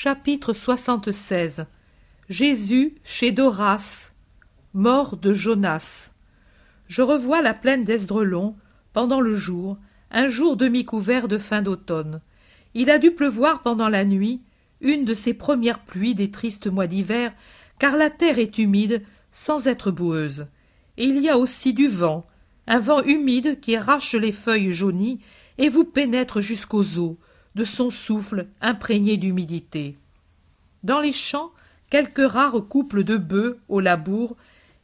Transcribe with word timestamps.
Chapitre 0.00 0.52
76 0.52 1.66
Jésus 2.28 2.94
chez 3.02 3.32
Doras, 3.32 4.12
mort 4.72 5.16
de 5.16 5.32
Jonas. 5.32 6.12
Je 6.86 7.02
revois 7.02 7.42
la 7.42 7.52
plaine 7.52 7.82
d'Esdrelon, 7.82 8.54
pendant 8.92 9.20
le 9.20 9.34
jour, 9.34 9.76
un 10.12 10.28
jour 10.28 10.56
demi-couvert 10.56 11.26
de 11.26 11.36
fin 11.36 11.62
d'automne. 11.62 12.20
Il 12.74 12.90
a 12.90 13.00
dû 13.00 13.10
pleuvoir 13.10 13.62
pendant 13.62 13.88
la 13.88 14.04
nuit, 14.04 14.40
une 14.80 15.04
de 15.04 15.14
ces 15.14 15.34
premières 15.34 15.80
pluies 15.80 16.14
des 16.14 16.30
tristes 16.30 16.68
mois 16.68 16.86
d'hiver, 16.86 17.32
car 17.80 17.96
la 17.96 18.08
terre 18.08 18.38
est 18.38 18.56
humide 18.58 19.02
sans 19.32 19.66
être 19.66 19.90
boueuse. 19.90 20.46
Et 20.96 21.06
il 21.06 21.18
y 21.18 21.28
a 21.28 21.36
aussi 21.36 21.74
du 21.74 21.88
vent, 21.88 22.24
un 22.68 22.78
vent 22.78 23.02
humide 23.02 23.58
qui 23.58 23.74
arrache 23.74 24.14
les 24.14 24.30
feuilles 24.30 24.70
jaunies 24.70 25.18
et 25.58 25.68
vous 25.68 25.84
pénètre 25.84 26.40
jusqu'aux 26.40 26.98
os, 26.98 27.16
de 27.58 27.64
son 27.64 27.90
souffle 27.90 28.46
imprégné 28.60 29.16
d'humidité. 29.16 29.98
Dans 30.84 31.00
les 31.00 31.12
champs, 31.12 31.50
quelques 31.90 32.30
rares 32.30 32.62
couples 32.68 33.02
de 33.02 33.16
bœufs 33.16 33.58
au 33.68 33.80
labour, 33.80 34.36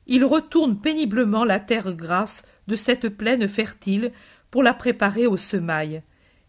ils 0.09 0.25
retournent 0.25 0.81
péniblement 0.81 1.45
la 1.45 1.61
terre 1.61 1.93
grasse 1.93 2.47
de 2.67 2.75
cette 2.75 3.09
plaine 3.09 3.47
fertile 3.47 4.11
pour 4.51 4.65
la 4.65 4.75
préparer 4.75 5.29
aux 5.29 5.37
semailles. 5.37 6.03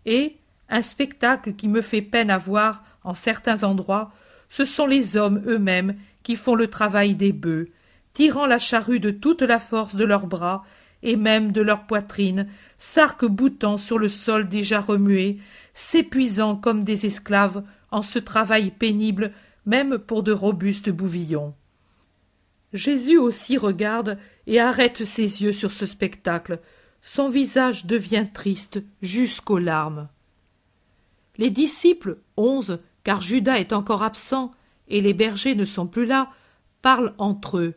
Et, 0.08 0.36
un 0.68 0.82
spectacle 0.82 1.54
qui 1.54 1.68
me 1.68 1.82
fait 1.82 2.02
peine 2.02 2.32
à 2.32 2.40
voir 2.40 2.84
en 3.04 3.14
certains 3.14 3.64
endroits, 3.64 4.08
ce 4.50 4.66
sont 4.66 4.88
les 4.88 5.18
hommes 5.18 5.44
eux-mêmes 5.46 5.96
qui 6.24 6.36
font 6.36 6.56
le 6.56 6.68
travail 6.68 7.14
des 7.14 7.34
bœufs, 7.34 7.70
tirant 8.14 8.48
la 8.48 8.58
charrue 8.58 9.00
de 9.00 9.12
toute 9.12 9.44
la 9.44 9.60
force 9.60 9.96
de 9.96 10.06
leurs 10.06 10.26
bras 10.26 10.64
et 11.06 11.16
même 11.16 11.52
de 11.52 11.62
leur 11.62 11.86
poitrine, 11.86 12.48
s'arc-boutant 12.80 13.78
sur 13.78 14.00
le 14.00 14.10
sol 14.10 14.50
déjà 14.50 14.82
remué, 14.82 15.38
s'épuisant 15.74 16.56
comme 16.56 16.84
des 16.84 17.06
esclaves 17.06 17.64
en 17.92 18.02
ce 18.02 18.20
travail 18.20 18.72
pénible 18.72 19.32
même 19.66 20.00
pour 20.00 20.24
de 20.24 20.32
robustes 20.32 20.90
bouvillons. 20.90 21.54
Jésus 22.74 23.18
aussi 23.18 23.58
regarde 23.58 24.18
et 24.48 24.60
arrête 24.60 25.06
ses 25.06 25.44
yeux 25.44 25.54
sur 25.54 25.72
ce 25.72 25.86
spectacle. 25.86 26.60
Son 27.02 27.30
visage 27.30 27.86
devient 27.86 28.26
triste 28.34 28.84
jusqu'aux 29.02 29.60
larmes. 29.60 30.10
Les 31.38 31.52
disciples, 31.52 32.18
onze, 32.36 32.80
car 33.04 33.22
Judas 33.22 33.60
est 33.60 33.74
encore 33.74 34.02
absent, 34.02 34.52
et 34.88 35.02
les 35.02 35.14
bergers 35.14 35.56
ne 35.56 35.66
sont 35.66 35.86
plus 35.86 36.06
là, 36.06 36.32
parlent 36.82 37.14
entre 37.20 37.60
eux. 37.60 37.76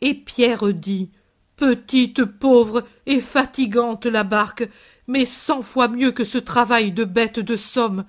Et 0.00 0.14
Pierre 0.14 0.72
dit 0.72 1.10
Petite 1.58 2.24
pauvre 2.24 2.84
et 3.04 3.20
fatigante 3.20 4.06
la 4.06 4.22
barque, 4.22 4.68
mais 5.08 5.26
cent 5.26 5.60
fois 5.60 5.88
mieux 5.88 6.12
que 6.12 6.22
ce 6.22 6.38
travail 6.38 6.92
de 6.92 7.04
bête 7.04 7.40
de 7.40 7.56
somme. 7.56 8.04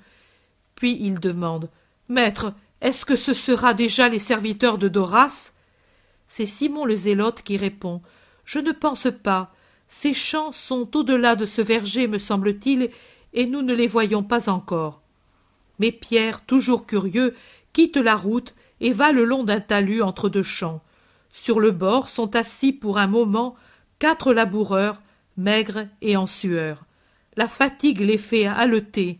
Puis 0.75 0.95
il 1.02 1.19
demande 1.19 1.72
Maître, 2.09 2.53
est-ce 2.80 3.05
que 3.05 3.16
ce 3.16 3.33
sera 3.33 3.73
déjà 3.73 4.08
les 4.08 4.20
serviteurs 4.20 4.77
de 4.77 4.88
Doras? 4.88 5.53
C'est 6.27 6.45
Simon 6.45 6.86
le 6.86 6.95
Zélote 6.95 7.42
qui 7.42 7.58
répond 7.58 8.03
Je 8.45 8.59
ne 8.59 8.72
pense 8.72 9.08
pas. 9.23 9.52
Ces 9.88 10.14
champs 10.14 10.52
sont 10.52 10.95
au-delà 10.95 11.36
de 11.36 11.45
ce 11.45 11.64
verger, 11.64 12.08
me 12.08 12.20
semble-t-il, 12.20 12.92
et 13.33 13.47
nous 13.47 13.64
ne 13.64 13.73
les 13.73 13.88
voyons 13.88 14.22
pas 14.22 14.47
encore. 14.47 15.02
Mais 15.80 15.92
Pierre, 15.92 16.45
toujours 16.45 16.86
curieux, 16.86 17.33
quitte 17.73 17.97
la 17.97 18.16
route 18.16 18.53
et 18.80 18.94
va 18.94 19.11
le 19.11 19.23
long 19.23 19.44
d'un 19.44 19.59
talus 19.59 20.03
entre 20.03 20.30
deux 20.30 20.44
champs. 20.44 20.83
Sur 21.31 21.59
le 21.59 21.72
bord 21.72 22.09
sont 22.09 22.35
assis 22.35 22.73
pour 22.73 22.97
un 22.97 23.08
moment 23.08 23.55
quatre 23.99 24.33
laboureurs, 24.33 25.02
maigres 25.38 25.88
et 26.02 26.17
en 26.17 26.27
sueur. 26.27 26.86
La 27.36 27.47
fatigue 27.47 28.02
les 28.02 28.17
fait 28.17 28.45
haleter. 28.45 29.19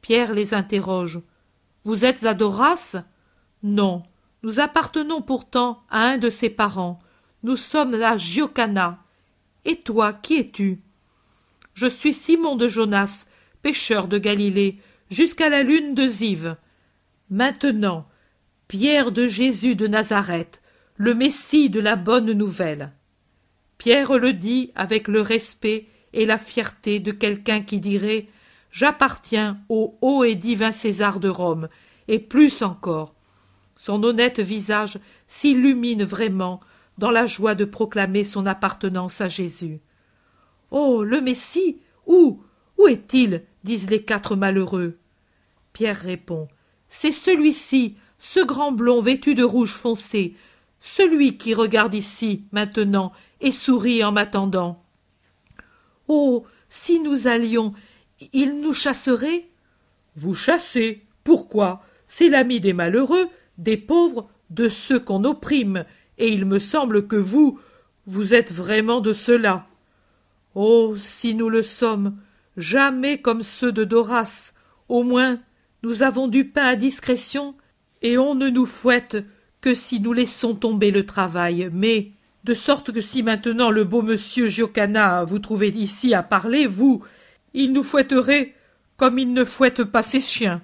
Pierre 0.00 0.32
les 0.32 0.54
interroge. 0.54 1.20
Vous 1.84 2.04
êtes 2.04 2.24
à 2.24 2.34
Doras? 2.34 2.96
Non. 3.62 4.02
Nous 4.42 4.60
appartenons 4.60 5.22
pourtant 5.22 5.82
à 5.90 6.04
un 6.04 6.18
de 6.18 6.30
ses 6.30 6.50
parents. 6.50 7.00
Nous 7.42 7.56
sommes 7.56 7.94
à 7.94 8.16
Giocana. 8.16 8.98
Et 9.64 9.76
toi, 9.76 10.12
qui 10.12 10.36
es-tu 10.36 10.80
Je 11.74 11.86
suis 11.86 12.14
Simon 12.14 12.56
de 12.56 12.68
Jonas, 12.68 13.26
pêcheur 13.62 14.06
de 14.06 14.18
Galilée, 14.18 14.78
jusqu'à 15.10 15.48
la 15.48 15.62
lune 15.62 15.94
de 15.94 16.08
Ziv. 16.08 16.56
Maintenant, 17.30 18.08
Pierre 18.68 19.12
de 19.12 19.26
Jésus 19.26 19.74
de 19.74 19.86
Nazareth, 19.86 20.62
le 20.98 21.14
Messie 21.14 21.70
de 21.70 21.78
la 21.78 21.94
bonne 21.94 22.32
nouvelle. 22.32 22.90
Pierre 23.78 24.18
le 24.18 24.32
dit 24.32 24.72
avec 24.74 25.06
le 25.06 25.20
respect 25.20 25.86
et 26.12 26.26
la 26.26 26.38
fierté 26.38 26.98
de 26.98 27.12
quelqu'un 27.12 27.62
qui 27.62 27.78
dirait 27.78 28.26
J'appartiens 28.72 29.60
au 29.68 29.96
haut 30.00 30.24
et 30.24 30.34
divin 30.34 30.72
César 30.72 31.20
de 31.20 31.28
Rome, 31.28 31.68
et 32.08 32.18
plus 32.18 32.62
encore. 32.62 33.14
Son 33.76 34.02
honnête 34.02 34.40
visage 34.40 34.98
s'illumine 35.28 36.02
vraiment 36.02 36.60
dans 36.98 37.12
la 37.12 37.26
joie 37.26 37.54
de 37.54 37.64
proclamer 37.64 38.24
son 38.24 38.44
appartenance 38.44 39.20
à 39.20 39.28
Jésus. 39.28 39.80
Oh. 40.72 41.04
Le 41.04 41.20
Messie. 41.20 41.78
Où. 42.06 42.42
Où 42.76 42.88
est-il? 42.88 43.44
disent 43.62 43.88
les 43.88 44.02
quatre 44.02 44.34
malheureux. 44.34 44.98
Pierre 45.72 46.00
répond. 46.00 46.48
C'est 46.88 47.12
celui-ci, 47.12 47.96
ce 48.18 48.40
grand 48.40 48.72
blond 48.72 49.00
vêtu 49.00 49.34
de 49.34 49.44
rouge 49.44 49.72
foncé, 49.72 50.34
celui 50.80 51.36
qui 51.36 51.54
regarde 51.54 51.94
ici, 51.94 52.44
maintenant, 52.52 53.12
et 53.40 53.52
sourit 53.52 54.04
en 54.04 54.12
m'attendant. 54.12 54.84
Oh. 56.08 56.46
Si 56.70 57.00
nous 57.00 57.26
allions, 57.26 57.72
il 58.34 58.60
nous 58.60 58.74
chasserait? 58.74 59.48
Vous 60.16 60.34
chassez. 60.34 61.06
Pourquoi? 61.24 61.82
C'est 62.06 62.28
l'ami 62.28 62.60
des 62.60 62.74
malheureux, 62.74 63.28
des 63.56 63.78
pauvres, 63.78 64.28
de 64.50 64.68
ceux 64.68 65.00
qu'on 65.00 65.24
opprime, 65.24 65.86
et 66.18 66.28
il 66.28 66.44
me 66.44 66.58
semble 66.58 67.06
que 67.06 67.16
vous, 67.16 67.58
vous 68.06 68.34
êtes 68.34 68.52
vraiment 68.52 69.00
de 69.00 69.14
ceux-là. 69.14 69.66
Oh. 70.54 70.94
Si 70.98 71.34
nous 71.34 71.48
le 71.48 71.62
sommes, 71.62 72.18
jamais 72.58 73.20
comme 73.20 73.42
ceux 73.42 73.72
de 73.72 73.84
Doras. 73.84 74.52
Au 74.88 75.02
moins, 75.02 75.40
nous 75.82 76.02
avons 76.02 76.28
du 76.28 76.44
pain 76.44 76.64
à 76.64 76.76
discrétion, 76.76 77.54
et 78.02 78.18
on 78.18 78.34
ne 78.34 78.48
nous 78.48 78.66
fouette 78.66 79.16
que 79.60 79.74
si 79.74 80.00
nous 80.00 80.12
laissons 80.12 80.54
tomber 80.54 80.90
le 80.90 81.06
travail. 81.06 81.70
Mais, 81.72 82.12
de 82.44 82.54
sorte 82.54 82.92
que 82.92 83.00
si 83.00 83.22
maintenant 83.22 83.70
le 83.70 83.84
beau 83.84 84.02
monsieur 84.02 84.48
Giocana 84.48 85.24
vous 85.24 85.38
trouvait 85.38 85.68
ici 85.68 86.14
à 86.14 86.22
parler, 86.22 86.66
vous, 86.66 87.02
il 87.54 87.72
nous 87.72 87.82
fouetterait 87.82 88.54
comme 88.96 89.18
il 89.18 89.32
ne 89.32 89.44
fouette 89.44 89.84
pas 89.84 90.02
ses 90.02 90.20
chiens. 90.20 90.62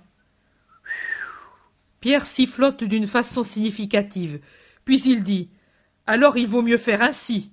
Pierre 2.00 2.26
sifflote 2.26 2.84
d'une 2.84 3.06
façon 3.06 3.42
significative, 3.42 4.40
puis 4.84 5.00
il 5.02 5.24
dit 5.24 5.48
Alors 6.06 6.36
il 6.36 6.46
vaut 6.46 6.62
mieux 6.62 6.78
faire 6.78 7.02
ainsi. 7.02 7.50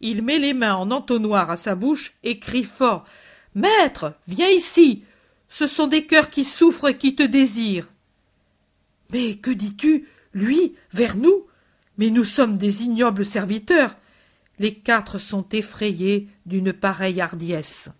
Il 0.00 0.22
met 0.22 0.38
les 0.38 0.54
mains 0.54 0.74
en 0.74 0.90
entonnoir 0.90 1.50
à 1.50 1.56
sa 1.56 1.76
bouche 1.76 2.14
et 2.24 2.38
crie 2.40 2.64
fort 2.64 3.04
Maître, 3.54 4.14
viens 4.26 4.48
ici. 4.48 5.04
Ce 5.48 5.66
sont 5.66 5.86
des 5.86 6.06
cœurs 6.06 6.30
qui 6.30 6.44
souffrent 6.44 6.88
et 6.88 6.96
qui 6.96 7.14
te 7.14 7.22
désirent. 7.22 7.88
Mais 9.12 9.34
que 9.34 9.50
dis-tu, 9.50 10.08
lui, 10.34 10.74
vers 10.92 11.16
nous 11.16 11.46
Mais 11.98 12.10
nous 12.10 12.24
sommes 12.24 12.56
des 12.56 12.82
ignobles 12.82 13.26
serviteurs. 13.26 13.96
Les 14.58 14.74
quatre 14.74 15.18
sont 15.18 15.46
effrayés 15.52 16.28
d'une 16.46 16.72
pareille 16.72 17.20
hardiesse. 17.20 17.90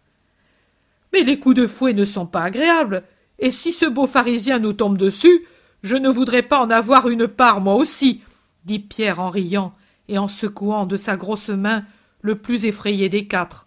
Mais 1.13 1.23
les 1.23 1.39
coups 1.39 1.57
de 1.57 1.67
fouet 1.67 1.93
ne 1.93 2.05
sont 2.05 2.27
pas 2.27 2.43
agréables, 2.43 3.05
et 3.39 3.51
si 3.51 3.73
ce 3.73 3.87
beau 3.87 4.07
pharisien 4.07 4.59
nous 4.59 4.73
tombe 4.73 4.97
dessus, 4.97 5.47
je 5.83 5.97
ne 5.97 6.09
voudrais 6.09 6.43
pas 6.43 6.61
en 6.61 6.71
avoir 6.71 7.09
une 7.09 7.27
part 7.27 7.61
moi 7.61 7.75
aussi, 7.75 8.23
dit 8.65 8.79
Pierre 8.79 9.21
en 9.21 9.29
riant 9.29 9.73
et 10.09 10.19
en 10.19 10.29
secouant 10.29 10.87
de 10.87 10.97
sa 10.97 11.17
grosse 11.17 11.49
main 11.49 11.85
le 12.21 12.37
plus 12.37 12.65
effrayé 12.65 13.09
des 13.09 13.27
quatre. 13.27 13.67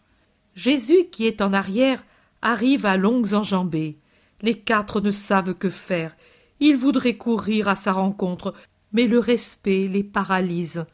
Jésus, 0.55 1.05
qui 1.11 1.27
est 1.27 1.41
en 1.41 1.53
arrière, 1.53 2.03
arrive 2.41 2.85
à 2.85 2.97
longues 2.97 3.33
enjambées. 3.33 3.97
Les 4.41 4.55
quatre 4.55 5.01
ne 5.01 5.11
savent 5.11 5.55
que 5.55 5.69
faire. 5.69 6.15
Ils 6.59 6.77
voudraient 6.77 7.17
courir 7.17 7.67
à 7.67 7.75
sa 7.75 7.91
rencontre, 7.91 8.53
mais 8.93 9.07
le 9.07 9.19
respect 9.19 9.87
les 9.87 10.03
paralyse. 10.03 10.85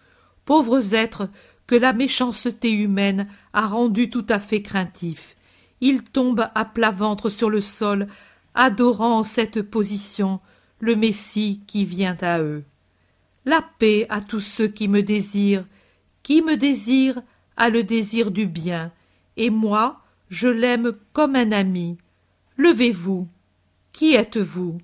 Pauvres 0.45 0.93
êtres 0.95 1.29
que 1.67 1.75
la 1.75 1.93
méchanceté 1.93 2.71
humaine 2.71 3.27
a 3.53 3.67
rendus 3.67 4.09
tout 4.09 4.25
à 4.27 4.39
fait 4.39 4.61
craintifs. 4.61 5.37
Ils 5.79 6.03
tombent 6.03 6.49
à 6.53 6.65
plat 6.65 6.91
ventre 6.91 7.29
sur 7.29 7.49
le 7.49 7.61
sol, 7.61 8.07
adorant 8.53 9.19
en 9.19 9.23
cette 9.23 9.61
position 9.61 10.39
le 10.79 10.95
Messie 10.95 11.61
qui 11.67 11.85
vient 11.85 12.17
à 12.21 12.39
eux. 12.39 12.63
La 13.45 13.63
paix 13.79 14.05
à 14.09 14.21
tous 14.21 14.41
ceux 14.41 14.67
qui 14.67 14.87
me 14.87 15.01
désirent. 15.01 15.65
Qui 16.23 16.41
me 16.41 16.57
désire 16.57 17.21
a 17.57 17.69
le 17.69 17.83
désir 17.83 18.31
du 18.31 18.45
bien, 18.45 18.91
et 19.37 19.49
moi, 19.49 20.01
je 20.29 20.47
l'aime 20.47 20.91
comme 21.13 21.35
un 21.35 21.51
ami. 21.51 21.97
Levez-vous. 22.57 23.27
Qui 23.91 24.13
êtes-vous? 24.13 24.79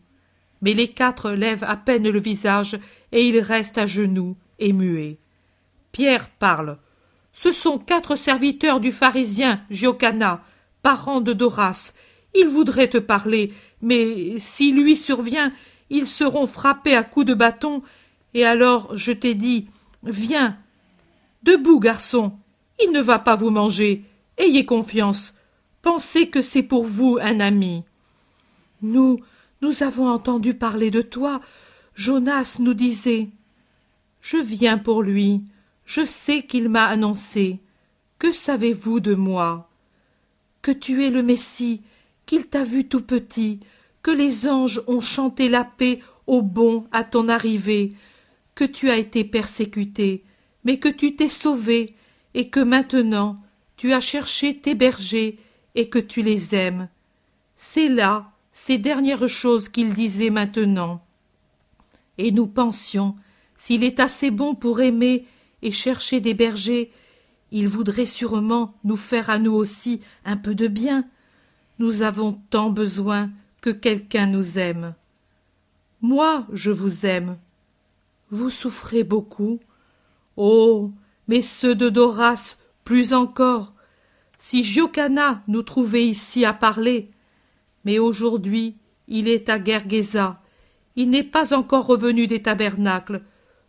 Mais 0.61 0.73
les 0.73 0.87
quatre 0.87 1.31
lèvent 1.31 1.63
à 1.63 1.75
peine 1.75 2.09
le 2.09 2.19
visage, 2.19 2.79
et 3.11 3.27
ils 3.27 3.39
restent 3.39 3.77
à 3.77 3.85
genoux 3.85 4.35
et. 4.59 5.17
Pierre 5.91 6.29
parle. 6.29 6.77
Ce 7.33 7.51
sont 7.51 7.77
quatre 7.77 8.15
serviteurs 8.15 8.79
du 8.79 8.91
pharisien 8.91 9.61
Giocana, 9.69 10.43
parent 10.81 11.21
de 11.21 11.33
Doras. 11.33 11.93
Ils 12.33 12.47
voudraient 12.47 12.89
te 12.89 12.97
parler, 12.97 13.53
mais 13.81 14.39
si 14.39 14.71
lui 14.71 14.95
survient, 14.95 15.51
ils 15.89 16.07
seront 16.07 16.47
frappés 16.47 16.95
à 16.95 17.03
coups 17.03 17.27
de 17.27 17.33
bâton, 17.33 17.83
et 18.33 18.45
alors 18.45 18.95
je 18.95 19.11
t'ai 19.11 19.33
dit 19.33 19.67
Viens. 20.03 20.57
Debout, 21.43 21.79
garçon. 21.79 22.33
Il 22.83 22.91
ne 22.91 23.01
va 23.01 23.19
pas 23.19 23.35
vous 23.35 23.49
manger. 23.49 24.03
Ayez 24.37 24.65
confiance. 24.65 25.35
Pensez 25.81 26.29
que 26.29 26.41
c'est 26.41 26.63
pour 26.63 26.85
vous 26.85 27.17
un 27.21 27.39
ami. 27.39 27.83
Nous, 28.81 29.19
nous 29.61 29.83
avons 29.83 30.07
entendu 30.07 30.53
parler 30.53 30.91
de 30.91 31.01
toi. 31.01 31.41
Jonas 31.95 32.57
nous 32.59 32.73
disait. 32.73 33.29
Je 34.21 34.37
viens 34.37 34.77
pour 34.77 35.01
lui. 35.01 35.43
Je 35.85 36.05
sais 36.05 36.43
qu'il 36.43 36.69
m'a 36.69 36.85
annoncé. 36.85 37.59
Que 38.19 38.31
savez-vous 38.31 38.99
de 38.99 39.15
moi? 39.15 39.69
Que 40.61 40.71
tu 40.71 41.05
es 41.05 41.09
le 41.09 41.23
Messie, 41.23 41.81
qu'il 42.25 42.47
t'a 42.47 42.63
vu 42.63 42.85
tout 42.87 43.01
petit, 43.01 43.59
que 44.03 44.11
les 44.11 44.47
anges 44.47 44.81
ont 44.87 45.01
chanté 45.01 45.49
la 45.49 45.63
paix 45.63 46.01
au 46.25 46.41
bon 46.41 46.87
à 46.91 47.03
ton 47.03 47.29
arrivée, 47.29 47.91
que 48.53 48.65
tu 48.65 48.89
as 48.89 48.97
été 48.97 49.23
persécuté, 49.23 50.23
mais 50.65 50.77
que 50.77 50.89
tu 50.89 51.15
t'es 51.15 51.29
sauvé, 51.29 51.95
et 52.33 52.49
que 52.49 52.59
maintenant 52.59 53.37
tu 53.77 53.93
as 53.93 54.01
cherché 54.01 54.57
tes 54.57 54.75
bergers, 54.75 55.39
et 55.75 55.89
que 55.89 55.99
tu 55.99 56.21
les 56.21 56.55
aimes. 56.55 56.89
C'est 57.55 57.87
là 57.87 58.31
ces 58.59 58.79
dernières 58.79 59.29
choses 59.29 59.69
qu'il 59.69 59.93
disait 59.93 60.31
maintenant. 60.31 61.05
Et 62.17 62.31
nous 62.31 62.47
pensions, 62.47 63.15
s'il 63.55 63.83
est 63.83 63.99
assez 63.99 64.31
bon 64.31 64.55
pour 64.55 64.81
aimer 64.81 65.27
et 65.61 65.69
chercher 65.69 66.21
des 66.21 66.33
bergers, 66.33 66.91
il 67.51 67.67
voudrait 67.67 68.07
sûrement 68.07 68.73
nous 68.83 68.95
faire 68.95 69.29
à 69.29 69.37
nous 69.37 69.53
aussi 69.53 70.01
un 70.25 70.37
peu 70.37 70.55
de 70.55 70.67
bien. 70.67 71.05
Nous 71.77 72.01
avons 72.01 72.41
tant 72.49 72.71
besoin 72.71 73.29
que 73.61 73.69
quelqu'un 73.69 74.25
nous 74.25 74.57
aime. 74.57 74.95
Moi, 76.01 76.47
je 76.51 76.71
vous 76.71 77.05
aime. 77.05 77.37
Vous 78.31 78.49
souffrez 78.49 79.03
beaucoup. 79.03 79.59
Oh. 80.35 80.91
Mais 81.27 81.43
ceux 81.43 81.75
de 81.75 81.89
Doras 81.89 82.57
plus 82.83 83.13
encore. 83.13 83.73
Si 84.39 84.63
Giocana 84.63 85.43
nous 85.47 85.61
trouvait 85.61 86.07
ici 86.07 86.43
à 86.43 86.53
parler. 86.53 87.11
Mais 87.87 87.99
aujourd'hui 87.99 88.75
il 89.07 89.29
est 89.29 89.47
à 89.47 89.63
Gergesa. 89.63 90.41
Il 90.97 91.09
n'est 91.09 91.23
pas 91.23 91.53
encore 91.53 91.85
revenu 91.85 92.27
des 92.27 92.41
tabernacles. 92.41 93.21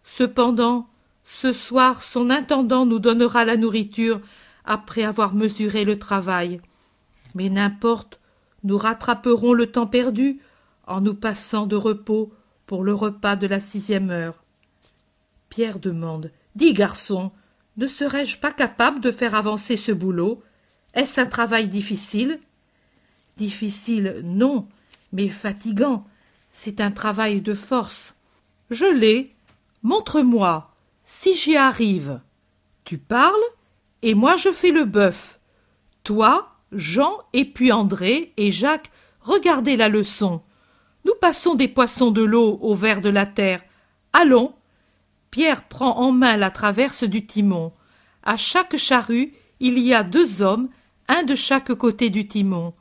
Cependant, 0.02 0.88
ce 1.22 1.52
soir 1.52 2.02
son 2.02 2.28
intendant 2.28 2.84
nous 2.84 2.98
donnera 2.98 3.44
la 3.44 3.56
nourriture 3.56 4.20
après 4.64 5.04
avoir 5.04 5.36
mesuré 5.36 5.84
le 5.84 6.00
travail. 6.00 6.60
Mais 7.36 7.48
n'importe, 7.48 8.18
nous 8.64 8.76
rattraperons 8.76 9.52
le 9.52 9.70
temps 9.70 9.86
perdu 9.86 10.40
en 10.88 11.00
nous 11.00 11.14
passant 11.14 11.68
de 11.68 11.76
repos 11.76 12.32
pour 12.66 12.82
le 12.82 12.94
repas 12.94 13.36
de 13.36 13.46
la 13.46 13.60
sixième 13.60 14.10
heure. 14.10 14.42
Pierre 15.48 15.78
demande. 15.78 16.32
Dis, 16.56 16.72
garçon, 16.72 17.30
ne 17.76 17.86
serais-je 17.86 18.40
pas 18.40 18.50
capable 18.50 18.98
de 18.98 19.12
faire 19.12 19.36
avancer 19.36 19.76
ce 19.76 19.92
boulot? 19.92 20.42
Est-ce 20.92 21.20
un 21.20 21.26
travail 21.26 21.68
difficile? 21.68 22.40
Difficile, 23.38 24.20
non, 24.24 24.66
mais 25.12 25.28
fatigant. 25.28 26.04
C'est 26.50 26.80
un 26.80 26.90
travail 26.90 27.40
de 27.40 27.54
force. 27.54 28.16
Je 28.68 28.84
l'ai. 28.84 29.36
Montre-moi. 29.84 30.74
Si 31.04 31.36
j'y 31.36 31.56
arrive. 31.56 32.20
Tu 32.84 32.98
parles, 32.98 33.34
et 34.02 34.14
moi 34.14 34.34
je 34.34 34.50
fais 34.50 34.72
le 34.72 34.84
bœuf. 34.84 35.38
Toi, 36.02 36.50
Jean, 36.72 37.18
et 37.32 37.44
puis 37.44 37.70
André 37.70 38.32
et 38.36 38.50
Jacques, 38.50 38.90
regardez 39.20 39.76
la 39.76 39.88
leçon. 39.88 40.42
Nous 41.04 41.14
passons 41.20 41.54
des 41.54 41.68
poissons 41.68 42.10
de 42.10 42.22
l'eau 42.22 42.58
au 42.60 42.74
vers 42.74 43.00
de 43.00 43.08
la 43.08 43.24
terre. 43.24 43.62
Allons. 44.12 44.52
Pierre 45.30 45.68
prend 45.68 45.96
en 45.98 46.10
main 46.10 46.36
la 46.36 46.50
traverse 46.50 47.04
du 47.04 47.24
timon. 47.24 47.72
À 48.24 48.36
chaque 48.36 48.76
charrue, 48.76 49.32
il 49.60 49.78
y 49.78 49.94
a 49.94 50.02
deux 50.02 50.42
hommes, 50.42 50.68
un 51.06 51.22
de 51.22 51.36
chaque 51.36 51.72
côté 51.74 52.10
du 52.10 52.26
timon. 52.26 52.74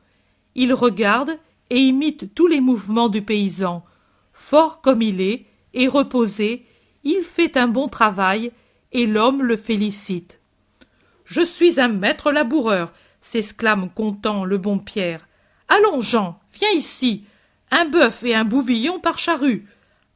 Il 0.58 0.74
regarde 0.74 1.38
et 1.70 1.80
imite 1.80 2.34
tous 2.34 2.48
les 2.48 2.60
mouvements 2.60 3.08
du 3.08 3.22
paysan. 3.22 3.86
Fort 4.34 4.82
comme 4.82 5.02
il 5.02 5.22
est, 5.22 5.46
et 5.74 5.88
reposé, 5.88 6.66
il 7.04 7.22
fait 7.22 7.56
un 7.56 7.68
bon 7.68 7.88
travail, 7.88 8.52
et 8.92 9.06
l'homme 9.06 9.44
le 9.44 9.56
félicite. 9.56 10.40
Je 11.26 11.42
suis 11.42 11.80
un 11.80 11.90
maître 11.90 12.32
laboureur, 12.32 12.92
s'exclame 13.22 13.90
content 13.90 14.46
le 14.46 14.58
bon 14.58 14.80
Pierre. 14.80 15.28
Allons, 15.68 16.02
Jean, 16.02 16.40
viens 16.54 16.72
ici. 16.72 17.26
Un 17.70 17.86
bœuf 17.86 18.24
et 18.24 18.34
un 18.34 18.46
bouvillon 18.46 19.00
par 19.00 19.20
charrue. 19.20 19.68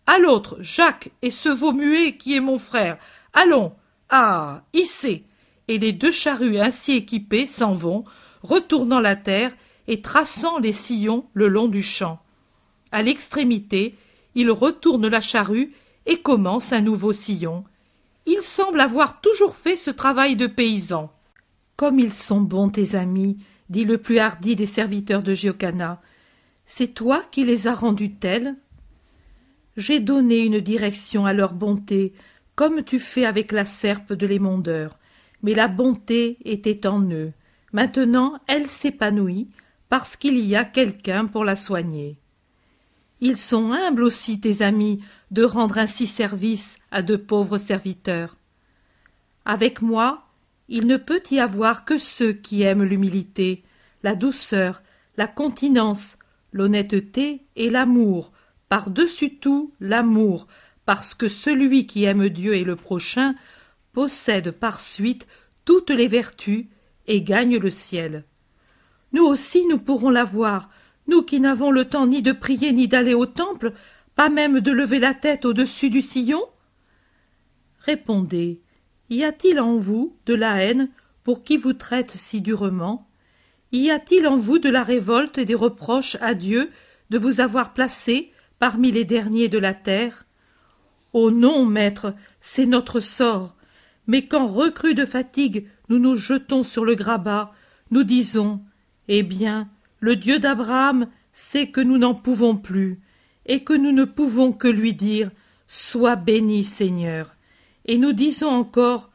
À 0.08 0.18
l'autre, 0.18 0.58
Jacques 0.62 1.12
et 1.22 1.32
ce 1.32 1.50
veau 1.50 1.74
muet 1.74 2.18
qui 2.18 2.36
est 2.36 2.40
mon 2.40 2.58
frère. 2.58 2.98
Allons. 3.34 3.74
Ah. 4.10 4.64
Hissez. 4.74 5.26
Et 5.68 5.78
les 5.78 5.92
deux 5.92 6.12
charrues 6.12 6.58
ainsi 6.58 6.94
équipées 6.94 7.48
s'en 7.48 7.76
vont, 7.76 8.06
retournant 8.42 9.00
la 9.00 9.16
terre 9.16 9.52
et 9.92 10.02
traçant 10.02 10.58
les 10.58 10.72
sillons 10.72 11.26
le 11.34 11.50
long 11.50 11.68
du 11.68 11.84
champ. 11.84 12.22
À 12.94 13.04
l'extrémité, 13.04 13.98
il 14.36 14.50
retourne 14.50 15.06
la 15.06 15.20
charrue 15.20 15.74
et 16.06 16.22
commence 16.22 16.72
un 16.72 16.80
nouveau 16.80 17.12
sillon. 17.12 17.66
Il 18.26 18.42
semble 18.42 18.80
avoir 18.80 19.20
toujours 19.20 19.54
fait 19.54 19.76
ce 19.76 19.92
travail 19.92 20.38
de 20.38 20.48
paysan. 20.48 21.12
Comme 21.76 22.00
ils 22.00 22.14
sont 22.14 22.40
bons, 22.40 22.70
tes 22.70 22.96
amis, 22.96 23.38
dit 23.70 23.84
le 23.84 23.98
plus 23.98 24.20
hardi 24.20 24.56
des 24.56 24.66
serviteurs 24.66 25.24
de 25.24 25.34
Giocana. 25.34 26.02
C'est 26.66 26.94
toi 26.94 27.22
qui 27.30 27.44
les 27.44 27.68
as 27.68 27.76
rendus 27.76 28.14
tels 28.14 28.56
J'ai 29.76 30.00
donné 30.00 30.40
une 30.40 30.62
direction 30.62 31.26
à 31.26 31.34
leur 31.34 31.54
bonté, 31.54 32.14
comme 32.56 32.86
tu 32.86 32.98
fais 32.98 33.26
avec 33.26 33.52
la 33.52 33.66
serpe 33.66 34.14
de 34.14 34.26
l'émondeur. 34.26 34.98
Mais 35.44 35.54
la 35.54 35.68
bonté 35.68 36.38
était 36.46 36.88
en 36.88 37.02
eux. 37.12 37.34
Maintenant 37.74 38.40
elle 38.48 38.68
s'épanouit, 38.70 39.50
parce 39.92 40.16
qu'il 40.16 40.40
y 40.40 40.56
a 40.56 40.64
quelqu'un 40.64 41.26
pour 41.26 41.44
la 41.44 41.58
soigner. 41.58 42.18
Ils 43.20 43.36
sont 43.36 43.74
humbles 43.74 44.06
aussi, 44.06 44.40
tes 44.40 44.62
amis, 44.62 45.04
de 45.32 45.44
rendre 45.44 45.78
ainsi 45.78 46.08
service 46.08 46.80
à 46.92 47.02
de 47.02 47.18
pauvres 47.18 47.58
serviteurs. 47.58 48.38
Avec 49.44 49.82
moi, 49.82 50.30
il 50.70 50.88
ne 50.88 50.96
peut 50.96 51.22
y 51.30 51.40
avoir 51.40 51.84
que 51.84 51.98
ceux 51.98 52.32
qui 52.32 52.62
aiment 52.62 52.86
l'humilité, 52.86 53.64
la 54.02 54.16
douceur, 54.16 54.82
la 55.18 55.28
continence, 55.28 56.18
l'honnêteté 56.54 57.42
et 57.58 57.70
l'amour, 57.70 58.32
par-dessus 58.70 59.40
tout 59.40 59.74
l'amour, 59.82 60.48
parce 60.86 61.14
que 61.14 61.28
celui 61.28 61.86
qui 61.86 62.06
aime 62.06 62.30
Dieu 62.30 62.56
et 62.56 62.64
le 62.64 62.78
prochain 62.78 63.36
possède 63.92 64.52
par 64.52 64.80
suite 64.80 65.28
toutes 65.66 65.90
les 65.90 66.08
vertus 66.08 66.68
et 67.08 67.22
gagne 67.22 67.58
le 67.58 67.72
ciel. 67.72 68.24
Nous 69.14 69.24
aussi 69.24 69.66
nous 69.66 69.78
pourrons 69.78 70.10
l'avoir, 70.10 70.70
nous 71.08 71.24
qui 71.24 71.40
n'avons 71.40 71.72
le 71.72 71.86
temps 71.86 72.08
ni 72.08 72.22
de 72.22 72.32
prier 72.32 72.72
ni 72.72 72.88
d'aller 72.88 73.14
au 73.14 73.26
temple, 73.26 73.74
pas 74.16 74.30
même 74.30 74.60
de 74.60 74.72
lever 74.72 75.00
la 75.00 75.14
tête 75.14 75.46
au-dessus 75.46 75.90
du 75.90 76.02
sillon 76.02 76.44
Répondez, 77.80 78.62
y 79.10 79.24
a-t-il 79.24 79.60
en 79.60 79.78
vous 79.78 80.16
de 80.26 80.34
la 80.34 80.64
haine 80.64 80.90
pour 81.24 81.44
qui 81.44 81.58
vous 81.58 81.74
traite 81.74 82.12
si 82.12 82.42
durement? 82.42 83.08
Y 83.72 83.90
a-t-il 83.90 84.28
en 84.28 84.38
vous 84.38 84.60
de 84.60 84.70
la 84.70 84.84
révolte 84.84 85.38
et 85.38 85.46
des 85.46 85.56
reproches 85.56 86.18
à 86.22 86.34
Dieu 86.34 86.70
de 87.10 87.18
vous 87.18 87.40
avoir 87.40 87.74
placé 87.74 88.32
parmi 88.60 88.92
les 88.92 89.06
derniers 89.06 89.50
de 89.50 89.58
la 89.58 89.74
terre? 89.74 90.26
Oh 91.14 91.32
non, 91.32 91.66
maître, 91.66 92.14
c'est 92.40 92.66
notre 92.66 93.00
sort. 93.00 93.56
Mais 94.08 94.28
quand 94.28 94.48
recrus 94.48 94.96
de 94.96 95.06
fatigue 95.06 95.68
nous 95.90 96.00
nous 96.00 96.16
jetons 96.16 96.64
sur 96.64 96.86
le 96.86 96.96
grabat, 96.96 97.52
nous 97.90 98.04
disons 98.04 98.62
Eh 99.08 99.24
bien, 99.24 99.70
le 100.00 100.16
Dieu 100.16 100.40
d'Abraham 100.40 101.08
sait 101.34 101.68
que 101.68 101.82
nous 101.82 101.98
n'en 101.98 102.14
pouvons 102.14 102.56
plus, 102.56 103.00
et 103.46 103.64
que 103.64 103.74
nous 103.74 103.92
ne 103.92 104.06
pouvons 104.06 104.52
que 104.52 104.68
lui 104.68 104.94
dire 104.94 105.32
Sois 105.68 106.16
béni, 106.16 106.64
Seigneur. 106.64 107.36
Et 107.86 107.98
nous 107.98 108.14
disons 108.14 108.50
encore 108.50 109.10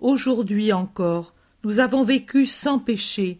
Aujourd'hui 0.00 0.72
encore, 0.72 1.34
nous 1.64 1.78
avons 1.78 2.02
vécu 2.02 2.44
sans 2.44 2.80
péché. 2.80 3.38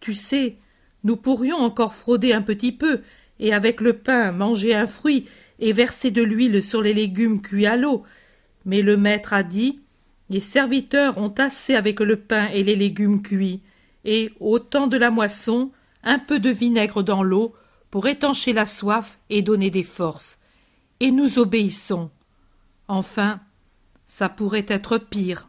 Tu 0.00 0.12
sais, 0.14 0.56
nous 1.04 1.16
pourrions 1.16 1.58
encore 1.58 1.94
frauder 1.94 2.32
un 2.32 2.42
petit 2.42 2.72
peu, 2.72 3.00
et 3.38 3.52
avec 3.52 3.80
le 3.80 3.94
pain 3.94 4.32
manger 4.32 4.74
un 4.74 4.86
fruit 4.86 5.26
et 5.60 5.72
verser 5.72 6.10
de 6.10 6.22
l'huile 6.22 6.62
sur 6.62 6.82
les 6.82 6.94
légumes 6.94 7.40
cuits 7.40 7.66
à 7.66 7.76
l'eau. 7.76 8.02
Mais 8.64 8.82
le 8.82 8.96
maître 8.96 9.32
a 9.32 9.42
dit 9.42 9.80
Les 10.28 10.40
serviteurs 10.40 11.18
ont 11.18 11.34
assez 11.38 11.74
avec 11.74 12.00
le 12.00 12.16
pain 12.16 12.48
et 12.52 12.64
les 12.64 12.76
légumes 12.76 13.22
cuits, 13.22 13.60
et, 14.04 14.32
au 14.40 14.58
temps 14.58 14.86
de 14.86 14.96
la 14.96 15.10
moisson, 15.10 15.70
un 16.02 16.18
peu 16.18 16.38
de 16.38 16.50
vinaigre 16.50 17.02
dans 17.02 17.22
l'eau 17.22 17.54
pour 17.90 18.06
étancher 18.06 18.52
la 18.52 18.66
soif 18.66 19.18
et 19.28 19.42
donner 19.42 19.70
des 19.70 19.84
forces. 19.84 20.38
Et 21.00 21.10
nous 21.10 21.38
obéissons. 21.38 22.10
Enfin, 22.88 23.40
ça 24.04 24.28
pourrait 24.28 24.66
être 24.68 24.98
pire. 24.98 25.48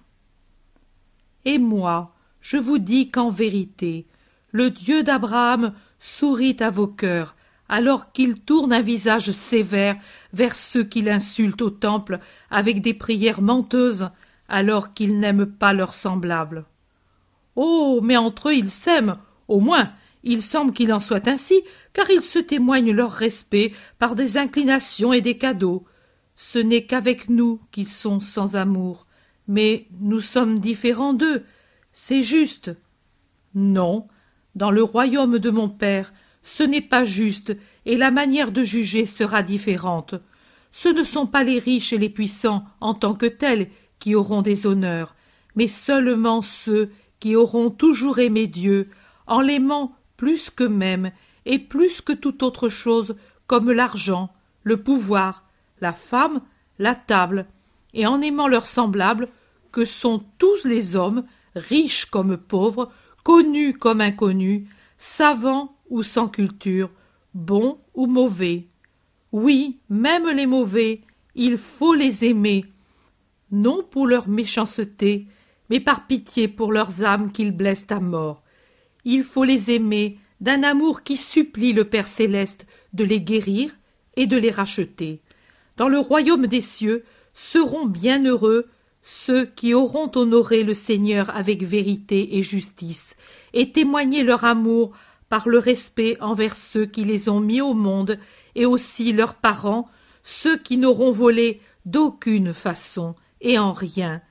Et 1.45 1.57
moi, 1.57 2.13
je 2.41 2.57
vous 2.57 2.77
dis 2.77 3.09
qu'en 3.09 3.29
vérité, 3.29 4.07
le 4.51 4.69
Dieu 4.69 5.03
d'Abraham 5.03 5.73
sourit 5.99 6.57
à 6.59 6.69
vos 6.69 6.87
cœurs, 6.87 7.35
alors 7.69 8.11
qu'il 8.11 8.41
tourne 8.41 8.73
un 8.73 8.81
visage 8.81 9.31
sévère 9.31 9.97
vers 10.33 10.55
ceux 10.55 10.83
qui 10.83 11.01
l'insultent 11.01 11.61
au 11.61 11.69
temple 11.69 12.19
avec 12.49 12.81
des 12.81 12.93
prières 12.93 13.41
menteuses, 13.41 14.09
alors 14.49 14.93
qu'il 14.93 15.19
n'aime 15.19 15.45
pas 15.45 15.73
leurs 15.73 15.93
semblables. 15.93 16.65
Oh. 17.55 17.99
Mais 18.03 18.17
entre 18.17 18.49
eux 18.49 18.55
ils 18.55 18.71
s'aiment. 18.71 19.17
Au 19.47 19.59
moins, 19.59 19.91
il 20.23 20.41
semble 20.41 20.73
qu'il 20.73 20.93
en 20.93 20.99
soit 20.99 21.27
ainsi, 21.27 21.61
car 21.93 22.09
ils 22.09 22.21
se 22.21 22.39
témoignent 22.39 22.91
leur 22.91 23.11
respect 23.11 23.73
par 23.99 24.15
des 24.15 24.37
inclinations 24.37 25.13
et 25.13 25.21
des 25.21 25.37
cadeaux. 25.37 25.85
Ce 26.35 26.59
n'est 26.59 26.85
qu'avec 26.85 27.29
nous 27.29 27.59
qu'ils 27.71 27.87
sont 27.87 28.19
sans 28.19 28.55
amour. 28.55 29.07
Mais 29.47 29.87
nous 29.99 30.21
sommes 30.21 30.59
différents 30.59 31.13
d'eux. 31.13 31.43
C'est 31.91 32.23
juste. 32.23 32.71
Non. 33.55 34.07
Dans 34.55 34.71
le 34.71 34.83
royaume 34.83 35.39
de 35.39 35.49
mon 35.49 35.69
Père, 35.69 36.13
ce 36.43 36.63
n'est 36.63 36.81
pas 36.81 37.03
juste, 37.03 37.55
et 37.85 37.97
la 37.97 38.11
manière 38.11 38.51
de 38.51 38.63
juger 38.63 39.05
sera 39.05 39.43
différente. 39.43 40.15
Ce 40.71 40.89
ne 40.89 41.03
sont 41.03 41.27
pas 41.27 41.43
les 41.43 41.59
riches 41.59 41.93
et 41.93 41.97
les 41.97 42.09
puissants 42.09 42.63
en 42.79 42.93
tant 42.93 43.13
que 43.13 43.25
tels 43.25 43.69
qui 43.99 44.15
auront 44.15 44.41
des 44.41 44.65
honneurs, 44.65 45.15
mais 45.55 45.67
seulement 45.67 46.41
ceux 46.41 46.89
qui 47.21 47.37
auront 47.37 47.69
toujours 47.69 48.19
aimé 48.19 48.47
Dieu, 48.47 48.89
en 49.27 49.39
l'aimant 49.39 49.95
plus 50.17 50.49
qu'eux-mêmes 50.49 51.11
et 51.45 51.59
plus 51.59 52.01
que 52.01 52.11
toute 52.11 52.43
autre 52.43 52.67
chose, 52.67 53.15
comme 53.47 53.71
l'argent, 53.71 54.33
le 54.63 54.77
pouvoir, 54.77 55.45
la 55.79 55.93
femme, 55.93 56.41
la 56.79 56.95
table, 56.95 57.45
et 57.93 58.05
en 58.05 58.21
aimant 58.21 58.49
leurs 58.49 58.67
semblables, 58.67 59.29
que 59.71 59.85
sont 59.85 60.23
tous 60.37 60.65
les 60.65 60.95
hommes, 60.97 61.23
riches 61.55 62.05
comme 62.05 62.35
pauvres, 62.35 62.91
connus 63.23 63.73
comme 63.73 64.01
inconnus, 64.01 64.67
savants 64.97 65.75
ou 65.89 66.03
sans 66.03 66.27
culture, 66.27 66.89
bons 67.33 67.77
ou 67.93 68.07
mauvais. 68.07 68.67
Oui, 69.31 69.79
même 69.89 70.27
les 70.27 70.47
mauvais, 70.47 71.01
il 71.35 71.57
faut 71.57 71.93
les 71.93 72.25
aimer, 72.25 72.65
non 73.51 73.83
pour 73.89 74.07
leur 74.07 74.27
méchanceté, 74.27 75.27
mais 75.71 75.79
par 75.79 76.05
pitié 76.05 76.49
pour 76.49 76.73
leurs 76.73 77.05
âmes 77.05 77.31
qu'ils 77.31 77.55
blessent 77.55 77.91
à 77.91 78.01
mort. 78.01 78.43
Il 79.05 79.23
faut 79.23 79.45
les 79.45 79.71
aimer 79.71 80.19
d'un 80.41 80.63
amour 80.63 81.01
qui 81.01 81.15
supplie 81.15 81.71
le 81.71 81.85
Père 81.85 82.09
céleste 82.09 82.67
de 82.91 83.05
les 83.05 83.21
guérir 83.21 83.71
et 84.17 84.27
de 84.27 84.35
les 84.35 84.51
racheter. 84.51 85.21
Dans 85.77 85.87
le 85.87 85.97
royaume 85.97 86.45
des 86.45 86.59
cieux 86.59 87.05
seront 87.33 87.85
bien 87.85 88.25
heureux 88.25 88.67
ceux 89.01 89.45
qui 89.45 89.73
auront 89.73 90.11
honoré 90.13 90.63
le 90.63 90.73
Seigneur 90.73 91.33
avec 91.33 91.63
vérité 91.63 92.37
et 92.37 92.43
justice, 92.43 93.15
et 93.53 93.71
témoigné 93.71 94.23
leur 94.23 94.43
amour 94.43 94.91
par 95.29 95.47
le 95.47 95.57
respect 95.57 96.17
envers 96.19 96.57
ceux 96.57 96.85
qui 96.85 97.05
les 97.05 97.29
ont 97.29 97.39
mis 97.39 97.61
au 97.61 97.73
monde, 97.73 98.19
et 98.55 98.65
aussi 98.65 99.13
leurs 99.13 99.35
parents, 99.35 99.87
ceux 100.21 100.57
qui 100.57 100.77
n'auront 100.77 101.11
volé 101.11 101.61
d'aucune 101.85 102.53
façon 102.53 103.15
et 103.39 103.57
en 103.57 103.71
rien, 103.71 104.21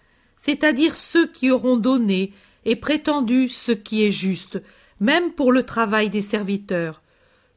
c'est-à-dire 0.42 0.96
ceux 0.96 1.26
qui 1.26 1.50
auront 1.50 1.76
donné 1.76 2.32
et 2.64 2.74
prétendu 2.74 3.50
ce 3.50 3.72
qui 3.72 4.06
est 4.06 4.10
juste, 4.10 4.62
même 4.98 5.32
pour 5.32 5.52
le 5.52 5.64
travail 5.64 6.08
des 6.08 6.22
serviteurs, 6.22 7.02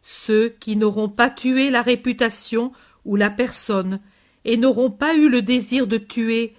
ceux 0.02 0.50
qui 0.50 0.76
n'auront 0.76 1.08
pas 1.08 1.30
tué 1.30 1.70
la 1.70 1.82
réputation 1.82 2.74
ou 3.06 3.16
la 3.16 3.30
personne, 3.30 4.02
et 4.44 4.58
n'auront 4.58 4.92
pas 4.92 5.16
eu 5.16 5.30
le 5.30 5.42
désir 5.42 5.88
de 5.88 5.98
tuer, 5.98 6.56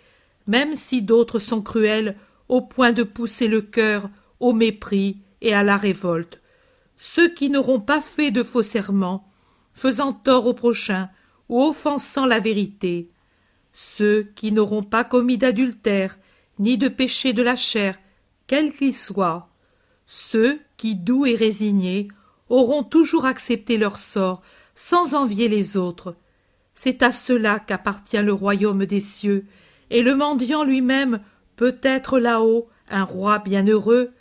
même 0.46 0.76
si 0.76 1.02
d'autres 1.02 1.40
sont 1.40 1.60
cruels 1.60 2.16
au 2.48 2.62
point 2.62 2.92
de 2.92 3.02
pousser 3.02 3.46
le 3.46 3.60
cœur 3.60 4.08
au 4.40 4.54
mépris 4.54 5.18
et 5.42 5.52
à 5.52 5.62
la 5.62 5.76
révolte, 5.76 6.40
ceux 6.96 7.28
qui 7.28 7.50
n'auront 7.50 7.80
pas 7.80 8.00
fait 8.00 8.30
de 8.30 8.42
faux 8.42 8.62
serments, 8.62 9.28
faisant 9.74 10.14
tort 10.14 10.46
au 10.46 10.54
prochain 10.54 11.10
ou 11.50 11.62
offensant 11.62 12.24
la 12.24 12.40
vérité, 12.40 13.10
ceux 13.74 14.30
qui 14.36 14.52
n'auront 14.52 14.84
pas 14.84 15.04
commis 15.04 15.36
d'adultère 15.36 16.16
ni 16.58 16.78
de 16.78 16.88
péché 16.88 17.32
de 17.32 17.42
la 17.42 17.56
chair, 17.56 17.98
quel 18.46 18.72
qu'il 18.72 18.94
soit, 18.94 19.48
ceux 20.06 20.60
qui, 20.76 20.94
doux 20.94 21.26
et 21.26 21.34
résignés, 21.34 22.08
auront 22.48 22.84
toujours 22.84 23.26
accepté 23.26 23.76
leur 23.76 23.96
sort 23.96 24.42
sans 24.76 25.14
envier 25.14 25.48
les 25.48 25.76
autres. 25.76 26.14
C'est 26.72 27.02
à 27.02 27.12
cela 27.12 27.58
qu'appartient 27.58 28.18
le 28.18 28.32
royaume 28.32 28.86
des 28.86 29.00
cieux, 29.00 29.44
et 29.90 30.02
le 30.02 30.14
mendiant 30.14 30.64
lui-même 30.64 31.20
peut 31.56 31.78
être 31.82 32.18
là-haut 32.18 32.68
un 32.88 33.04
roi 33.04 33.38
bienheureux, 33.38 34.12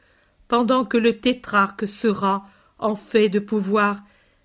pendant 0.47 0.85
que 0.85 0.97
le 0.97 1.19
tétrarque 1.19 1.87
sera, 1.87 2.47
en 2.79 2.95
fait 2.95 3.29
de 3.29 3.39
pouvoir, 3.39 4.01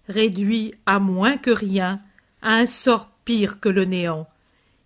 réduit 0.08 0.74
à 0.86 0.98
moins 0.98 1.36
que 1.36 1.50
rien, 1.50 2.00
à 2.42 2.54
un 2.54 2.66
sort 2.66 3.10
pire 3.24 3.60
que 3.60 3.68
le 3.68 3.84
néant. 3.84 4.26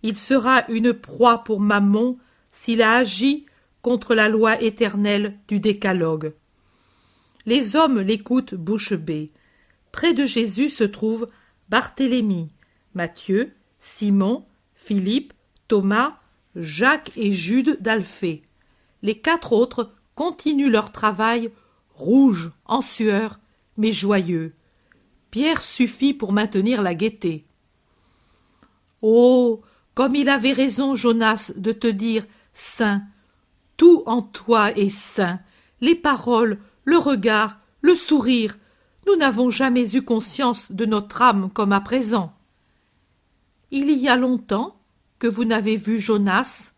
Il 0.03 0.17
sera 0.17 0.65
une 0.69 0.93
proie 0.93 1.43
pour 1.43 1.59
Mammon 1.59 2.17
s'il 2.51 2.81
a 2.81 2.95
agi 2.97 3.45
contre 3.81 4.13
la 4.15 4.29
loi 4.29 4.61
éternelle 4.61 5.39
du 5.47 5.59
décalogue. 5.59 6.33
Les 7.45 7.75
hommes 7.75 7.99
l'écoutent 7.99 8.55
bouche 8.55 8.93
bée. 8.93 9.31
Près 9.91 10.13
de 10.13 10.25
Jésus 10.25 10.69
se 10.69 10.83
trouvent 10.83 11.27
Barthélemy, 11.69 12.49
Matthieu, 12.93 13.53
Simon, 13.79 14.45
Philippe, 14.75 15.33
Thomas, 15.67 16.17
Jacques 16.55 17.11
et 17.17 17.33
Jude 17.33 17.77
d'Alphée. 17.81 18.43
Les 19.01 19.15
quatre 19.15 19.53
autres 19.53 19.91
continuent 20.15 20.69
leur 20.69 20.91
travail, 20.91 21.51
rouges, 21.95 22.51
en 22.65 22.81
sueur, 22.81 23.39
mais 23.77 23.91
joyeux. 23.91 24.53
Pierre 25.31 25.63
suffit 25.63 26.13
pour 26.13 26.31
maintenir 26.31 26.81
la 26.81 26.93
gaieté. 26.93 27.45
Oh. 29.01 29.61
Comme 29.93 30.15
il 30.15 30.29
avait 30.29 30.53
raison, 30.53 30.95
Jonas, 30.95 31.53
de 31.55 31.71
te 31.71 31.87
dire 31.87 32.25
Saint. 32.53 33.03
Tout 33.77 34.03
en 34.05 34.21
toi 34.21 34.71
est 34.71 34.89
saint. 34.89 35.39
Les 35.81 35.95
paroles, 35.95 36.59
le 36.85 36.97
regard, 36.97 37.59
le 37.81 37.95
sourire. 37.95 38.57
Nous 39.07 39.15
n'avons 39.15 39.49
jamais 39.49 39.95
eu 39.95 40.01
conscience 40.01 40.71
de 40.71 40.85
notre 40.85 41.21
âme 41.21 41.49
comme 41.51 41.73
à 41.73 41.81
présent. 41.81 42.33
Il 43.71 43.89
y 43.91 44.07
a 44.07 44.15
longtemps 44.15 44.79
que 45.19 45.27
vous 45.27 45.45
n'avez 45.45 45.75
vu 45.75 45.99
Jonas 45.99 46.73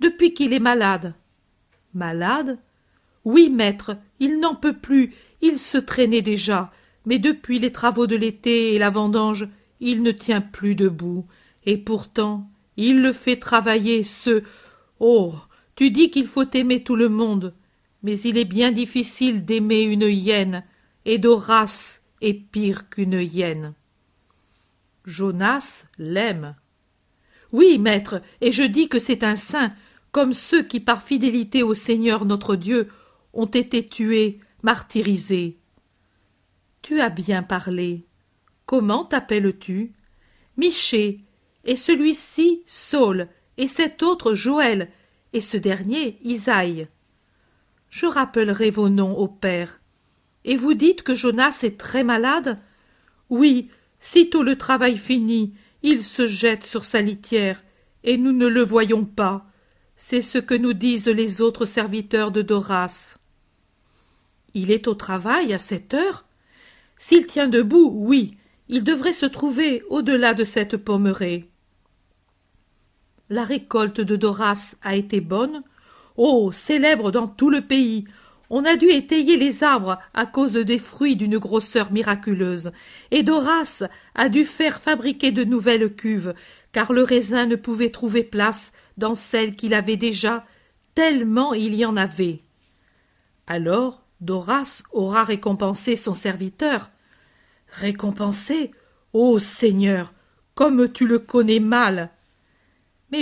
Depuis 0.00 0.34
qu'il 0.34 0.52
est 0.52 0.60
malade. 0.60 1.14
Malade? 1.92 2.58
Oui, 3.24 3.48
maître, 3.48 3.96
il 4.20 4.38
n'en 4.38 4.54
peut 4.54 4.76
plus, 4.76 5.14
il 5.40 5.58
se 5.58 5.78
traînait 5.78 6.22
déjà, 6.22 6.72
mais 7.06 7.18
depuis 7.18 7.58
les 7.58 7.72
travaux 7.72 8.06
de 8.06 8.16
l'été 8.16 8.74
et 8.74 8.78
la 8.78 8.90
vendange, 8.90 9.48
il 9.80 10.02
ne 10.02 10.10
tient 10.10 10.40
plus 10.40 10.74
debout, 10.74 11.24
et 11.66 11.78
pourtant 11.78 12.50
il 12.76 13.00
le 13.00 13.12
fait 13.12 13.38
travailler 13.38 14.02
ce. 14.02 14.42
Oh. 15.00 15.34
Tu 15.76 15.90
dis 15.90 16.10
qu'il 16.10 16.26
faut 16.26 16.48
aimer 16.52 16.84
tout 16.84 16.94
le 16.94 17.08
monde, 17.08 17.52
mais 18.04 18.18
il 18.20 18.38
est 18.38 18.44
bien 18.44 18.70
difficile 18.70 19.44
d'aimer 19.44 19.82
une 19.82 20.02
hyène, 20.02 20.62
et 21.04 21.18
d'Horace 21.18 22.06
est 22.20 22.34
pire 22.34 22.88
qu'une 22.88 23.20
hyène. 23.20 23.74
Jonas 25.04 25.88
l'aime. 25.98 26.54
Oui, 27.50 27.78
maître, 27.78 28.22
et 28.40 28.52
je 28.52 28.62
dis 28.62 28.88
que 28.88 29.00
c'est 29.00 29.24
un 29.24 29.34
saint, 29.34 29.72
comme 30.12 30.32
ceux 30.32 30.62
qui, 30.62 30.78
par 30.78 31.02
fidélité 31.02 31.64
au 31.64 31.74
Seigneur 31.74 32.24
notre 32.24 32.54
Dieu, 32.54 32.88
ont 33.32 33.46
été 33.46 33.86
tués, 33.86 34.38
martyrisés. 34.62 35.58
Tu 36.82 37.00
as 37.00 37.10
bien 37.10 37.42
parlé. 37.42 38.06
Comment 38.64 39.04
t'appelles-tu 39.04 39.92
Miché, 40.56 41.23
et 41.64 41.76
celui-ci 41.76 42.62
Saul, 42.66 43.28
et 43.56 43.68
cet 43.68 44.02
autre 44.02 44.34
Joël, 44.34 44.90
et 45.32 45.40
ce 45.40 45.56
dernier 45.56 46.18
Isaïe. 46.22 46.88
Je 47.90 48.06
rappellerai 48.06 48.70
vos 48.70 48.88
noms 48.88 49.16
au 49.16 49.28
père. 49.28 49.80
Et 50.44 50.56
vous 50.56 50.74
dites 50.74 51.02
que 51.02 51.14
Jonas 51.14 51.60
est 51.62 51.78
très 51.78 52.04
malade? 52.04 52.58
Oui, 53.30 53.70
sitôt 53.98 54.42
le 54.42 54.56
travail 54.56 54.96
fini, 54.96 55.54
il 55.82 56.04
se 56.04 56.26
jette 56.26 56.64
sur 56.64 56.84
sa 56.84 57.00
litière, 57.00 57.62
et 58.02 58.16
nous 58.16 58.32
ne 58.32 58.46
le 58.46 58.62
voyons 58.62 59.04
pas. 59.04 59.46
C'est 59.96 60.22
ce 60.22 60.38
que 60.38 60.54
nous 60.54 60.72
disent 60.72 61.08
les 61.08 61.40
autres 61.40 61.66
serviteurs 61.66 62.30
de 62.30 62.42
Doras. 62.42 63.18
Il 64.54 64.70
est 64.70 64.88
au 64.88 64.94
travail 64.94 65.52
à 65.52 65.58
cette 65.58 65.94
heure 65.94 66.26
S'il 66.98 67.26
tient 67.26 67.48
debout, 67.48 67.92
oui, 67.94 68.36
il 68.68 68.82
devrait 68.82 69.12
se 69.12 69.26
trouver 69.26 69.82
au-delà 69.88 70.34
de 70.34 70.44
cette 70.44 70.76
pommeraie. 70.76 71.48
La 73.30 73.44
récolte 73.44 74.00
de 74.00 74.16
Doras 74.16 74.76
a 74.82 74.96
été 74.96 75.20
bonne. 75.20 75.62
Oh. 76.16 76.52
Célèbre 76.52 77.10
dans 77.10 77.26
tout 77.26 77.50
le 77.50 77.62
pays. 77.62 78.04
On 78.50 78.64
a 78.64 78.76
dû 78.76 78.88
étayer 78.90 79.36
les 79.36 79.64
arbres 79.64 79.98
à 80.12 80.26
cause 80.26 80.54
des 80.54 80.78
fruits 80.78 81.16
d'une 81.16 81.38
grosseur 81.38 81.90
miraculeuse, 81.90 82.72
et 83.10 83.22
Doras 83.22 83.82
a 84.14 84.28
dû 84.28 84.44
faire 84.44 84.80
fabriquer 84.80 85.32
de 85.32 85.42
nouvelles 85.44 85.94
cuves, 85.94 86.34
car 86.70 86.92
le 86.92 87.02
raisin 87.02 87.46
ne 87.46 87.56
pouvait 87.56 87.90
trouver 87.90 88.22
place 88.22 88.72
dans 88.98 89.14
celles 89.14 89.56
qu'il 89.56 89.74
avait 89.74 89.96
déjà, 89.96 90.44
tellement 90.94 91.54
il 91.54 91.74
y 91.74 91.84
en 91.84 91.96
avait. 91.96 92.42
Alors 93.46 94.02
Doras 94.20 94.82
aura 94.92 95.24
récompensé 95.24 95.96
son 95.96 96.14
serviteur. 96.14 96.90
Récompensé? 97.72 98.70
Ô 99.12 99.38
Seigneur, 99.38 100.12
comme 100.54 100.88
tu 100.92 101.06
le 101.06 101.18
connais 101.18 101.60
mal. 101.60 102.10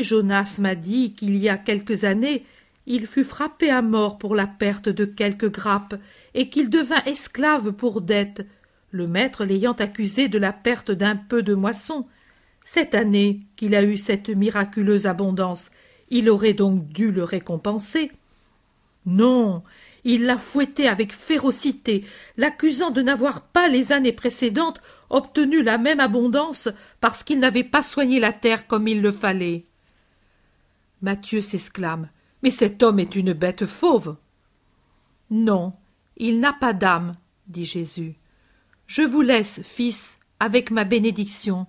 Jonas 0.01 0.57
m'a 0.59 0.75
dit 0.75 1.13
qu'il 1.13 1.37
y 1.37 1.51
a 1.51 1.59
quelques 1.59 2.05
années 2.05 2.45
il 2.87 3.07
fut 3.07 3.25
frappé 3.25 3.71
à 3.71 3.83
mort 3.83 4.19
pour 4.19 4.35
la 4.35 4.47
perte 4.47 4.89
de 4.89 5.05
quelques 5.05 5.51
grappes, 5.51 5.95
et 6.35 6.49
qu'il 6.49 6.71
devint 6.71 7.03
esclave 7.07 7.73
pour 7.73 8.01
dette, 8.01 8.47
le 8.91 9.07
maître 9.07 9.45
l'ayant 9.45 9.73
accusé 9.73 10.29
de 10.29 10.39
la 10.39 10.53
perte 10.53 10.91
d'un 10.91 11.17
peu 11.17 11.43
de 11.43 11.55
moisson. 11.55 12.07
Cette 12.65 12.95
année 12.95 13.41
qu'il 13.57 13.75
a 13.75 13.83
eu 13.83 13.97
cette 13.97 14.29
miraculeuse 14.29 15.07
abondance, 15.07 15.71
il 16.11 16.29
aurait 16.29 16.55
donc 16.55 16.89
dû 16.89 17.11
le 17.11 17.25
récompenser. 17.25 18.11
Non, 19.07 19.63
il 20.05 20.25
l'a 20.27 20.37
fouetté 20.37 20.89
avec 20.89 21.13
férocité, 21.13 22.05
l'accusant 22.37 22.91
de 22.91 23.03
n'avoir 23.03 23.43
pas 23.43 23.69
les 23.69 23.93
années 23.93 24.13
précédentes 24.13 24.81
obtenu 25.09 25.63
la 25.63 25.79
même 25.79 26.01
abondance 26.01 26.69
parce 27.01 27.23
qu'il 27.23 27.39
n'avait 27.39 27.65
pas 27.65 27.83
soigné 27.83 28.19
la 28.19 28.33
terre 28.33 28.67
comme 28.67 28.89
il 28.89 29.03
le 29.03 29.13
fallait. 29.13 29.65
Matthieu 31.02 31.40
s'exclame. 31.40 32.09
Mais 32.42 32.50
cet 32.50 32.82
homme 32.82 32.99
est 32.99 33.14
une 33.14 33.32
bête 33.32 33.66
fauve. 33.66 34.16
Non, 35.30 35.73
il 36.16 36.40
n'a 36.40 36.52
pas 36.52 36.73
d'âme, 36.73 37.16
dit 37.47 37.64
Jésus. 37.64 38.14
Je 38.87 39.02
vous 39.02 39.23
laisse, 39.23 39.62
fils, 39.62 40.21
avec 40.40 40.71
ma 40.71 40.85
bénédiction. 40.85 41.66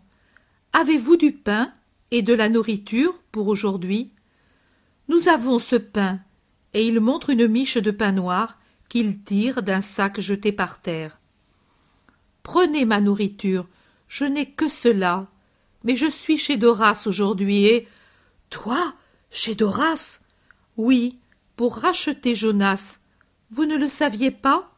Avez-vous 0.73 1.15
du 1.15 1.31
pain 1.31 1.71
et 2.11 2.21
de 2.21 2.33
la 2.33 2.49
nourriture 2.49 3.13
pour 3.31 3.47
aujourd'hui? 3.47 4.11
Nous 5.07 5.27
avons 5.27 5.59
ce 5.59 5.75
pain, 5.75 6.19
et 6.73 6.87
il 6.87 6.99
montre 6.99 7.29
une 7.29 7.47
miche 7.47 7.77
de 7.77 7.91
pain 7.91 8.11
noir 8.11 8.57
qu'il 8.89 9.23
tire 9.23 9.61
d'un 9.61 9.81
sac 9.81 10.19
jeté 10.19 10.51
par 10.51 10.81
terre. 10.81 11.19
Prenez 12.41 12.85
ma 12.85 12.99
nourriture, 12.99 13.67
je 14.07 14.25
n'ai 14.25 14.47
que 14.47 14.67
cela, 14.67 15.27
mais 15.83 15.95
je 15.95 16.07
suis 16.07 16.37
chez 16.37 16.57
Doras 16.57 17.03
aujourd'hui 17.05 17.65
et. 17.65 17.87
Toi, 18.49 18.93
chez 19.33 19.55
Doras 19.55 20.21
oui, 20.77 21.19
pour 21.55 21.75
racheter 21.75 22.33
Jonas. 22.35 22.99
Vous 23.51 23.65
ne 23.65 23.77
le 23.77 23.89
saviez 23.89 24.31
pas? 24.31 24.71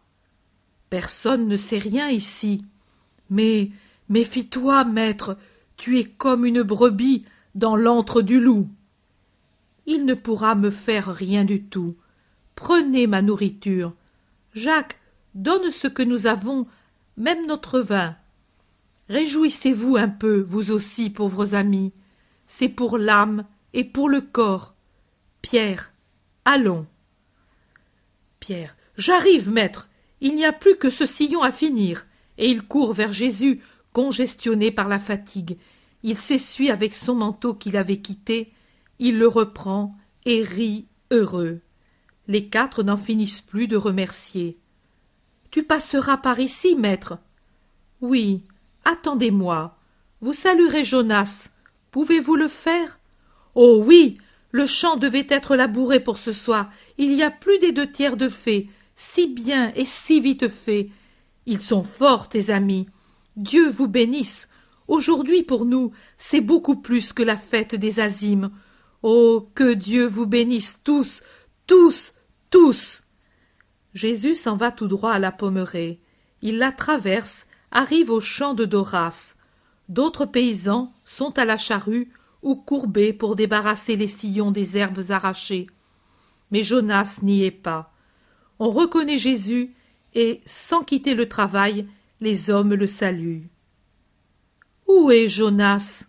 Personne 0.90 1.48
ne 1.48 1.58
sait 1.58 1.78
rien 1.78 2.10
ici. 2.10 2.64
Mais 3.30 3.72
méfie-toi, 4.10 4.84
maître, 4.86 5.38
tu 5.78 6.00
es 6.00 6.04
comme 6.04 6.46
une 6.46 6.64
brebis 6.64 7.26
dans 7.54 7.76
l'antre 7.76 8.22
du 8.22 8.40
loup. 8.40 8.68
Il 9.86 10.06
ne 10.06 10.14
pourra 10.14 10.56
me 10.56 10.70
faire 10.70 11.14
rien 11.14 11.46
du 11.46 11.64
tout. 11.64 11.96
Prenez 12.56 13.08
ma 13.08 13.22
nourriture. 13.22 13.94
Jacques, 14.54 15.00
donne 15.34 15.72
ce 15.72 15.88
que 15.88 16.04
nous 16.04 16.28
avons, 16.28 16.66
même 17.18 17.46
notre 17.46 17.80
vin. 17.80 18.16
Réjouissez-vous 19.10 19.96
un 19.98 20.10
peu, 20.10 20.46
vous 20.48 20.72
aussi, 20.72 21.10
pauvres 21.10 21.56
amis. 21.56 21.94
C'est 22.48 22.70
pour 22.70 22.98
l'âme 22.98 23.46
et 23.76 23.84
pour 23.84 24.10
le 24.10 24.22
corps. 24.22 24.74
Pierre, 25.42 25.94
allons. 26.46 26.88
Pierre. 28.40 28.76
J'arrive, 28.98 29.52
maître. 29.52 29.90
Il 30.22 30.36
n'y 30.36 30.46
a 30.46 30.54
plus 30.54 30.78
que 30.78 30.90
ce 30.90 31.06
sillon 31.06 31.44
à 31.44 31.52
finir. 31.52 32.08
Et 32.38 32.50
il 32.50 32.64
court 32.64 32.94
vers 32.94 33.12
Jésus, 33.12 33.62
congestionné 33.92 34.72
par 34.72 34.88
la 34.88 34.98
fatigue. 34.98 35.58
Il 36.04 36.18
s'essuie 36.18 36.72
avec 36.72 36.96
son 36.96 37.16
manteau 37.16 37.54
qu'il 37.54 37.76
avait 37.76 38.00
quitté. 38.00 38.54
Il 38.98 39.20
le 39.20 39.28
reprend 39.28 39.96
et 40.24 40.42
rit 40.42 40.88
heureux. 41.12 41.60
Les 42.28 42.48
quatre 42.48 42.82
n'en 42.82 42.98
finissent 42.98 43.42
plus 43.42 43.68
de 43.68 43.76
remercier. 43.76 44.58
Tu 45.52 45.64
passeras 45.64 46.18
par 46.18 46.40
ici, 46.40 46.76
maître. 46.76 47.18
Oui, 48.00 48.42
attendez-moi. 48.86 49.78
Vous 50.22 50.34
saluerez 50.34 50.86
Jonas. 50.86 51.50
Pouvez-vous 51.92 52.38
le 52.38 52.48
faire? 52.48 53.00
Oh 53.56 53.82
oui, 53.86 54.18
le 54.52 54.66
champ 54.66 54.98
devait 54.98 55.28
être 55.30 55.56
labouré 55.56 56.00
pour 56.00 56.18
ce 56.18 56.34
soir. 56.34 56.70
Il 56.98 57.14
y 57.14 57.24
a 57.24 57.32
plus 57.32 57.60
des 57.60 57.72
deux 57.72 57.92
tiers 57.92 58.18
de 58.18 58.30
faits. 58.30 58.68
Si 58.96 59.28
bien 59.28 59.74
et 59.76 59.86
si 59.86 60.20
vite 60.22 60.48
fait. 60.48 60.90
Ils 61.46 61.62
sont 61.62 61.84
forts, 61.84 62.30
tes 62.30 62.50
amis. 62.50 62.88
Dieu 63.36 63.70
vous 63.70 63.88
bénisse. 63.88 64.50
Aujourd'hui, 64.88 65.44
pour 65.44 65.66
nous, 65.66 65.92
c'est 66.18 66.42
beaucoup 66.42 66.76
plus 66.76 67.12
que 67.12 67.24
la 67.24 67.38
fête 67.38 67.76
des 67.76 68.00
azimes. 68.00 68.52
Oh, 69.04 69.50
que 69.56 69.74
Dieu 69.74 70.06
vous 70.06 70.26
bénisse 70.26 70.82
tous, 70.84 71.24
tous, 71.68 72.14
tous. 72.50 73.04
Jésus 73.94 74.36
s'en 74.36 74.56
va 74.56 74.72
tout 74.72 74.88
droit 74.88 75.12
à 75.12 75.20
la 75.20 75.32
pommeraie. 75.32 76.00
Il 76.42 76.58
la 76.58 76.72
traverse, 76.72 77.48
arrive 77.72 78.10
au 78.10 78.20
champ 78.20 78.54
de 78.54 78.66
Doras. 78.66 79.36
D'autres 79.90 80.26
paysans 80.26 80.94
sont 81.04 81.38
à 81.38 81.46
la 81.46 81.58
charrue 81.58 82.10
ou 82.46 82.56
courbés 82.56 83.12
pour 83.12 83.36
débarrasser 83.36 83.96
les 83.96 84.08
sillons 84.08 84.52
des 84.52 84.78
herbes 84.78 85.02
arrachées. 85.10 85.68
Mais 86.52 86.62
Jonas 86.62 87.20
n'y 87.24 87.44
est 87.44 87.52
pas. 87.52 87.92
On 88.60 88.70
reconnaît 88.70 89.18
Jésus, 89.18 89.74
et, 90.14 90.42
sans 90.46 90.84
quitter 90.84 91.16
le 91.16 91.28
travail, 91.28 91.88
les 92.22 92.52
hommes 92.52 92.76
le 92.76 92.86
saluent. 92.88 93.50
Où 94.88 95.10
est 95.10 95.28
Jonas? 95.28 96.06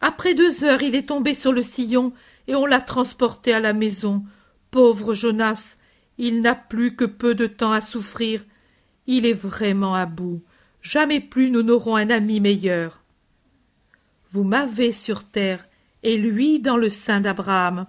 Après 0.00 0.34
deux 0.34 0.64
heures, 0.64 0.82
il 0.82 0.96
est 0.96 1.08
tombé 1.08 1.32
sur 1.32 1.52
le 1.52 1.62
sillon, 1.62 2.12
et 2.48 2.56
on 2.56 2.66
l'a 2.66 2.80
transporté 2.80 3.54
à 3.54 3.60
la 3.60 3.72
maison. 3.72 4.24
Pauvre 4.72 5.14
Jonas, 5.14 5.78
il 6.18 6.42
n'a 6.42 6.56
plus 6.56 6.96
que 6.96 7.04
peu 7.04 7.36
de 7.36 7.46
temps 7.46 7.72
à 7.72 7.80
souffrir. 7.80 8.44
Il 9.06 9.24
est 9.24 9.32
vraiment 9.32 9.94
à 9.94 10.06
bout. 10.06 10.42
Jamais 10.82 11.20
plus 11.20 11.50
nous 11.50 11.62
n'aurons 11.62 11.94
un 11.94 12.10
ami 12.10 12.40
meilleur. 12.40 13.00
Vous 14.32 14.44
m'avez 14.44 14.92
sur 14.92 15.24
terre, 15.24 15.66
et 16.02 16.16
lui 16.16 16.60
dans 16.60 16.76
le 16.76 16.90
sein 16.90 17.20
d'Abraham. 17.20 17.86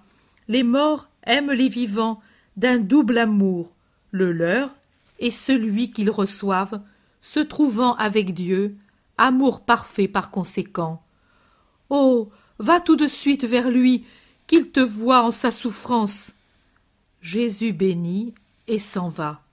Les 0.47 0.63
morts 0.63 1.07
aiment 1.23 1.51
les 1.51 1.69
vivants 1.69 2.21
d'un 2.55 2.77
double 2.77 3.17
amour, 3.17 3.71
le 4.11 4.31
leur 4.31 4.71
et 5.19 5.31
celui 5.31 5.91
qu'ils 5.91 6.11
reçoivent, 6.11 6.81
se 7.21 7.39
trouvant 7.39 7.95
avec 7.95 8.33
Dieu, 8.33 8.75
amour 9.17 9.61
parfait 9.61 10.07
par 10.07 10.31
conséquent. 10.31 11.03
Oh. 11.89 12.29
Va 12.59 12.79
tout 12.79 12.95
de 12.95 13.07
suite 13.07 13.43
vers 13.43 13.69
lui, 13.69 14.05
qu'il 14.47 14.71
te 14.71 14.79
voie 14.79 15.21
en 15.21 15.29
sa 15.29 15.51
souffrance. 15.51 16.33
Jésus 17.21 17.71
bénit 17.71 18.33
et 18.67 18.79
s'en 18.79 19.09
va. 19.09 19.43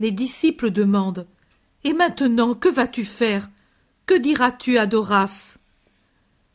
Les 0.00 0.10
disciples 0.10 0.70
demandent. 0.70 1.26
Et 1.84 1.92
maintenant 1.92 2.54
que 2.54 2.68
vas 2.68 2.88
tu 2.88 3.04
faire? 3.04 3.48
Que 4.06 4.14
diras 4.14 4.50
tu 4.50 4.78
à 4.78 4.86
Doras? 4.86 5.57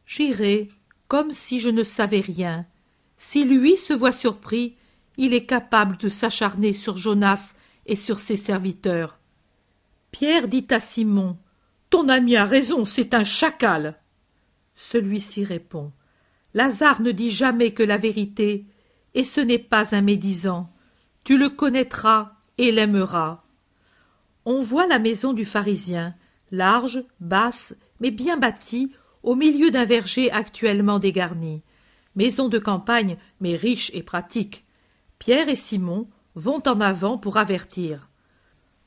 J'irai 0.05 0.67
comme 1.07 1.33
si 1.33 1.59
je 1.59 1.69
ne 1.69 1.83
savais 1.83 2.21
rien. 2.21 2.65
Si 3.17 3.45
lui 3.45 3.77
se 3.77 3.93
voit 3.93 4.11
surpris, 4.11 4.75
il 5.17 5.33
est 5.33 5.45
capable 5.45 5.97
de 5.97 6.09
s'acharner 6.09 6.73
sur 6.73 6.97
Jonas 6.97 7.55
et 7.85 7.95
sur 7.95 8.19
ses 8.19 8.37
serviteurs. 8.37 9.19
Pierre 10.11 10.47
dit 10.47 10.65
à 10.71 10.79
Simon 10.79 11.37
Ton 11.89 12.09
ami 12.09 12.35
a 12.35 12.45
raison, 12.45 12.85
c'est 12.85 13.13
un 13.13 13.23
chacal. 13.23 13.99
Celui-ci 14.75 15.43
répond 15.43 15.91
Lazare 16.53 17.01
ne 17.01 17.11
dit 17.11 17.31
jamais 17.31 17.71
que 17.71 17.83
la 17.83 17.97
vérité, 17.97 18.65
et 19.13 19.23
ce 19.23 19.41
n'est 19.41 19.59
pas 19.59 19.95
un 19.95 20.01
médisant. 20.01 20.71
Tu 21.23 21.37
le 21.37 21.49
connaîtras 21.49 22.33
et 22.57 22.71
l'aimeras. 22.71 23.43
On 24.45 24.61
voit 24.61 24.87
la 24.87 24.99
maison 24.99 25.33
du 25.33 25.45
pharisien, 25.45 26.15
large, 26.51 27.03
basse, 27.19 27.75
mais 27.99 28.11
bien 28.11 28.37
bâtie, 28.37 28.91
au 29.23 29.35
milieu 29.35 29.71
d'un 29.71 29.85
verger 29.85 30.31
actuellement 30.31 30.99
dégarni. 30.99 31.63
Maison 32.15 32.49
de 32.49 32.59
campagne, 32.59 33.17
mais 33.39 33.55
riche 33.55 33.89
et 33.93 34.03
pratique. 34.03 34.65
Pierre 35.17 35.49
et 35.49 35.55
Simon 35.55 36.07
vont 36.35 36.61
en 36.67 36.79
avant 36.81 37.17
pour 37.17 37.37
avertir. 37.37 38.09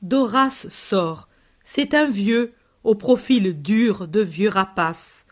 Doras 0.01 0.67
sort. 0.69 1.27
C'est 1.63 1.93
un 1.93 2.07
vieux, 2.07 2.53
au 2.83 2.95
profil 2.95 3.61
dur 3.61 4.07
de 4.07 4.21
vieux 4.21 4.49
rapace. 4.49 5.27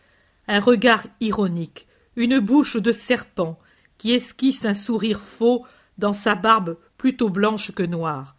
Un 0.48 0.60
regard 0.60 1.04
ironique, 1.20 1.86
une 2.16 2.38
bouche 2.38 2.76
de 2.76 2.92
serpent, 2.92 3.58
qui 3.98 4.12
esquisse 4.12 4.64
un 4.64 4.74
sourire 4.74 5.20
faux 5.20 5.64
dans 5.96 6.12
sa 6.12 6.34
barbe 6.34 6.76
plutôt 6.98 7.30
blanche 7.30 7.72
que 7.72 7.82
noire. 7.82 8.36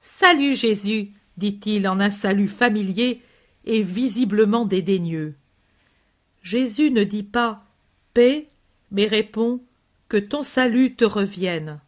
Salut 0.00 0.54
Jésus, 0.54 1.12
dit-il 1.36 1.88
en 1.88 2.00
un 2.00 2.10
salut 2.10 2.48
familier 2.48 3.22
et 3.64 3.82
visiblement 3.82 4.64
dédaigneux. 4.64 5.34
Jésus 6.48 6.90
ne 6.90 7.04
dit 7.04 7.24
pas 7.24 7.62
paix, 8.14 8.48
mais 8.90 9.06
répond 9.06 9.60
que 10.08 10.16
ton 10.16 10.42
salut 10.42 10.96
te 10.96 11.04
revienne. 11.04 11.78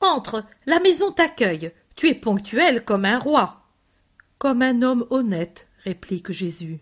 Entre, 0.00 0.46
la 0.64 0.80
maison 0.80 1.12
t'accueille. 1.12 1.70
Tu 1.94 2.08
es 2.08 2.14
ponctuel 2.14 2.86
comme 2.86 3.04
un 3.04 3.18
roi. 3.18 3.60
Comme 4.38 4.62
un 4.62 4.80
homme 4.80 5.06
honnête, 5.10 5.68
réplique 5.84 6.32
Jésus. 6.32 6.78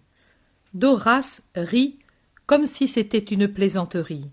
Doras 0.72 1.40
rit 1.56 1.98
comme 2.46 2.64
si 2.64 2.86
c'était 2.86 3.18
une 3.18 3.48
plaisanterie. 3.48 4.30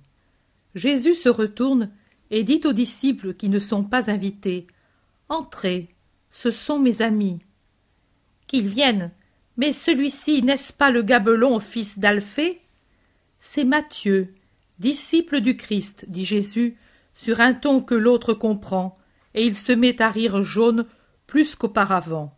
Jésus 0.75 1.15
se 1.15 1.29
retourne 1.29 1.89
et 2.29 2.43
dit 2.43 2.62
aux 2.63 2.73
disciples 2.73 3.34
qui 3.34 3.49
ne 3.49 3.58
sont 3.58 3.84
pas 3.84 4.12
invités 4.12 4.67
Entrez, 5.29 5.95
ce 6.29 6.51
sont 6.51 6.77
mes 6.77 7.01
amis. 7.01 7.39
Qu'il 8.45 8.67
vienne. 8.67 9.10
Mais 9.58 9.74
celui-ci 9.74 10.44
n'est-ce 10.44 10.74
pas 10.74 10.91
le 10.91 11.02
gabelon 11.02 11.60
fils 11.60 12.00
d'Alphée? 12.00 12.62
C'est 13.39 13.63
Matthieu, 13.63 14.34
disciple 14.80 15.39
du 15.39 15.56
Christ, 15.56 16.06
dit 16.08 16.26
Jésus, 16.26 16.78
sur 17.13 17.39
un 17.39 17.54
ton 17.54 17.82
que 17.82 17.96
l'autre 17.96 18.34
comprend, 18.34 18.98
et 19.34 19.46
il 19.46 19.56
se 19.56 19.72
met 19.72 20.02
à 20.02 20.10
rire 20.10 20.44
jaune 20.44 20.86
plus 21.28 21.56
qu'auparavant. 21.56 22.36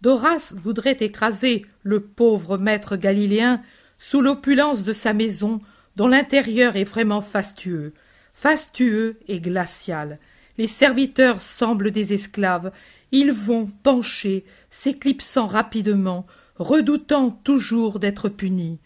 Doras 0.00 0.54
voudrait 0.56 0.96
écraser 1.00 1.66
le 1.82 2.00
pauvre 2.00 2.58
maître 2.58 2.96
galiléen 2.96 3.62
sous 3.98 4.20
l'opulence 4.20 4.84
de 4.84 4.92
sa 4.92 5.12
maison, 5.12 5.60
dont 5.96 6.08
l'intérieur 6.08 6.76
est 6.76 6.84
vraiment 6.84 7.20
fastueux, 7.20 7.92
fastueux 8.34 9.18
et 9.28 9.40
glacial. 9.40 10.18
Les 10.58 10.66
serviteurs 10.66 11.40
semblent 11.42 11.90
des 11.90 12.14
esclaves, 12.14 12.72
ils 13.12 13.32
vont 13.32 13.66
penchés, 13.82 14.44
s'éclipsant 14.70 15.46
rapidement, 15.46 16.26
redoutant 16.56 17.30
toujours 17.30 17.98
d'être 17.98 18.28
punis. 18.28 18.78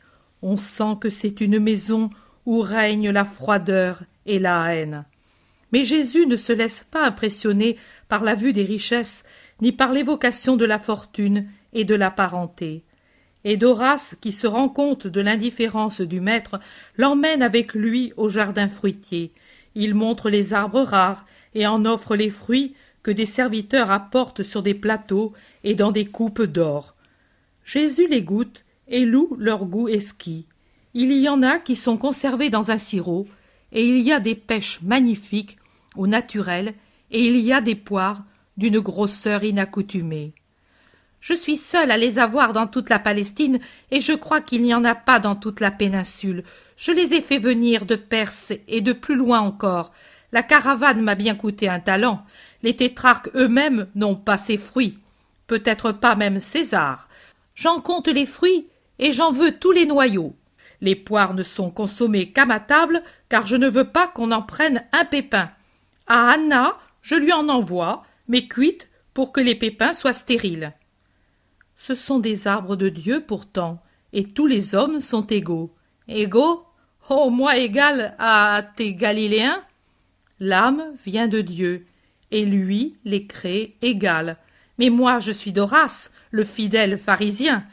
On 0.43 0.57
sent 0.57 0.97
que 1.01 1.11
c'est 1.11 1.41
une 1.41 1.59
maison 1.59 2.11
où 2.45 2.61
règne 2.61 3.11
la 3.11 3.25
froideur 3.25 4.03
et 4.27 4.39
la 4.39 4.75
haine. 4.75 5.05
Mais 5.73 5.85
Jésus 5.85 6.27
ne 6.27 6.37
se 6.37 6.53
laisse 6.53 6.85
pas 6.91 7.07
impressionner 7.07 7.77
par 8.09 8.25
la 8.25 8.35
vue 8.35 8.53
des 8.53 8.65
richesses, 8.65 9.25
ni 9.61 9.73
par 9.73 9.93
l'évocation 9.93 10.57
de 10.57 10.65
la 10.65 10.79
fortune 10.79 11.47
et 11.73 11.85
de 11.85 11.95
la 11.95 12.11
parenté. 12.11 12.85
Et 13.45 13.57
Doras, 13.57 14.17
qui 14.21 14.33
se 14.33 14.47
rend 14.47 14.69
compte 14.69 15.07
de 15.07 15.21
l'indifférence 15.21 16.01
du 16.01 16.21
maître, 16.21 16.59
l'emmène 16.97 17.43
avec 17.43 17.75
lui 17.75 18.13
au 18.17 18.29
jardin 18.29 18.69
fruitier. 18.69 19.33
Il 19.75 19.95
montre 19.95 20.31
les 20.31 20.53
arbres 20.53 20.83
rares 20.83 21.27
et 21.55 21.67
en 21.67 21.85
offre 21.85 22.17
les 22.17 22.31
fruits 22.31 22.75
que 23.07 23.13
des 23.13 23.25
serviteurs 23.25 23.93
apportent 23.93 24.43
sur 24.43 24.65
des 24.65 24.75
plateaux 24.75 25.33
et 25.63 25.77
dans 25.77 25.93
des 25.93 26.07
coupes 26.07 26.43
d'or. 26.43 26.97
Jésus 27.65 28.09
les 28.09 28.23
goûte 28.23 28.65
et 28.89 29.05
loue 29.05 29.37
leur 29.39 29.65
goût 29.65 29.87
esquis. 29.87 30.47
Il 30.93 31.13
y 31.13 31.29
en 31.29 31.41
a 31.45 31.61
qui 31.61 31.77
sont 31.77 31.99
conservés 31.99 32.51
dans 32.51 32.73
un 32.73 32.79
sirop, 32.79 33.29
et 33.71 33.87
il 33.87 34.01
y 34.01 34.11
a 34.11 34.19
des 34.19 34.35
pêches 34.35 34.81
magnifiques 34.83 35.57
ou 35.95 36.09
naturelles, 36.09 36.75
et 37.13 37.25
il 37.25 37.39
y 37.39 37.53
a 37.53 37.61
des 37.61 37.77
poires 37.77 38.25
d'une 38.57 38.81
grosseur 38.81 39.45
inaccoutumée. 39.45 40.33
Je 41.21 41.35
suis 41.35 41.59
seul 41.59 41.93
à 41.93 41.97
les 41.97 42.19
avoir 42.19 42.53
dans 42.53 42.67
toute 42.67 42.91
la 42.91 42.99
Palestine, 42.99 43.61
et 43.93 44.01
je 44.01 44.15
crois 44.15 44.41
qu'il 44.41 44.63
n'y 44.63 44.75
en 44.75 44.83
a 44.83 44.97
pas 44.97 45.21
dans 45.21 45.37
toute 45.37 45.61
la 45.61 45.71
péninsule. 45.71 46.43
Je 46.77 46.91
les 46.91 47.15
ai 47.15 47.21
fait 47.21 47.39
venir 47.39 47.87
de 47.87 47.95
Perse 47.95 48.53
et 48.67 48.81
de 48.81 48.93
plus 48.93 49.15
loin 49.15 49.39
encore. 49.39 49.93
La 50.33 50.43
caravane 50.43 51.01
m'a 51.01 51.15
bien 51.15 51.35
coûté 51.35 51.69
un 51.69 51.81
talent. 51.81 52.25
Les 52.63 52.77
tétrarques 52.77 53.31
eux-mêmes 53.35 53.89
n'ont 53.95 54.17
pas 54.17 54.39
ces 54.39 54.57
fruits. 54.57 54.99
Peut-être 55.47 55.93
pas 55.93 56.17
même 56.17 56.41
César. 56.41 57.09
J'en 57.55 57.81
compte 57.81 58.09
les 58.09 58.27
fruits, 58.27 58.69
et 58.99 59.13
j'en 59.13 59.33
veux 59.33 59.53
tous 59.53 59.73
les 59.73 59.87
noyaux. 59.87 60.35
Les 60.81 60.95
poires 60.95 61.35
ne 61.35 61.43
sont 61.43 61.71
consommées 61.71 62.33
qu'à 62.33 62.45
ma 62.45 62.61
table, 62.61 63.03
car 63.29 63.47
je 63.47 63.57
ne 63.57 63.69
veux 63.69 63.89
pas 63.89 64.09
qu'on 64.09 64.31
en 64.33 64.43
prenne 64.43 64.85
un 64.93 65.05
pépin. 65.05 65.51
À 66.07 66.31
Anna, 66.31 66.77
je 67.03 67.15
lui 67.15 67.33
en 67.33 67.49
envoie, 67.49 68.05
mais 68.29 68.47
cuite 68.47 68.89
pour 69.15 69.33
que 69.33 69.41
les 69.41 69.55
pépins 69.55 69.95
soient 69.95 70.13
stériles. 70.13 70.73
Ce 71.77 71.95
sont 71.95 72.19
des 72.19 72.47
arbres 72.47 72.77
de 72.77 72.89
Dieu 72.89 73.23
pourtant, 73.27 73.83
et 74.13 74.25
tous 74.25 74.47
les 74.47 74.75
hommes 74.75 75.01
sont 75.01 75.27
égaux. 75.27 75.75
Égaux? 76.09 76.65
Oh, 77.09 77.31
moi 77.31 77.57
égal 77.57 78.15
à 78.19 78.63
tes 78.77 78.95
Galiléens? 78.95 79.63
L'âme 80.41 80.83
vient 81.05 81.29
de 81.29 81.41
Dieu, 81.41 81.87
et 82.31 82.45
lui 82.45 82.97
les 83.05 83.27
crée 83.27 83.77
égales. 83.83 84.37
Mais 84.79 84.91
moi 84.91 85.19
je 85.19 85.33
suis 85.33 85.53
d'Horace, 85.53 86.13
le 86.31 86.45
fidèle 86.45 86.99
pharisien. 86.99 87.65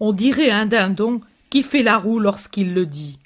On 0.00 0.12
dirait 0.12 0.50
un 0.50 0.66
dindon 0.66 1.20
qui 1.50 1.62
fait 1.62 1.82
la 1.82 1.98
roue 1.98 2.18
lorsqu'il 2.18 2.74
le 2.74 2.86
dit. 2.86 3.18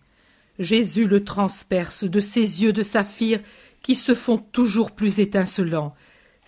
Jésus 0.58 1.06
le 1.06 1.24
transperce 1.24 2.04
de 2.04 2.20
ses 2.20 2.62
yeux 2.62 2.72
de 2.72 2.82
saphir 2.82 3.40
qui 3.82 3.94
se 3.94 4.14
font 4.14 4.38
toujours 4.38 4.90
plus 4.90 5.20
étincelants, 5.20 5.94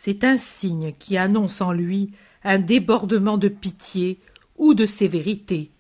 c'est 0.04 0.24
un 0.24 0.36
signe 0.36 0.92
qui 0.98 1.16
annonce 1.16 1.60
en 1.60 1.72
lui 1.72 2.10
un 2.44 2.58
débordement 2.58 3.38
de 3.38 3.48
pitié 3.48 4.18
ou 4.56 4.74
de 4.74 4.86
sévérité. 4.86 5.70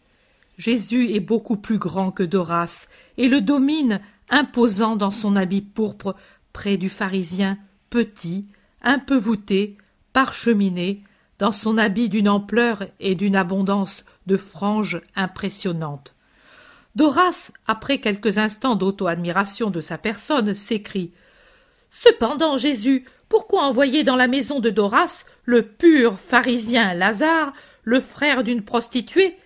Jésus 0.58 1.12
est 1.12 1.20
beaucoup 1.20 1.56
plus 1.56 1.78
grand 1.78 2.12
que 2.12 2.22
Doras 2.22 2.86
et 3.16 3.28
le 3.28 3.40
domine, 3.40 4.00
imposant 4.30 4.96
dans 4.96 5.10
son 5.10 5.34
habit 5.34 5.62
pourpre 5.62 6.14
près 6.52 6.76
du 6.76 6.88
pharisien, 6.88 7.58
petit, 7.92 8.46
un 8.80 8.98
peu 8.98 9.16
voûté, 9.16 9.76
parcheminé, 10.14 11.04
dans 11.38 11.52
son 11.52 11.76
habit 11.76 12.08
d'une 12.08 12.28
ampleur 12.28 12.86
et 13.00 13.14
d'une 13.14 13.36
abondance 13.36 14.06
de 14.26 14.38
franges 14.38 15.02
impressionnantes. 15.14 16.14
Doras, 16.94 17.52
après 17.66 17.98
quelques 17.98 18.38
instants 18.38 18.76
d'auto-admiration 18.76 19.68
de 19.68 19.82
sa 19.82 19.98
personne, 19.98 20.54
s'écrie 20.54 21.12
Cependant, 21.90 22.56
Jésus, 22.56 23.04
pourquoi 23.28 23.64
envoyer 23.64 24.04
dans 24.04 24.16
la 24.16 24.26
maison 24.26 24.58
de 24.58 24.70
Doras 24.70 25.26
le 25.44 25.62
pur 25.62 26.18
pharisien 26.18 26.94
Lazare, 26.94 27.52
le 27.82 28.00
frère 28.00 28.42
d'une 28.42 28.62
prostituée? 28.62 29.36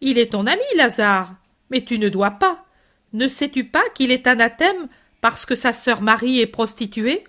Il 0.00 0.16
est 0.16 0.32
ton 0.32 0.46
ami, 0.46 0.62
Lazare, 0.76 1.34
mais 1.70 1.84
tu 1.84 1.98
ne 1.98 2.08
dois 2.08 2.32
pas. 2.32 2.64
Ne 3.12 3.26
sais-tu 3.26 3.64
pas 3.64 3.82
qu'il 3.96 4.12
est 4.12 4.28
anathème 4.28 4.88
parce 5.20 5.44
que 5.44 5.56
sa 5.56 5.72
sœur 5.72 6.02
Marie 6.02 6.38
est 6.38 6.46
prostituée? 6.46 7.24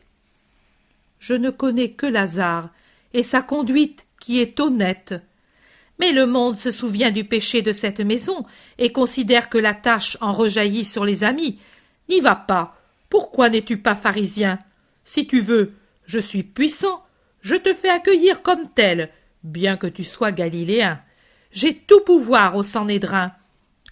Je 1.21 1.35
ne 1.35 1.51
connais 1.51 1.91
que 1.91 2.07
Lazare 2.07 2.69
et 3.13 3.21
sa 3.21 3.43
conduite 3.43 4.07
qui 4.19 4.41
est 4.41 4.59
honnête. 4.59 5.13
Mais 5.99 6.13
le 6.13 6.25
monde 6.25 6.57
se 6.57 6.71
souvient 6.71 7.11
du 7.11 7.23
péché 7.23 7.61
de 7.61 7.71
cette 7.71 7.99
maison 7.99 8.43
et 8.79 8.91
considère 8.91 9.47
que 9.47 9.59
la 9.59 9.75
tâche 9.75 10.17
en 10.19 10.31
rejaillit 10.31 10.83
sur 10.83 11.05
les 11.05 11.23
amis. 11.23 11.59
N'y 12.09 12.21
va 12.21 12.35
pas. 12.35 12.75
Pourquoi 13.07 13.51
n'es-tu 13.51 13.77
pas 13.77 13.95
pharisien? 13.95 14.57
Si 15.05 15.27
tu 15.27 15.41
veux, 15.41 15.73
je 16.07 16.17
suis 16.17 16.41
puissant, 16.41 17.03
je 17.41 17.53
te 17.55 17.71
fais 17.71 17.89
accueillir 17.89 18.41
comme 18.41 18.71
tel, 18.71 19.11
bien 19.43 19.77
que 19.77 19.85
tu 19.85 20.03
sois 20.03 20.31
galiléen. 20.31 20.99
J'ai 21.51 21.75
tout 21.75 22.01
pouvoir 22.01 22.55
au 22.55 22.63
Sanhédrin. 22.63 23.31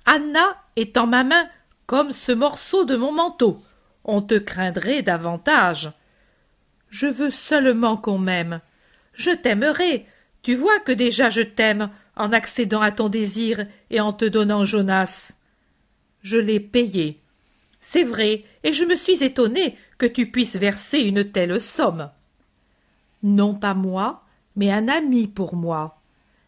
Anna 0.05 0.57
est 0.75 0.97
en 0.97 1.05
ma 1.05 1.23
main 1.23 1.47
comme 1.85 2.11
ce 2.11 2.31
morceau 2.31 2.85
de 2.85 2.95
mon 2.95 3.11
manteau. 3.11 3.61
On 4.03 4.23
te 4.23 4.35
craindrait 4.35 5.03
davantage. 5.03 5.91
Je 6.89 7.07
veux 7.07 7.29
seulement 7.29 7.97
qu'on 7.97 8.17
m'aime. 8.17 8.61
Je 9.13 9.31
t'aimerai. 9.31 10.05
Tu 10.41 10.55
vois 10.55 10.79
que 10.79 10.91
déjà 10.91 11.29
je 11.29 11.41
t'aime 11.41 11.89
en 12.15 12.31
accédant 12.31 12.81
à 12.81 12.91
ton 12.91 13.09
désir 13.09 13.65
et 13.89 13.99
en 13.99 14.13
te 14.13 14.25
donnant 14.25 14.65
Jonas. 14.65 15.37
Je 16.21 16.37
l'ai 16.37 16.59
payé. 16.59 17.19
C'est 17.81 18.03
vrai, 18.03 18.43
et 18.63 18.73
je 18.73 18.83
me 18.83 18.95
suis 18.95 19.23
étonné 19.23 19.77
que 19.97 20.05
tu 20.05 20.29
puisses 20.29 20.57
verser 20.57 20.99
une 20.99 21.31
telle 21.31 21.59
somme. 21.61 22.09
Non 23.23 23.53
pas 23.53 23.73
moi, 23.73 24.23
mais 24.55 24.71
un 24.71 24.87
ami 24.87 25.27
pour 25.27 25.55
moi. 25.55 26.01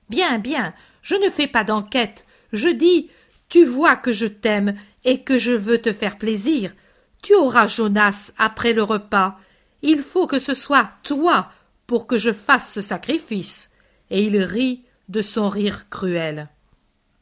Bien, 0.10 0.40
bien, 0.40 0.74
je 1.02 1.16
ne 1.16 1.30
fais 1.30 1.48
pas 1.48 1.64
d'enquête. 1.64 2.26
Je 2.52 2.68
dis 2.68 3.10
Tu 3.48 3.64
vois 3.64 3.96
que 3.96 4.12
je 4.12 4.26
t'aime 4.26 4.76
et 5.06 5.22
que 5.22 5.38
je 5.38 5.52
veux 5.52 5.78
te 5.78 5.94
faire 5.94 6.18
plaisir. 6.18 6.74
Tu 7.22 7.34
auras 7.36 7.68
Jonas 7.68 8.34
après 8.38 8.74
le 8.74 8.84
repas. 8.84 9.40
Il 9.82 10.02
faut 10.02 10.28
que 10.28 10.40
ce 10.40 10.54
soit 10.54 10.90
toi 11.04 11.52
pour 11.88 12.08
que 12.08 12.18
je 12.18 12.32
fasse 12.32 12.72
ce 12.74 12.82
sacrifice. 12.82 13.72
Et 14.10 14.24
il 14.24 14.38
rit 14.42 14.84
de 15.10 15.22
son 15.22 15.50
rire 15.50 15.90
cruel. 15.90 16.50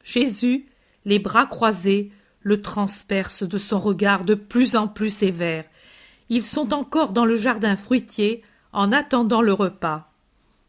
Jésus, 0.04 0.66
les 1.04 1.18
bras 1.18 1.46
croisés, 1.46 2.12
le 2.42 2.62
transperce 2.62 3.42
de 3.42 3.58
son 3.58 3.78
regard 3.78 4.24
de 4.24 4.34
plus 4.34 4.76
en 4.76 4.88
plus 4.88 5.10
sévère. 5.10 5.64
Ils 6.28 6.44
sont 6.44 6.72
encore 6.72 7.12
dans 7.12 7.24
le 7.24 7.36
jardin 7.36 7.76
fruitier, 7.76 8.42
en 8.72 8.92
attendant 8.92 9.42
le 9.42 9.52
repas. 9.52 10.12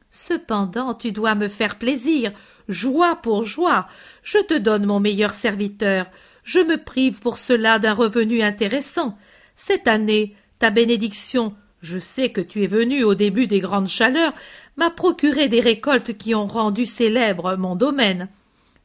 Cependant, 0.09 0.93
tu 0.93 1.11
dois 1.11 1.35
me 1.35 1.47
faire 1.47 1.77
plaisir, 1.77 2.33
joie 2.67 3.15
pour 3.17 3.43
joie. 3.43 3.87
Je 4.23 4.39
te 4.39 4.57
donne 4.57 4.85
mon 4.85 4.99
meilleur 4.99 5.33
serviteur. 5.33 6.07
Je 6.43 6.59
me 6.59 6.77
prive 6.77 7.19
pour 7.19 7.37
cela 7.37 7.79
d'un 7.79 7.93
revenu 7.93 8.41
intéressant. 8.41 9.17
Cette 9.55 9.87
année, 9.87 10.35
ta 10.59 10.71
bénédiction, 10.71 11.55
je 11.81 11.97
sais 11.97 12.29
que 12.29 12.41
tu 12.41 12.63
es 12.63 12.67
venu 12.67 13.03
au 13.03 13.15
début 13.15 13.47
des 13.47 13.59
grandes 13.59 13.87
chaleurs, 13.87 14.33
m'a 14.77 14.89
procuré 14.89 15.47
des 15.47 15.61
récoltes 15.61 16.17
qui 16.17 16.35
ont 16.35 16.47
rendu 16.47 16.85
célèbre 16.85 17.55
mon 17.55 17.75
domaine. 17.75 18.29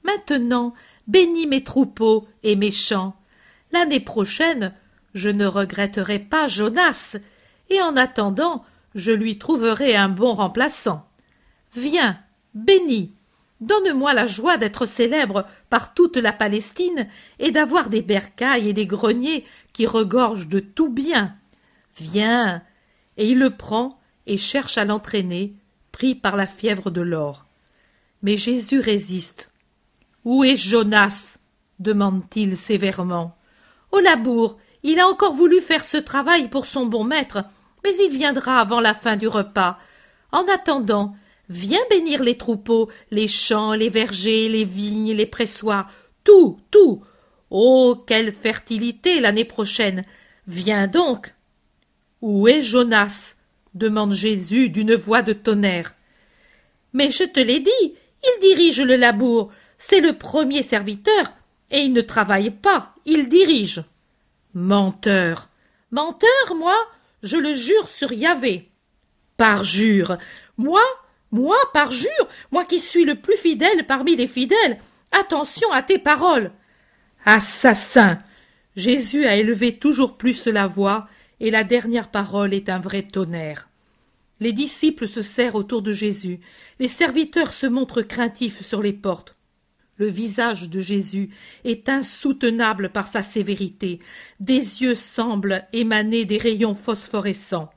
Maintenant, 0.03 0.75
bénis 1.07 1.47
mes 1.47 1.63
troupeaux 1.63 2.27
et 2.43 2.57
mes 2.57 2.71
champs. 2.71 3.15
L'année 3.73 4.01
prochaine, 4.01 4.73
je 5.15 5.29
ne 5.29 5.47
regretterai 5.47 6.19
pas 6.19 6.49
Jonas, 6.49 7.17
et 7.71 7.81
en 7.83 7.97
attendant, 7.97 8.65
je 8.95 9.13
lui 9.13 9.39
trouverai 9.39 9.95
un 9.95 10.09
bon 10.09 10.35
remplaçant. 10.35 11.07
Viens, 11.75 12.19
bénis, 12.55 13.13
donne-moi 13.61 14.15
la 14.15 14.27
joie 14.27 14.57
d'être 14.57 14.87
célèbre 14.87 15.47
par 15.69 15.93
toute 15.93 16.17
la 16.17 16.33
Palestine 16.33 17.07
et 17.39 17.51
d'avoir 17.51 17.91
des 17.91 18.03
bercailles 18.03 18.69
et 18.69 18.73
des 18.73 18.87
greniers 18.87 19.45
qui 19.73 19.87
regorgent 19.87 20.49
de 20.49 20.61
tout 20.61 20.89
bien. 20.89 21.35
Viens. 21.99 22.63
Et 23.17 23.31
il 23.31 23.39
le 23.39 23.57
prend 23.57 23.99
et 24.27 24.39
cherche 24.39 24.79
à 24.79 24.85
l'entraîner, 24.85 25.55
pris 25.93 26.15
par 26.15 26.37
la 26.37 26.47
fièvre 26.47 26.91
de 26.91 27.01
l'or. 27.01 27.47
Mais 28.23 28.37
Jésus 28.37 28.81
résiste. 28.81 29.53
Où 30.25 30.45
est 30.45 30.57
Jonas? 30.57 31.39
demande-t-il 31.79 32.57
sévèrement. 32.57 33.37
Au 33.93 34.01
labour. 34.01 34.59
Il 34.83 35.01
a 35.01 35.09
encore 35.09 35.35
voulu 35.35 35.61
faire 35.61 35.85
ce 35.85 35.97
travail 35.97 36.49
pour 36.49 36.67
son 36.67 36.87
bon 36.87 37.03
maître, 37.05 37.45
mais 37.83 37.95
il 37.97 38.17
viendra 38.17 38.61
avant 38.61 38.81
la 38.81 38.95
fin 38.95 39.17
du 39.17 39.27
repas. 39.27 39.79
En 40.33 40.45
attendant, 40.49 41.15
viens 41.49 41.81
bénir 41.91 42.23
les 42.23 42.37
troupeaux, 42.37 42.89
les 43.11 43.29
champs, 43.29 43.73
les 43.73 43.89
vergers, 43.89 44.49
les 44.49 44.65
vignes, 44.65 45.13
les 45.13 45.27
pressoirs, 45.27 45.91
tout, 46.25 46.59
tout. 46.71 47.03
Oh, 47.51 48.03
quelle 48.07 48.33
fertilité 48.33 49.21
l'année 49.21 49.45
prochaine. 49.45 50.03
Viens 50.47 50.89
donc. 50.89 51.35
Où 52.23 52.49
est 52.49 52.63
Jonas? 52.63 53.37
demande 53.75 54.15
Jésus 54.15 54.71
d'une 54.71 54.95
voix 54.95 55.23
de 55.23 55.33
tonnerre. 55.33 55.95
Mais 56.93 57.11
je 57.11 57.25
te 57.25 57.41
l'ai 57.41 57.61
dit, 57.61 57.95
il 58.25 58.41
dirige 58.41 58.81
le 58.81 58.97
labour. 58.97 59.53
C'est 59.79 60.01
le 60.01 60.15
premier 60.15 60.63
serviteur, 60.63 61.33
et 61.71 61.81
il 61.81 61.93
ne 61.93 62.01
travaille 62.01 62.51
pas, 62.51 62.95
il 63.05 63.29
dirige. 63.29 63.85
Menteur. 64.55 65.51
Menteur, 65.91 66.55
moi? 66.57 66.75
Je 67.23 67.37
le 67.37 67.55
jure 67.55 67.89
sur 67.89 68.13
Yahvé. 68.13 68.71
Parjure. 69.37 70.17
Moi? 70.57 70.81
Moi, 71.31 71.57
parjure? 71.75 72.29
Moi 72.51 72.65
qui 72.65 72.81
suis 72.81 73.05
le 73.05 73.17
plus 73.17 73.37
fidèle 73.37 73.87
parmi 73.87 74.17
les 74.17 74.27
fidèles. 74.27 74.79
Attention 75.13 75.71
à 75.73 75.83
tes 75.83 75.99
paroles. 75.99 76.53
Assassin. 77.25 78.19
Jésus 78.77 79.27
a 79.27 79.37
élevé 79.37 79.77
toujours 79.77 80.17
plus 80.17 80.47
la 80.47 80.67
voix, 80.67 81.09
et 81.41 81.51
la 81.51 81.65
dernière 81.65 82.11
parole 82.11 82.55
est 82.55 82.69
un 82.69 82.79
vrai 82.79 83.03
tonnerre. 83.03 83.69
Les 84.41 84.53
disciples 84.53 85.09
se 85.09 85.23
serrent 85.23 85.55
autour 85.55 85.83
de 85.83 85.93
Jésus. 85.93 86.41
Les 86.79 86.89
serviteurs 86.89 87.53
se 87.53 87.67
montrent 87.67 88.03
craintifs 88.03 88.63
sur 88.63 88.83
les 88.83 88.93
portes. 88.93 89.35
Le 89.99 90.07
visage 90.07 90.69
de 90.69 90.81
Jésus 90.81 91.31
est 91.65 91.89
insoutenable 91.89 92.91
par 92.91 93.09
sa 93.09 93.23
sévérité. 93.23 94.01
Des 94.41 94.83
yeux 94.83 94.95
semblent 94.95 95.65
émaner 95.73 96.27
des 96.27 96.37
rayons 96.37 96.75
phosphorescents. 96.75 97.71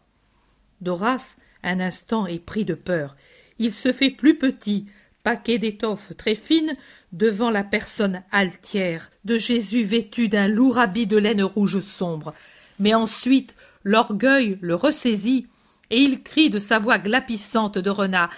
Doras, 0.81 1.37
un 1.63 1.79
instant, 1.79 2.27
est 2.27 2.43
pris 2.43 2.65
de 2.65 2.73
peur. 2.73 3.15
Il 3.57 3.73
se 3.73 3.93
fait 3.93 4.09
plus 4.09 4.37
petit, 4.37 4.85
paquet 5.23 5.59
d'étoffes 5.59 6.11
très 6.17 6.35
fines, 6.35 6.75
devant 7.13 7.49
la 7.49 7.63
personne 7.63 8.21
altière 8.31 9.11
de 9.23 9.37
Jésus 9.37 9.83
vêtu 9.83 10.27
d'un 10.27 10.47
lourd 10.47 10.77
habit 10.77 11.07
de 11.07 11.17
laine 11.17 11.43
rouge 11.43 11.79
sombre. 11.79 12.33
Mais 12.79 12.93
ensuite, 12.93 13.55
l'orgueil 13.83 14.57
le 14.61 14.75
ressaisit, 14.75 15.47
et 15.89 15.99
il 16.01 16.21
crie 16.23 16.49
de 16.49 16.59
sa 16.59 16.79
voix 16.79 16.97
glapissante 16.97 17.77
de 17.77 17.89
renard. 17.89 18.29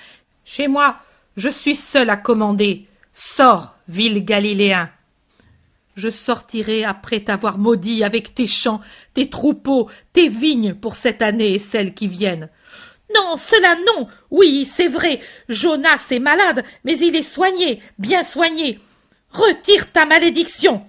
Chez 0.45 0.67
moi, 0.67 0.97
je 1.38 1.49
suis 1.49 1.75
seul 1.75 2.10
à 2.10 2.17
commander. 2.17 2.88
Sors, 3.13 3.75
ville 3.88 4.23
galiléen. 4.23 4.89
Je 5.95 6.10
sortirai 6.10 6.84
après 6.84 7.19
t'avoir 7.19 7.58
maudit 7.58 8.04
avec 8.04 8.34
tes 8.34 8.47
champs, 8.47 8.82
tes 9.13 9.30
troupeaux, 9.30 9.89
tes 10.13 10.30
vignes 10.30 10.73
pour 10.73 10.95
cette 10.95 11.21
année 11.21 11.54
et 11.54 11.60
celles 11.60 11.93
qui 11.93 12.08
viennent. 12.08 12.49
Non, 13.13 13.36
cela 13.36 13.75
non. 13.75 14.08
Oui, 14.30 14.65
c'est 14.65 14.88
vrai. 14.88 15.19
Jonas 15.49 16.08
est 16.12 16.19
malade, 16.19 16.63
mais 16.86 16.97
il 16.97 17.15
est 17.15 17.23
soigné, 17.23 17.82
bien 17.99 18.23
soigné. 18.23 18.80
Retire 19.32 19.91
ta 19.91 20.06
malédiction. 20.06 20.86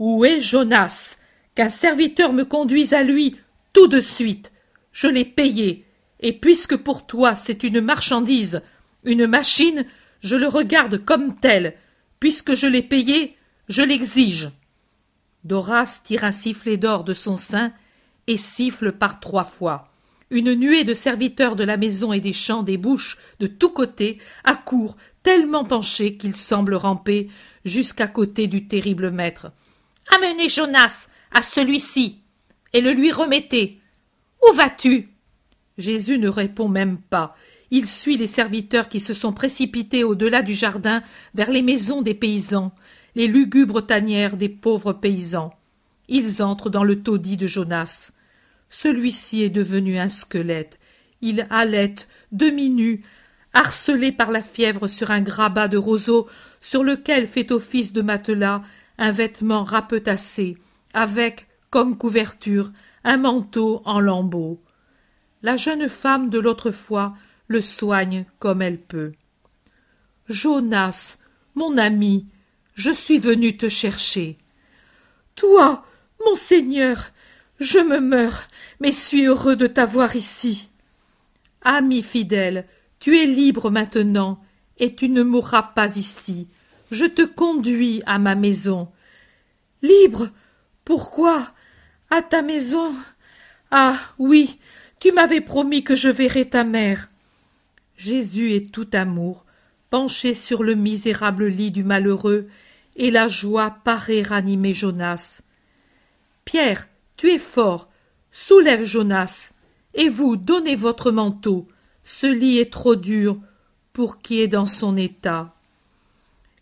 Où 0.00 0.24
est 0.24 0.40
Jonas? 0.40 1.16
Qu'un 1.54 1.68
serviteur 1.68 2.32
me 2.32 2.44
conduise 2.44 2.94
à 2.94 3.02
lui 3.02 3.36
tout 3.72 3.86
de 3.86 4.00
suite. 4.00 4.52
Je 4.92 5.06
l'ai 5.06 5.24
payé, 5.24 5.84
et 6.20 6.32
puisque 6.32 6.76
pour 6.76 7.06
toi 7.06 7.36
c'est 7.36 7.62
une 7.62 7.80
marchandise, 7.80 8.62
une 9.04 9.26
machine, 9.26 9.84
je 10.20 10.36
le 10.36 10.48
regarde 10.48 11.04
comme 11.04 11.36
tel. 11.36 11.74
Puisque 12.20 12.54
je 12.54 12.66
l'ai 12.66 12.82
payé, 12.82 13.36
je 13.68 13.82
l'exige. 13.82 14.50
Doras 15.44 16.00
tire 16.04 16.24
un 16.24 16.32
sifflet 16.32 16.76
d'or 16.76 17.04
de 17.04 17.12
son 17.12 17.36
sein 17.36 17.72
et 18.26 18.38
siffle 18.38 18.92
par 18.92 19.20
trois 19.20 19.44
fois. 19.44 19.84
Une 20.30 20.54
nuée 20.54 20.84
de 20.84 20.94
serviteurs 20.94 21.54
de 21.54 21.64
la 21.64 21.76
maison 21.76 22.12
et 22.12 22.20
des 22.20 22.32
champs 22.32 22.62
débouche 22.62 23.18
de 23.40 23.46
tous 23.46 23.70
côtés, 23.70 24.18
accourt, 24.42 24.96
tellement 25.22 25.64
penchés 25.64 26.16
qu'ils 26.16 26.36
semblent 26.36 26.74
ramper 26.74 27.28
jusqu'à 27.64 28.06
côté 28.06 28.46
du 28.46 28.66
terrible 28.66 29.10
maître. 29.10 29.52
Amenez 30.08 30.48
Jonas 30.48 31.08
à 31.34 31.42
celui-ci 31.42 32.20
et 32.72 32.80
le 32.80 32.92
lui 32.92 33.12
remettez. 33.12 33.80
Où 34.42 34.54
vas-tu? 34.54 35.08
Jésus 35.76 36.18
ne 36.18 36.28
répond 36.28 36.68
même 36.68 36.98
pas. 36.98 37.36
Il 37.70 37.86
suit 37.86 38.16
les 38.16 38.26
serviteurs 38.26 38.88
qui 38.88 39.00
se 39.00 39.14
sont 39.14 39.32
précipités 39.32 40.04
au-delà 40.04 40.42
du 40.42 40.54
jardin 40.54 41.02
vers 41.34 41.50
les 41.50 41.62
maisons 41.62 42.02
des 42.02 42.14
paysans, 42.14 42.72
les 43.14 43.26
lugubres 43.26 43.84
tanières 43.84 44.36
des 44.36 44.48
pauvres 44.48 44.92
paysans. 44.92 45.52
Ils 46.08 46.42
entrent 46.42 46.70
dans 46.70 46.84
le 46.84 47.02
taudis 47.02 47.36
de 47.36 47.46
Jonas. 47.46 48.12
Celui-ci 48.68 49.42
est 49.42 49.50
devenu 49.50 49.98
un 49.98 50.08
squelette. 50.08 50.78
Il 51.20 51.46
halète, 51.50 52.08
demi-nu, 52.32 53.02
harcelé 53.54 54.12
par 54.12 54.30
la 54.30 54.42
fièvre 54.42 54.88
sur 54.88 55.10
un 55.10 55.20
grabat 55.20 55.68
de 55.68 55.78
roseaux 55.78 56.28
sur 56.60 56.84
lequel 56.84 57.26
fait 57.26 57.50
office 57.50 57.92
de 57.92 58.02
matelas 58.02 58.62
un 58.98 59.10
vêtement 59.10 59.64
rapetassé, 59.64 60.56
avec, 60.94 61.48
comme 61.70 61.98
couverture, 61.98 62.72
un 63.04 63.18
manteau 63.18 63.82
en 63.84 64.00
lambeaux. 64.00 64.62
La 65.42 65.56
jeune 65.56 65.88
femme 65.88 66.30
de 66.30 66.38
l'autre 66.38 66.70
fois 66.70 67.14
le 67.48 67.60
soigne 67.60 68.24
comme 68.38 68.62
elle 68.62 68.80
peut. 68.80 69.12
Jonas, 70.28 71.18
mon 71.54 71.76
ami, 71.76 72.26
je 72.74 72.90
suis 72.90 73.18
venu 73.18 73.56
te 73.56 73.68
chercher. 73.68 74.38
Toi, 75.34 75.84
mon 76.24 76.34
Seigneur, 76.34 77.10
je 77.60 77.78
me 77.78 78.00
meurs, 78.00 78.44
mais 78.80 78.92
suis 78.92 79.26
heureux 79.26 79.56
de 79.56 79.66
t'avoir 79.66 80.16
ici. 80.16 80.70
Ami 81.62 82.02
fidèle, 82.02 82.66
tu 82.98 83.18
es 83.18 83.26
libre 83.26 83.70
maintenant, 83.70 84.42
et 84.78 84.94
tu 84.94 85.08
ne 85.08 85.22
mourras 85.22 85.62
pas 85.62 85.96
ici. 85.96 86.48
Je 86.90 87.04
te 87.04 87.22
conduis 87.22 88.02
à 88.06 88.18
ma 88.18 88.34
maison. 88.34 88.88
Libre 89.82 90.30
Pourquoi? 90.84 91.52
À 92.10 92.22
ta 92.22 92.42
maison? 92.42 92.94
Ah 93.70 93.98
oui, 94.18 94.58
tu 95.00 95.12
m'avais 95.12 95.40
promis 95.40 95.82
que 95.82 95.94
je 95.94 96.08
verrais 96.08 96.44
ta 96.44 96.64
mère. 96.64 97.10
Jésus 97.96 98.52
est 98.52 98.70
tout 98.70 98.88
amour, 98.92 99.44
penché 99.90 100.34
sur 100.34 100.62
le 100.62 100.74
misérable 100.74 101.46
lit 101.46 101.70
du 101.70 101.84
malheureux, 101.84 102.48
et 102.96 103.10
la 103.10 103.28
joie 103.28 103.78
paraît 103.84 104.22
ranimer 104.22 104.74
Jonas. 104.74 105.42
Pierre, 106.44 106.86
tu 107.16 107.30
es 107.30 107.38
fort, 107.38 107.88
soulève 108.30 108.84
Jonas, 108.84 109.54
et 109.94 110.08
vous 110.08 110.36
donnez 110.36 110.76
votre 110.76 111.10
manteau, 111.10 111.66
ce 112.02 112.26
lit 112.26 112.58
est 112.58 112.72
trop 112.72 112.96
dur 112.96 113.38
pour 113.92 114.20
qui 114.20 114.40
est 114.40 114.48
dans 114.48 114.66
son 114.66 114.96
état. 114.96 115.54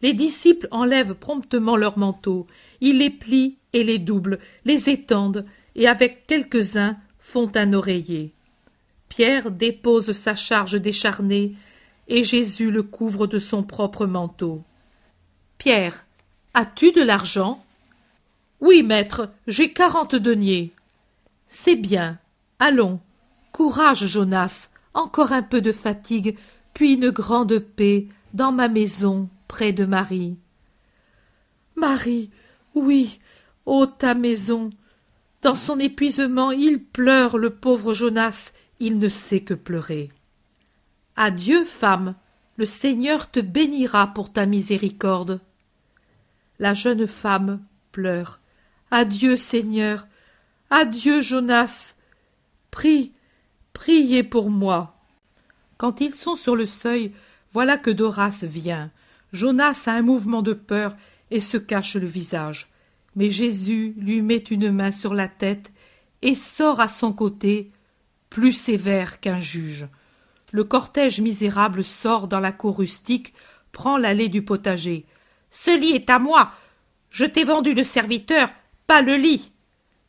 Les 0.03 0.15
disciples 0.15 0.69
enlèvent 0.71 1.15
promptement 1.15 1.77
leurs 1.77 1.99
manteaux, 1.99 2.47
ils 2.83 2.99
les 2.99 3.11
plient 3.11 3.57
et 3.73 3.85
les 3.85 3.99
doublent, 3.99 4.41
les 4.67 4.91
étendent, 4.91 5.47
et 5.77 5.89
avec 5.89 6.27
quelques-uns 6.27 6.99
font 7.19 7.51
un 7.55 7.73
oreiller. 7.73 8.35
Pierre 9.09 9.51
dépose 9.51 10.13
sa 10.13 10.35
charge 10.35 10.75
décharnée, 10.75 11.55
et 12.09 12.25
Jésus 12.25 12.71
le 12.71 12.83
couvre 12.83 13.27
de 13.27 13.39
son 13.39 13.63
propre 13.63 14.05
manteau. 14.05 14.63
Pierre, 15.59 16.05
as-tu 16.55 16.91
de 16.91 17.01
l'argent? 17.01 17.65
Oui, 18.61 18.83
maître, 18.83 19.31
j'ai 19.47 19.73
quarante 19.73 20.17
deniers. 20.17 20.73
C'est 21.47 21.77
bien. 21.77 22.19
Allons. 22.59 23.01
Courage, 23.53 24.07
Jonas. 24.07 24.71
Encore 24.93 25.33
un 25.33 25.43
peu 25.43 25.61
de 25.61 25.73
fatigue, 25.73 26.37
puis 26.75 26.95
une 26.95 27.11
grande 27.11 27.59
paix 27.61 28.09
dans 28.35 28.51
ma 28.51 28.69
maison, 28.69 29.29
près 29.47 29.73
de 29.73 29.85
Marie. 29.85 30.37
Marie, 31.77 32.31
oui, 32.75 33.21
ô 33.67 33.87
ta 33.87 34.15
maison. 34.15 34.71
Dans 35.43 35.55
son 35.55 35.79
épuisement, 35.79 36.53
il 36.53 36.83
pleure, 36.83 37.39
le 37.39 37.51
pauvre 37.51 37.95
Jonas, 37.95 38.53
il 38.81 38.99
ne 38.99 39.09
sait 39.09 39.41
que 39.41 39.55
pleurer. 39.55 40.11
Adieu, 41.17 41.65
femme, 41.65 42.15
le 42.57 42.67
Seigneur 42.67 43.31
te 43.31 43.41
bénira 43.41 44.09
pour 44.09 44.33
ta 44.33 44.47
miséricorde. 44.47 45.41
La 46.59 46.75
jeune 46.75 47.07
femme 47.07 47.61
pleure. 47.91 48.41
Adieu, 48.91 49.37
Seigneur. 49.37 50.07
Adieu, 50.71 51.21
Jonas. 51.21 51.97
Prie, 52.71 53.13
priez 53.73 54.23
pour 54.23 54.51
moi. 54.51 54.97
Quand 55.77 56.01
ils 56.01 56.15
sont 56.15 56.37
sur 56.37 56.57
le 56.57 56.67
seuil, 56.67 57.13
voilà 57.53 57.77
que 57.77 57.91
Doras 57.91 58.45
vient. 58.45 58.91
Jonas 59.33 59.85
a 59.87 59.93
un 59.93 60.03
mouvement 60.03 60.43
de 60.43 60.53
peur 60.53 60.95
et 61.33 61.41
se 61.41 61.57
cache 61.57 61.97
le 61.97 62.07
visage. 62.07 62.69
Mais 63.17 63.31
Jésus 63.31 63.95
lui 63.97 64.23
met 64.23 64.37
une 64.37 64.71
main 64.71 64.91
sur 64.91 65.15
la 65.15 65.29
tête 65.29 65.73
et 66.23 66.35
sort 66.35 66.81
à 66.81 66.89
son 66.89 67.13
côté 67.13 67.73
plus 68.31 68.53
sévère 68.53 69.21
qu'un 69.21 69.41
juge. 69.41 69.89
Le 70.53 70.65
cortège 70.65 71.21
misérable 71.21 71.83
sort 71.83 72.29
dans 72.29 72.39
la 72.39 72.53
cour 72.53 72.79
rustique, 72.79 73.35
prend 73.73 73.97
l'allée 73.97 74.29
du 74.29 74.43
potager. 74.43 75.07
Ce 75.51 75.71
lit 75.71 75.93
est 75.93 76.11
à 76.11 76.19
moi. 76.19 76.53
Je 77.11 77.25
t'ai 77.25 77.45
vendu 77.45 77.75
le 77.75 77.85
serviteur, 77.85 78.51
pas 78.87 79.03
le 79.03 79.17
lit. 79.17 79.53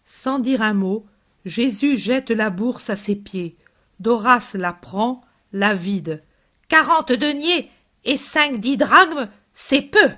Sans 0.06 0.40
dire 0.40 0.62
un 0.62 0.74
mot, 0.74 1.06
Jésus 1.46 1.98
jette 1.98 2.32
la 2.32 2.50
bourse 2.50 2.90
à 2.90 2.96
ses 2.96 3.16
pieds. 3.16 3.58
Doras 4.00 4.52
la 4.56 4.74
prend, 4.74 5.24
la 5.54 5.74
vide. 5.74 6.24
Quarante 6.68 7.12
deniers 7.12 7.70
et 8.04 8.18
cinq 8.18 8.60
dix 8.60 8.78
drachmes, 8.78 9.30
c'est 9.54 9.82
peu. 9.82 10.10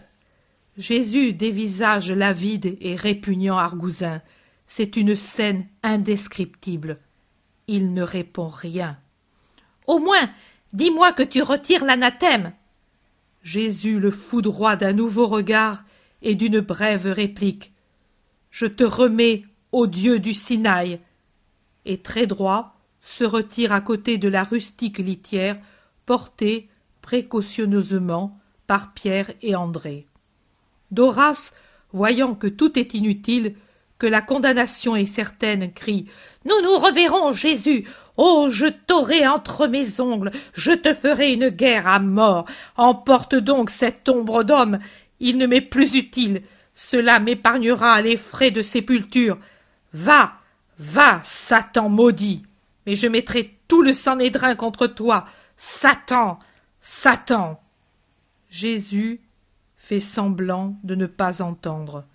Jésus 0.77 1.33
dévisage 1.33 2.11
l'avide 2.11 2.77
et 2.81 2.95
répugnant 2.95 3.57
Argousin. 3.57 4.21
C'est 4.67 4.97
une 4.97 5.15
scène 5.15 5.67
indescriptible. 5.83 6.99
Il 7.67 7.93
ne 7.93 8.03
répond 8.03 8.47
rien. 8.47 8.97
Au 9.87 9.99
moins, 9.99 10.29
dis-moi 10.73 11.13
que 11.13 11.23
tu 11.23 11.41
retires 11.41 11.85
l'anathème. 11.85 12.51
Jésus 13.41 13.99
le 13.99 14.11
foudroie 14.11 14.75
d'un 14.75 14.91
nouveau 14.91 15.27
regard 15.27 15.83
et 16.21 16.35
d'une 16.35 16.59
brève 16.59 17.07
réplique. 17.07 17.71
Je 18.51 18.65
te 18.65 18.83
remets 18.83 19.45
au 19.71 19.87
Dieu 19.87 20.19
du 20.19 20.33
Sinaï. 20.33 20.99
Et 21.85 21.99
très 21.99 22.27
droit 22.27 22.75
se 23.01 23.23
retire 23.23 23.71
à 23.71 23.81
côté 23.81 24.17
de 24.17 24.27
la 24.27 24.43
rustique 24.43 24.97
litière 24.97 25.57
portée 26.05 26.69
précautionneusement 27.01 28.39
par 28.67 28.93
Pierre 28.93 29.31
et 29.41 29.55
André. 29.55 30.07
Doras, 30.95 31.51
voyant 31.93 32.33
que 32.33 32.47
tout 32.47 32.79
est 32.79 32.95
inutile, 32.95 33.55
que 33.99 34.07
la 34.07 34.21
condamnation 34.21 34.95
est 34.95 35.05
certaine, 35.05 35.71
crie 35.71 36.07
Nous 36.45 36.61
nous 36.63 36.77
reverrons, 36.77 37.33
Jésus. 37.33 37.87
Oh, 38.17 38.47
je 38.49 38.65
t'aurai 38.67 39.27
entre 39.27 39.67
mes 39.67 39.99
ongles, 39.99 40.31
je 40.53 40.71
te 40.71 40.93
ferai 40.93 41.33
une 41.33 41.49
guerre 41.49 41.87
à 41.87 41.99
mort. 41.99 42.45
Emporte 42.77 43.35
donc 43.35 43.69
cette 43.69 44.09
ombre 44.09 44.43
d'homme. 44.43 44.79
Il 45.19 45.37
ne 45.37 45.47
m'est 45.47 45.61
plus 45.61 45.95
utile. 45.95 46.41
Cela 46.73 47.19
m'épargnera 47.19 48.01
les 48.01 48.17
frais 48.17 48.51
de 48.51 48.61
sépulture. 48.61 49.37
Va, 49.93 50.33
va, 50.79 51.21
Satan 51.23 51.89
maudit. 51.89 52.43
Mais 52.85 52.95
je 52.95 53.07
mettrai 53.07 53.57
tout 53.67 53.81
le 53.81 53.93
Sanhédrin 53.93 54.55
contre 54.55 54.87
toi. 54.87 55.25
Satan, 55.57 56.37
Satan. 56.81 57.61
Jésus 58.49 59.21
fait 59.85 59.99
semblant 59.99 60.79
de 60.83 60.95
ne 60.95 61.05
pas 61.05 61.43
entendre. 61.43 62.05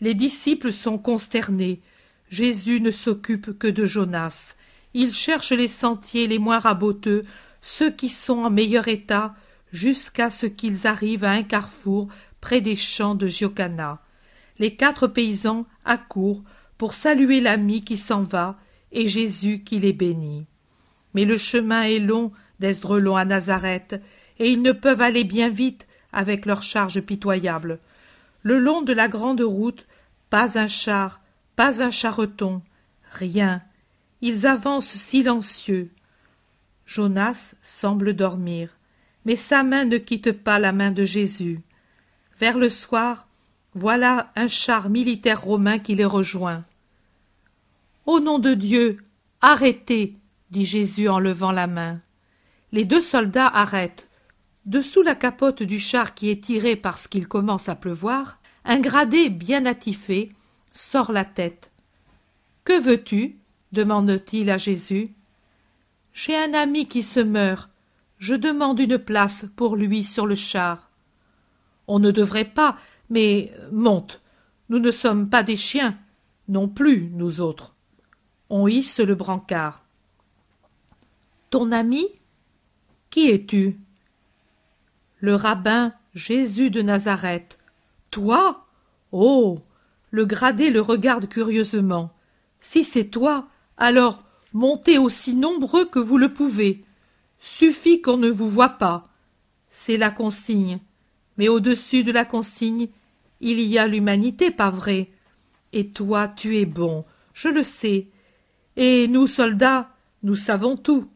Les 0.00 0.14
disciples 0.14 0.72
sont 0.72 0.98
consternés. 0.98 1.80
Jésus 2.30 2.80
ne 2.80 2.92
s'occupe 2.92 3.58
que 3.58 3.66
de 3.66 3.86
Jonas. 3.86 4.54
Il 4.94 5.12
cherche 5.12 5.50
les 5.50 5.66
sentiers 5.66 6.28
les 6.28 6.38
moins 6.38 6.60
raboteux, 6.60 7.24
ceux 7.60 7.90
qui 7.90 8.08
sont 8.08 8.44
en 8.44 8.50
meilleur 8.50 8.86
état, 8.86 9.34
jusqu'à 9.72 10.30
ce 10.30 10.46
qu'ils 10.46 10.86
arrivent 10.86 11.24
à 11.24 11.32
un 11.32 11.42
carrefour 11.42 12.06
près 12.40 12.60
des 12.60 12.76
champs 12.76 13.16
de 13.16 13.26
Giocana. 13.26 14.00
Les 14.60 14.76
quatre 14.76 15.08
paysans 15.08 15.66
accourent 15.84 16.44
pour 16.76 16.94
saluer 16.94 17.40
l'ami 17.40 17.82
qui 17.82 17.96
s'en 17.96 18.22
va 18.22 18.60
et 18.92 19.08
Jésus 19.08 19.64
qui 19.64 19.80
les 19.80 19.92
bénit. 19.92 20.46
Mais 21.14 21.24
le 21.24 21.36
chemin 21.36 21.82
est 21.82 21.98
long 21.98 22.30
d'Esdrelon 22.60 23.16
à 23.16 23.24
Nazareth, 23.24 24.00
et 24.38 24.52
ils 24.52 24.62
ne 24.62 24.70
peuvent 24.70 25.02
aller 25.02 25.24
bien 25.24 25.48
vite 25.48 25.87
avec 26.12 26.46
leurs 26.46 26.62
charges 26.62 27.00
pitoyables. 27.00 27.78
Le 28.42 28.58
long 28.58 28.82
de 28.82 28.92
la 28.92 29.08
grande 29.08 29.40
route, 29.40 29.86
pas 30.30 30.58
un 30.58 30.68
char, 30.68 31.20
pas 31.56 31.82
un 31.82 31.90
charreton, 31.90 32.62
rien. 33.10 33.62
Ils 34.20 34.46
avancent 34.46 34.94
silencieux. 34.94 35.90
Jonas 36.86 37.54
semble 37.60 38.14
dormir, 38.14 38.70
mais 39.24 39.36
sa 39.36 39.62
main 39.62 39.84
ne 39.84 39.98
quitte 39.98 40.32
pas 40.32 40.58
la 40.58 40.72
main 40.72 40.90
de 40.90 41.04
Jésus. 41.04 41.60
Vers 42.38 42.56
le 42.56 42.70
soir, 42.70 43.28
voilà 43.74 44.32
un 44.36 44.48
char 44.48 44.88
militaire 44.88 45.42
romain 45.42 45.78
qui 45.78 45.94
les 45.94 46.04
rejoint. 46.04 46.64
Au 48.06 48.20
nom 48.20 48.38
de 48.38 48.54
Dieu, 48.54 49.04
arrêtez, 49.40 50.16
dit 50.50 50.64
Jésus 50.64 51.08
en 51.08 51.18
levant 51.18 51.52
la 51.52 51.66
main. 51.66 52.00
Les 52.72 52.84
deux 52.84 53.02
soldats 53.02 53.48
arrêtent. 53.48 54.07
Dessous 54.68 55.00
la 55.00 55.14
capote 55.14 55.62
du 55.62 55.78
char 55.78 56.14
qui 56.14 56.28
est 56.28 56.44
tiré 56.44 56.76
parce 56.76 57.08
qu'il 57.08 57.26
commence 57.26 57.70
à 57.70 57.74
pleuvoir, 57.74 58.38
un 58.66 58.80
gradé 58.80 59.30
bien 59.30 59.64
attifé 59.64 60.30
sort 60.72 61.10
la 61.10 61.24
tête. 61.24 61.72
Que 62.64 62.78
veux-tu? 62.78 63.38
demande-t-il 63.72 64.50
à 64.50 64.58
Jésus. 64.58 65.14
J'ai 66.12 66.36
un 66.36 66.52
ami 66.52 66.86
qui 66.86 67.02
se 67.02 67.18
meurt. 67.18 67.70
Je 68.18 68.34
demande 68.34 68.78
une 68.78 68.98
place 68.98 69.46
pour 69.56 69.74
lui 69.74 70.04
sur 70.04 70.26
le 70.26 70.34
char. 70.34 70.90
On 71.86 71.98
ne 71.98 72.10
devrait 72.10 72.44
pas, 72.44 72.76
mais 73.08 73.50
monte. 73.72 74.20
Nous 74.68 74.80
ne 74.80 74.90
sommes 74.90 75.30
pas 75.30 75.42
des 75.42 75.56
chiens, 75.56 75.96
non 76.46 76.68
plus, 76.68 77.08
nous 77.14 77.40
autres. 77.40 77.74
On 78.50 78.68
hisse 78.68 79.00
le 79.00 79.14
brancard. 79.14 79.82
Ton 81.48 81.72
ami? 81.72 82.06
Qui 83.08 83.30
es-tu? 83.30 83.78
Le 85.20 85.34
rabbin 85.34 85.92
Jésus 86.14 86.70
de 86.70 86.82
Nazareth. 86.82 87.58
Toi 88.10 88.66
Oh 89.12 89.60
Le 90.10 90.24
gradé 90.24 90.70
le 90.70 90.80
regarde 90.80 91.28
curieusement. 91.28 92.12
Si 92.60 92.84
c'est 92.84 93.06
toi, 93.06 93.48
alors 93.76 94.24
montez 94.52 94.98
aussi 94.98 95.34
nombreux 95.34 95.84
que 95.86 95.98
vous 95.98 96.18
le 96.18 96.32
pouvez. 96.32 96.84
Suffit 97.38 98.00
qu'on 98.00 98.16
ne 98.16 98.30
vous 98.30 98.48
voie 98.48 98.70
pas. 98.70 99.08
C'est 99.70 99.96
la 99.96 100.10
consigne. 100.10 100.80
Mais 101.36 101.48
au-dessus 101.48 102.02
de 102.02 102.10
la 102.10 102.24
consigne, 102.24 102.88
il 103.40 103.60
y 103.60 103.78
a 103.78 103.86
l'humanité, 103.86 104.50
pas 104.50 104.70
vrai? 104.70 105.10
Et 105.72 105.90
toi, 105.90 106.26
tu 106.26 106.56
es 106.56 106.64
bon, 106.64 107.04
je 107.34 107.48
le 107.48 107.62
sais. 107.62 108.08
Et 108.76 109.06
nous, 109.06 109.26
soldats, 109.26 109.90
nous 110.22 110.34
savons 110.34 110.76
tout. 110.76 111.08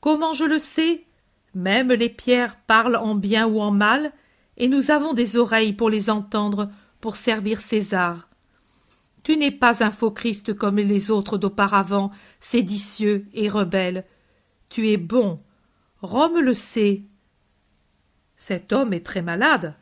Comment 0.00 0.34
je 0.34 0.44
le 0.44 0.60
sais? 0.60 1.07
Même 1.54 1.92
les 1.92 2.08
pierres 2.08 2.56
parlent 2.66 2.96
en 2.96 3.14
bien 3.14 3.46
ou 3.46 3.60
en 3.60 3.70
mal, 3.70 4.12
et 4.56 4.68
nous 4.68 4.90
avons 4.90 5.14
des 5.14 5.36
oreilles 5.36 5.72
pour 5.72 5.90
les 5.90 6.10
entendre, 6.10 6.70
pour 7.00 7.16
servir 7.16 7.60
César. 7.60 8.28
Tu 9.22 9.36
n'es 9.36 9.50
pas 9.50 9.84
un 9.84 9.90
faux 9.90 10.10
Christ 10.10 10.54
comme 10.54 10.76
les 10.76 11.10
autres 11.10 11.38
d'auparavant, 11.38 12.10
séditieux 12.40 13.26
et 13.34 13.48
rebelle. 13.48 14.04
Tu 14.68 14.88
es 14.88 14.96
bon. 14.96 15.38
Rome 16.00 16.40
le 16.40 16.54
sait. 16.54 17.02
Cet 18.36 18.72
homme 18.72 18.92
est 18.92 19.04
très 19.04 19.22
malade. 19.22 19.74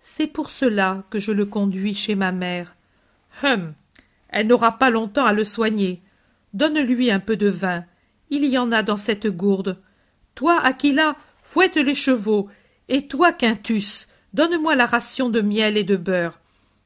C'est 0.00 0.28
pour 0.28 0.50
cela 0.50 1.04
que 1.10 1.18
je 1.18 1.32
le 1.32 1.44
conduis 1.44 1.94
chez 1.94 2.14
ma 2.14 2.32
mère. 2.32 2.76
Hum. 3.42 3.74
Elle 4.28 4.46
n'aura 4.46 4.78
pas 4.78 4.90
longtemps 4.90 5.24
à 5.24 5.32
le 5.32 5.44
soigner. 5.44 6.02
Donne-lui 6.54 7.10
un 7.10 7.20
peu 7.20 7.36
de 7.36 7.48
vin. 7.48 7.84
Il 8.30 8.44
y 8.44 8.58
en 8.58 8.72
a 8.72 8.82
dans 8.82 8.96
cette 8.96 9.26
gourde. 9.26 9.78
Toi, 10.34 10.60
Aquila, 10.60 11.16
fouette 11.42 11.76
les 11.76 11.94
chevaux, 11.94 12.48
et 12.88 13.06
toi, 13.06 13.32
Quintus, 13.32 14.08
donne-moi 14.34 14.74
la 14.74 14.86
ration 14.86 15.30
de 15.30 15.40
miel 15.40 15.76
et 15.76 15.84
de 15.84 15.96
beurre. 15.96 16.38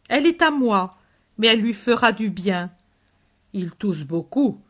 Elle 0.09 0.27
est 0.27 0.43
à 0.43 0.51
moi, 0.51 0.97
mais 1.39 1.49
elle 1.49 1.61
lui 1.61 1.75
fera 1.75 2.13
du 2.13 2.31
bien. 2.31 2.71
Il 3.53 3.71
tousse 3.73 4.03
beaucoup, 4.03 4.61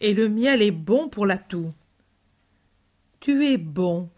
et 0.00 0.14
le 0.14 0.28
miel 0.28 0.62
est 0.62 0.70
bon 0.70 1.08
pour 1.08 1.26
la 1.26 1.38
toux. 1.38 1.72
Tu 3.20 3.46
es 3.46 3.58
bon. 3.58 4.08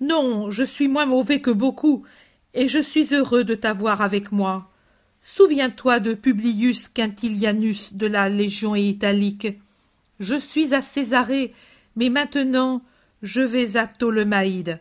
Non, 0.00 0.50
je 0.50 0.64
suis 0.64 0.88
moins 0.88 1.06
mauvais 1.06 1.40
que 1.40 1.50
beaucoup, 1.50 2.04
et 2.54 2.68
je 2.68 2.78
suis 2.78 3.14
heureux 3.14 3.44
de 3.44 3.54
t'avoir 3.54 4.00
avec 4.00 4.32
moi. 4.32 4.70
Souviens-toi 5.22 6.00
de 6.00 6.14
Publius 6.14 6.88
Quintilianus 6.88 7.94
de 7.94 8.06
la 8.06 8.28
Légion 8.28 8.74
italique. 8.74 9.48
Je 10.20 10.34
suis 10.34 10.74
à 10.74 10.82
Césarée, 10.82 11.52
mais 11.96 12.08
maintenant 12.08 12.82
je 13.22 13.40
vais 13.40 13.76
à 13.76 13.86
Ptolemaïde. 13.86 14.80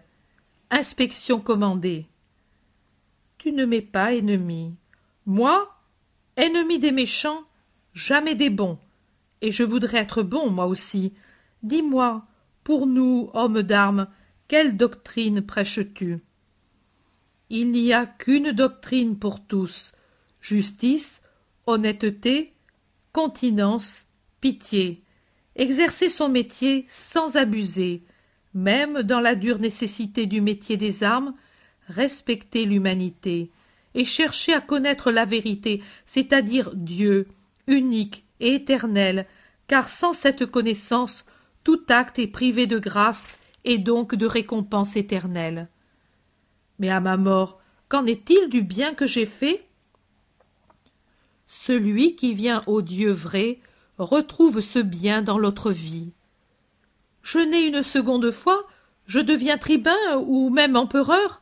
Inspection 0.70 1.40
commandée. 1.40 2.08
Tu 3.38 3.52
ne 3.52 3.66
m'es 3.66 3.82
pas 3.82 4.14
ennemi. 4.14 4.76
Moi, 5.26 5.70
ennemi 6.36 6.80
des 6.80 6.92
méchants, 6.92 7.44
jamais 7.94 8.36
des 8.36 8.50
bons. 8.50 8.78
Et 9.42 9.52
je 9.52 9.64
voudrais 9.64 10.00
être 10.00 10.24
bon, 10.24 10.50
moi 10.50 10.66
aussi. 10.66 11.14
Dis-moi, 11.64 12.26
pour 12.64 12.88
nous, 12.88 13.30
hommes 13.34 13.62
d'armes, 13.62 14.08
quelle 14.48 14.78
doctrine 14.78 15.42
prêches-tu? 15.42 16.20
Il 17.50 17.72
n'y 17.72 17.94
a 17.94 18.06
qu'une 18.06 18.52
doctrine 18.52 19.18
pour 19.18 19.46
tous 19.46 19.94
justice, 20.42 21.24
honnêteté, 21.66 22.54
continence, 23.12 24.06
pitié. 24.40 25.04
Exercer 25.56 26.10
son 26.10 26.30
métier 26.30 26.86
sans 26.88 27.36
abuser, 27.36 28.04
même 28.58 29.04
dans 29.04 29.20
la 29.20 29.36
dure 29.36 29.60
nécessité 29.60 30.26
du 30.26 30.42
métier 30.42 30.78
des 30.78 31.04
armes, 31.04 31.36
respecter 31.90 32.66
l'humanité 32.66 33.52
et 33.94 34.04
chercher 34.04 34.52
à 34.52 34.62
connaître 34.62 35.12
la 35.12 35.26
vérité, 35.26 35.84
c'est-à-dire 36.06 36.72
Dieu, 36.74 37.28
unique 37.68 38.26
et 38.40 38.56
éternel, 38.56 39.28
car 39.68 39.90
sans 39.90 40.14
cette 40.14 40.48
connaissance, 40.48 41.24
tout 41.64 41.82
acte 41.90 42.18
est 42.18 42.26
privé 42.26 42.66
de 42.66 42.80
grâce 42.80 43.42
et 43.64 43.78
donc 43.78 44.16
de 44.16 44.26
récompense 44.26 44.96
éternelle. 44.98 45.68
Mais 46.80 46.90
à 46.90 47.00
ma 47.00 47.16
mort, 47.16 47.62
qu'en 47.90 48.08
est-il 48.08 48.50
du 48.50 48.64
bien 48.64 48.96
que 48.96 49.06
j'ai 49.06 49.28
fait? 49.28 49.68
Celui 51.46 52.16
qui 52.16 52.34
vient 52.34 52.64
au 52.66 52.82
Dieu 52.82 53.12
vrai 53.12 53.60
retrouve 54.00 54.62
ce 54.62 54.80
bien 54.80 55.22
dans 55.22 55.38
l'autre 55.38 55.72
vie. 55.72 56.12
Je 57.28 57.40
nais 57.40 57.68
une 57.68 57.84
seconde 57.84 58.32
fois, 58.32 58.66
je 59.06 59.20
deviens 59.20 59.58
tribun 59.58 59.98
ou 60.22 60.50
même 60.50 60.78
empereur. 60.78 61.42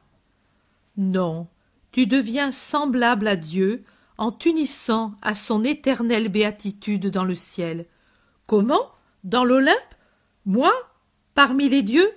Non, 0.97 1.47
tu 1.91 2.07
deviens 2.07 2.49
semblable 2.49 3.27
à 3.27 3.35
Dieu 3.35 3.83
en 4.17 4.31
t'unissant 4.31 5.13
à 5.21 5.35
son 5.35 5.63
éternelle 5.63 6.29
béatitude 6.29 7.11
dans 7.11 7.23
le 7.23 7.35
ciel. 7.35 7.85
Comment? 8.47 8.93
Dans 9.23 9.43
l'Olympe? 9.43 9.77
Moi? 10.47 10.73
Parmi 11.35 11.69
les 11.69 11.83
dieux? 11.83 12.09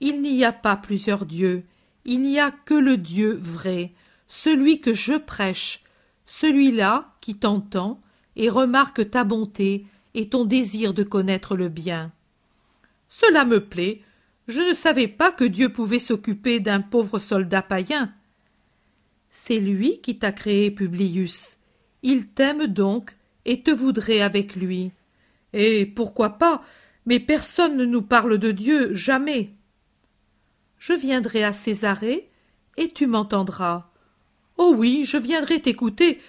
Il 0.00 0.20
n'y 0.20 0.44
a 0.44 0.50
pas 0.50 0.74
plusieurs 0.74 1.26
dieux, 1.26 1.62
il 2.04 2.22
n'y 2.22 2.40
a 2.40 2.50
que 2.50 2.74
le 2.74 2.96
Dieu 2.96 3.38
vrai, 3.40 3.92
celui 4.26 4.80
que 4.80 4.94
je 4.94 5.14
prêche, 5.14 5.84
celui-là 6.26 7.14
qui 7.20 7.36
t'entend 7.38 8.00
et 8.34 8.48
remarque 8.48 9.08
ta 9.12 9.22
bonté 9.22 9.86
et 10.14 10.28
ton 10.28 10.44
désir 10.44 10.92
de 10.92 11.04
connaître 11.04 11.54
le 11.54 11.68
bien. 11.68 12.10
Cela 13.16 13.44
me 13.44 13.60
plaît. 13.60 14.02
Je 14.48 14.60
ne 14.60 14.74
savais 14.74 15.06
pas 15.06 15.30
que 15.30 15.44
Dieu 15.44 15.72
pouvait 15.72 16.00
s'occuper 16.00 16.58
d'un 16.58 16.80
pauvre 16.80 17.20
soldat 17.20 17.62
païen. 17.62 18.12
C'est 19.30 19.60
lui 19.60 20.00
qui 20.00 20.18
t'a 20.18 20.32
créé, 20.32 20.72
Publius. 20.72 21.58
Il 22.02 22.26
t'aime 22.26 22.66
donc 22.66 23.16
et 23.44 23.62
te 23.62 23.70
voudrait 23.70 24.20
avec 24.20 24.56
lui. 24.56 24.90
Et 25.52 25.86
pourquoi 25.86 26.30
pas 26.30 26.62
Mais 27.06 27.20
personne 27.20 27.76
ne 27.76 27.84
nous 27.84 28.02
parle 28.02 28.36
de 28.36 28.50
Dieu, 28.50 28.92
jamais. 28.94 29.50
Je 30.78 30.92
viendrai 30.92 31.44
à 31.44 31.52
Césarée 31.52 32.28
et 32.76 32.88
tu 32.88 33.06
m'entendras. 33.06 33.92
Oh 34.58 34.74
oui, 34.76 35.04
je 35.06 35.18
viendrai 35.18 35.62
t'écouter. 35.62 36.20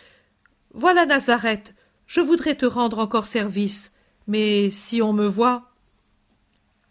Voilà 0.75 1.07
Nazareth. 1.07 1.73
Je 2.05 2.21
voudrais 2.21 2.55
te 2.55 2.67
rendre 2.67 2.99
encore 2.99 3.25
service, 3.25 3.95
mais 4.27 4.69
si 4.69 5.01
on 5.01 5.13
me 5.13 5.25
voit. 5.25 5.74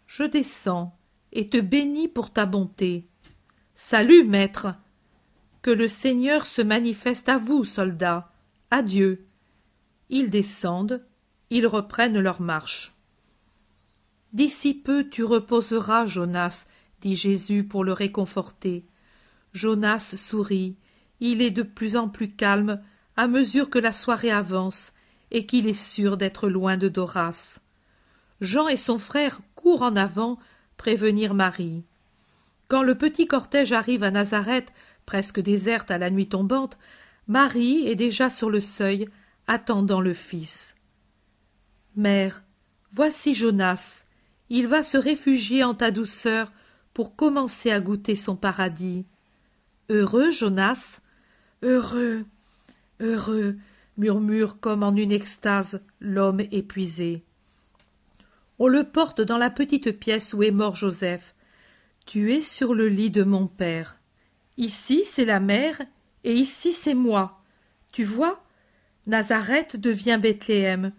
Je 0.07 0.23
descends 0.23 0.97
et 1.31 1.49
te 1.49 1.57
bénis 1.57 2.07
pour 2.07 2.31
ta 2.31 2.45
bonté. 2.45 3.07
Salut, 3.73 4.23
maître. 4.23 4.75
Que 5.61 5.71
le 5.71 5.87
Seigneur 5.87 6.45
se 6.45 6.61
manifeste 6.61 7.27
à 7.27 7.37
vous, 7.37 7.65
soldats. 7.65 8.31
Adieu. 8.71 9.25
Ils 10.09 10.29
descendent, 10.29 11.03
ils 11.49 11.67
reprennent 11.67 12.19
leur 12.19 12.41
marche. 12.41 12.93
D'ici 14.33 14.73
peu 14.73 15.09
tu 15.09 15.23
reposeras, 15.23 16.05
Jonas, 16.05 16.67
dit 17.01 17.15
Jésus 17.15 17.63
pour 17.63 17.83
le 17.83 17.93
réconforter. 17.93 18.85
Jonas 19.53 20.15
sourit. 20.17 20.75
Il 21.19 21.41
est 21.41 21.51
de 21.51 21.63
plus 21.63 21.95
en 21.95 22.09
plus 22.09 22.31
calme 22.31 22.81
à 23.17 23.27
mesure 23.27 23.69
que 23.69 23.79
la 23.79 23.93
soirée 23.93 24.31
avance 24.31 24.93
et 25.31 25.45
qu'il 25.45 25.67
est 25.67 25.73
sûr 25.73 26.17
d'être 26.17 26.49
loin 26.49 26.77
de 26.77 26.89
Doras. 26.89 27.59
Jean 28.41 28.67
et 28.67 28.77
son 28.77 28.99
frère 28.99 29.39
en 29.73 29.95
avant 29.95 30.37
prévenir 30.77 31.33
Marie. 31.33 31.83
Quand 32.67 32.83
le 32.83 32.95
petit 32.95 33.27
cortège 33.27 33.73
arrive 33.73 34.03
à 34.03 34.11
Nazareth 34.11 34.71
presque 35.05 35.39
déserte 35.39 35.91
à 35.91 35.97
la 35.97 36.09
nuit 36.09 36.27
tombante, 36.27 36.77
Marie 37.27 37.87
est 37.87 37.95
déjà 37.95 38.29
sur 38.29 38.49
le 38.49 38.59
seuil, 38.59 39.07
attendant 39.47 40.01
le 40.01 40.13
Fils. 40.13 40.75
Mère, 41.95 42.43
voici 42.91 43.33
Jonas. 43.33 44.05
Il 44.49 44.67
va 44.67 44.83
se 44.83 44.97
réfugier 44.97 45.63
en 45.63 45.73
ta 45.73 45.91
douceur 45.91 46.51
pour 46.93 47.15
commencer 47.15 47.71
à 47.71 47.79
goûter 47.79 48.15
son 48.15 48.35
paradis. 48.35 49.05
Heureux, 49.89 50.31
Jonas? 50.31 51.01
Heureux, 51.61 52.25
heureux, 52.99 53.57
murmure 53.97 54.59
comme 54.59 54.83
en 54.83 54.95
une 54.95 55.11
extase 55.11 55.81
l'homme 55.99 56.41
épuisé. 56.51 57.23
On 58.57 58.67
le 58.67 58.85
porte 58.85 59.19
dans 59.19 59.37
la 59.37 59.49
petite 59.49 59.91
pièce 59.91 60.33
où 60.33 60.41
est 60.41 60.51
mort 60.51 60.75
Joseph. 60.75 61.35
Tu 62.05 62.33
es 62.33 62.41
sur 62.41 62.73
le 62.73 62.87
lit 62.87 63.09
de 63.09 63.23
mon 63.23 63.47
père. 63.47 63.97
Ici, 64.57 65.03
c'est 65.05 65.25
la 65.25 65.41
mère, 65.41 65.81
et 66.23 66.33
ici, 66.33 66.71
c'est 66.73 66.93
moi. 66.93 67.43
Tu 67.91 68.05
vois, 68.05 68.43
Nazareth 69.07 69.75
devient 69.75 70.19
Bethléem. 70.21 70.93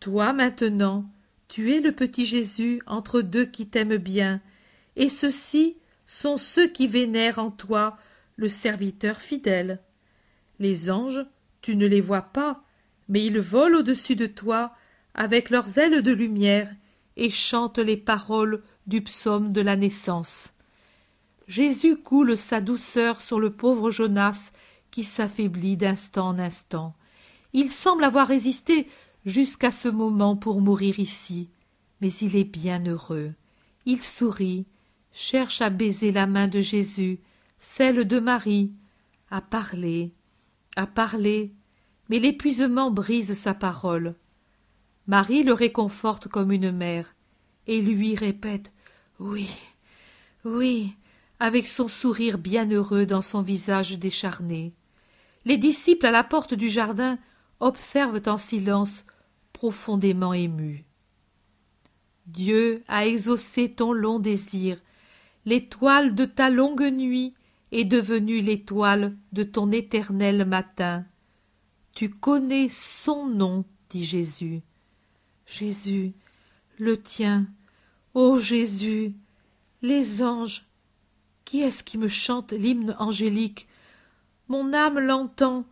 Toi, 0.00 0.32
maintenant, 0.34 1.10
tu 1.48 1.72
es 1.72 1.80
le 1.80 1.92
petit 1.92 2.26
Jésus 2.26 2.82
entre 2.86 3.22
deux 3.22 3.46
qui 3.46 3.66
t'aiment 3.66 3.96
bien, 3.96 4.40
et 4.96 5.08
ceux-ci 5.08 5.76
sont 6.04 6.36
ceux 6.36 6.66
qui 6.66 6.86
vénèrent 6.86 7.38
en 7.38 7.50
toi 7.50 7.96
le 8.36 8.48
serviteur 8.48 9.20
fidèle. 9.20 9.80
Les 10.58 10.90
anges, 10.90 11.24
tu 11.62 11.76
ne 11.76 11.86
les 11.86 12.00
vois 12.00 12.22
pas, 12.22 12.62
mais 13.08 13.24
ils 13.24 13.40
volent 13.40 13.78
au-dessus 13.78 14.16
de 14.16 14.26
toi 14.26 14.74
avec 15.14 15.48
leurs 15.50 15.78
ailes 15.78 16.02
de 16.02 16.12
lumière 16.12 16.70
et 17.20 17.30
chantent 17.30 17.78
les 17.78 17.98
paroles 17.98 18.62
du 18.86 19.02
psaume 19.02 19.52
de 19.52 19.60
la 19.60 19.76
naissance. 19.76 20.54
Jésus 21.46 21.98
coule 21.98 22.36
sa 22.36 22.62
douceur 22.62 23.20
sur 23.20 23.38
le 23.38 23.52
pauvre 23.52 23.90
Jonas 23.90 24.52
qui 24.90 25.04
s'affaiblit 25.04 25.76
d'instant 25.76 26.28
en 26.28 26.38
instant. 26.38 26.96
Il 27.52 27.70
semble 27.70 28.04
avoir 28.04 28.26
résisté 28.26 28.88
jusqu'à 29.26 29.70
ce 29.70 29.88
moment 29.88 30.34
pour 30.34 30.62
mourir 30.62 30.98
ici, 30.98 31.50
mais 32.00 32.08
il 32.08 32.36
est 32.36 32.44
bien 32.44 32.82
heureux. 32.86 33.34
Il 33.84 34.00
sourit, 34.00 34.64
cherche 35.12 35.60
à 35.60 35.68
baiser 35.68 36.12
la 36.12 36.26
main 36.26 36.48
de 36.48 36.62
Jésus, 36.62 37.20
celle 37.58 38.06
de 38.06 38.18
Marie, 38.18 38.72
à 39.30 39.42
parler, 39.42 40.14
à 40.74 40.86
parler, 40.86 41.52
mais 42.08 42.18
l'épuisement 42.18 42.90
brise 42.90 43.34
sa 43.34 43.52
parole. 43.52 44.14
Marie 45.10 45.42
le 45.42 45.52
réconforte 45.52 46.28
comme 46.28 46.52
une 46.52 46.70
mère, 46.70 47.16
et 47.66 47.80
lui 47.80 48.14
répète 48.14 48.72
Oui, 49.18 49.50
oui, 50.44 50.94
avec 51.40 51.66
son 51.66 51.88
sourire 51.88 52.38
bienheureux 52.38 53.06
dans 53.06 53.20
son 53.20 53.42
visage 53.42 53.98
décharné. 53.98 54.72
Les 55.44 55.56
disciples 55.56 56.06
à 56.06 56.12
la 56.12 56.22
porte 56.22 56.54
du 56.54 56.68
jardin 56.68 57.18
observent 57.58 58.22
en 58.26 58.36
silence, 58.36 59.04
profondément 59.52 60.32
émus. 60.32 60.84
Dieu 62.28 62.84
a 62.86 63.04
exaucé 63.04 63.68
ton 63.68 63.92
long 63.92 64.20
désir, 64.20 64.80
l'étoile 65.44 66.14
de 66.14 66.24
ta 66.24 66.50
longue 66.50 66.88
nuit 66.88 67.34
est 67.72 67.84
devenue 67.84 68.42
l'étoile 68.42 69.16
de 69.32 69.42
ton 69.42 69.72
éternel 69.72 70.44
matin. 70.44 71.04
Tu 71.94 72.10
connais 72.10 72.68
son 72.68 73.26
nom, 73.26 73.64
dit 73.88 74.04
Jésus. 74.04 74.62
Jésus, 75.50 76.12
le 76.78 77.00
tien, 77.02 77.46
ô 78.14 78.38
Jésus, 78.38 79.14
les 79.82 80.22
anges 80.22 80.66
qui 81.44 81.60
est-ce 81.62 81.82
qui 81.82 81.98
me 81.98 82.06
chante 82.06 82.52
l'hymne 82.52 82.94
angélique? 83.00 83.66
Mon 84.46 84.72
âme 84.72 85.00
l'entend, 85.00 85.66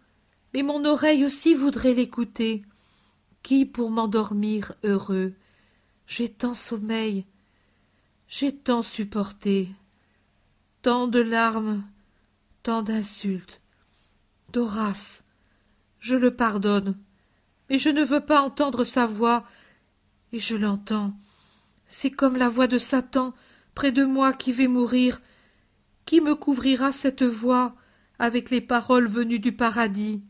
mais 0.53 0.65
mon 0.65 0.85
oreille 0.85 1.25
aussi 1.25 1.55
voudrait 1.55 1.95
l'écouter. 1.95 2.65
Qui 3.45 3.65
pour 3.65 3.91
m'endormir 3.91 4.73
heureux? 4.83 5.35
J'ai 6.09 6.29
tant 6.29 6.55
sommeil, 6.55 7.25
j'ai 8.27 8.53
tant 8.53 8.83
supporté, 8.83 9.69
tant 10.83 11.07
de 11.07 11.21
larmes, 11.21 11.85
tant 12.65 12.83
d'insultes. 12.83 13.61
Doras, 14.53 15.23
je 16.01 16.17
le 16.17 16.35
pardonne, 16.35 16.99
mais 17.71 17.79
je 17.79 17.91
ne 17.91 18.03
veux 18.03 18.25
pas 18.25 18.41
entendre 18.41 18.83
sa 18.83 19.07
voix, 19.07 19.45
et 20.33 20.41
je 20.41 20.57
l'entends. 20.57 21.13
C'est 21.87 22.11
comme 22.11 22.37
la 22.37 22.49
voix 22.49 22.67
de 22.67 22.79
Satan 22.79 23.35
près 23.75 23.93
de 23.93 24.05
moi 24.05 24.33
qui 24.33 24.53
vais 24.53 24.69
mourir, 24.69 25.21
qui 26.05 26.21
me 26.21 26.35
couvrira 26.35 26.93
cette 26.93 27.23
voix 27.23 27.75
avec 28.19 28.51
les 28.51 28.61
paroles 28.61 29.09
venues 29.09 29.39
du 29.39 29.53
paradis? 29.53 30.23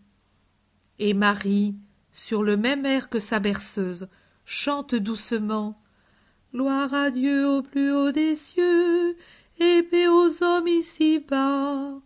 Et 0.99 1.15
Marie, 1.15 1.77
sur 2.13 2.43
le 2.43 2.57
même 2.57 2.85
air 2.85 3.09
que 3.09 3.21
sa 3.21 3.39
berceuse, 3.39 4.09
chante 4.45 4.95
doucement 4.95 5.81
Gloire 6.55 6.95
à 6.95 7.11
Dieu 7.11 7.47
au 7.47 7.63
plus 7.63 7.93
haut 7.93 8.11
des 8.11 8.35
cieux, 8.35 9.17
et 9.61 9.85
aux 10.09 10.43
hommes 10.43 10.69
ici-bas. 10.69 12.01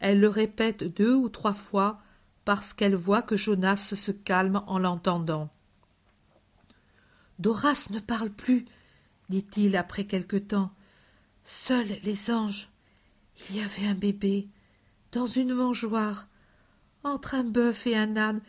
Elle 0.00 0.20
le 0.20 0.28
répète 0.28 0.82
deux 0.82 1.14
ou 1.14 1.28
trois 1.28 1.54
fois 1.54 2.00
parce 2.44 2.72
qu'elle 2.72 2.96
voit 2.96 3.22
que 3.22 3.36
Jonas 3.36 3.94
se 3.94 4.10
calme 4.10 4.62
en 4.66 4.78
l'entendant. 4.78 5.53
Doras 7.38 7.88
ne 7.90 8.00
parle 8.00 8.30
plus, 8.30 8.64
dit-il 9.28 9.76
après 9.76 10.06
quelque 10.06 10.36
temps. 10.36 10.72
Seuls 11.44 11.98
les 12.02 12.30
anges 12.30 12.70
il 13.50 13.56
y 13.56 13.60
avait 13.60 13.86
un 13.86 13.94
bébé 13.94 14.46
dans 15.12 15.26
une 15.26 15.54
mangeoire 15.54 16.28
entre 17.02 17.34
un 17.34 17.42
bœuf 17.42 17.86
et 17.86 17.96
un 17.96 18.16
âne 18.16 18.40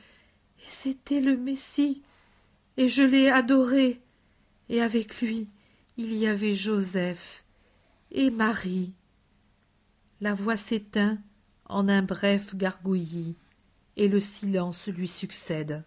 et 0.59 0.69
c'était 0.69 1.21
le 1.21 1.36
messie 1.36 2.03
et 2.77 2.88
je 2.88 3.01
l'ai 3.01 3.29
adoré 3.29 3.99
et 4.69 4.81
avec 4.81 5.21
lui 5.21 5.49
il 5.97 6.13
y 6.13 6.27
avait 6.27 6.53
joseph 6.53 7.43
et 8.11 8.29
marie 8.29 8.93
La 10.21 10.36
voix 10.36 10.57
s'éteint 10.57 11.17
en 11.67 11.89
un 11.89 12.01
bref 12.01 12.55
gargouillis, 12.55 13.36
et 13.97 14.07
le 14.07 14.19
silence 14.19 14.88
lui 14.88 15.07
succède. 15.07 15.83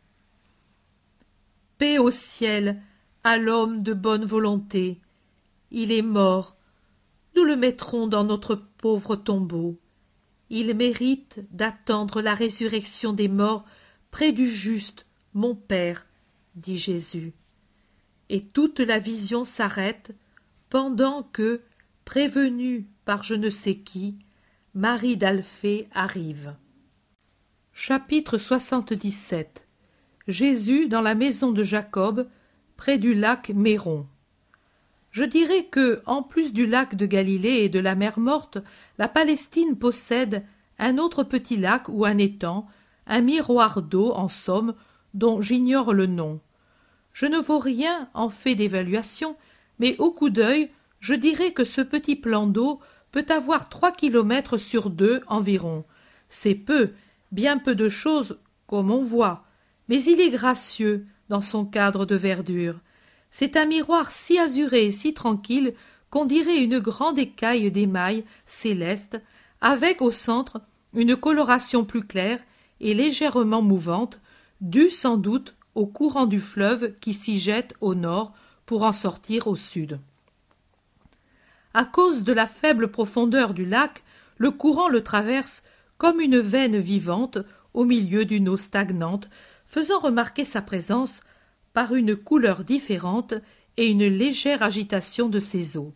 Paix 1.79 1.99
au 1.99 2.11
ciel 2.11 2.83
à 3.23 3.39
l'homme 3.39 3.85
de 3.85 3.95
bonne 3.95 4.25
volonté. 4.25 5.01
Il 5.71 5.93
est 5.93 6.03
mort. 6.03 6.57
Nous 7.37 7.45
le 7.45 7.55
mettrons 7.55 8.09
dans 8.09 8.25
notre 8.25 8.57
pauvre 8.57 9.15
tombeau. 9.15 9.79
Il 10.51 10.75
mérite 10.75 11.41
d'attendre 11.53 12.21
la 12.21 12.35
résurrection 12.35 13.13
des 13.13 13.29
morts 13.29 13.65
près 14.11 14.33
du 14.33 14.49
juste, 14.49 15.07
mon 15.35 15.55
Père, 15.55 16.07
dit 16.57 16.79
Jésus. 16.79 17.33
Et 18.29 18.45
toute 18.45 18.81
la 18.81 18.99
vision 18.99 19.45
s'arrête 19.45 20.11
pendant 20.71 21.23
que, 21.23 21.63
prévenue 22.05 22.89
par 23.05 23.23
je 23.23 23.37
ne 23.37 23.51
sais 23.51 23.77
qui, 23.77 24.19
Marie 24.75 25.17
d'Alphée 25.17 25.87
arrive. 25.93 26.57
Chapitre 27.73 28.37
77 28.37 29.68
Jésus 30.29 30.89
dans 30.89 31.01
la 31.01 31.15
maison 31.15 31.53
de 31.53 31.63
Jacob, 31.63 32.29
près 32.77 32.99
du 32.99 33.15
lac 33.15 33.51
Méron. 33.55 34.07
Je 35.11 35.25
dirais 35.25 35.65
que, 35.65 36.03
en 36.05 36.23
plus 36.23 36.53
du 36.53 36.67
lac 36.67 36.95
de 36.97 37.07
Galilée 37.07 37.65
et 37.65 37.71
de 37.71 37.79
la 37.81 37.95
mer 37.95 38.19
Morte, 38.19 38.59
la 38.99 39.09
Palestine 39.09 39.79
possède 39.79 40.45
un 40.79 40.99
autre 40.99 41.25
petit 41.25 41.57
lac 41.57 41.89
ou 41.89 42.05
un 42.05 42.19
étang, 42.19 42.69
un 43.07 43.23
miroir 43.23 43.81
d'eau, 43.81 44.13
en 44.13 44.29
somme, 44.29 44.75
dont 45.15 45.41
j'ignore 45.41 45.95
le 45.95 46.05
nom. 46.05 46.41
Je 47.15 47.25
ne 47.25 47.39
vaux 47.39 47.59
rien 47.59 48.11
en 48.13 48.29
fait 48.29 48.55
d'évaluation, 48.55 49.35
mais 49.79 49.97
au 49.99 50.11
coup 50.11 50.29
d'œil, 50.29 50.71
je 51.01 51.15
dirais 51.15 51.53
que 51.53 51.65
ce 51.65 51.81
petit 51.81 52.17
plan 52.17 52.47
d'eau 52.47 52.81
peut 53.13 53.27
avoir 53.31 53.71
trois 53.71 53.93
kilomètres 53.93 54.59
sur 54.59 54.91
deux 54.91 55.23
environ. 55.27 55.85
C'est 56.29 56.55
peu, 56.55 56.91
bien 57.33 57.57
peu 57.57 57.75
de 57.75 57.89
choses, 57.89 58.39
comme 58.67 58.91
on 58.91 59.03
voit, 59.03 59.48
mais 59.89 60.03
il 60.05 60.21
est 60.21 60.31
gracieux 60.31 61.07
dans 61.29 61.41
son 61.41 61.65
cadre 61.65 62.07
de 62.07 62.17
verdure. 62.17 62.81
C'est 63.31 63.57
un 63.57 63.67
miroir 63.67 64.11
si 64.11 64.39
azuré 64.39 64.87
et 64.87 64.93
si 64.93 65.15
tranquille 65.15 65.75
qu'on 66.11 66.25
dirait 66.25 66.63
une 66.63 66.79
grande 66.79 67.19
écaille 67.19 67.71
d'émail 67.71 68.25
céleste, 68.47 69.21
avec 69.61 70.01
au 70.01 70.11
centre 70.11 70.61
une 70.95 71.17
coloration 71.17 71.85
plus 71.85 72.07
claire 72.07 72.41
et 72.81 72.95
légèrement 72.95 73.63
mouvante, 73.63 74.21
due 74.61 74.91
sans 74.91 75.17
doute 75.17 75.55
au 75.75 75.87
courant 75.87 76.27
du 76.27 76.41
fleuve 76.41 76.95
qui 77.01 77.13
s'y 77.13 77.39
jette 77.39 77.75
au 77.81 77.95
nord 77.95 78.33
pour 78.67 78.85
en 78.85 78.93
sortir 78.93 79.47
au 79.47 79.57
sud. 79.57 80.01
À 81.75 81.85
cause 81.85 82.25
de 82.25 82.33
la 82.33 82.47
faible 82.47 82.89
profondeur 82.89 83.55
du 83.55 83.65
lac, 83.65 84.03
le 84.39 84.51
courant 84.51 84.89
le 84.89 85.03
traverse 85.03 85.63
comme 85.99 86.21
une 86.21 86.39
veine 86.39 86.79
vivante 86.79 87.39
au 87.75 87.85
milieu 87.85 88.25
d'une 88.25 88.49
eau 88.49 88.57
stagnante, 88.57 89.29
faisant 89.69 90.01
remarquer 90.01 90.45
sa 90.45 90.63
présence 90.63 91.21
par 91.73 91.95
une 91.95 92.17
couleur 92.17 92.65
différente 92.65 93.35
et 93.77 93.87
une 93.89 94.07
légère 94.07 94.63
agitation 94.63 95.29
de 95.29 95.39
ses 95.39 95.77
eaux. 95.77 95.95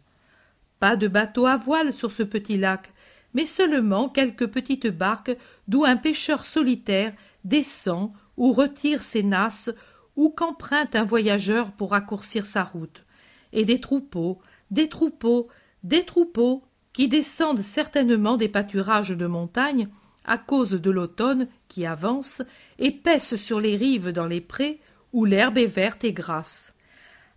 Pas 0.79 0.95
de 0.97 1.09
bateau 1.09 1.47
à 1.47 1.57
voile 1.57 1.93
sur 1.93 2.13
ce 2.13 2.23
petit 2.23 2.57
lac, 2.57 2.93
mais 3.35 3.47
seulement 3.47 4.09
quelques 4.09 4.47
petites 4.47 4.87
barques 4.87 5.37
d'où 5.67 5.85
un 5.85 5.97
pêcheur 5.97 6.45
solitaire 6.45 7.13
descend 7.45 8.11
ou 8.37 8.53
retire 8.53 9.03
ses 9.03 9.23
nasses 9.23 9.71
ou 10.17 10.29
qu'emprunte 10.29 10.95
un 10.95 11.05
voyageur 11.05 11.73
pour 11.73 11.93
raccourcir 11.93 12.45
sa 12.45 12.63
route, 12.63 13.05
et 13.53 13.65
des 13.65 13.81
troupeaux, 13.81 14.39
des 14.71 14.89
troupeaux, 14.89 15.49
des 15.83 16.05
troupeaux 16.05 16.63
qui 16.93 17.09
descendent 17.09 17.63
certainement 17.63 18.37
des 18.37 18.49
pâturages 18.49 19.11
de 19.11 19.27
montagne 19.27 19.89
à 20.25 20.39
cause 20.39 20.73
de 20.73 20.91
l'automne 20.91 21.49
qui 21.69 21.87
avance 21.87 22.43
et 22.83 22.91
paissent 22.91 23.37
sur 23.37 23.61
les 23.61 23.77
rives 23.77 24.09
dans 24.09 24.27
les 24.27 24.41
prés 24.41 24.81
où 25.13 25.25
l'herbe 25.25 25.57
est 25.57 25.67
verte 25.67 26.03
et 26.03 26.13
grasse. 26.13 26.77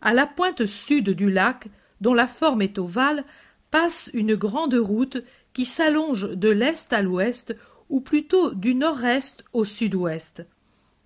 À 0.01 0.11
la 0.11 0.25
pointe 0.25 0.65
sud 0.65 1.11
du 1.11 1.29
lac, 1.29 1.67
dont 2.01 2.15
la 2.15 2.27
forme 2.27 2.63
est 2.63 2.79
ovale, 2.79 3.23
passe 3.69 4.09
une 4.15 4.33
grande 4.35 4.73
route 4.73 5.23
qui 5.53 5.65
s'allonge 5.65 6.31
de 6.31 6.49
l'est 6.49 6.91
à 6.91 7.03
l'ouest 7.03 7.55
ou 7.89 8.01
plutôt 8.01 8.55
du 8.55 8.73
nord-est 8.73 9.45
au 9.53 9.65
sud-ouest. 9.65 10.47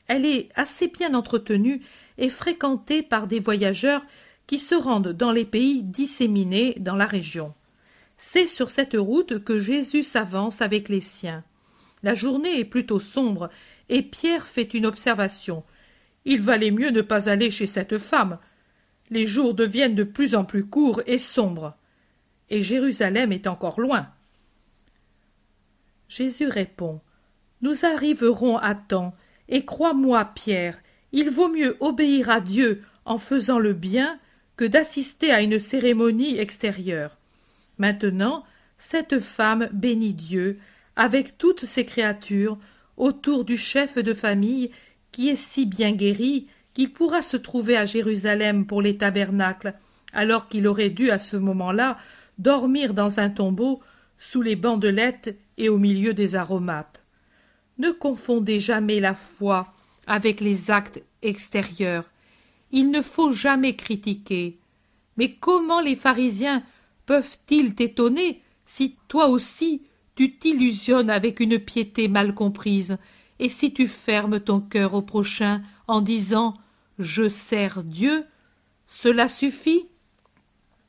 Elle 0.08 0.26
est 0.26 0.48
assez 0.56 0.88
bien 0.88 1.16
entretenue 1.16 1.82
et 2.18 2.30
fréquentée 2.30 3.04
par 3.04 3.28
des 3.28 3.42
voyageurs 3.42 4.04
qui 4.48 4.58
se 4.58 4.74
rendent 4.74 5.12
dans 5.12 5.34
les 5.34 5.46
pays 5.46 5.84
disséminés 5.84 6.76
dans 6.80 6.96
la 6.96 7.06
région. 7.06 7.54
C'est 8.16 8.48
sur 8.48 8.72
cette 8.72 8.96
route 8.98 9.44
que 9.44 9.60
Jésus 9.60 10.04
s'avance 10.04 10.62
avec 10.62 10.88
les 10.88 11.02
siens. 11.02 11.44
La 12.02 12.14
journée 12.14 12.60
est 12.60 12.66
plutôt 12.66 13.00
sombre, 13.00 13.50
et 13.90 14.04
Pierre 14.04 14.48
fait 14.48 14.74
une 14.74 14.86
observation. 14.86 15.64
Il 16.26 16.42
valait 16.42 16.72
mieux 16.72 16.92
ne 16.92 17.02
pas 17.02 17.30
aller 17.30 17.52
chez 17.52 17.68
cette 17.68 17.98
femme. 17.98 18.38
Les 19.10 19.26
jours 19.26 19.54
deviennent 19.54 19.96
de 19.96 20.04
plus 20.04 20.36
en 20.36 20.46
plus 20.46 20.66
courts 20.66 21.02
et 21.08 21.18
sombres. 21.18 21.76
Et 22.50 22.62
Jérusalem 22.62 23.32
est 23.32 23.48
encore 23.48 23.80
loin. 23.82 24.08
Jésus 26.08 26.48
répond. 26.48 27.02
Nous 27.62 27.86
arriverons 27.86 28.58
à 28.58 28.74
temps, 28.74 29.16
et 29.48 29.66
crois-moi, 29.66 30.26
Pierre, 30.34 30.80
il 31.12 31.30
vaut 31.30 31.50
mieux 31.50 31.76
obéir 31.80 32.30
à 32.30 32.40
Dieu 32.40 32.84
en 33.06 33.18
faisant 33.18 33.60
le 33.60 33.74
bien 33.74 34.20
que 34.56 34.66
d'assister 34.66 35.32
à 35.32 35.42
une 35.42 35.60
cérémonie 35.60 36.38
extérieure. 36.38 37.18
Maintenant, 37.78 38.44
cette 38.78 39.20
femme 39.20 39.70
bénit 39.74 40.14
Dieu, 40.14 40.60
avec 40.96 41.38
toutes 41.38 41.66
ses 41.66 41.86
créatures, 41.86 42.58
autour 43.00 43.46
du 43.46 43.58
chef 43.58 43.98
de 43.98 44.14
famille 44.14 44.70
qui 45.12 45.30
est 45.30 45.36
si 45.36 45.66
bien 45.66 45.92
guéri 45.92 46.48
qu'il 46.74 46.94
pourra 46.94 47.24
se 47.24 47.38
trouver 47.38 47.76
à 47.76 47.86
Jérusalem 47.86 48.68
pour 48.68 48.82
les 48.82 48.98
tabernacles, 48.98 49.74
alors 50.14 50.48
qu'il 50.48 50.68
aurait 50.68 50.90
dû 50.90 51.10
à 51.10 51.18
ce 51.18 51.38
moment-là 51.38 51.98
dormir 52.38 52.94
dans 52.94 53.20
un 53.20 53.30
tombeau 53.30 53.82
sous 54.20 54.44
les 54.44 54.56
bandelettes 54.56 55.36
et 55.58 55.70
au 55.70 55.78
milieu 55.78 56.14
des 56.14 56.36
aromates. 56.36 57.04
Ne 57.80 57.90
confondez 57.90 58.60
jamais 58.60 59.00
la 59.00 59.16
foi 59.16 59.74
avec 60.06 60.42
les 60.42 60.70
actes 60.70 61.02
extérieurs 61.24 62.06
il 62.72 62.92
ne 62.92 63.02
faut 63.02 63.32
jamais 63.32 63.76
critiquer. 63.76 64.60
Mais 65.18 65.34
comment 65.34 65.82
les 65.82 65.96
pharisiens 65.96 66.64
peuvent-ils 67.06 67.76
t'étonner 67.76 68.42
si 68.66 68.98
toi 69.08 69.28
aussi 69.28 69.84
tu 70.20 70.36
t'illusionnes 70.36 71.10
avec 71.10 71.40
une 71.40 71.58
piété 71.60 72.10
mal 72.10 72.34
comprise, 72.34 72.98
et 73.40 73.48
si 73.48 73.72
tu 73.72 73.88
fermes 73.88 74.42
ton 74.42 74.60
cœur 74.60 74.94
au 74.94 75.02
prochain 75.02 75.62
en 75.88 76.02
disant 76.02 76.56
Je 76.98 77.30
sers 77.30 77.86
Dieu, 77.86 78.26
cela 78.86 79.30
suffit? 79.30 79.88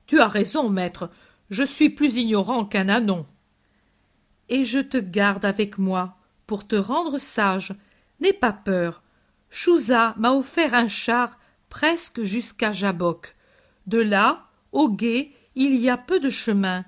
Tu 0.09 0.19
as 0.19 0.27
raison, 0.27 0.69
maître, 0.69 1.11
je 1.49 1.63
suis 1.63 1.91
plus 1.91 2.17
ignorant 2.17 2.65
qu'un 2.65 2.89
anon. 2.89 3.25
Et 4.49 4.65
je 4.65 4.81
te 4.81 4.97
garde 4.97 5.45
avec 5.45 5.79
moi 5.79 6.17
pour 6.49 6.67
te 6.67 6.75
rendre 6.75 7.19
sage. 7.19 7.73
N'aie 8.19 8.33
pas 8.33 8.53
peur. 8.53 9.01
Chouza 9.49 10.17
m'a 10.19 10.33
offert 10.33 10.75
un 10.75 10.89
char 10.89 11.39
presque 11.69 12.25
jusqu'à 12.25 12.73
Jaboc. 12.73 13.37
De 13.87 13.99
là, 13.99 14.49
au 14.73 14.89
gué, 14.89 15.33
il 15.55 15.77
y 15.77 15.89
a 15.89 15.97
peu 15.97 16.19
de 16.19 16.31
chemin. 16.31 16.85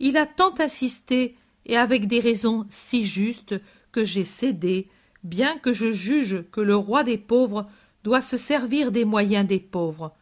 Il 0.00 0.18
a 0.18 0.26
tant 0.26 0.52
insisté, 0.58 1.34
et 1.68 1.76
avec 1.76 2.06
des 2.06 2.20
raisons 2.20 2.66
si 2.70 3.04
justes, 3.04 3.60
que 3.92 4.04
j'ai 4.04 4.24
cédé, 4.24 4.88
bien 5.24 5.58
que 5.58 5.72
je 5.72 5.92
juge 5.92 6.44
que 6.52 6.60
le 6.60 6.76
roi 6.76 7.04
des 7.04 7.18
pauvres 7.18 7.68
doit 8.04 8.20
se 8.20 8.36
servir 8.36 8.92
des 8.92 9.04
moyens 9.04 9.46
des 9.46 9.60
pauvres. 9.60 10.14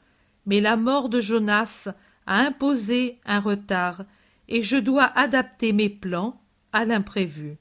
Mais 0.44 0.60
la 0.60 0.76
mort 0.76 1.08
de 1.08 1.20
Jonas 1.20 1.88
a 2.26 2.38
imposé 2.38 3.18
un 3.24 3.40
retard, 3.40 4.04
et 4.48 4.62
je 4.62 4.76
dois 4.76 5.04
adapter 5.04 5.72
mes 5.72 5.88
plans 5.88 6.40
à 6.72 6.84
l'imprévu. 6.84 7.56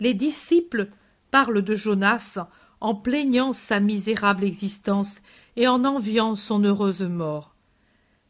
Les 0.00 0.14
disciples 0.14 0.88
parlent 1.30 1.62
de 1.62 1.74
Jonas 1.74 2.38
en 2.80 2.94
plaignant 2.94 3.52
sa 3.52 3.80
misérable 3.80 4.44
existence 4.44 5.22
et 5.56 5.66
en 5.66 5.84
enviant 5.84 6.34
son 6.34 6.62
heureuse 6.64 7.02
mort. 7.02 7.54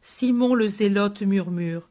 Simon 0.01 0.53
le 0.53 0.67
zélote 0.67 1.21
murmure. 1.21 1.89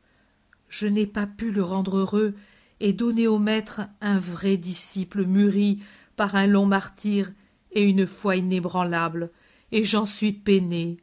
Je 0.77 0.89
n'ai 0.89 1.07
pas 1.07 1.29
pu 1.29 1.53
le 1.53 1.63
rendre 1.63 1.99
heureux 1.99 2.35
et 2.81 2.93
donner 2.93 3.29
au 3.29 3.39
maître 3.39 3.83
un 4.01 4.19
vrai 4.19 4.57
disciple 4.57 5.25
mûri 5.25 5.79
par 6.17 6.35
un 6.35 6.49
long 6.49 6.67
martyr 6.67 7.31
et 7.71 7.85
une 7.85 8.09
foi 8.09 8.35
inébranlable, 8.35 9.31
et 9.71 9.85
j'en 9.85 10.05
suis 10.05 10.33
peiné. 10.33 10.97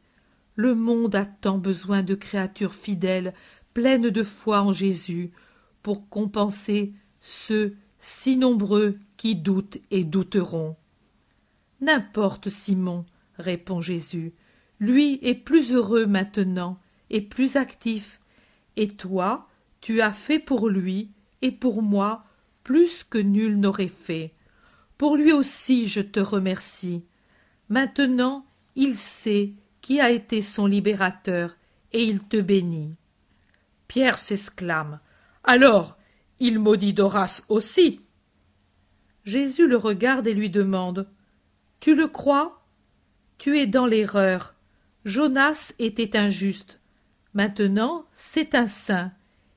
Le 0.56 0.74
monde 0.74 1.14
a 1.14 1.24
tant 1.24 1.56
besoin 1.56 2.02
de 2.02 2.14
créatures 2.14 2.74
fidèles, 2.74 3.32
pleines 3.72 4.10
de 4.10 4.22
foi 4.22 4.60
en 4.60 4.74
Jésus, 4.74 5.30
pour 5.82 6.06
compenser 6.10 6.92
ceux 7.22 7.74
si 7.98 8.36
nombreux 8.36 8.98
qui 9.16 9.36
doutent 9.36 9.78
et 9.90 10.04
douteront. 10.04 10.76
N'importe, 11.80 12.50
Simon, 12.50 13.06
répond 13.38 13.80
Jésus. 13.80 14.34
Lui 14.80 15.18
est 15.22 15.34
plus 15.34 15.72
heureux 15.72 16.04
maintenant, 16.04 16.78
et 17.08 17.22
plus 17.22 17.56
actif. 17.56 18.20
Et 18.76 18.88
toi, 18.88 19.48
tu 19.82 20.00
as 20.00 20.12
fait 20.12 20.38
pour 20.38 20.70
lui, 20.70 21.10
et 21.42 21.52
pour 21.52 21.82
moi 21.82 22.24
plus 22.64 23.04
que 23.04 23.18
nul 23.18 23.58
n'aurait 23.58 23.88
fait. 23.88 24.32
Pour 24.96 25.16
lui 25.16 25.32
aussi 25.32 25.88
je 25.88 26.00
te 26.00 26.20
remercie. 26.20 27.04
Maintenant 27.68 28.46
il 28.76 28.96
sait 28.96 29.52
qui 29.82 30.00
a 30.00 30.10
été 30.10 30.40
son 30.40 30.66
libérateur, 30.66 31.56
et 31.92 32.04
il 32.04 32.22
te 32.22 32.40
bénit. 32.40 32.94
Pierre 33.88 34.18
s'exclame. 34.18 35.00
Alors, 35.44 35.98
il 36.38 36.58
maudit 36.58 36.94
Doras 36.94 37.44
aussi. 37.48 38.00
Jésus 39.24 39.66
le 39.66 39.76
regarde 39.76 40.26
et 40.26 40.34
lui 40.34 40.48
demande. 40.48 41.08
Tu 41.80 41.94
le 41.94 42.06
crois? 42.06 42.64
Tu 43.38 43.58
es 43.58 43.66
dans 43.66 43.86
l'erreur. 43.86 44.54
Jonas 45.04 45.74
était 45.78 46.16
injuste. 46.16 46.78
Maintenant, 47.34 48.06
c'est 48.12 48.54
un 48.54 48.68
saint. 48.68 49.12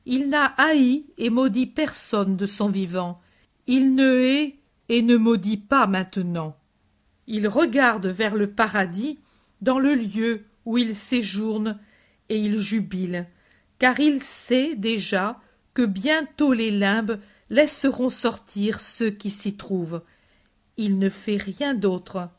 Il 0.06 0.30
n'a 0.30 0.46
haï 0.58 1.06
et 1.18 1.30
maudit 1.30 1.66
personne 1.66 2.36
de 2.36 2.46
son 2.46 2.70
vivant. 2.70 3.22
Il 3.68 3.96
ne 3.96 4.20
hait 4.20 4.56
et 4.90 5.02
ne 5.02 5.18
maudit 5.18 5.58
pas 5.58 5.88
maintenant. 5.88 6.56
Il 7.28 7.48
regarde 7.48 8.06
vers 8.06 8.36
le 8.36 8.52
paradis, 8.52 9.20
dans 9.62 9.80
le 9.80 9.96
lieu 9.96 10.46
où 10.66 10.78
il 10.78 10.96
séjourne, 10.96 11.80
et 12.30 12.40
il 12.40 12.60
jubile, 12.60 13.28
car 13.80 14.00
il 14.00 14.22
sait 14.22 14.76
déjà 14.76 15.40
que 15.74 15.84
bientôt 15.84 16.54
les 16.54 16.72
limbes 16.72 17.20
laisseront 17.50 18.10
sortir 18.10 18.80
ceux 18.80 19.12
qui 19.12 19.30
s'y 19.30 19.56
trouvent. 19.56 20.02
Il 20.78 21.00
ne 21.00 21.10
fait 21.10 21.38
rien 21.38 21.74
d'autre. 21.74 22.30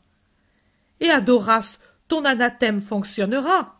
Et 0.99 1.09
à 1.09 1.21
ton 2.07 2.25
anathème 2.25 2.81
fonctionnera. 2.81 3.79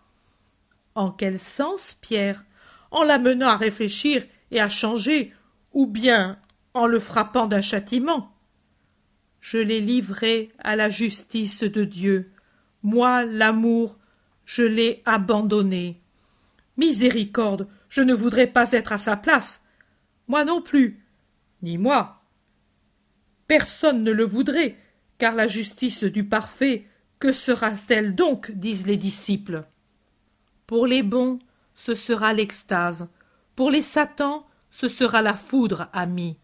En 0.96 1.12
quel 1.12 1.40
sens, 1.40 1.98
Pierre? 2.02 2.44
En 2.92 3.04
l'amenant 3.04 3.48
à 3.48 3.58
réfléchir 3.58 4.26
et 4.52 4.60
à 4.60 4.70
changer, 4.70 5.34
ou 5.74 5.86
bien 5.86 6.38
en 6.74 6.88
le 6.88 7.00
frappant 7.00 7.48
d'un 7.48 7.62
châtiment 7.62 8.32
je 9.50 9.58
l'ai 9.58 9.80
livré 9.80 10.52
à 10.60 10.76
la 10.76 10.90
justice 10.90 11.64
de 11.64 11.86
Dieu. 11.86 12.32
Moi, 12.84 13.24
l'amour, 13.24 13.98
je 14.46 14.64
l'ai 14.64 15.02
abandonné. 15.06 16.02
Miséricorde, 16.76 17.70
je 17.88 18.02
ne 18.02 18.14
voudrais 18.14 18.48
pas 18.48 18.74
être 18.74 18.92
à 18.92 18.98
sa 18.98 19.16
place. 19.16 19.64
Moi 20.28 20.44
non 20.44 20.62
plus. 20.62 21.02
Ni 21.62 21.78
moi. 21.78 22.24
Personne 23.48 24.04
ne 24.04 24.12
le 24.12 24.26
voudrait, 24.26 24.76
car 25.18 25.34
la 25.34 25.48
justice 25.48 26.04
du 26.04 26.26
parfait, 26.26 26.86
que 27.18 27.32
sera-t-elle 27.32 28.16
donc 28.16 28.52
disent 28.52 28.86
les 28.86 28.98
disciples. 28.98 29.64
Pour 30.66 30.86
les 30.88 31.04
bons, 31.04 31.40
ce 31.78 31.94
sera 31.94 32.34
l'extase. 32.34 33.08
Pour 33.56 33.70
les 33.70 33.84
satans, 33.84 34.46
ce 34.72 34.90
sera 34.90 35.22
la 35.22 35.36
foudre, 35.36 35.88
amis. 35.94 36.36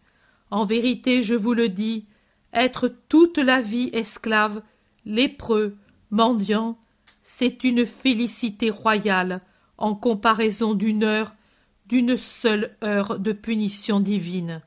En 0.50 0.64
vérité, 0.64 1.24
je 1.24 1.34
vous 1.34 1.54
le 1.54 1.68
dis, 1.68 2.06
être 2.52 2.88
toute 3.08 3.38
la 3.38 3.60
vie 3.60 3.90
esclave, 3.92 4.62
lépreux, 5.04 5.76
mendiant, 6.10 6.78
c'est 7.24 7.64
une 7.64 7.84
félicité 7.84 8.70
royale 8.70 9.40
en 9.76 9.96
comparaison 9.96 10.72
d'une 10.72 11.02
heure, 11.02 11.34
d'une 11.86 12.16
seule 12.16 12.76
heure 12.84 13.18
de 13.18 13.32
punition 13.32 13.98
divine. 13.98 14.62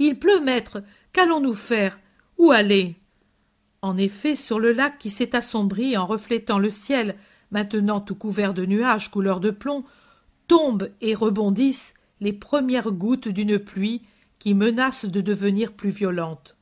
Il 0.00 0.18
pleut, 0.18 0.40
maître, 0.40 0.82
qu'allons-nous 1.12 1.54
faire? 1.54 2.00
Où 2.36 2.50
aller? 2.50 2.96
En 3.80 3.96
effet, 3.96 4.34
sur 4.34 4.58
le 4.58 4.72
lac 4.72 4.98
qui 4.98 5.08
s'est 5.08 5.36
assombri 5.36 5.96
en 5.96 6.04
reflétant 6.04 6.58
le 6.58 6.70
ciel, 6.70 7.14
maintenant 7.50 8.00
tout 8.00 8.14
couvert 8.14 8.54
de 8.54 8.66
nuages 8.66 9.10
couleur 9.10 9.40
de 9.40 9.50
plomb, 9.50 9.84
tombent 10.46 10.90
et 11.00 11.14
rebondissent 11.14 11.94
les 12.20 12.32
premières 12.32 12.92
gouttes 12.92 13.28
d'une 13.28 13.58
pluie 13.58 14.02
qui 14.38 14.54
menace 14.54 15.04
de 15.04 15.20
devenir 15.20 15.72
plus 15.72 15.90
violente. 15.90 16.56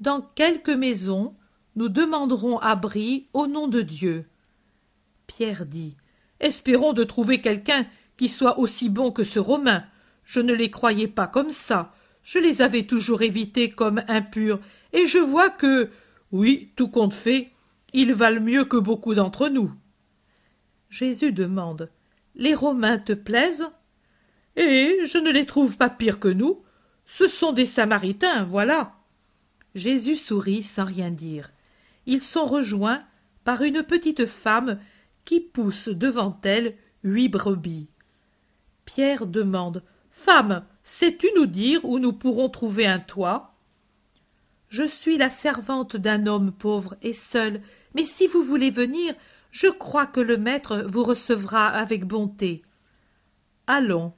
Dans 0.00 0.20
quelques 0.20 0.68
maisons, 0.68 1.34
nous 1.76 1.88
demanderons 1.88 2.58
abri 2.58 3.28
au 3.32 3.46
nom 3.46 3.68
de 3.68 3.80
Dieu. 3.80 4.26
Pierre 5.26 5.66
dit. 5.66 5.96
Espérons 6.40 6.92
de 6.92 7.04
trouver 7.04 7.40
quelqu'un 7.40 7.86
qui 8.16 8.28
soit 8.28 8.58
aussi 8.58 8.90
bon 8.90 9.10
que 9.10 9.24
ce 9.24 9.38
Romain. 9.38 9.84
Je 10.24 10.40
ne 10.40 10.52
les 10.52 10.70
croyais 10.70 11.08
pas 11.08 11.26
comme 11.26 11.50
ça. 11.50 11.94
Je 12.22 12.38
les 12.38 12.62
avais 12.62 12.84
toujours 12.84 13.22
évités 13.22 13.70
comme 13.70 14.02
impurs, 14.08 14.58
et 14.92 15.06
je 15.06 15.18
vois 15.18 15.50
que, 15.50 15.90
oui, 16.32 16.70
tout 16.74 16.88
compte 16.88 17.12
fait, 17.12 17.50
ils 17.94 18.12
valent 18.12 18.42
mieux 18.42 18.64
que 18.64 18.76
beaucoup 18.76 19.14
d'entre 19.14 19.48
nous. 19.48 19.72
Jésus 20.90 21.32
demande. 21.32 21.90
Les 22.34 22.54
Romains 22.54 22.98
te 22.98 23.12
plaisent? 23.12 23.70
Et 24.56 24.98
je 25.06 25.18
ne 25.18 25.30
les 25.30 25.46
trouve 25.46 25.76
pas 25.76 25.88
pires 25.88 26.20
que 26.20 26.28
nous. 26.28 26.62
Ce 27.06 27.28
sont 27.28 27.52
des 27.52 27.66
Samaritains, 27.66 28.44
voilà. 28.44 28.94
Jésus 29.74 30.16
sourit 30.16 30.62
sans 30.62 30.84
rien 30.84 31.10
dire. 31.10 31.50
Ils 32.06 32.20
sont 32.20 32.46
rejoints 32.46 33.02
par 33.44 33.62
une 33.62 33.82
petite 33.82 34.26
femme 34.26 34.78
qui 35.24 35.40
pousse 35.40 35.88
devant 35.88 36.38
elle 36.42 36.74
huit 37.04 37.28
brebis. 37.28 37.88
Pierre 38.84 39.26
demande. 39.26 39.82
Femme, 40.10 40.64
sais-tu 40.82 41.28
nous 41.36 41.46
dire 41.46 41.84
où 41.84 41.98
nous 41.98 42.12
pourrons 42.12 42.48
trouver 42.48 42.86
un 42.86 43.00
toit? 43.00 43.54
Je 44.68 44.84
suis 44.84 45.16
la 45.16 45.30
servante 45.30 45.96
d'un 45.96 46.26
homme 46.26 46.50
pauvre 46.50 46.96
et 47.02 47.12
seul, 47.12 47.60
mais 47.94 48.04
si 48.04 48.26
vous 48.26 48.42
voulez 48.42 48.70
venir, 48.70 49.14
je 49.50 49.68
crois 49.68 50.06
que 50.06 50.20
le 50.20 50.36
maître 50.36 50.84
vous 50.88 51.04
recevra 51.04 51.68
avec 51.68 52.04
bonté. 52.04 52.62
Allons. 53.66 54.12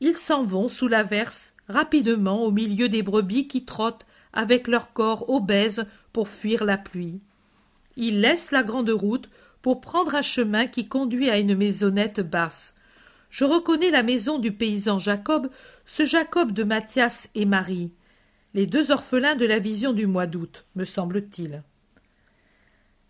Ils 0.00 0.16
s'en 0.16 0.42
vont 0.42 0.68
sous 0.68 0.88
l'averse 0.88 1.54
rapidement 1.68 2.44
au 2.44 2.50
milieu 2.50 2.88
des 2.88 3.02
brebis 3.02 3.46
qui 3.46 3.64
trottent 3.64 4.06
avec 4.32 4.68
leur 4.68 4.92
corps 4.92 5.28
obèse 5.28 5.86
pour 6.12 6.28
fuir 6.28 6.64
la 6.64 6.78
pluie. 6.78 7.20
Ils 7.96 8.20
laissent 8.20 8.52
la 8.52 8.62
grande 8.62 8.90
route 8.90 9.28
pour 9.60 9.80
prendre 9.80 10.14
un 10.14 10.22
chemin 10.22 10.66
qui 10.66 10.88
conduit 10.88 11.30
à 11.30 11.38
une 11.38 11.56
maisonnette 11.56 12.20
basse. 12.20 12.76
Je 13.30 13.44
reconnais 13.44 13.90
la 13.90 14.02
maison 14.02 14.38
du 14.38 14.52
paysan 14.52 14.98
Jacob, 14.98 15.50
ce 15.84 16.04
Jacob 16.04 16.52
de 16.52 16.64
Mathias 16.64 17.30
et 17.34 17.44
Marie, 17.44 17.92
les 18.54 18.66
deux 18.66 18.90
orphelins 18.90 19.36
de 19.36 19.44
la 19.44 19.58
vision 19.58 19.92
du 19.92 20.06
mois 20.06 20.26
d'août, 20.26 20.64
me 20.74 20.84
semble-t-il. 20.84 21.62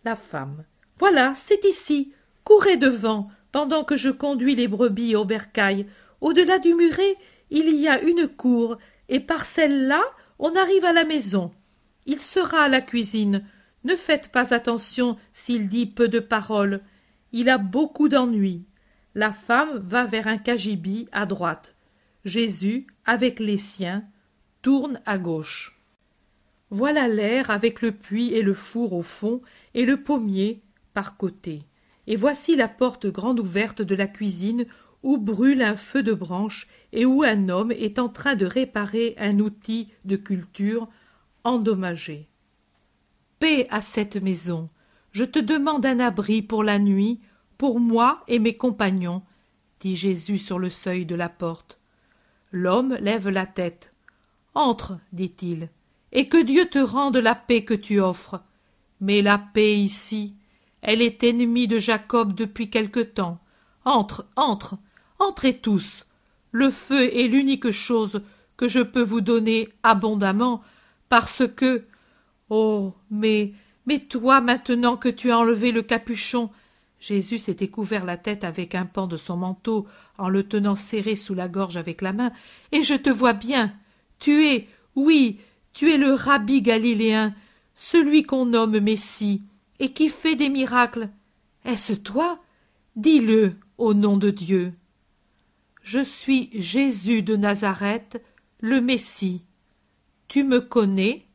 La 0.04 0.16
femme. 0.16 0.64
Voilà, 0.98 1.34
c'est 1.34 1.64
ici. 1.64 2.12
Courez 2.44 2.76
devant, 2.76 3.30
pendant 3.52 3.84
que 3.84 3.96
je 3.96 4.10
conduis 4.10 4.54
les 4.54 4.68
brebis 4.68 5.16
au 5.16 5.24
bercail. 5.24 5.86
Au-delà 6.20 6.58
du 6.58 6.74
muret, 6.74 7.16
il 7.50 7.74
y 7.74 7.88
a 7.88 8.00
une 8.02 8.28
cour, 8.28 8.78
et 9.08 9.20
par 9.20 9.46
celle-là, 9.46 10.02
on 10.38 10.54
arrive 10.56 10.84
à 10.84 10.92
la 10.92 11.04
maison. 11.04 11.52
Il 12.06 12.20
sera 12.20 12.62
à 12.62 12.68
la 12.68 12.80
cuisine. 12.80 13.44
Ne 13.84 13.96
faites 13.96 14.28
pas 14.28 14.54
attention 14.54 15.16
s'il 15.32 15.68
dit 15.68 15.86
peu 15.86 16.08
de 16.08 16.20
paroles. 16.20 16.80
Il 17.32 17.48
a 17.48 17.58
beaucoup 17.58 18.08
d'ennuis. 18.08 18.64
La 19.14 19.32
femme 19.32 19.78
va 19.78 20.04
vers 20.04 20.26
un 20.26 20.38
cagibi 20.38 21.08
à 21.12 21.26
droite. 21.26 21.74
Jésus, 22.24 22.86
avec 23.04 23.40
les 23.40 23.58
siens, 23.58 24.04
tourne 24.62 25.00
à 25.06 25.18
gauche. 25.18 25.77
Voilà 26.70 27.08
l'air 27.08 27.50
avec 27.50 27.80
le 27.80 27.92
puits 27.92 28.32
et 28.34 28.42
le 28.42 28.54
four 28.54 28.92
au 28.92 29.02
fond 29.02 29.40
et 29.74 29.84
le 29.84 30.02
pommier 30.02 30.62
par 30.92 31.16
côté. 31.16 31.62
Et 32.06 32.16
voici 32.16 32.56
la 32.56 32.68
porte 32.68 33.06
grande 33.06 33.40
ouverte 33.40 33.82
de 33.82 33.94
la 33.94 34.06
cuisine 34.06 34.66
où 35.02 35.16
brûle 35.16 35.62
un 35.62 35.76
feu 35.76 36.02
de 36.02 36.12
branche 36.12 36.66
et 36.92 37.06
où 37.06 37.22
un 37.22 37.48
homme 37.48 37.72
est 37.72 37.98
en 37.98 38.08
train 38.08 38.34
de 38.34 38.46
réparer 38.46 39.14
un 39.18 39.38
outil 39.38 39.88
de 40.04 40.16
culture 40.16 40.88
endommagé. 41.44 42.28
Paix 43.38 43.66
à 43.70 43.80
cette 43.80 44.16
maison. 44.16 44.68
Je 45.12 45.24
te 45.24 45.38
demande 45.38 45.86
un 45.86 46.00
abri 46.00 46.42
pour 46.42 46.64
la 46.64 46.78
nuit, 46.78 47.20
pour 47.56 47.80
moi 47.80 48.24
et 48.28 48.38
mes 48.38 48.56
compagnons, 48.56 49.22
dit 49.80 49.96
Jésus 49.96 50.38
sur 50.38 50.58
le 50.58 50.70
seuil 50.70 51.06
de 51.06 51.14
la 51.14 51.28
porte. 51.28 51.78
L'homme 52.50 52.94
lève 53.00 53.28
la 53.28 53.46
tête. 53.46 53.94
Entre, 54.54 54.98
dit-il, 55.12 55.70
et 56.12 56.28
que 56.28 56.42
Dieu 56.42 56.66
te 56.66 56.78
rende 56.78 57.16
la 57.16 57.34
paix 57.34 57.64
que 57.64 57.74
tu 57.74 58.00
offres. 58.00 58.40
Mais 59.00 59.22
la 59.22 59.38
paix 59.38 59.78
ici, 59.78 60.34
elle 60.82 61.02
est 61.02 61.22
ennemie 61.24 61.68
de 61.68 61.78
Jacob 61.78 62.34
depuis 62.34 62.70
quelque 62.70 63.00
temps. 63.00 63.38
Entre, 63.84 64.26
entre, 64.36 64.76
entrez 65.18 65.54
tous. 65.58 66.06
Le 66.50 66.70
feu 66.70 67.14
est 67.16 67.28
l'unique 67.28 67.70
chose 67.70 68.22
que 68.56 68.68
je 68.68 68.80
peux 68.80 69.02
vous 69.02 69.20
donner 69.20 69.68
abondamment, 69.82 70.62
parce 71.08 71.46
que. 71.46 71.84
Oh. 72.50 72.94
Mais. 73.10 73.52
Mais 73.86 74.00
toi, 74.00 74.42
maintenant 74.42 74.96
que 74.96 75.08
tu 75.08 75.30
as 75.30 75.38
enlevé 75.38 75.72
le 75.72 75.82
capuchon. 75.82 76.50
Jésus 77.00 77.38
s'était 77.38 77.68
couvert 77.68 78.04
la 78.04 78.16
tête 78.16 78.44
avec 78.44 78.74
un 78.74 78.84
pan 78.84 79.06
de 79.06 79.16
son 79.16 79.36
manteau, 79.36 79.86
en 80.18 80.28
le 80.28 80.42
tenant 80.42 80.74
serré 80.74 81.16
sous 81.16 81.34
la 81.34 81.48
gorge 81.48 81.76
avec 81.76 82.02
la 82.02 82.12
main, 82.12 82.32
et 82.72 82.82
je 82.82 82.94
te 82.94 83.08
vois 83.08 83.32
bien. 83.32 83.72
Tu 84.18 84.46
es, 84.46 84.68
oui, 84.96 85.38
tu 85.78 85.92
es 85.92 85.96
le 85.96 86.12
rabbi 86.12 86.60
galiléen, 86.60 87.36
celui 87.76 88.24
qu'on 88.24 88.46
nomme 88.46 88.80
Messie, 88.80 89.44
et 89.78 89.92
qui 89.92 90.08
fait 90.08 90.34
des 90.34 90.48
miracles. 90.48 91.08
Est-ce 91.64 91.92
toi? 91.92 92.40
Dis 92.96 93.20
le, 93.20 93.54
au 93.76 93.94
nom 93.94 94.16
de 94.16 94.30
Dieu. 94.30 94.72
Je 95.84 96.00
suis 96.00 96.50
Jésus 96.52 97.22
de 97.22 97.36
Nazareth, 97.36 98.20
le 98.58 98.80
Messie. 98.80 99.44
Tu 100.26 100.42
me 100.42 100.60
connais? 100.60 101.26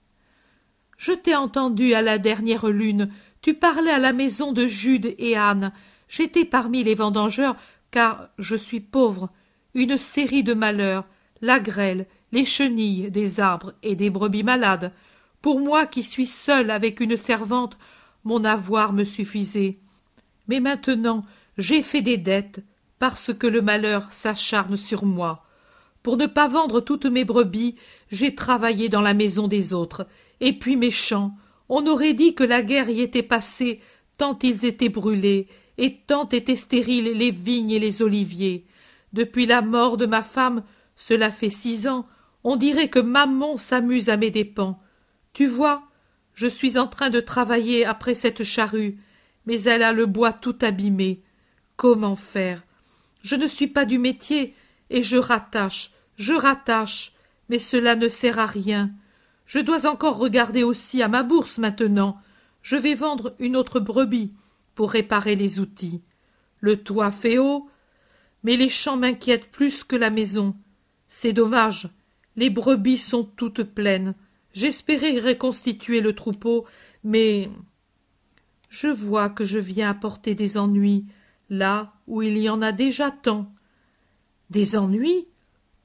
Je 0.97 1.13
t'ai 1.13 1.37
entendu 1.37 1.93
à 1.93 2.01
la 2.01 2.17
dernière 2.17 2.67
lune, 2.67 3.13
tu 3.41 3.53
parlais 3.53 3.91
à 3.91 3.99
la 3.99 4.11
maison 4.11 4.51
de 4.51 4.65
Jude 4.65 5.15
et 5.19 5.37
Anne. 5.37 5.71
J'étais 6.09 6.43
parmi 6.43 6.83
les 6.83 6.95
vendangeurs, 6.95 7.55
car 7.91 8.27
je 8.39 8.57
suis 8.57 8.81
pauvre. 8.81 9.29
Une 9.73 9.97
série 9.97 10.43
de 10.43 10.53
malheurs, 10.53 11.07
la 11.39 11.61
grêle, 11.61 12.07
les 12.33 12.45
chenilles 12.45 13.11
des 13.11 13.39
arbres 13.39 13.73
et 13.83 13.95
des 13.95 14.09
brebis 14.09 14.43
malades. 14.43 14.91
Pour 15.41 15.59
moi 15.59 15.85
qui 15.85 16.03
suis 16.03 16.25
seul 16.25 16.71
avec 16.71 16.99
une 16.99 17.15
servante, 17.15 17.77
mon 18.23 18.43
avoir 18.43 18.91
me 18.91 19.03
suffisait. 19.03 19.77
Mais 20.47 20.59
maintenant 20.59 21.23
j'ai 21.59 21.83
fait 21.83 22.01
des 22.01 22.17
dettes, 22.17 22.63
parce 22.97 23.31
que 23.33 23.45
le 23.45 23.61
malheur 23.61 24.11
s'acharne 24.11 24.77
sur 24.77 25.05
moi. 25.05 25.45
Pour 26.01 26.17
ne 26.17 26.25
pas 26.25 26.47
vendre 26.47 26.81
toutes 26.81 27.05
mes 27.05 27.23
brebis, 27.23 27.75
j'ai 28.11 28.33
travaillé 28.33 28.89
dans 28.89 29.01
la 29.01 29.13
maison 29.13 29.47
des 29.47 29.71
autres, 29.71 30.07
et 30.39 30.53
puis 30.53 30.75
mes 30.75 30.89
champs. 30.89 31.35
On 31.69 31.85
aurait 31.85 32.13
dit 32.13 32.33
que 32.33 32.43
la 32.43 32.63
guerre 32.63 32.89
y 32.89 33.01
était 33.01 33.21
passée, 33.21 33.79
tant 34.17 34.37
ils 34.41 34.65
étaient 34.65 34.89
brûlés, 34.89 35.47
et 35.77 35.97
tant 36.07 36.27
étaient 36.29 36.55
stériles 36.55 37.11
les 37.15 37.31
vignes 37.31 37.71
et 37.71 37.79
les 37.79 38.01
oliviers. 38.01 38.65
Depuis 39.13 39.45
la 39.45 39.61
mort 39.61 39.97
de 39.97 40.07
ma 40.07 40.23
femme, 40.23 40.63
cela 40.95 41.31
fait 41.31 41.51
six 41.51 41.87
ans, 41.87 42.07
on 42.43 42.55
dirait 42.55 42.89
que 42.89 42.99
maman 42.99 43.57
s'amuse 43.57 44.09
à 44.09 44.17
mes 44.17 44.31
dépens. 44.31 44.79
Tu 45.33 45.47
vois, 45.47 45.83
je 46.33 46.47
suis 46.47 46.77
en 46.77 46.87
train 46.87 47.09
de 47.09 47.19
travailler 47.19 47.85
après 47.85 48.15
cette 48.15 48.43
charrue, 48.43 48.97
mais 49.45 49.61
elle 49.63 49.83
a 49.83 49.93
le 49.93 50.05
bois 50.05 50.33
tout 50.33 50.57
abîmé. 50.61 51.21
Comment 51.75 52.15
faire? 52.15 52.63
Je 53.21 53.35
ne 53.35 53.47
suis 53.47 53.67
pas 53.67 53.85
du 53.85 53.97
métier, 53.97 54.53
et 54.89 55.01
je 55.01 55.17
rattache, 55.17 55.91
je 56.17 56.33
rattache, 56.33 57.13
mais 57.49 57.59
cela 57.59 57.95
ne 57.95 58.07
sert 58.07 58.39
à 58.39 58.45
rien. 58.45 58.91
Je 59.45 59.59
dois 59.59 59.85
encore 59.85 60.17
regarder 60.17 60.63
aussi 60.63 61.01
à 61.01 61.07
ma 61.07 61.23
bourse 61.23 61.57
maintenant. 61.57 62.17
Je 62.61 62.75
vais 62.75 62.95
vendre 62.95 63.35
une 63.39 63.55
autre 63.55 63.79
brebis 63.79 64.33
pour 64.75 64.91
réparer 64.91 65.35
les 65.35 65.59
outils. 65.59 66.01
Le 66.59 66.77
toit 66.77 67.11
fait 67.11 67.37
haut, 67.37 67.69
mais 68.43 68.55
les 68.57 68.69
champs 68.69 68.97
m'inquiètent 68.97 69.51
plus 69.51 69.83
que 69.83 69.95
la 69.95 70.09
maison. 70.09 70.55
C'est 71.07 71.33
dommage. 71.33 71.89
Les 72.35 72.49
brebis 72.49 72.97
sont 72.97 73.23
toutes 73.23 73.63
pleines. 73.63 74.15
J'espérais 74.53 75.19
reconstituer 75.19 76.01
le 76.01 76.13
troupeau, 76.13 76.65
mais 77.03 77.49
je 78.69 78.87
vois 78.87 79.29
que 79.29 79.43
je 79.43 79.59
viens 79.59 79.89
apporter 79.89 80.35
des 80.35 80.57
ennuis 80.57 81.05
là 81.49 81.93
où 82.07 82.21
il 82.21 82.37
y 82.37 82.49
en 82.49 82.61
a 82.61 82.71
déjà 82.71 83.11
tant. 83.11 83.51
Des 84.49 84.75
ennuis? 84.75 85.27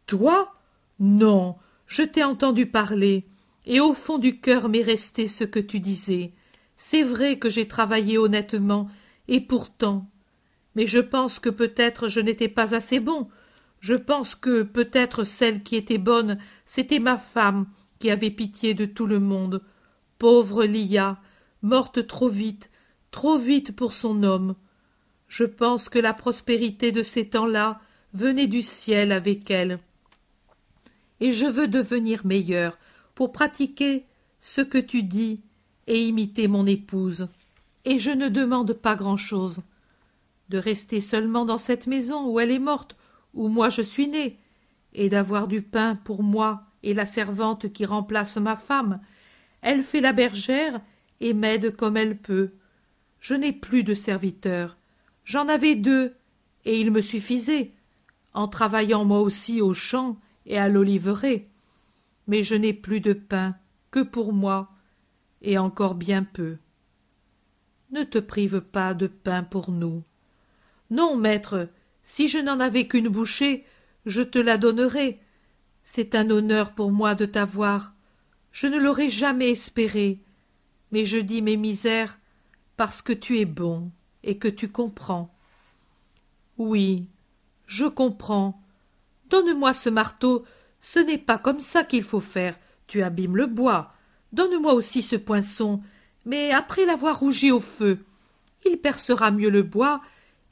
Toi? 0.06 0.54
Non, 0.98 1.56
je 1.86 2.02
t'ai 2.02 2.24
entendu 2.24 2.66
parler, 2.66 3.26
et 3.66 3.80
au 3.80 3.92
fond 3.92 4.18
du 4.18 4.40
cœur 4.40 4.68
m'est 4.68 4.82
resté 4.82 5.28
ce 5.28 5.44
que 5.44 5.60
tu 5.60 5.80
disais. 5.80 6.32
C'est 6.76 7.02
vrai 7.02 7.38
que 7.38 7.50
j'ai 7.50 7.68
travaillé 7.68 8.18
honnêtement, 8.18 8.88
et 9.28 9.40
pourtant. 9.40 10.10
Mais 10.74 10.86
je 10.86 10.98
pense 10.98 11.38
que 11.38 11.50
peut-être 11.50 12.08
je 12.08 12.20
n'étais 12.20 12.48
pas 12.48 12.74
assez 12.74 13.00
bon. 13.00 13.28
Je 13.80 13.94
pense 13.94 14.34
que 14.34 14.62
peut-être 14.62 15.24
celle 15.24 15.62
qui 15.62 15.76
était 15.76 15.98
bonne, 15.98 16.38
c'était 16.64 16.98
ma 16.98 17.18
femme, 17.18 17.66
qui 17.98 18.10
avait 18.10 18.30
pitié 18.30 18.74
de 18.74 18.86
tout 18.86 19.06
le 19.06 19.20
monde. 19.20 19.62
Pauvre 20.18 20.64
Lia, 20.64 21.20
morte 21.62 22.06
trop 22.06 22.28
vite, 22.28 22.70
trop 23.10 23.38
vite 23.38 23.74
pour 23.74 23.92
son 23.92 24.22
homme. 24.22 24.54
Je 25.28 25.44
pense 25.44 25.88
que 25.88 25.98
la 25.98 26.14
prospérité 26.14 26.90
de 26.92 27.02
ces 27.02 27.28
temps-là 27.28 27.80
venait 28.14 28.46
du 28.46 28.62
ciel 28.62 29.12
avec 29.12 29.50
elle. 29.50 29.78
Et 31.20 31.32
je 31.32 31.46
veux 31.46 31.68
devenir 31.68 32.24
meilleur 32.24 32.78
pour 33.14 33.32
pratiquer 33.32 34.04
ce 34.40 34.60
que 34.60 34.78
tu 34.78 35.02
dis 35.02 35.40
et 35.86 36.06
imiter 36.06 36.48
mon 36.48 36.66
épouse. 36.66 37.28
Et 37.84 37.98
je 37.98 38.10
ne 38.10 38.28
demande 38.28 38.72
pas 38.72 38.94
grand-chose. 38.94 39.62
De 40.48 40.58
rester 40.58 41.00
seulement 41.00 41.44
dans 41.44 41.58
cette 41.58 41.86
maison 41.86 42.26
où 42.28 42.40
elle 42.40 42.50
est 42.50 42.58
morte, 42.58 42.96
où 43.34 43.48
moi 43.48 43.68
je 43.68 43.82
suis 43.82 44.08
né, 44.08 44.38
et 44.92 45.08
d'avoir 45.08 45.48
du 45.48 45.62
pain 45.62 45.96
pour 45.96 46.22
moi 46.22 46.64
et 46.82 46.94
la 46.94 47.06
servante 47.06 47.72
qui 47.72 47.84
remplace 47.84 48.36
ma 48.36 48.56
femme. 48.56 49.00
Elle 49.60 49.82
fait 49.82 50.00
la 50.00 50.12
bergère 50.12 50.80
et 51.20 51.32
m'aide 51.34 51.76
comme 51.76 51.96
elle 51.96 52.16
peut. 52.16 52.52
Je 53.20 53.34
n'ai 53.34 53.52
plus 53.52 53.82
de 53.82 53.94
serviteurs. 53.94 54.76
J'en 55.24 55.48
avais 55.48 55.74
deux, 55.74 56.14
et 56.64 56.80
ils 56.80 56.90
me 56.90 57.00
suffisaient, 57.00 57.72
en 58.32 58.48
travaillant 58.48 59.04
moi 59.04 59.20
aussi 59.20 59.60
au 59.60 59.74
champ 59.74 60.16
et 60.46 60.58
à 60.58 60.68
l'oliveraie. 60.68 61.48
Mais 62.26 62.42
je 62.42 62.54
n'ai 62.54 62.72
plus 62.72 63.00
de 63.00 63.12
pain 63.12 63.56
que 63.90 64.00
pour 64.00 64.32
moi, 64.32 64.70
et 65.42 65.58
encore 65.58 65.94
bien 65.94 66.24
peu. 66.24 66.56
Ne 67.90 68.04
te 68.04 68.18
prive 68.18 68.60
pas 68.60 68.94
de 68.94 69.06
pain 69.06 69.42
pour 69.42 69.70
nous. 69.70 70.02
Non, 70.90 71.16
maître, 71.16 71.68
si 72.08 72.26
je 72.26 72.38
n'en 72.38 72.58
avais 72.58 72.86
qu'une 72.86 73.08
bouchée, 73.08 73.66
je 74.06 74.22
te 74.22 74.38
la 74.38 74.56
donnerais. 74.56 75.20
C'est 75.84 76.14
un 76.14 76.30
honneur 76.30 76.72
pour 76.72 76.90
moi 76.90 77.14
de 77.14 77.26
t'avoir. 77.26 77.92
Je 78.50 78.66
ne 78.66 78.78
l'aurais 78.78 79.10
jamais 79.10 79.50
espéré. 79.50 80.18
Mais 80.90 81.04
je 81.04 81.18
dis 81.18 81.42
mes 81.42 81.58
misères 81.58 82.18
parce 82.78 83.02
que 83.02 83.12
tu 83.12 83.38
es 83.40 83.44
bon 83.44 83.90
et 84.22 84.38
que 84.38 84.48
tu 84.48 84.70
comprends. 84.70 85.36
Oui, 86.56 87.04
je 87.66 87.84
comprends. 87.84 88.58
Donne-moi 89.28 89.74
ce 89.74 89.90
marteau, 89.90 90.46
ce 90.80 91.00
n'est 91.00 91.18
pas 91.18 91.36
comme 91.36 91.60
ça 91.60 91.84
qu'il 91.84 92.04
faut 92.04 92.20
faire. 92.20 92.58
Tu 92.86 93.02
abîmes 93.02 93.36
le 93.36 93.46
bois. 93.46 93.92
Donne-moi 94.32 94.72
aussi 94.72 95.02
ce 95.02 95.16
poinçon, 95.16 95.82
mais 96.24 96.52
après 96.52 96.86
l'avoir 96.86 97.18
rougi 97.18 97.50
au 97.50 97.60
feu. 97.60 98.02
Il 98.64 98.78
percera 98.78 99.30
mieux 99.30 99.50
le 99.50 99.62
bois, 99.62 100.00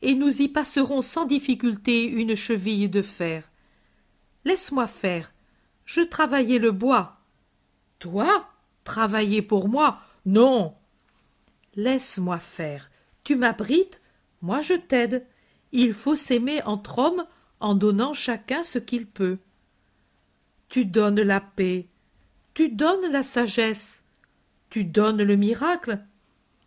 et 0.03 0.15
nous 0.15 0.43
y 0.43 0.49
passerons 0.49 1.03
sans 1.03 1.25
difficulté 1.25 2.05
une 2.05 2.35
cheville 2.35 2.89
de 2.91 3.03
fer. 3.03 3.51
Laisse-moi 4.45 4.87
faire. 4.87 5.33
Je 5.85 6.01
travaillais 6.01 6.59
le 6.59 6.73
bois. 6.73 7.19
Toi 7.99 8.49
Travailler 8.85 9.43
pour 9.43 9.69
moi 9.69 10.01
Non. 10.25 10.75
Laisse-moi 11.75 12.39
faire. 12.39 12.91
Tu 13.25 13.35
m'abrites, 13.35 14.01
moi 14.43 14.61
je 14.61 14.75
t'aide. 14.75 15.27
Il 15.73 15.93
faut 15.93 16.15
s'aimer 16.15 16.63
entre 16.65 16.99
hommes 16.99 17.27
en 17.59 17.75
donnant 17.75 18.13
chacun 18.13 18.63
ce 18.63 18.79
qu'il 18.79 19.07
peut. 19.07 19.39
Tu 20.69 20.85
donnes 20.85 21.21
la 21.21 21.41
paix, 21.41 21.89
tu 22.55 22.69
donnes 22.69 23.11
la 23.11 23.23
sagesse, 23.23 24.05
tu 24.71 24.85
donnes 24.85 25.23
le 25.23 25.37
miracle, 25.37 26.01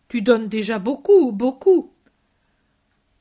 tu 0.08 0.22
donnes 0.22 0.48
déjà 0.48 0.80
beaucoup, 0.80 1.32
beaucoup. 1.32 1.94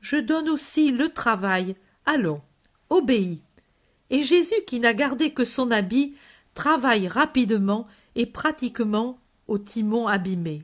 Je 0.01 0.17
donne 0.17 0.49
aussi 0.49 0.91
le 0.91 1.09
travail. 1.09 1.75
Allons, 2.05 2.41
obéis. 2.89 3.41
Et 4.09 4.23
Jésus, 4.23 4.55
qui 4.65 4.79
n'a 4.79 4.93
gardé 4.93 5.31
que 5.31 5.45
son 5.45 5.71
habit, 5.71 6.15
travaille 6.53 7.07
rapidement 7.07 7.87
et 8.15 8.25
pratiquement 8.25 9.19
au 9.47 9.57
timon 9.57 10.07
abîmé. 10.07 10.63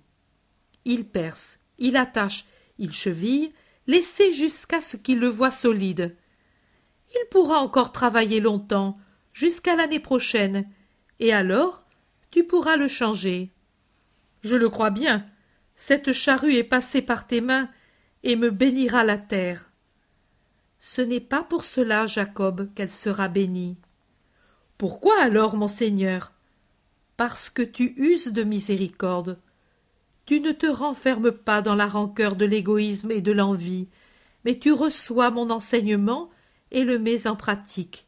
Il 0.85 1.05
perce, 1.05 1.59
il 1.77 1.97
attache, 1.97 2.45
il 2.77 2.91
cheville, 2.91 3.51
laissez 3.87 4.33
jusqu'à 4.33 4.81
ce 4.81 4.97
qu'il 4.97 5.19
le 5.19 5.27
voie 5.27 5.51
solide. 5.51 6.15
Il 7.13 7.27
pourra 7.29 7.59
encore 7.59 7.91
travailler 7.91 8.39
longtemps, 8.39 8.97
jusqu'à 9.33 9.75
l'année 9.75 9.99
prochaine, 9.99 10.69
et 11.19 11.33
alors 11.33 11.83
tu 12.31 12.43
pourras 12.43 12.75
le 12.75 12.87
changer. 12.87 13.51
Je 14.41 14.55
le 14.55 14.69
crois 14.69 14.89
bien, 14.89 15.25
cette 15.75 16.13
charrue 16.13 16.55
est 16.55 16.63
passée 16.63 17.01
par 17.01 17.27
tes 17.27 17.41
mains 17.41 17.69
et 18.25 18.35
me 18.35 18.49
bénira 18.49 19.03
la 19.03 19.19
terre. 19.19 19.69
Ce 20.79 21.01
n'est 21.01 21.21
pas 21.21 21.43
pour 21.43 21.63
cela, 21.63 22.07
Jacob, 22.07 22.67
qu'elle 22.73 22.91
sera 22.91 23.27
bénie. 23.27 23.77
Pourquoi 24.79 25.21
alors, 25.21 25.55
mon 25.55 25.67
Seigneur? 25.67 26.33
Parce 27.17 27.49
que 27.49 27.61
tu 27.61 27.93
uses 27.97 28.33
de 28.33 28.43
miséricorde. 28.43 29.37
Tu 30.25 30.39
ne 30.39 30.51
te 30.51 30.65
renfermes 30.65 31.31
pas 31.31 31.61
dans 31.61 31.75
la 31.75 31.87
rancœur 31.87 32.35
de 32.35 32.45
l'égoïsme 32.45 33.11
et 33.11 33.21
de 33.21 33.31
l'envie, 33.31 33.87
mais 34.43 34.57
tu 34.57 34.71
reçois 34.71 35.29
mon 35.29 35.51
enseignement 35.51 36.31
et 36.71 36.83
le 36.83 36.97
mets 36.97 37.27
en 37.27 37.35
pratique. 37.35 38.07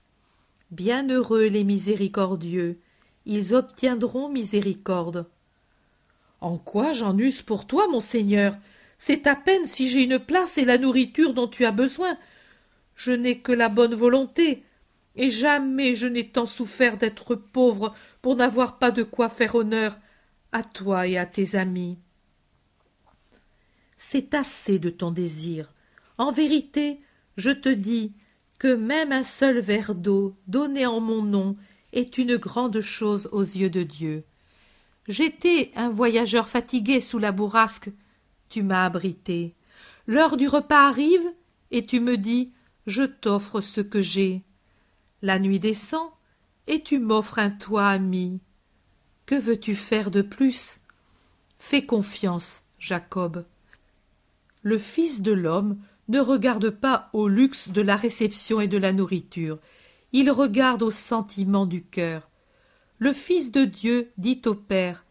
Bienheureux 0.71 1.45
les 1.45 1.63
miséricordieux, 1.63 2.79
ils 3.27 3.53
obtiendront 3.53 4.29
miséricorde. 4.29 5.27
En 6.41 6.57
quoi 6.57 6.91
j'en 6.91 7.15
use 7.17 7.43
pour 7.43 7.67
toi, 7.67 7.87
mon 7.87 8.01
Seigneur? 8.01 8.57
C'est 8.97 9.27
à 9.27 9.35
peine 9.35 9.65
si 9.65 9.89
j'ai 9.89 10.03
une 10.03 10.19
place 10.19 10.57
et 10.57 10.65
la 10.65 10.77
nourriture 10.77 11.33
dont 11.33 11.47
tu 11.47 11.65
as 11.65 11.71
besoin. 11.71 12.17
Je 12.95 13.11
n'ai 13.11 13.39
que 13.39 13.51
la 13.51 13.69
bonne 13.69 13.93
volonté, 13.93 14.63
et 15.15 15.29
jamais 15.29 15.95
je 15.95 16.07
n'ai 16.07 16.27
tant 16.27 16.45
souffert 16.45 16.97
d'être 16.97 17.35
pauvre 17.35 17.93
pour 18.21 18.35
n'avoir 18.35 18.79
pas 18.79 18.91
de 18.91 19.03
quoi 19.03 19.29
faire 19.29 19.55
honneur 19.55 19.97
à 20.51 20.63
toi 20.63 21.07
et 21.07 21.17
à 21.17 21.25
tes 21.25 21.55
amis 21.55 21.97
c'est 23.97 24.35
assez 24.35 24.79
de 24.79 24.89
ton 24.89 25.11
désir. 25.11 25.73
En 26.17 26.31
vérité, 26.31 27.01
je 27.35 27.51
te 27.51 27.69
dis 27.69 28.13
que 28.59 28.73
même 28.73 29.11
un 29.11 29.23
seul 29.23 29.59
verre 29.59 29.95
d'eau 29.95 30.35
donné 30.47 30.85
en 30.85 30.99
mon 30.99 31.21
nom 31.23 31.57
est 31.93 32.17
une 32.17 32.37
grande 32.37 32.79
chose 32.79 33.27
aux 33.31 33.43
yeux 33.43 33.69
de 33.69 33.83
Dieu. 33.83 34.23
J'étais 35.07 35.71
un 35.75 35.89
voyageur 35.89 36.47
fatigué 36.47 37.01
sous 37.01 37.17
la 37.17 37.31
bourrasque, 37.31 37.89
tu 38.49 38.63
m'as 38.63 38.85
abrité. 38.85 39.55
L'heure 40.07 40.37
du 40.37 40.47
repas 40.47 40.87
arrive, 40.87 41.25
et 41.71 41.85
tu 41.85 41.99
me 41.99 42.17
dis 42.17 42.51
Je 42.85 43.03
t'offre 43.03 43.61
ce 43.61 43.81
que 43.81 44.01
j'ai. 44.01 44.43
La 45.21 45.39
nuit 45.39 45.59
descend, 45.59 46.09
et 46.67 46.81
tu 46.81 46.99
m'offres 46.99 47.39
un 47.39 47.49
toit 47.49 47.87
ami. 47.87 48.39
Que 49.25 49.35
veux-tu 49.35 49.75
faire 49.75 50.11
de 50.11 50.21
plus? 50.21 50.79
Fais 51.59 51.85
confiance, 51.85 52.63
Jacob. 52.79 53.45
Le 54.63 54.77
Fils 54.77 55.21
de 55.21 55.31
l'homme 55.31 55.77
ne 56.07 56.19
regarde 56.19 56.69
pas 56.69 57.09
au 57.13 57.27
luxe 57.27 57.69
de 57.69 57.81
la 57.81 57.95
réception 57.95 58.61
et 58.61 58.67
de 58.67 58.77
la 58.77 58.93
nourriture, 58.93 59.59
il 60.13 60.31
regarde 60.31 60.83
au 60.83 60.91
sentiment 60.91 61.65
du 61.65 61.83
cœur. 61.83 62.29
Le 62.99 63.13
Fils 63.13 63.51
de 63.51 63.65
Dieu 63.65 64.11
dit 64.17 64.41
au 64.45 64.55
Père 64.55 65.05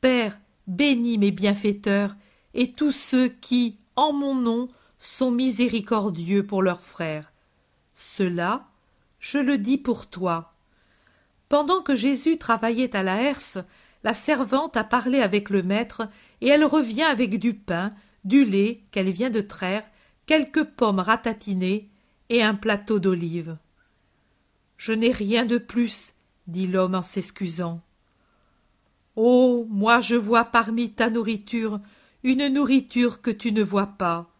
Père, 0.00 0.38
bénis 0.66 1.18
mes 1.18 1.30
bienfaiteurs 1.30 2.16
et 2.54 2.72
tous 2.72 2.92
ceux 2.92 3.28
qui, 3.28 3.76
en 3.96 4.12
mon 4.12 4.34
nom, 4.34 4.68
sont 4.98 5.30
miséricordieux 5.30 6.46
pour 6.46 6.62
leurs 6.62 6.82
frères. 6.82 7.32
Cela, 7.94 8.66
je 9.18 9.38
le 9.38 9.58
dis 9.58 9.78
pour 9.78 10.06
toi. 10.06 10.54
Pendant 11.48 11.82
que 11.82 11.94
Jésus 11.94 12.38
travaillait 12.38 12.96
à 12.96 13.02
la 13.02 13.20
herse, 13.20 13.58
la 14.04 14.14
servante 14.14 14.76
a 14.76 14.84
parlé 14.84 15.20
avec 15.20 15.50
le 15.50 15.62
maître, 15.62 16.08
et 16.40 16.48
elle 16.48 16.64
revient 16.64 17.02
avec 17.02 17.38
du 17.38 17.54
pain, 17.54 17.92
du 18.24 18.44
lait 18.44 18.82
qu'elle 18.90 19.10
vient 19.10 19.30
de 19.30 19.40
traire, 19.40 19.84
quelques 20.26 20.64
pommes 20.64 21.00
ratatinées 21.00 21.88
et 22.28 22.42
un 22.42 22.54
plateau 22.54 22.98
d'olives. 22.98 23.56
Je 24.76 24.92
n'ai 24.92 25.12
rien 25.12 25.44
de 25.44 25.58
plus, 25.58 26.14
dit 26.46 26.66
l'homme 26.66 26.94
en 26.94 27.02
s'excusant. 27.02 27.80
Oh. 29.14 29.66
Moi 29.68 30.00
je 30.00 30.16
vois 30.16 30.44
parmi 30.44 30.90
ta 30.90 31.10
nourriture 31.10 31.80
une 32.24 32.48
nourriture 32.48 33.20
que 33.20 33.30
tu 33.30 33.52
ne 33.52 33.62
vois 33.62 33.86
pas, 33.86 34.30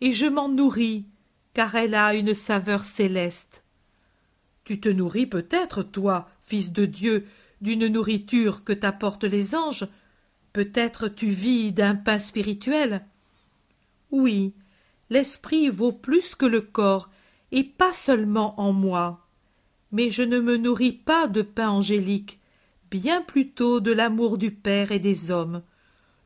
et 0.00 0.12
je 0.12 0.26
m'en 0.26 0.48
nourris, 0.48 1.06
car 1.54 1.74
elle 1.74 1.94
a 1.94 2.14
une 2.14 2.34
saveur 2.34 2.84
céleste. 2.84 3.64
Tu 4.64 4.80
te 4.80 4.88
nourris 4.88 5.26
peut-être, 5.26 5.82
toi, 5.82 6.28
fils 6.42 6.72
de 6.72 6.84
Dieu, 6.84 7.26
d'une 7.60 7.86
nourriture 7.86 8.64
que 8.64 8.72
t'apportent 8.72 9.24
les 9.24 9.54
anges, 9.54 9.88
peut-être 10.52 11.08
tu 11.08 11.30
vis 11.30 11.72
d'un 11.72 11.94
pain 11.94 12.18
spirituel. 12.18 13.04
Oui, 14.10 14.54
l'esprit 15.10 15.68
vaut 15.68 15.92
plus 15.92 16.34
que 16.34 16.46
le 16.46 16.60
corps, 16.60 17.08
et 17.52 17.64
pas 17.64 17.92
seulement 17.92 18.60
en 18.60 18.72
moi. 18.72 19.26
Mais 19.92 20.10
je 20.10 20.22
ne 20.22 20.40
me 20.40 20.56
nourris 20.56 20.92
pas 20.92 21.28
de 21.28 21.42
pain 21.42 21.70
angélique, 21.70 22.40
bien 22.90 23.22
plutôt 23.22 23.80
de 23.80 23.92
l'amour 23.92 24.38
du 24.38 24.50
Père 24.50 24.92
et 24.92 24.98
des 24.98 25.30
hommes. 25.30 25.62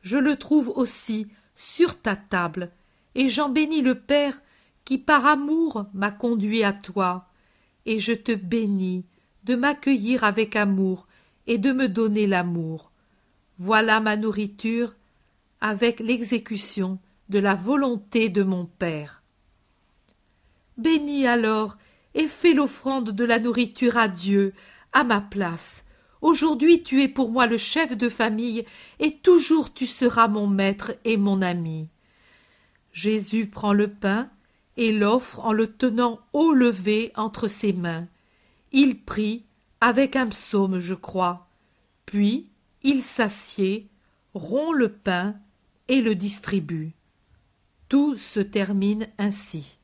Je 0.03 0.17
le 0.17 0.35
trouve 0.35 0.69
aussi 0.69 1.27
sur 1.55 1.99
ta 1.99 2.15
table, 2.15 2.71
et 3.15 3.29
j'en 3.29 3.49
bénis 3.49 3.81
le 3.81 3.99
Père 3.99 4.41
qui 4.85 4.97
par 4.97 5.25
amour 5.25 5.85
m'a 5.93 6.11
conduit 6.11 6.63
à 6.63 6.73
toi, 6.73 7.29
et 7.85 7.99
je 7.99 8.13
te 8.13 8.33
bénis 8.33 9.05
de 9.45 9.55
m'accueillir 9.55 10.23
avec 10.23 10.55
amour 10.55 11.07
et 11.47 11.57
de 11.57 11.71
me 11.71 11.87
donner 11.87 12.27
l'amour. 12.27 12.91
Voilà 13.57 13.99
ma 13.99 14.17
nourriture 14.17 14.93
avec 15.61 15.99
l'exécution 15.99 16.99
de 17.29 17.39
la 17.39 17.55
volonté 17.55 18.29
de 18.29 18.43
mon 18.43 18.65
Père. 18.65 19.23
Bénis 20.77 21.27
alors 21.27 21.77
et 22.13 22.27
fais 22.27 22.53
l'offrande 22.53 23.11
de 23.11 23.23
la 23.23 23.39
nourriture 23.39 23.97
à 23.97 24.07
Dieu, 24.07 24.53
à 24.91 25.03
ma 25.03 25.21
place. 25.21 25.87
Aujourd'hui 26.23 26.83
tu 26.83 27.03
es 27.03 27.09
pour 27.09 27.33
moi 27.33 27.47
le 27.47 27.57
chef 27.57 27.97
de 27.97 28.07
famille, 28.07 28.63
et 28.99 29.17
toujours 29.17 29.73
tu 29.73 29.85
seras 29.85 30.29
mon 30.29 30.47
maître 30.47 30.93
et 31.03 31.17
mon 31.17 31.41
ami. 31.41 31.89
Jésus 32.93 33.47
prend 33.47 33.73
le 33.73 33.89
pain 33.89 34.29
et 34.77 34.93
l'offre 34.93 35.41
en 35.41 35.51
le 35.51 35.67
tenant 35.67 36.21
haut 36.31 36.53
levé 36.53 37.11
entre 37.17 37.49
ses 37.49 37.73
mains. 37.73 38.07
Il 38.71 39.01
prie, 39.01 39.43
avec 39.81 40.15
un 40.15 40.27
psaume, 40.27 40.79
je 40.79 40.93
crois. 40.93 41.49
Puis 42.05 42.47
il 42.83 43.03
s'assied, 43.03 43.89
rompt 44.33 44.77
le 44.77 44.93
pain 44.93 45.35
et 45.89 46.01
le 46.01 46.15
distribue. 46.15 46.93
Tout 47.89 48.15
se 48.15 48.39
termine 48.39 49.07
ainsi. 49.17 49.77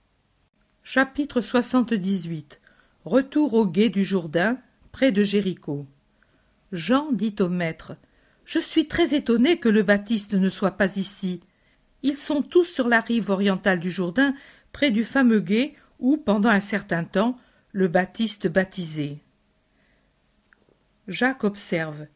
Chapitre 0.83 1.41
78 1.41 2.61
Retour 3.03 3.55
au 3.55 3.65
gué 3.65 3.89
du 3.89 4.05
Jourdain, 4.05 4.57
près 4.93 5.11
de 5.11 5.21
Jéricho. 5.21 5.85
Jean 6.71 7.11
dit 7.11 7.35
au 7.39 7.49
maître 7.49 7.95
Je 8.45 8.59
suis 8.59 8.87
très 8.87 9.13
étonné 9.15 9.57
que 9.57 9.69
le 9.69 9.83
Baptiste 9.83 10.33
ne 10.33 10.49
soit 10.49 10.77
pas 10.77 10.97
ici. 10.97 11.41
Ils 12.03 12.17
sont 12.17 12.41
tous 12.41 12.65
sur 12.65 12.87
la 12.87 13.01
rive 13.01 13.29
orientale 13.29 13.79
du 13.79 13.91
Jourdain, 13.91 14.33
près 14.71 14.91
du 14.91 15.03
fameux 15.03 15.39
gué 15.39 15.75
où, 15.99 16.17
pendant 16.17 16.49
un 16.49 16.61
certain 16.61 17.03
temps, 17.03 17.35
le 17.71 17.87
Baptiste 17.87 18.47
baptisait. 18.47 19.17
Jacques 21.07 21.43
observe 21.43 22.07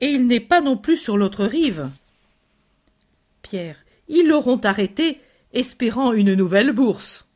Et 0.00 0.06
il 0.06 0.26
n'est 0.26 0.40
pas 0.40 0.60
non 0.60 0.76
plus 0.76 0.96
sur 0.96 1.16
l'autre 1.16 1.44
rive. 1.44 1.88
Pierre 3.40 3.84
Ils 4.08 4.28
l'auront 4.28 4.58
arrêté, 4.58 5.20
espérant 5.52 6.12
une 6.12 6.34
nouvelle 6.34 6.72
bourse. 6.72 7.26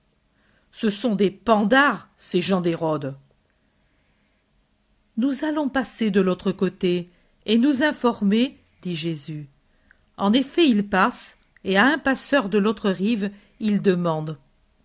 Ce 0.72 0.90
sont 0.90 1.14
des 1.14 1.30
pandards, 1.30 2.08
ces 2.16 2.42
gens 2.42 2.60
d'Hérode. 2.60 3.16
Nous 5.16 5.44
allons 5.44 5.68
passer 5.68 6.10
de 6.10 6.20
l'autre 6.20 6.52
côté 6.52 7.08
et 7.46 7.56
nous 7.56 7.82
informer, 7.82 8.58
dit 8.82 8.96
Jésus. 8.96 9.48
En 10.18 10.32
effet, 10.32 10.68
il 10.68 10.86
passe, 10.86 11.40
et 11.64 11.78
à 11.78 11.86
un 11.86 11.98
passeur 11.98 12.48
de 12.48 12.58
l'autre 12.58 12.90
rive, 12.90 13.30
il 13.58 13.80
demande. 13.80 14.38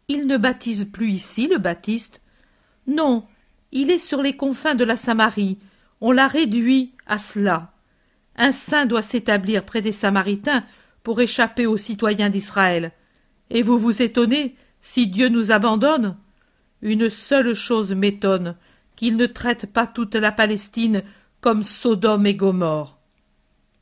Il 0.07 0.27
ne 0.27 0.38
baptise 0.38 0.86
plus 0.86 1.09
ici, 1.09 1.47
le 1.47 1.57
Baptiste? 1.57 2.21
Non, 2.88 3.23
il 3.71 3.91
est 3.91 3.97
sur 3.97 4.21
les 4.21 4.36
confins 4.36 4.75
de 4.75 4.84
la 4.84 4.97
Samarie. 4.97 5.57
On 5.99 6.11
l'a 6.11 6.27
réduit 6.27 6.93
à 7.07 7.17
cela. 7.17 7.73
Un 8.36 8.51
saint 8.51 8.86
doit 8.86 9.01
s'établir 9.01 9.65
près 9.65 9.82
des 9.82 9.91
Samaritains 9.91 10.65
pour 11.03 11.19
échapper 11.21 11.65
aux 11.65 11.77
citoyens 11.77 12.29
d'Israël. 12.29 12.91
Et 13.49 13.63
vous 13.63 13.77
vous 13.77 14.01
étonnez 14.01 14.55
si 14.79 15.07
Dieu 15.07 15.29
nous 15.29 15.51
abandonne? 15.51 16.15
Une 16.82 17.09
seule 17.09 17.53
chose 17.53 17.93
m'étonne, 17.93 18.55
qu'il 19.02 19.18
ne 19.18 19.26
traite 19.26 19.66
pas 19.66 19.88
toute 19.88 20.14
la 20.14 20.32
Palestine 20.32 21.02
comme 21.39 21.64
Sodome 21.64 22.28
et 22.28 22.36
Gomorre. 22.36 22.99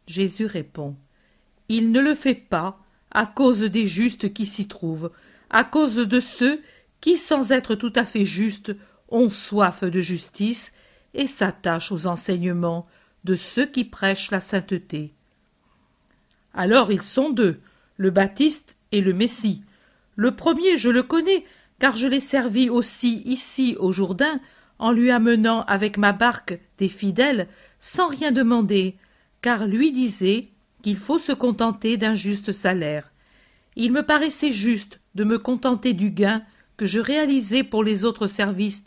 Jésus 0.08 0.46
répond. 0.46 0.96
Il 1.68 1.92
ne 1.92 2.00
le 2.00 2.16
fait 2.16 2.36
pas 2.36 2.80
à 3.12 3.26
cause 3.26 3.64
des 3.64 3.86
justes 3.86 4.32
qui 4.32 4.46
s'y 4.46 4.70
trouvent, 4.70 5.12
à 5.50 5.66
cause 5.66 5.98
de 5.98 6.22
ceux 6.22 6.62
qui, 7.02 7.18
sans 7.18 7.52
être 7.52 7.76
tout 7.76 7.92
à 7.98 8.06
fait 8.06 8.24
justes, 8.24 8.74
ont 9.10 9.28
soif 9.28 9.84
de 9.84 10.00
justice 10.00 10.74
et 11.14 11.28
s'attachent 11.28 11.92
aux 11.92 12.08
enseignements 12.08 12.88
de 13.26 13.36
ceux 13.36 13.66
qui 13.66 13.84
prêchent 13.84 14.32
la 14.32 14.40
sainteté. 14.40 15.14
Alors 16.54 16.94
ils 16.94 17.02
sont 17.02 17.30
deux, 17.30 17.60
le 17.98 18.10
Baptiste 18.10 18.78
et 18.94 19.02
le 19.02 19.12
Messie. 19.12 19.66
Le 20.16 20.34
premier, 20.34 20.78
je 20.78 20.90
le 20.90 21.04
connais, 21.04 21.44
car 21.78 21.98
je 21.98 22.08
l'ai 22.08 22.22
servi 22.22 22.70
aussi 22.70 23.22
ici 23.26 23.76
au 23.80 23.92
Jourdain, 23.92 24.40
en 24.80 24.92
lui 24.92 25.12
amenant 25.12 25.64
avec 25.64 25.98
ma 25.98 26.14
barque 26.14 26.60
des 26.78 26.88
fidèles, 26.88 27.48
sans 27.80 28.08
rien 28.08 28.32
demander, 28.32 28.96
car 29.42 29.68
lui 29.68 29.92
disait 29.92 30.50
qu'il 30.82 30.98
faut 30.98 31.20
se 31.20 31.32
contenter 31.32 31.98
d'un 31.98 32.16
juste 32.16 32.52
salaire. 32.52 33.12
Il 33.76 33.92
me 33.92 34.04
paraissait 34.04 34.52
juste 34.52 35.00
de 35.16 35.24
me 35.24 35.38
contenter 35.38 35.94
du 35.94 36.10
gain 36.12 36.42
que 36.78 36.86
je 36.86 37.00
réalisais 37.00 37.64
pour 37.64 37.84
les 37.84 38.06
autres 38.06 38.28
services, 38.28 38.86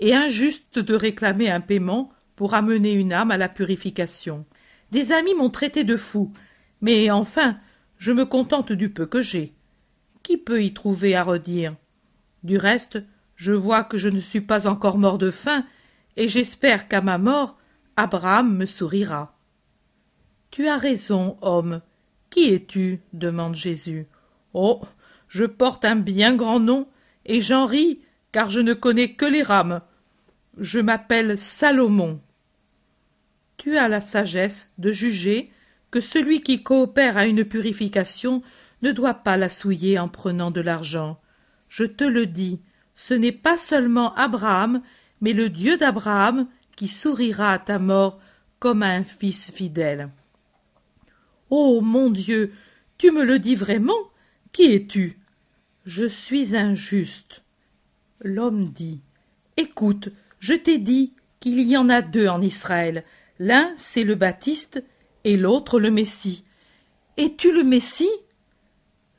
et 0.00 0.14
injuste 0.14 0.78
de 0.78 0.94
réclamer 0.94 1.50
un 1.50 1.60
paiement 1.60 2.12
pour 2.36 2.54
amener 2.54 2.92
une 2.92 3.12
âme 3.12 3.32
à 3.32 3.36
la 3.36 3.48
purification. 3.48 4.44
Des 4.92 5.12
amis 5.12 5.34
m'ont 5.34 5.50
traité 5.50 5.82
de 5.82 5.96
fou, 5.96 6.32
mais 6.80 7.10
enfin, 7.10 7.58
je 7.96 8.12
me 8.12 8.24
contente 8.24 8.70
du 8.70 8.90
peu 8.90 9.06
que 9.06 9.22
j'ai 9.22 9.54
qui 10.28 10.36
peut 10.36 10.62
y 10.62 10.74
trouver 10.74 11.14
à 11.14 11.22
redire? 11.22 11.74
Du 12.42 12.58
reste 12.58 13.02
je 13.38 13.52
vois 13.52 13.84
que 13.84 13.96
je 13.96 14.08
ne 14.08 14.18
suis 14.20 14.40
pas 14.40 14.66
encore 14.66 14.98
mort 14.98 15.16
de 15.16 15.30
faim 15.30 15.64
et 16.16 16.28
j'espère 16.28 16.88
qu'à 16.88 17.00
ma 17.00 17.18
mort 17.18 17.56
abraham 17.96 18.56
me 18.56 18.66
sourira. 18.66 19.38
Tu 20.50 20.66
as 20.66 20.76
raison 20.76 21.38
homme. 21.40 21.80
Qui 22.30 22.52
es-tu? 22.52 23.00
demande 23.12 23.54
jésus. 23.54 24.06
Oh 24.52 24.82
je 25.28 25.44
porte 25.44 25.84
un 25.84 25.96
bien 25.96 26.34
grand 26.34 26.58
nom 26.58 26.88
et 27.26 27.40
j'en 27.40 27.66
ris 27.66 28.00
car 28.32 28.50
je 28.50 28.60
ne 28.60 28.74
connais 28.74 29.12
que 29.12 29.24
les 29.24 29.44
rames. 29.44 29.82
Je 30.58 30.80
m'appelle 30.80 31.38
salomon. 31.38 32.20
Tu 33.56 33.76
as 33.76 33.88
la 33.88 34.00
sagesse 34.00 34.72
de 34.78 34.90
juger 34.90 35.52
que 35.92 36.00
celui 36.00 36.42
qui 36.42 36.64
coopère 36.64 37.16
à 37.16 37.26
une 37.26 37.44
purification 37.44 38.42
ne 38.82 38.90
doit 38.90 39.14
pas 39.14 39.36
la 39.36 39.48
souiller 39.48 39.96
en 39.98 40.08
prenant 40.08 40.50
de 40.50 40.60
l'argent. 40.60 41.20
Je 41.68 41.84
te 41.84 42.04
le 42.04 42.26
dis, 42.26 42.60
ce 42.98 43.14
n'est 43.14 43.30
pas 43.30 43.56
seulement 43.56 44.12
Abraham, 44.16 44.82
mais 45.20 45.32
le 45.32 45.50
Dieu 45.50 45.76
d'Abraham 45.76 46.48
qui 46.74 46.88
sourira 46.88 47.52
à 47.52 47.58
ta 47.60 47.78
mort 47.78 48.18
comme 48.58 48.82
à 48.82 48.88
un 48.88 49.04
fils 49.04 49.52
fidèle. 49.52 50.10
Oh 51.48 51.80
mon 51.80 52.10
Dieu, 52.10 52.52
tu 52.98 53.12
me 53.12 53.22
le 53.22 53.38
dis 53.38 53.54
vraiment 53.54 54.10
Qui 54.50 54.74
es-tu? 54.74 55.16
Je 55.86 56.06
suis 56.06 56.56
injuste. 56.56 57.44
L'homme 58.20 58.68
dit 58.70 59.00
Écoute, 59.56 60.08
je 60.40 60.54
t'ai 60.54 60.78
dit 60.78 61.12
qu'il 61.38 61.60
y 61.60 61.76
en 61.76 61.88
a 61.88 62.02
deux 62.02 62.26
en 62.26 62.42
Israël. 62.42 63.04
L'un, 63.38 63.72
c'est 63.76 64.02
le 64.02 64.16
Baptiste, 64.16 64.82
et 65.22 65.36
l'autre 65.36 65.78
le 65.78 65.92
Messie. 65.92 66.42
Es-tu 67.16 67.52
le 67.52 67.62
Messie? 67.62 68.10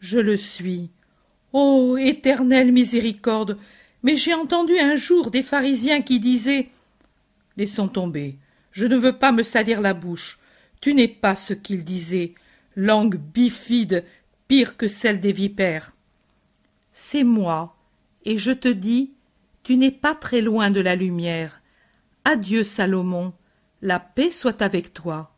Je 0.02 0.20
le 0.20 0.36
suis. 0.36 0.92
Ô 1.54 1.98
éternelle 1.98 2.72
miséricorde 2.72 3.58
Mais 4.04 4.16
j'ai 4.16 4.34
entendu 4.34 4.78
un 4.78 4.96
jour 4.96 5.32
des 5.32 5.44
pharisiens 5.44 6.02
qui 6.02 6.20
disaient 6.20 6.70
Laissons 7.58 7.88
tomber, 7.88 8.38
je 8.72 8.86
ne 8.86 8.96
veux 8.96 9.18
pas 9.18 9.32
me 9.32 9.44
salir 9.44 9.82
la 9.82 9.94
bouche. 9.94 10.40
Tu 10.80 10.94
n'es 10.94 11.10
pas 11.10 11.36
ce 11.36 11.54
qu'ils 11.54 11.84
disaient, 11.84 12.34
langue 12.76 13.18
bifide, 13.18 14.06
pire 14.48 14.78
que 14.78 14.88
celle 14.88 15.20
des 15.20 15.34
vipères. 15.34 15.94
C'est 16.92 17.26
moi, 17.26 17.76
et 18.24 18.38
je 18.38 18.52
te 18.52 18.70
dis, 18.70 19.12
tu 19.64 19.76
n'es 19.76 19.92
pas 19.92 20.16
très 20.16 20.42
loin 20.42 20.72
de 20.72 20.80
la 20.80 20.96
lumière. 20.96 21.62
Adieu, 22.24 22.64
Salomon, 22.64 23.34
la 23.82 24.00
paix 24.00 24.32
soit 24.32 24.62
avec 24.62 24.94
toi. 24.94 25.36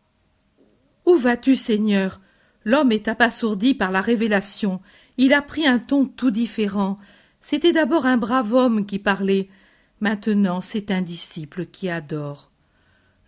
Où 1.05 1.15
vas-tu, 1.15 1.55
Seigneur? 1.55 2.21
L'homme 2.63 2.91
est 2.91 3.07
abasourdi 3.07 3.73
par 3.73 3.91
la 3.91 4.01
révélation. 4.01 4.81
Il 5.23 5.35
a 5.35 5.43
pris 5.43 5.67
un 5.67 5.77
ton 5.77 6.07
tout 6.07 6.31
différent. 6.31 6.97
C'était 7.41 7.73
d'abord 7.73 8.07
un 8.07 8.17
brave 8.17 8.55
homme 8.55 8.87
qui 8.87 8.97
parlait. 8.97 9.49
Maintenant, 9.99 10.61
c'est 10.61 10.89
un 10.89 11.03
disciple 11.03 11.67
qui 11.67 11.89
adore. 11.89 12.49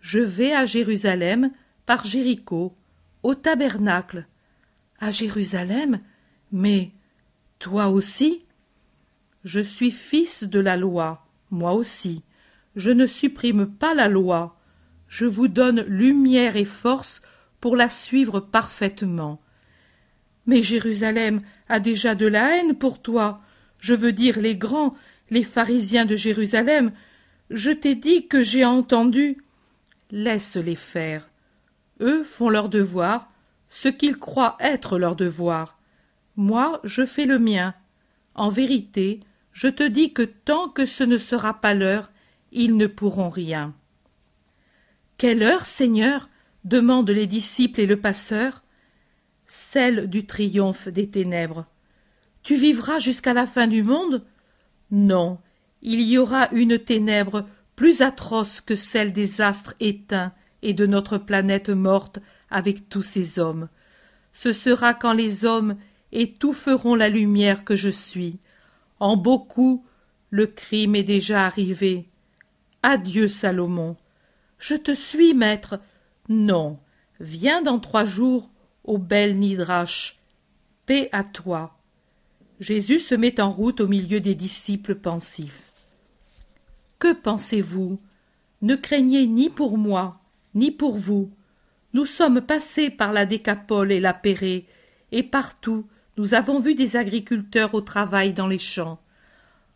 Je 0.00 0.18
vais 0.18 0.52
à 0.52 0.66
Jérusalem 0.66 1.52
par 1.86 2.04
Jéricho, 2.04 2.76
au 3.22 3.36
tabernacle. 3.36 4.26
À 4.98 5.12
Jérusalem? 5.12 6.00
Mais 6.50 6.90
toi 7.60 7.86
aussi? 7.90 8.44
Je 9.44 9.60
suis 9.60 9.92
fils 9.92 10.42
de 10.42 10.58
la 10.58 10.76
loi, 10.76 11.24
moi 11.52 11.74
aussi. 11.74 12.24
Je 12.74 12.90
ne 12.90 13.06
supprime 13.06 13.66
pas 13.66 13.94
la 13.94 14.08
loi. 14.08 14.58
Je 15.06 15.26
vous 15.26 15.46
donne 15.46 15.82
lumière 15.82 16.56
et 16.56 16.64
force 16.64 17.22
pour 17.60 17.76
la 17.76 17.88
suivre 17.88 18.40
parfaitement. 18.40 19.40
Mais 20.46 20.62
Jérusalem 20.62 21.40
a 21.68 21.80
déjà 21.80 22.14
de 22.14 22.26
la 22.26 22.56
haine 22.56 22.74
pour 22.74 23.00
toi. 23.00 23.40
Je 23.78 23.94
veux 23.94 24.12
dire 24.12 24.38
les 24.38 24.56
grands, 24.56 24.94
les 25.30 25.44
pharisiens 25.44 26.04
de 26.04 26.16
Jérusalem. 26.16 26.92
Je 27.50 27.70
t'ai 27.70 27.94
dit 27.94 28.26
que 28.28 28.42
j'ai 28.42 28.64
entendu. 28.64 29.38
Laisse-les 30.10 30.76
faire. 30.76 31.30
Eux 32.00 32.22
font 32.24 32.48
leur 32.48 32.68
devoir, 32.68 33.30
ce 33.68 33.88
qu'ils 33.88 34.16
croient 34.16 34.56
être 34.60 34.98
leur 34.98 35.16
devoir. 35.16 35.78
Moi, 36.36 36.80
je 36.84 37.06
fais 37.06 37.26
le 37.26 37.38
mien. 37.38 37.74
En 38.34 38.48
vérité, 38.48 39.20
je 39.52 39.68
te 39.68 39.84
dis 39.84 40.12
que 40.12 40.22
tant 40.22 40.68
que 40.68 40.84
ce 40.84 41.04
ne 41.04 41.18
sera 41.18 41.60
pas 41.60 41.74
l'heure, 41.74 42.10
ils 42.50 42.76
ne 42.76 42.86
pourront 42.86 43.28
rien. 43.28 43.74
Quelle 45.16 45.42
heure, 45.42 45.66
Seigneur? 45.66 46.28
demandent 46.64 47.10
les 47.10 47.26
disciples 47.26 47.80
et 47.82 47.86
le 47.86 48.00
passeur. 48.00 48.63
Celle 49.46 50.08
du 50.08 50.26
triomphe 50.26 50.88
des 50.88 51.08
ténèbres. 51.08 51.66
Tu 52.42 52.56
vivras 52.56 52.98
jusqu'à 52.98 53.34
la 53.34 53.46
fin 53.46 53.66
du 53.66 53.82
monde? 53.82 54.24
Non, 54.90 55.38
il 55.82 56.00
y 56.02 56.18
aura 56.18 56.48
une 56.52 56.78
ténèbre 56.78 57.46
plus 57.76 58.02
atroce 58.02 58.60
que 58.60 58.76
celle 58.76 59.12
des 59.12 59.40
astres 59.40 59.74
éteints 59.80 60.32
et 60.62 60.74
de 60.74 60.86
notre 60.86 61.18
planète 61.18 61.70
morte 61.70 62.20
avec 62.50 62.88
tous 62.88 63.02
ces 63.02 63.38
hommes. 63.38 63.68
Ce 64.32 64.52
sera 64.52 64.94
quand 64.94 65.12
les 65.12 65.44
hommes 65.44 65.76
étoufferont 66.12 66.94
la 66.94 67.08
lumière 67.08 67.64
que 67.64 67.76
je 67.76 67.90
suis. 67.90 68.38
En 69.00 69.16
beaucoup, 69.16 69.84
le 70.30 70.46
crime 70.46 70.94
est 70.94 71.04
déjà 71.04 71.44
arrivé. 71.44 72.08
Adieu, 72.82 73.28
Salomon. 73.28 73.96
Je 74.58 74.74
te 74.74 74.94
suis, 74.94 75.34
maître, 75.34 75.80
non, 76.28 76.78
viens 77.20 77.62
dans 77.62 77.78
trois 77.78 78.04
jours 78.04 78.50
au 78.84 78.98
bel 78.98 79.38
Nidrache. 79.38 80.18
Paix 80.86 81.08
à 81.12 81.24
toi. 81.24 81.76
Jésus 82.60 83.00
se 83.00 83.14
met 83.14 83.40
en 83.40 83.50
route 83.50 83.80
au 83.80 83.88
milieu 83.88 84.20
des 84.20 84.34
disciples 84.34 84.94
pensifs. 84.94 85.72
Que 86.98 87.12
pensez-vous? 87.12 87.98
Ne 88.62 88.76
craignez 88.76 89.26
ni 89.26 89.50
pour 89.50 89.76
moi, 89.76 90.20
ni 90.54 90.70
pour 90.70 90.96
vous. 90.96 91.30
Nous 91.92 92.06
sommes 92.06 92.40
passés 92.40 92.90
par 92.90 93.12
la 93.12 93.26
Décapole 93.26 93.92
et 93.92 94.00
la 94.00 94.14
Pérée, 94.14 94.66
et 95.12 95.22
partout 95.22 95.86
nous 96.16 96.34
avons 96.34 96.60
vu 96.60 96.74
des 96.74 96.96
agriculteurs 96.96 97.74
au 97.74 97.80
travail 97.80 98.32
dans 98.32 98.46
les 98.46 98.58
champs. 98.58 99.00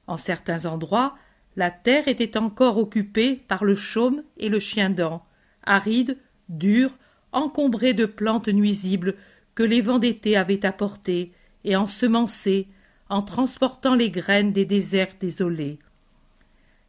En 0.06 0.16
certains 0.16 0.66
endroits, 0.66 1.16
la 1.56 1.70
terre 1.70 2.06
était 2.06 2.38
encore 2.38 2.78
occupée 2.78 3.34
par 3.34 3.64
le 3.64 3.74
chaume 3.74 4.22
et 4.36 4.48
le 4.48 4.60
chien-dent, 4.60 5.22
aride 5.64 6.16
dur, 6.48 6.90
encombré 7.32 7.94
de 7.94 8.06
plantes 8.06 8.48
nuisibles 8.48 9.14
que 9.54 9.62
les 9.62 9.80
vents 9.80 9.98
d'été 9.98 10.36
avaient 10.36 10.64
apportées 10.64 11.32
et 11.64 11.76
ensemencées 11.76 12.68
en 13.08 13.22
transportant 13.22 13.94
les 13.94 14.10
graines 14.10 14.52
des 14.52 14.64
déserts 14.64 15.14
désolés. 15.20 15.78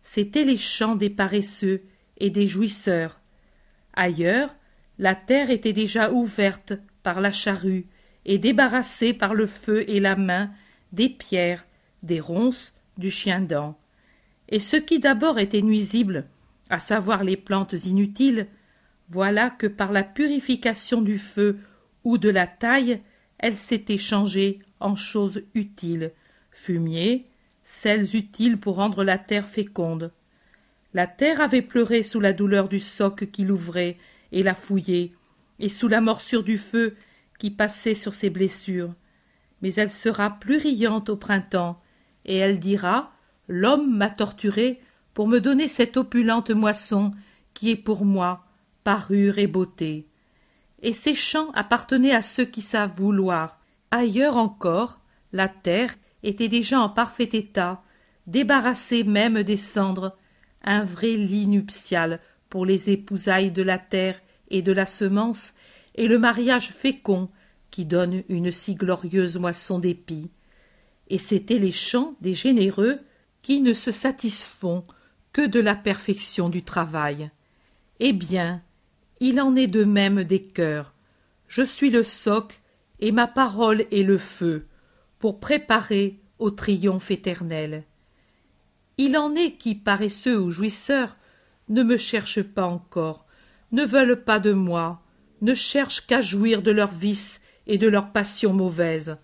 C'étaient 0.02 0.44
les 0.44 0.58
champs 0.58 0.96
des 0.96 1.10
paresseux 1.10 1.82
et 2.18 2.30
des 2.30 2.48
jouisseurs. 2.48 3.20
Ailleurs, 3.94 4.56
la 4.98 5.16
terre 5.16 5.50
était 5.50 5.74
déjà 5.74 6.12
ouverte 6.12 6.74
par 7.04 7.22
la 7.22 7.32
charrue 7.32 7.88
et 8.26 8.38
débarrassée 8.38 9.14
par 9.14 9.34
le 9.34 9.46
feu 9.46 9.90
et 9.90 10.00
la 10.00 10.16
main 10.16 10.52
des 10.92 11.10
pierres, 11.10 11.66
des 12.04 12.20
ronces, 12.20 12.74
du 12.98 13.12
chien-dent. 13.12 13.78
Et 14.50 14.60
ce 14.60 14.76
qui 14.76 15.00
d'abord 15.00 15.40
était 15.40 15.62
nuisible, 15.62 16.26
à 16.70 16.80
savoir 16.80 17.24
les 17.24 17.38
plantes 17.38 17.74
inutiles, 17.86 18.48
voilà 19.10 19.50
que 19.50 19.68
par 19.68 19.92
la 19.92 20.04
purification 20.04 21.02
du 21.02 21.18
feu 21.18 21.60
ou 22.04 22.18
de 22.18 22.30
la 22.30 22.48
taille, 22.48 23.02
elle 23.40 23.56
s'était 23.56 23.98
changée 23.98 24.60
en 24.80 24.96
choses 24.96 25.44
utiles, 25.56 26.12
fumier, 26.52 27.26
celles 27.64 28.16
utiles 28.16 28.58
pour 28.58 28.76
rendre 28.76 29.04
la 29.04 29.18
terre 29.18 29.48
féconde. 29.48 30.12
La 30.94 31.08
terre 31.08 31.42
avait 31.42 31.62
pleuré 31.62 32.04
sous 32.04 32.20
la 32.20 32.34
douleur 32.34 32.68
du 32.68 32.80
soc 32.80 33.30
qui 33.32 33.44
l'ouvrait 33.44 33.98
et 34.32 34.44
la 34.44 34.56
fouillait, 34.56 35.12
et 35.60 35.70
sous 35.70 35.88
la 35.88 36.02
morsure 36.02 36.44
du 36.44 36.58
feu 36.58 36.96
qui 37.38 37.52
passait 37.52 37.96
sur 37.96 38.14
ses 38.14 38.30
blessures. 38.30 38.94
Mais 39.62 39.74
elle 39.74 39.92
sera 39.92 40.40
plus 40.40 40.58
riante 40.58 41.10
au 41.10 41.16
printemps, 41.16 41.82
et 42.26 42.38
elle 42.38 42.60
dira 42.60 43.12
L'homme 43.48 43.98
m'a 43.98 44.10
torturé 44.10 44.80
pour 45.14 45.28
me 45.28 45.40
donner 45.40 45.68
cette 45.68 45.98
opulente 45.98 46.52
moisson 46.52 47.12
qui 47.54 47.72
est 47.72 47.76
pour 47.76 48.06
moi, 48.06 48.49
et 49.38 49.48
beauté. 49.48 50.08
Et 50.82 50.94
ces 50.94 51.14
champs 51.14 51.52
appartenaient 51.52 52.14
à 52.14 52.22
ceux 52.22 52.46
qui 52.46 52.62
savent 52.62 52.96
vouloir. 52.96 53.60
Ailleurs 53.92 54.38
encore, 54.38 55.00
la 55.34 55.48
terre 55.48 55.96
était 56.24 56.48
déjà 56.48 56.80
en 56.80 56.90
parfait 56.90 57.30
état, 57.34 57.84
débarrassée 58.28 59.04
même 59.04 59.44
des 59.44 59.58
cendres, 59.58 60.18
un 60.64 60.84
vrai 60.84 61.16
lit 61.16 61.48
nuptial 61.48 62.20
pour 62.50 62.66
les 62.66 62.90
épousailles 62.90 63.52
de 63.52 63.64
la 63.64 63.78
terre 63.78 64.20
et 64.50 64.62
de 64.62 64.72
la 64.72 64.86
semence, 64.86 65.54
et 65.96 66.08
le 66.08 66.18
mariage 66.18 66.70
fécond 66.70 67.30
qui 67.72 67.86
donne 67.86 68.24
une 68.30 68.52
si 68.52 68.76
glorieuse 68.76 69.38
moisson 69.38 69.80
d'épis. 69.80 70.32
Et 71.10 71.18
c'étaient 71.18 71.60
les 71.60 71.72
champs 71.72 72.16
des 72.22 72.34
généreux 72.34 73.00
qui 73.42 73.62
ne 73.62 73.74
se 73.74 73.92
satisfont 73.92 74.84
que 75.32 75.46
de 75.46 75.60
la 75.60 75.76
perfection 75.76 76.50
du 76.50 76.64
travail. 76.64 77.30
Eh 78.00 78.14
bien, 78.14 78.62
il 79.20 79.42
en 79.42 79.56
est 79.56 79.68
de 79.68 79.84
même 79.84 80.24
des 80.24 80.44
cœurs. 80.44 80.94
Je 81.48 81.64
suis 81.64 81.90
le 81.90 82.04
soc, 82.04 82.62
et 83.00 83.12
ma 83.12 83.28
parole 83.28 83.86
est 83.92 84.04
le 84.04 84.18
feu, 84.18 84.66
pour 85.20 85.40
préparer 85.40 86.20
au 86.38 86.52
triomphe 86.52 87.12
éternel. 87.12 87.84
Il 88.98 89.18
en 89.18 89.36
est 89.36 89.54
qui, 89.54 89.76
paresseux 89.76 90.40
ou 90.40 90.52
jouisseurs, 90.52 91.16
ne 91.70 91.84
me 91.84 91.98
cherchent 91.98 92.44
pas 92.44 92.66
encore, 92.66 93.26
ne 93.72 93.86
veulent 93.86 94.24
pas 94.24 94.40
de 94.40 94.52
moi, 94.52 95.02
ne 95.42 95.54
cherchent 95.54 96.06
qu'à 96.06 96.22
jouir 96.22 96.62
de 96.62 96.72
leurs 96.72 96.94
vices 96.94 97.42
et 97.68 97.78
de 97.78 97.88
leurs 97.88 98.12
passions 98.12 98.54
mauvaises. 98.54 99.18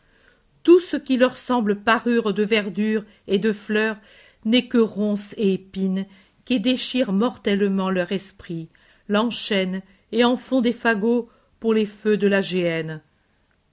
Tout 0.63 0.79
ce 0.79 0.97
qui 0.97 1.17
leur 1.17 1.37
semble 1.37 1.81
parure 1.81 2.33
de 2.33 2.43
verdure 2.43 3.03
et 3.27 3.39
de 3.39 3.51
fleurs 3.51 3.97
n'est 4.45 4.67
que 4.67 4.77
ronces 4.77 5.33
et 5.37 5.53
épines 5.53 6.05
qui 6.45 6.59
déchirent 6.59 7.11
mortellement 7.11 7.89
leur 7.89 8.11
esprit, 8.11 8.69
l'enchaînent 9.08 9.82
et 10.12 10.24
en 10.24 10.36
font 10.36 10.62
des 10.62 10.74
fagots 10.74 11.30
pour 11.60 11.74
les 11.74 11.86
feux 11.86 12.18
de 12.18 12.28
la 12.28 12.41
géhenne. 12.41 13.01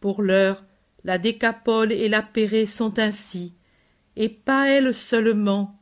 Pour 0.00 0.22
l'heure, 0.22 0.64
la 1.04 1.18
décapole 1.18 1.92
et 1.92 2.08
la 2.08 2.22
pérée 2.22 2.66
sont 2.66 2.98
ainsi, 2.98 3.54
et 4.16 4.28
pas 4.28 4.68
elle 4.68 4.94
seulement. 4.94 5.78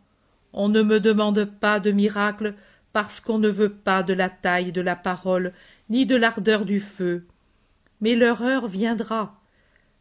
On 0.53 0.69
ne 0.69 0.83
me 0.83 0.99
demande 1.01 1.45
pas 1.45 1.81
de 1.81 1.91
miracle 1.91 2.55
parce 2.93 3.21
qu'on 3.21 3.39
ne 3.39 3.49
veut 3.49 3.73
pas 3.73 4.03
de 4.03 4.13
la 4.13 4.29
taille 4.29 4.73
de 4.73 4.81
la 4.81 4.97
parole, 4.97 5.53
ni 5.89 6.07
de 6.07 6.17
l'ardeur 6.17 6.65
du 6.65 6.81
feu. 6.81 7.27
Mais 8.01 8.15
leur 8.15 8.43
heure 8.43 8.67
viendra. 8.67 9.41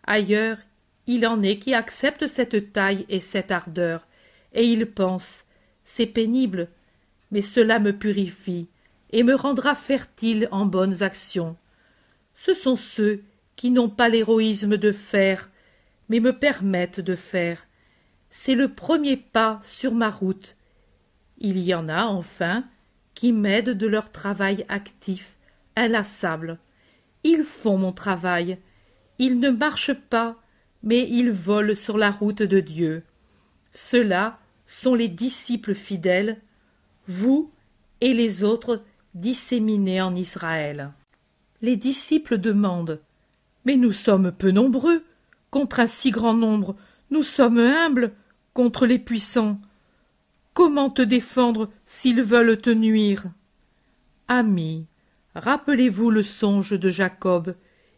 Ailleurs, 0.06 0.58
il 1.06 1.28
en 1.28 1.42
est 1.42 1.58
qui 1.58 1.74
acceptent 1.74 2.28
cette 2.28 2.72
taille 2.72 3.06
et 3.10 3.20
cette 3.20 3.52
ardeur, 3.52 4.08
et 4.54 4.64
ils 4.66 4.86
pensent 4.86 5.46
c'est 5.84 6.06
pénible, 6.06 6.68
mais 7.32 7.42
cela 7.42 7.80
me 7.80 7.92
purifie 7.92 8.70
et 9.12 9.24
me 9.24 9.36
rendra 9.36 9.76
fertile 9.76 10.48
en 10.52 10.66
bonnes 10.66 11.04
actions. 11.04 11.56
Ce 12.36 12.54
sont 12.54 12.76
ceux 12.76 13.24
qui 13.56 13.72
n'ont 13.72 13.90
pas 13.90 14.10
l'héroïsme 14.10 14.78
de 14.78 14.92
faire, 14.92 15.50
mais 16.08 16.20
me 16.20 16.38
permettent 16.38 17.00
de 17.00 17.16
faire. 17.16 17.68
C'est 18.30 18.56
le 18.56 18.70
premier 18.70 19.18
pas 19.18 19.60
sur 19.64 19.94
ma 19.94 20.10
route. 20.10 20.56
Il 21.40 21.58
y 21.60 21.74
en 21.74 21.90
a, 21.90 22.06
enfin, 22.06 22.64
qui 23.16 23.34
m'aident 23.34 23.78
de 23.78 23.88
leur 23.88 24.12
travail 24.12 24.66
actif, 24.70 25.38
inlassable. 25.76 26.58
Ils 27.24 27.44
font 27.44 27.78
mon 27.78 27.92
travail. 27.92 28.58
Ils 29.18 29.40
ne 29.40 29.50
marchent 29.50 30.00
pas, 30.10 30.38
mais 30.84 31.08
ils 31.10 31.32
volent 31.32 31.76
sur 31.76 31.98
la 31.98 32.12
route 32.12 32.44
de 32.44 32.60
Dieu. 32.60 33.04
Ceux-là 33.74 34.40
sont 34.66 34.96
les 34.96 35.10
disciples 35.10 35.76
fidèles, 35.76 36.40
vous 37.08 37.52
et 38.02 38.14
les 38.14 38.44
autres 38.44 38.84
disséminés 39.14 40.02
en 40.02 40.16
Israël. 40.16 40.92
Les 41.62 41.76
disciples 41.76 42.38
demandent 42.38 43.02
Mais 43.66 43.76
nous 43.76 43.92
sommes 43.92 44.32
peu 44.32 44.52
nombreux. 44.52 45.04
Contre 45.52 45.80
un 45.80 45.88
si 45.88 46.12
grand 46.12 46.36
nombre, 46.36 46.76
nous 47.12 47.24
sommes 47.24 47.60
humbles 47.60 48.14
contre 48.54 48.86
les 48.86 49.00
puissants. 49.00 49.60
Comment 50.54 50.90
te 50.90 51.02
défendre 51.02 51.70
s'ils 51.86 52.22
veulent 52.22 52.58
te 52.58 52.70
nuire? 52.70 53.26
Amis, 54.28 54.86
rappelez-vous 55.34 56.12
le 56.12 56.24
songe 56.24 56.80
de 56.80 56.90
Jacob. 56.90 57.56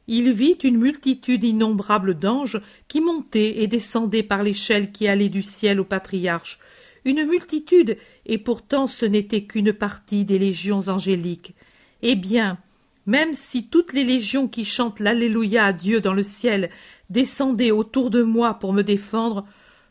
Il 0.08 0.32
vit 0.32 0.58
une 0.64 0.78
multitude 0.78 1.44
innombrable 1.44 2.16
d'anges 2.16 2.62
qui 2.88 3.02
montaient 3.02 3.62
et 3.62 3.68
descendaient 3.68 4.24
par 4.24 4.44
l'échelle 4.44 4.92
qui 4.92 5.08
allait 5.08 5.30
du 5.30 5.44
ciel 5.44 5.80
au 5.80 5.86
patriarche. 5.86 6.60
Une 7.06 7.26
multitude, 7.26 7.98
et 8.26 8.38
pourtant 8.38 8.88
ce 8.88 9.06
n'était 9.06 9.44
qu'une 9.44 9.74
partie 9.74 10.26
des 10.26 10.38
légions 10.38 10.88
angéliques. 10.88 11.56
Eh 12.02 12.16
bien, 12.16 12.60
même 13.06 13.34
si 13.34 13.68
toutes 13.68 13.94
les 13.94 14.04
légions 14.04 14.48
qui 14.48 14.66
chantent 14.66 15.00
l'Alléluia 15.00 15.66
à 15.66 15.74
Dieu 15.74 16.02
dans 16.02 16.14
le 16.14 16.24
ciel 16.24 16.70
descendaient 17.10 17.72
autour 17.72 18.10
de 18.12 18.22
moi 18.22 18.56
pour 18.56 18.74
me 18.74 18.84
défendre, 18.84 19.48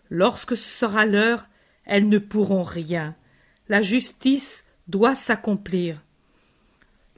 lorsque 0.09 0.57
ce 0.57 0.71
sera 0.71 1.07
l'heure, 1.07 1.47
elles 1.85 2.09
ne 2.09 2.19
pourront 2.19 2.63
rien. 2.63 3.17
La 3.69 3.83
justice 3.83 4.67
doit 4.89 5.15
s'accomplir. 5.15 6.01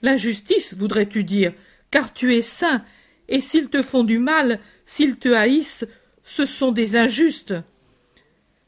L'injustice, 0.02 0.74
voudrais-tu 0.74 1.24
dire, 1.24 1.52
car 1.90 2.12
tu 2.12 2.34
es 2.34 2.42
saint, 2.42 2.82
et 3.28 3.40
s'ils 3.40 3.68
te 3.68 3.82
font 3.82 4.04
du 4.04 4.18
mal, 4.18 4.60
s'ils 4.84 5.16
te 5.16 5.28
haïssent, 5.28 5.86
ce 6.24 6.46
sont 6.46 6.72
des 6.72 6.96
injustes. 6.96 7.54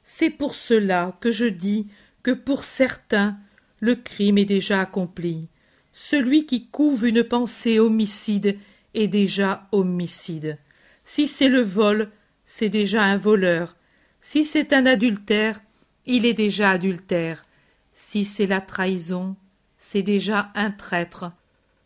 C'est 0.05 0.31
pour 0.31 0.55
cela 0.55 1.17
que 1.21 1.33
je 1.33 1.47
dis 1.47 1.89
que 2.23 2.31
pour 2.31 2.65
certains 2.65 3.39
le 3.81 3.97
crime 3.97 4.39
est 4.39 4.45
déjà 4.45 4.81
accompli. 4.81 5.49
Celui 5.93 6.47
qui 6.47 6.67
couve 6.67 7.07
une 7.07 7.25
pensée 7.25 7.79
homicide 7.79 8.59
est 8.95 9.09
déjà 9.09 9.67
homicide. 9.73 10.59
Si 11.05 11.29
c'est 11.29 11.49
le 11.49 11.61
vol, 11.61 12.11
c'est 12.45 12.69
déjà 12.69 13.03
un 13.03 13.17
voleur. 13.17 13.77
Si 14.21 14.45
c'est 14.45 14.73
un 14.73 14.87
adultère, 14.87 15.61
il 16.07 16.27
est 16.27 16.35
déjà 16.35 16.71
adultère. 16.71 17.45
Si 17.93 18.25
c'est 18.25 18.47
la 18.47 18.61
trahison, 18.61 19.37
c'est 19.79 20.03
déjà 20.03 20.51
un 20.55 20.71
traître. 20.71 21.31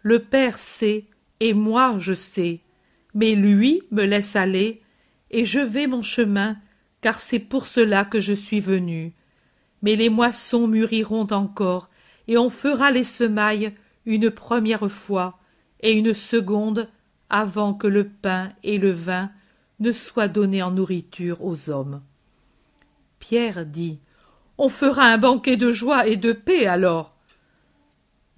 Le 0.02 0.20
Père 0.20 0.58
sait, 0.58 1.04
et 1.40 1.52
moi 1.52 1.96
je 1.98 2.14
sais. 2.14 2.60
Mais 3.14 3.34
lui 3.34 3.82
me 3.90 4.04
laisse 4.04 4.36
aller, 4.36 4.80
et 5.30 5.44
je 5.44 5.60
vais 5.60 5.86
mon 5.86 6.02
chemin, 6.02 6.56
car 7.01 7.20
c'est 7.20 7.38
pour 7.38 7.66
cela 7.66 8.05
que 8.05 8.20
je 8.20 8.32
suis 8.32 8.61
venu. 8.61 9.14
Mais 9.82 9.96
les 9.96 10.09
moissons 10.09 10.66
mûriront 10.66 11.28
encore, 11.30 11.88
et 12.26 12.36
on 12.36 12.51
fera 12.51 12.90
les 12.90 13.05
semailles 13.05 13.74
une 14.07 14.30
première 14.30 14.90
fois 14.90 15.38
et 15.80 15.92
une 15.92 16.14
seconde 16.14 16.88
avant 17.30 17.74
que 17.74 17.86
le 17.86 18.09
pain 18.09 18.53
et 18.62 18.78
le 18.78 18.90
vin 18.90 19.30
ne 19.80 19.92
soient 19.92 20.28
donnés 20.28 20.62
en 20.62 20.70
nourriture 20.70 21.44
aux 21.44 21.70
hommes. 21.70 22.03
Pierre 23.18 23.64
dit 23.64 24.01
On 24.57 24.68
fera 24.68 25.05
un 25.05 25.18
banquet 25.18 25.57
de 25.57 25.72
joie 25.72 26.07
et 26.07 26.16
de 26.16 26.32
paix 26.32 26.66
alors. 26.66 27.14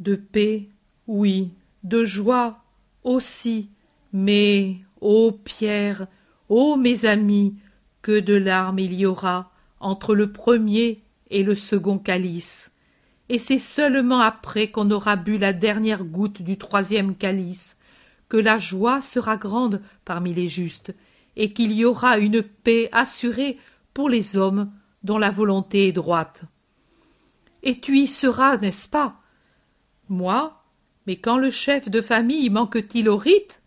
De 0.00 0.16
paix, 0.16 0.68
oui, 1.06 1.50
de 1.82 2.04
joie 2.04 2.62
aussi, 3.04 3.70
mais, 4.12 4.76
ô 5.00 5.32
Pierre, 5.32 6.06
ô 6.48 6.76
mes 6.76 7.04
amis, 7.04 7.54
que 8.02 8.18
de 8.20 8.34
larmes 8.34 8.78
il 8.78 8.94
y 8.94 9.06
aura 9.06 9.50
entre 9.80 10.14
le 10.14 10.32
premier 10.32 11.02
et 11.30 11.42
le 11.42 11.54
second 11.54 11.98
calice. 11.98 12.72
Et 13.28 13.38
c'est 13.38 13.58
seulement 13.58 14.20
après 14.20 14.70
qu'on 14.70 14.90
aura 14.90 15.16
bu 15.16 15.36
la 15.36 15.52
dernière 15.52 16.04
goutte 16.04 16.42
du 16.42 16.58
troisième 16.58 17.14
calice 17.14 17.78
que 18.30 18.36
la 18.36 18.58
joie 18.58 19.02
sera 19.02 19.36
grande 19.36 19.82
parmi 20.04 20.32
les 20.32 20.48
justes, 20.48 20.94
et 21.36 21.52
qu'il 21.52 21.72
y 21.72 21.84
aura 21.84 22.18
une 22.18 22.42
paix 22.42 22.88
assurée 22.92 23.58
pour 23.92 24.08
les 24.08 24.36
hommes 24.36 24.72
dont 25.02 25.18
la 25.18 25.30
volonté 25.30 25.88
est 25.88 25.92
droite. 25.92 26.44
Et 27.62 27.80
tu 27.80 27.98
y 27.98 28.06
seras, 28.06 28.56
n'est-ce 28.56 28.88
pas? 28.88 29.20
Moi 30.08 30.62
Mais 31.06 31.16
quand 31.16 31.38
le 31.38 31.50
chef 31.50 31.88
de 31.88 32.00
famille 32.00 32.48
manque-t-il 32.50 33.08
au 33.08 33.16
rite? 33.16 33.62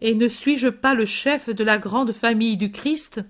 Et 0.00 0.14
ne 0.14 0.28
suis-je 0.28 0.68
pas 0.68 0.94
le 0.94 1.06
chef 1.06 1.48
de 1.48 1.64
la 1.64 1.78
grande 1.78 2.12
famille 2.12 2.56
du 2.56 2.70
Christ? 2.70 3.22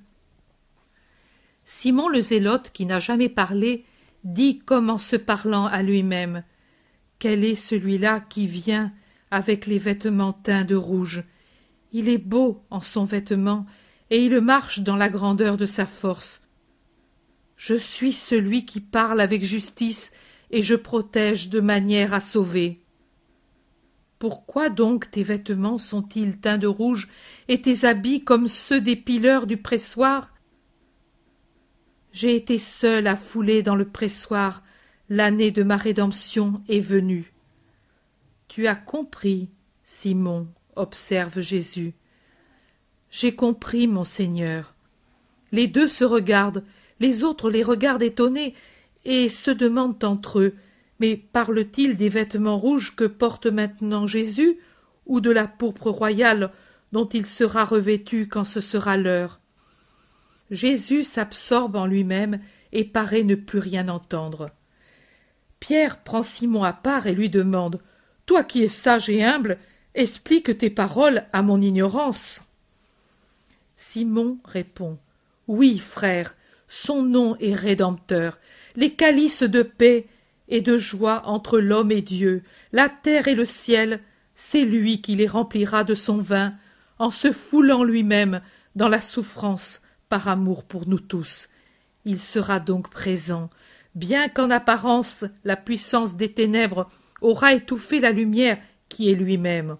Simon 1.64 2.08
le 2.08 2.20
Zélote, 2.20 2.70
qui 2.72 2.86
n'a 2.86 2.98
jamais 2.98 3.28
parlé, 3.28 3.84
dit 4.24 4.58
comme 4.58 4.90
en 4.90 4.98
se 4.98 5.16
parlant 5.16 5.66
à 5.66 5.82
lui-même 5.82 6.44
quel 7.22 7.44
est 7.44 7.54
celui-là 7.54 8.18
qui 8.18 8.48
vient 8.48 8.92
avec 9.30 9.66
les 9.66 9.78
vêtements 9.78 10.32
teints 10.32 10.64
de 10.64 10.74
rouge? 10.74 11.22
Il 11.92 12.08
est 12.08 12.18
beau 12.18 12.64
en 12.68 12.80
son 12.80 13.04
vêtement 13.04 13.64
et 14.10 14.24
il 14.24 14.40
marche 14.40 14.80
dans 14.80 14.96
la 14.96 15.08
grandeur 15.08 15.56
de 15.56 15.64
sa 15.64 15.86
force. 15.86 16.42
Je 17.56 17.76
suis 17.76 18.12
celui 18.12 18.66
qui 18.66 18.80
parle 18.80 19.20
avec 19.20 19.44
justice 19.44 20.10
et 20.50 20.64
je 20.64 20.74
protège 20.74 21.48
de 21.48 21.60
manière 21.60 22.12
à 22.12 22.18
sauver. 22.18 22.80
Pourquoi 24.18 24.68
donc 24.68 25.08
tes 25.12 25.22
vêtements 25.22 25.78
sont-ils 25.78 26.40
teints 26.40 26.58
de 26.58 26.66
rouge 26.66 27.06
et 27.46 27.62
tes 27.62 27.84
habits 27.84 28.24
comme 28.24 28.48
ceux 28.48 28.80
des 28.80 28.96
pileurs 28.96 29.46
du 29.46 29.58
pressoir? 29.58 30.31
J'ai 32.12 32.36
été 32.36 32.58
seul 32.58 33.06
à 33.06 33.16
fouler 33.16 33.62
dans 33.62 33.74
le 33.74 33.86
pressoir, 33.86 34.62
l'année 35.08 35.50
de 35.50 35.62
ma 35.62 35.76
rédemption 35.76 36.62
est 36.68 36.80
venue. 36.80 37.32
Tu 38.48 38.66
as 38.66 38.74
compris, 38.74 39.48
Simon, 39.82 40.46
observe 40.76 41.40
Jésus. 41.40 41.94
J'ai 43.10 43.34
compris, 43.34 43.86
mon 43.86 44.04
Seigneur. 44.04 44.74
Les 45.52 45.66
deux 45.66 45.88
se 45.88 46.04
regardent, 46.04 46.64
les 47.00 47.24
autres 47.24 47.50
les 47.50 47.62
regardent 47.62 48.02
étonnés, 48.02 48.54
et 49.04 49.28
se 49.28 49.50
demandent 49.50 50.04
entre 50.04 50.38
eux 50.38 50.54
Mais 51.00 51.16
parle-t-il 51.16 51.96
des 51.96 52.08
vêtements 52.08 52.58
rouges 52.58 52.94
que 52.94 53.04
porte 53.04 53.46
maintenant 53.46 54.06
Jésus, 54.06 54.58
ou 55.06 55.20
de 55.20 55.30
la 55.30 55.48
pourpre 55.48 55.90
royale 55.90 56.52
dont 56.92 57.08
il 57.08 57.26
sera 57.26 57.64
revêtu 57.64 58.28
quand 58.28 58.44
ce 58.44 58.60
sera 58.60 58.96
l'heure? 58.96 59.41
Jésus 60.50 61.04
s'absorbe 61.04 61.76
en 61.76 61.86
lui-même 61.86 62.40
et 62.72 62.84
paraît 62.84 63.24
ne 63.24 63.34
plus 63.34 63.58
rien 63.58 63.88
entendre. 63.88 64.50
Pierre 65.60 65.98
prend 65.98 66.22
Simon 66.22 66.64
à 66.64 66.72
part 66.72 67.06
et 67.06 67.14
lui 67.14 67.30
demande 67.30 67.80
Toi 68.26 68.44
qui 68.44 68.62
es 68.62 68.68
sage 68.68 69.08
et 69.08 69.22
humble, 69.22 69.58
explique 69.94 70.58
tes 70.58 70.70
paroles 70.70 71.24
à 71.32 71.42
mon 71.42 71.60
ignorance. 71.60 72.44
Simon 73.76 74.38
répond 74.44 74.98
Oui, 75.46 75.78
frère, 75.78 76.34
son 76.68 77.02
nom 77.02 77.36
est 77.38 77.54
rédempteur. 77.54 78.38
Les 78.74 78.90
calices 78.90 79.42
de 79.42 79.62
paix 79.62 80.06
et 80.48 80.60
de 80.60 80.78
joie 80.78 81.22
entre 81.26 81.58
l'homme 81.58 81.92
et 81.92 82.02
Dieu, 82.02 82.42
la 82.72 82.88
terre 82.88 83.28
et 83.28 83.34
le 83.34 83.44
ciel, 83.44 84.00
c'est 84.34 84.64
lui 84.64 85.00
qui 85.00 85.14
les 85.14 85.26
remplira 85.26 85.84
de 85.84 85.94
son 85.94 86.16
vin, 86.16 86.54
en 86.98 87.10
se 87.10 87.32
foulant 87.32 87.84
lui-même 87.84 88.40
dans 88.74 88.88
la 88.88 89.00
souffrance 89.00 89.82
amour 90.16 90.64
pour 90.64 90.88
nous 90.88 91.00
tous. 91.00 91.48
Il 92.04 92.18
sera 92.18 92.60
donc 92.60 92.90
présent, 92.90 93.50
bien 93.94 94.28
qu'en 94.28 94.50
apparence 94.50 95.24
la 95.44 95.56
puissance 95.56 96.16
des 96.16 96.32
ténèbres 96.32 96.88
aura 97.20 97.54
étouffé 97.54 98.00
la 98.00 98.10
lumière 98.10 98.58
qui 98.88 99.10
est 99.10 99.14
lui-même. 99.14 99.76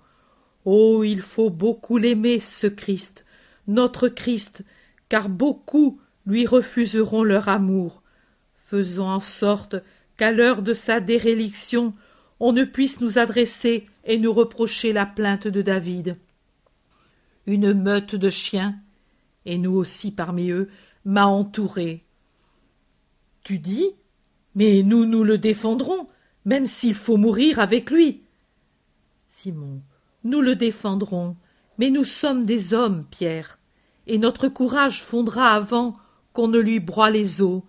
Oh, 0.65 1.03
il 1.05 1.21
faut 1.21 1.51
beaucoup 1.51 1.99
l'aimer, 1.99 2.39
ce 2.41 2.67
Christ, 2.67 3.25
notre 3.67 4.09
Christ, 4.09 4.65
car 5.09 5.29
beaucoup 5.29 6.01
lui 6.27 6.47
refuseront 6.47 7.25
leur 7.25 7.49
amour, 7.49 8.03
faisant 8.57 9.15
en 9.15 9.21
sorte 9.21 9.77
qu'à 10.17 10.31
l'heure 10.31 10.63
de 10.63 10.73
sa 10.73 11.01
déréliction, 11.01 11.95
on 12.39 12.53
ne 12.53 12.65
puisse 12.65 13.01
nous 13.01 13.19
adresser 13.19 13.87
et 14.05 14.19
nous 14.19 14.33
reprocher 14.33 14.93
la 14.93 15.07
plainte 15.07 15.49
de 15.49 15.63
David. 15.63 16.17
Une 17.47 17.73
meute 17.73 18.15
de 18.15 18.31
chiens, 18.31 18.77
et 19.47 19.59
nous 19.59 19.73
aussi 19.73 20.13
parmi 20.13 20.51
eux, 20.51 20.69
m'a 21.05 21.27
entouré. 21.27 22.05
Tu 23.45 23.59
dis 23.59 23.91
Mais 24.55 24.83
nous 24.83 25.05
nous 25.05 25.25
le 25.25 25.39
défendrons, 25.39 26.09
même 26.45 26.67
s'il 26.67 26.95
faut 26.95 27.17
mourir 27.17 27.59
avec 27.59 27.91
lui. 27.91 28.23
Simon, 29.29 29.81
nous 30.25 30.41
le 30.41 30.55
défendrons, 30.55 31.37
mais 31.79 31.91
nous 31.91 32.05
sommes 32.05 32.45
des 32.45 32.75
hommes, 32.75 33.05
Pierre, 33.11 33.59
et 34.07 34.19
notre 34.19 34.49
courage 34.49 35.03
fondra 35.03 35.49
avant 35.49 35.97
qu'on 36.33 36.49
ne 36.49 36.59
lui 36.59 36.81
broie 36.81 37.11
les 37.11 37.43
os. 37.43 37.63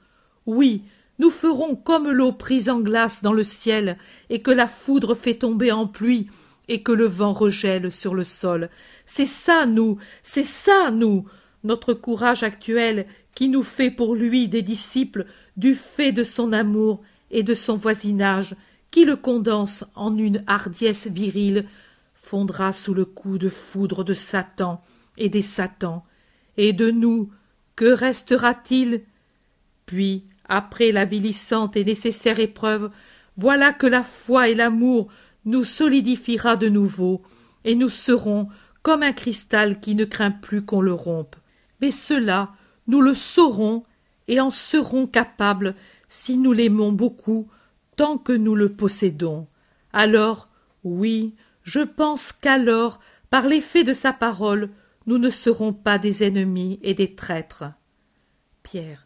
Oui, 0.45 0.83
nous 1.19 1.29
ferons 1.29 1.75
comme 1.75 2.09
l'eau 2.09 2.31
prise 2.31 2.69
en 2.69 2.79
glace 2.79 3.21
dans 3.21 3.33
le 3.33 3.43
ciel, 3.43 3.97
et 4.29 4.41
que 4.41 4.51
la 4.51 4.67
foudre 4.67 5.15
fait 5.15 5.35
tomber 5.35 5.71
en 5.71 5.87
pluie, 5.87 6.27
et 6.67 6.81
que 6.81 6.91
le 6.91 7.05
vent 7.05 7.33
regèle 7.33 7.91
sur 7.91 8.13
le 8.13 8.23
sol. 8.23 8.69
C'est 9.05 9.25
ça, 9.25 9.65
nous, 9.65 9.97
c'est 10.21 10.45
ça, 10.45 10.91
nous, 10.91 11.25
notre 11.63 11.93
courage 11.93 12.43
actuel 12.43 13.05
qui 13.35 13.49
nous 13.49 13.63
fait 13.63 13.91
pour 13.91 14.15
lui 14.15 14.47
des 14.47 14.61
disciples 14.61 15.25
du 15.57 15.73
fait 15.73 16.11
de 16.11 16.23
son 16.23 16.51
amour 16.51 17.01
et 17.31 17.43
de 17.43 17.53
son 17.53 17.75
voisinage, 17.75 18.55
qui 18.91 19.05
le 19.05 19.15
condense 19.15 19.85
en 19.95 20.17
une 20.17 20.43
hardiesse 20.45 21.07
virile, 21.07 21.65
fondra 22.13 22.73
sous 22.73 22.93
le 22.93 23.05
coup 23.05 23.37
de 23.37 23.49
foudre 23.49 24.03
de 24.03 24.13
Satan 24.13 24.81
et 25.17 25.29
des 25.29 25.41
Satans. 25.41 26.03
Et 26.57 26.73
de 26.73 26.91
nous, 26.91 27.31
que 27.75 27.91
restera-t-il? 27.91 29.01
Puis, 29.85 30.25
après 30.47 30.91
l'avilissante 30.91 31.75
et 31.75 31.83
nécessaire 31.83 32.39
épreuve, 32.39 32.91
voilà 33.37 33.73
que 33.73 33.87
la 33.87 34.03
foi 34.03 34.49
et 34.49 34.55
l'amour 34.55 35.07
nous 35.45 35.63
solidifiera 35.63 36.55
de 36.55 36.69
nouveau, 36.69 37.21
et 37.65 37.75
nous 37.75 37.89
serons 37.89 38.47
comme 38.83 39.03
un 39.03 39.13
cristal 39.13 39.79
qui 39.79 39.95
ne 39.95 40.05
craint 40.05 40.31
plus 40.31 40.63
qu'on 40.63 40.81
le 40.81 40.93
rompe. 40.93 41.35
Mais 41.83 41.91
cela, 41.91 42.53
nous 42.87 43.01
le 43.01 43.13
saurons 43.13 43.83
et 44.29 44.39
en 44.39 44.51
serons 44.51 45.05
capables 45.05 45.75
si 46.07 46.37
nous 46.37 46.53
l'aimons 46.53 46.93
beaucoup, 46.93 47.49
tant 47.97 48.17
que 48.17 48.31
nous 48.31 48.55
le 48.55 48.71
possédons. 48.71 49.47
Alors, 49.91 50.47
oui, 50.85 51.35
je 51.63 51.81
pense 51.81 52.31
qu'alors, 52.31 53.01
par 53.29 53.47
l'effet 53.47 53.83
de 53.83 53.91
sa 53.91 54.13
parole, 54.13 54.69
nous 55.07 55.17
ne 55.17 55.29
serons 55.29 55.73
pas 55.73 55.97
des 55.97 56.23
ennemis 56.23 56.79
et 56.83 56.93
des 56.93 57.15
traîtres. 57.15 57.65
Pierre. 58.63 59.05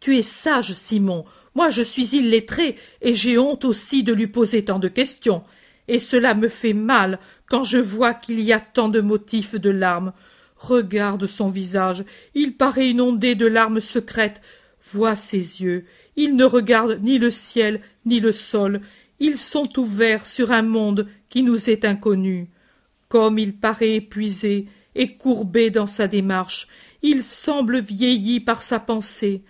Tu 0.00 0.16
es 0.16 0.24
sage, 0.24 0.72
Simon. 0.72 1.26
Moi 1.54 1.70
je 1.70 1.82
suis 1.82 2.16
illettré, 2.16 2.74
et 3.02 3.14
j'ai 3.14 3.38
honte 3.38 3.64
aussi 3.64 4.02
de 4.02 4.12
lui 4.12 4.26
poser 4.26 4.64
tant 4.64 4.80
de 4.80 4.88
questions. 4.88 5.44
Et 5.86 6.00
cela 6.00 6.34
me 6.34 6.48
fait 6.48 6.72
mal 6.72 7.20
quand 7.48 7.62
je 7.62 7.78
vois 7.78 8.14
qu'il 8.14 8.40
y 8.40 8.52
a 8.52 8.58
tant 8.58 8.88
de 8.88 9.00
motifs 9.00 9.54
de 9.54 9.70
larmes. 9.70 10.12
Regarde 10.56 11.26
son 11.26 11.50
visage, 11.50 12.04
il 12.34 12.56
paraît 12.56 12.90
inondé 12.90 13.34
de 13.34 13.46
larmes 13.46 13.80
secrètes. 13.80 14.40
Vois 14.92 15.16
ses 15.16 15.62
yeux, 15.62 15.84
il 16.16 16.36
ne 16.36 16.44
regarde 16.44 17.00
ni 17.02 17.18
le 17.18 17.30
ciel 17.30 17.80
ni 18.04 18.20
le 18.20 18.32
sol, 18.32 18.80
ils 19.18 19.38
sont 19.38 19.78
ouverts 19.78 20.26
sur 20.26 20.52
un 20.52 20.62
monde 20.62 21.08
qui 21.28 21.42
nous 21.42 21.70
est 21.70 21.84
inconnu. 21.84 22.48
Comme 23.08 23.38
il 23.38 23.56
paraît 23.56 23.94
épuisé 23.94 24.66
et 24.94 25.16
courbé 25.16 25.70
dans 25.70 25.86
sa 25.86 26.06
démarche, 26.06 26.68
il 27.02 27.22
semble 27.22 27.78
vieilli 27.78 28.40
par 28.40 28.62
sa 28.62 28.80
pensée. 28.80 29.42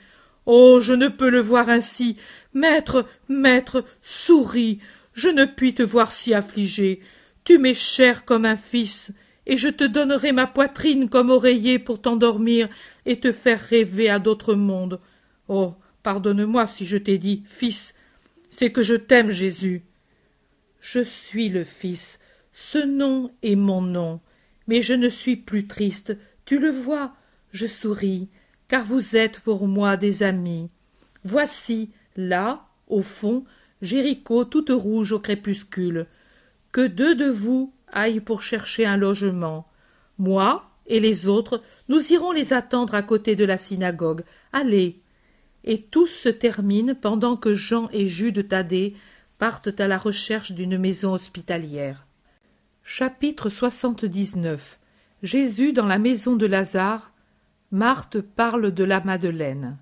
Oh. 0.45 0.79
Je 0.81 0.93
ne 0.93 1.09
peux 1.09 1.31
le 1.31 1.41
voir 1.41 1.69
ainsi. 1.69 2.17
Maître, 2.55 3.07
maître, 3.29 3.85
souris. 4.03 4.79
Je 5.15 5.29
ne 5.29 5.45
puis 5.45 5.75
te 5.75 5.83
voir 5.83 6.13
si 6.13 6.35
affligé. 6.35 7.01
Tu 7.45 7.59
m'es 7.59 7.75
cher 7.75 8.25
comme 8.25 8.45
un 8.45 8.57
fils, 8.57 9.13
et 9.47 9.57
je 9.57 9.69
te 9.69 9.85
donnerai 9.85 10.33
ma 10.33 10.47
poitrine 10.47 11.09
comme 11.09 11.31
oreiller 11.31 11.79
pour 11.79 12.01
t'endormir 12.01 12.69
et 13.05 13.21
te 13.21 13.33
faire 13.33 13.61
rêver 13.61 14.09
à 14.09 14.19
d'autres 14.19 14.55
mondes. 14.55 15.01
Oh. 15.49 15.75
Pardonne-moi 16.07 16.69
si 16.69 16.87
je 16.87 16.97
t'ai 16.97 17.19
dit 17.19 17.43
fils. 17.47 17.93
C'est 18.49 18.71
que 18.71 18.83
je 18.83 18.95
t'aime, 18.95 19.33
Jésus. 19.33 19.83
Je 20.81 21.01
suis 21.01 21.49
le 21.49 21.65
Fils. 21.65 22.21
Ce 22.53 22.79
nom 22.79 23.33
est 23.43 23.57
mon 23.57 23.83
nom. 23.83 24.21
Mais 24.69 24.83
je 24.83 24.95
ne 24.95 25.09
suis 25.09 25.35
plus 25.35 25.67
triste. 25.67 26.17
Tu 26.45 26.61
le 26.61 26.71
vois, 26.71 27.13
je 27.51 27.67
souris, 27.67 28.29
car 28.69 28.85
vous 28.85 29.17
êtes 29.17 29.41
pour 29.41 29.67
moi 29.67 29.97
des 29.97 30.23
amis. 30.23 30.71
Voici, 31.25 31.91
là, 32.15 32.69
au 32.87 33.03
fond, 33.03 33.45
Jéricho 33.83 34.45
toute 34.45 34.71
rouge 34.71 35.11
au 35.11 35.19
crépuscule. 35.19 36.07
Que 36.71 36.87
deux 36.87 37.17
de 37.17 37.29
vous 37.29 37.75
aillent 37.93 38.21
pour 38.21 38.43
chercher 38.43 38.87
un 38.87 38.97
logement. 38.97 39.67
Moi 40.19 40.69
et 40.87 41.01
les 41.01 41.27
autres, 41.27 41.63
nous 41.89 42.13
irons 42.13 42.33
les 42.33 42.53
attendre 42.53 42.95
à 42.95 43.03
côté 43.03 43.37
de 43.37 43.45
la 43.45 43.59
synagogue. 43.59 44.23
Allez, 44.53 45.01
et 45.65 45.83
tout 45.83 46.07
se 46.07 46.29
termine 46.29 46.95
pendant 46.95 47.37
que 47.37 47.55
Jean 47.55 47.89
et 47.93 48.07
Jude 48.07 48.49
Thaddée 48.49 48.95
partent 49.39 49.81
à 49.81 49.89
la 49.89 49.99
recherche 49.99 50.53
d'une 50.53 50.79
maison 50.79 51.13
hospitalière. 51.13 52.07
Chapitre 52.83 53.49
79 53.49 54.79
Jésus 55.23 55.73
dans 55.73 55.87
la 55.87 55.99
maison 55.99 56.37
de 56.37 56.47
Lazare. 56.47 57.13
Marthe 57.73 58.21
parle 58.21 58.73
de 58.73 58.85
la 58.85 59.01
Madeleine. 59.01 59.77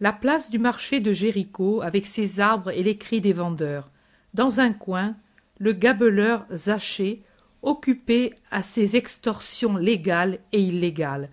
La 0.00 0.12
place 0.12 0.50
du 0.50 0.58
marché 0.58 1.00
de 1.00 1.14
Jéricho 1.14 1.80
avec 1.80 2.06
ses 2.06 2.40
arbres 2.40 2.70
et 2.70 2.82
les 2.82 2.98
cris 2.98 3.22
des 3.22 3.32
vendeurs. 3.32 3.88
Dans 4.34 4.60
un 4.60 4.72
coin, 4.72 5.16
le 5.58 5.72
gabeleur 5.72 6.46
Zachée, 6.52 7.22
occupé 7.62 8.34
à 8.50 8.62
ses 8.62 8.96
extorsions 8.96 9.76
légales 9.76 10.38
et 10.52 10.60
illégales, 10.60 11.30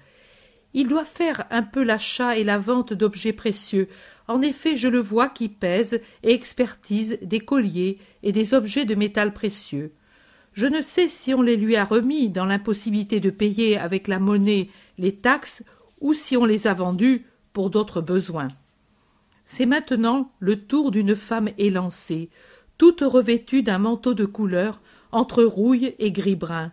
il 0.73 0.87
doit 0.87 1.05
faire 1.05 1.45
un 1.49 1.63
peu 1.63 1.83
l'achat 1.83 2.37
et 2.37 2.43
la 2.43 2.57
vente 2.57 2.93
d'objets 2.93 3.33
précieux. 3.33 3.89
En 4.27 4.41
effet, 4.41 4.77
je 4.77 4.87
le 4.87 4.99
vois 4.99 5.27
qui 5.27 5.49
pèse 5.49 5.99
et 6.23 6.33
expertise 6.33 7.17
des 7.21 7.41
colliers 7.41 7.97
et 8.23 8.31
des 8.31 8.53
objets 8.53 8.85
de 8.85 8.95
métal 8.95 9.33
précieux. 9.33 9.91
Je 10.53 10.67
ne 10.67 10.81
sais 10.81 11.09
si 11.09 11.33
on 11.33 11.41
les 11.41 11.57
lui 11.57 11.75
a 11.75 11.85
remis 11.85 12.29
dans 12.29 12.45
l'impossibilité 12.45 13.19
de 13.19 13.29
payer 13.29 13.77
avec 13.77 14.07
la 14.07 14.19
monnaie 14.19 14.69
les 14.97 15.15
taxes 15.15 15.63
ou 15.99 16.13
si 16.13 16.35
on 16.37 16.45
les 16.45 16.67
a 16.67 16.73
vendus 16.73 17.25
pour 17.53 17.69
d'autres 17.69 18.01
besoins. 18.01 18.49
C'est 19.45 19.65
maintenant 19.65 20.31
le 20.39 20.61
tour 20.61 20.91
d'une 20.91 21.15
femme 21.15 21.49
élancée, 21.57 22.29
toute 22.81 23.01
revêtue 23.01 23.61
d'un 23.61 23.77
manteau 23.77 24.15
de 24.15 24.25
couleur 24.25 24.81
entre 25.11 25.43
rouille 25.43 25.93
et 25.99 26.11
gris-brun. 26.11 26.71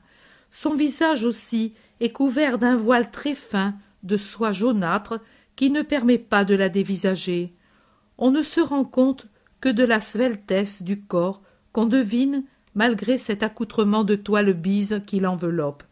Son 0.51 0.73
visage 0.73 1.23
aussi 1.23 1.75
est 2.01 2.13
couvert 2.13 2.57
d'un 2.57 2.77
voile 2.77 3.11
très 3.11 3.35
fin 3.35 3.75
de 4.05 4.17
soie 4.17 4.53
jaunâtre 4.53 5.21
qui 5.55 5.69
ne 5.69 5.83
permet 5.83 6.17
pas 6.17 6.47
de 6.47 6.55
la 6.55 6.71
dévisager. 6.71 7.53
On 8.17 8.31
ne 8.31 8.41
se 8.41 8.63
rend 8.63 8.85
compte 8.85 9.27
que 9.61 9.69
de 9.69 9.85
la 9.85 10.01
sveltesse 10.01 10.83
du 10.83 10.99
corps 10.99 11.43
qu'on 11.73 11.85
devine 11.85 12.45
malgré 12.75 13.19
cet 13.19 13.43
accoutrement 13.43 14.03
de 14.03 14.15
toile 14.15 14.55
bise 14.55 15.03
qui 15.07 15.21
l'enveloppe. 15.21 15.83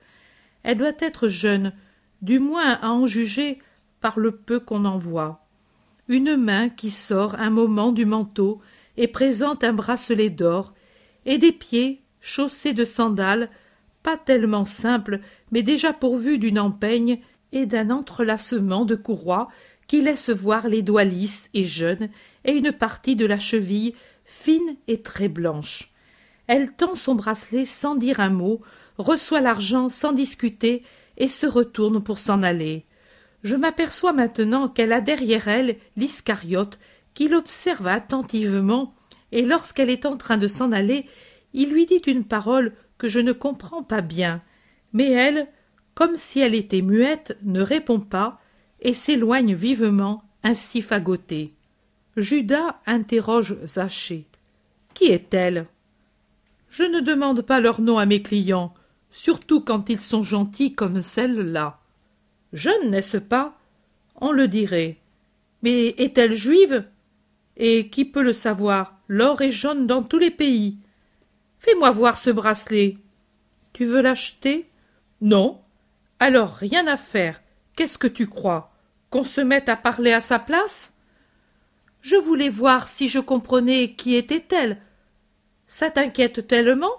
Elle 0.63 0.79
doit 0.79 0.97
être 0.99 1.29
jeune, 1.29 1.75
du 2.23 2.39
moins 2.39 2.79
à 2.81 2.89
en 2.89 3.05
juger 3.05 3.59
par 4.01 4.19
le 4.19 4.31
peu 4.31 4.61
qu'on 4.61 4.87
en 4.87 4.97
voit. 4.97 5.45
Une 6.09 6.39
main 6.39 6.71
qui 6.71 6.91
sort 6.91 7.35
un 7.35 7.51
moment 7.51 7.93
du 7.93 8.07
manteau 8.07 8.63
et 8.97 9.09
présente 9.09 9.65
un 9.65 9.73
bracelet 9.73 10.31
d'or, 10.31 10.75
et 11.25 11.39
des 11.39 11.53
pieds 11.53 12.03
chaussés 12.21 12.73
de 12.73 12.85
sandales, 12.85 13.51
pas 14.03 14.17
tellement 14.17 14.65
simples, 14.65 15.21
mais 15.51 15.63
déjà 15.63 15.93
pourvus 15.93 16.39
d'une 16.39 16.59
empeigne 16.59 17.21
et 17.53 17.67
d'un 17.67 17.91
entrelacement 17.91 18.85
de 18.85 18.95
courroies 18.95 19.49
qui 19.87 20.03
laisse 20.03 20.31
voir 20.31 20.69
les 20.69 20.83
doigts 20.83 21.05
lisses 21.05 21.51
et 21.55 21.65
jeunes 21.65 22.09
et 22.45 22.53
une 22.53 22.73
partie 22.73 23.17
de 23.17 23.27
la 23.27 23.39
cheville 23.39 23.95
fine 24.25 24.77
et 24.89 25.03
très 25.03 25.29
blanche. 25.29 25.93
Elle 26.47 26.73
tend 26.73 26.95
son 26.95 27.15
bracelet 27.15 27.65
sans 27.65 27.97
dire 27.97 28.21
un 28.21 28.31
mot, 28.31 28.61
reçoit 28.99 29.41
l'argent 29.41 29.89
sans 29.89 30.13
discuter 30.13 30.83
et 31.17 31.29
se 31.29 31.47
retourne 31.47 32.03
pour 32.03 32.19
s'en 32.19 32.43
aller. 32.43 32.85
Je 33.43 33.57
m'aperçois 33.57 34.13
maintenant 34.13 34.69
qu'elle 34.69 34.93
a 34.93 35.01
derrière 35.01 35.49
elle 35.49 35.77
l'Iscariote 35.97 36.79
qui 37.17 37.29
l'observe 37.29 37.87
attentivement 37.87 38.95
et 39.33 39.43
lorsqu'elle 39.43 39.89
est 39.89 40.05
en 40.05 40.19
train 40.19 40.37
de 40.37 40.47
s'en 40.47 40.71
aller, 40.71 41.07
il 41.55 41.73
lui 41.73 41.87
dit 41.87 42.03
une 42.07 42.25
parole 42.25 42.75
que 42.99 43.09
je 43.09 43.21
ne 43.21 43.33
comprends 43.33 43.83
pas 43.83 44.03
bien, 44.03 44.43
mais 44.93 45.11
elle, 45.11 45.49
comme 45.95 46.15
si 46.15 46.41
elle 46.41 46.55
était 46.55 46.83
muette, 46.83 47.39
ne 47.43 47.63
répond 47.63 48.01
pas 48.01 48.39
et 48.83 48.93
s'éloigne 48.93 49.55
vivement, 49.55 50.25
ainsi 50.43 50.83
fagotée. 50.83 51.55
Judas 52.19 52.81
interroge 52.85 53.57
Zachée. 53.65 54.27
Qui 54.93 55.07
est-elle? 55.07 55.67
Je 56.69 56.85
ne 56.85 57.01
demande 57.01 57.41
pas 57.41 57.61
leur 57.61 57.81
nom 57.81 57.97
à 57.97 58.05
mes 58.05 58.21
clients, 58.21 58.75
surtout 59.11 59.63
quand 59.63 59.89
ils 59.89 60.01
sont 60.01 60.23
gentils 60.23 60.75
comme 60.75 61.01
celle-là. 61.01 61.81
Jeune, 62.53 62.91
n'est-ce 62.91 63.17
pas? 63.17 63.59
On 64.17 64.33
le 64.33 64.49
dirait. 64.49 64.99
Mais 65.63 65.89
est-elle 65.99 66.35
juive? 66.35 66.85
Et 67.57 67.89
qui 67.89 68.05
peut 68.05 68.23
le 68.23 68.33
savoir? 68.33 68.99
L'or 69.09 69.41
est 69.43 69.53
jaune 69.53 69.87
dans 69.87 70.03
tous 70.03 70.19
les 70.19 70.31
pays. 70.31 70.79
Fais-moi 71.59 71.91
voir 71.91 72.19
ce 72.19 72.31
bracelet. 72.31 72.99
Tu 73.73 73.85
veux 73.85 74.01
l'acheter? 74.01 74.69
Non. 75.21 75.61
Alors 76.19 76.55
rien 76.55 76.87
à 76.87 76.97
faire. 76.97 77.43
Qu'est-ce 77.75 77.99
que 77.99 78.07
tu 78.07 78.27
crois? 78.27 78.73
Qu'on 79.11 79.25
se 79.25 79.41
mette 79.41 79.69
à 79.69 79.77
parler 79.77 80.13
à 80.13 80.21
sa 80.21 80.39
place? 80.39 80.95
Je 82.01 82.17
voulais 82.17 82.49
voir 82.49 82.89
si 82.89 83.09
je 83.09 83.19
comprenais 83.19 83.93
qui 83.93 84.15
était-elle. 84.15 84.79
Ça 85.67 85.91
t'inquiète 85.91 86.47
tellement? 86.47 86.93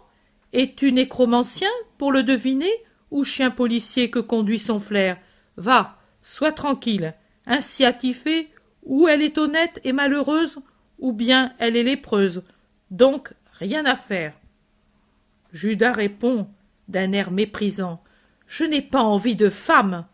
Es-tu 0.53 0.91
nécromancien 0.91 1.69
pour 1.97 2.11
le 2.11 2.23
deviner? 2.23 2.71
Ou 3.11 3.23
chien 3.23 3.51
policier 3.51 4.09
que 4.09 4.19
conduit 4.19 4.59
son 4.59 4.79
flair? 4.79 5.17
Va, 5.55 5.97
sois 6.23 6.51
tranquille. 6.51 7.13
Ainsi 7.45 7.85
fait 8.13 8.49
ou 8.87 9.07
elle 9.07 9.21
est 9.21 9.37
honnête 9.37 9.79
et 9.83 9.93
malheureuse, 9.93 10.59
ou 10.97 11.13
bien 11.13 11.53
elle 11.59 11.75
est 11.75 11.83
lépreuse. 11.83 12.43
Donc 12.89 13.33
rien 13.53 13.85
à 13.85 13.95
faire. 13.95 14.33
Judas 15.51 15.91
répond 15.91 16.47
d'un 16.87 17.11
air 17.11 17.29
méprisant. 17.29 18.01
Je 18.47 18.63
n'ai 18.63 18.81
pas 18.81 19.03
envie 19.03 19.35
de 19.35 19.49
femme. 19.49 20.05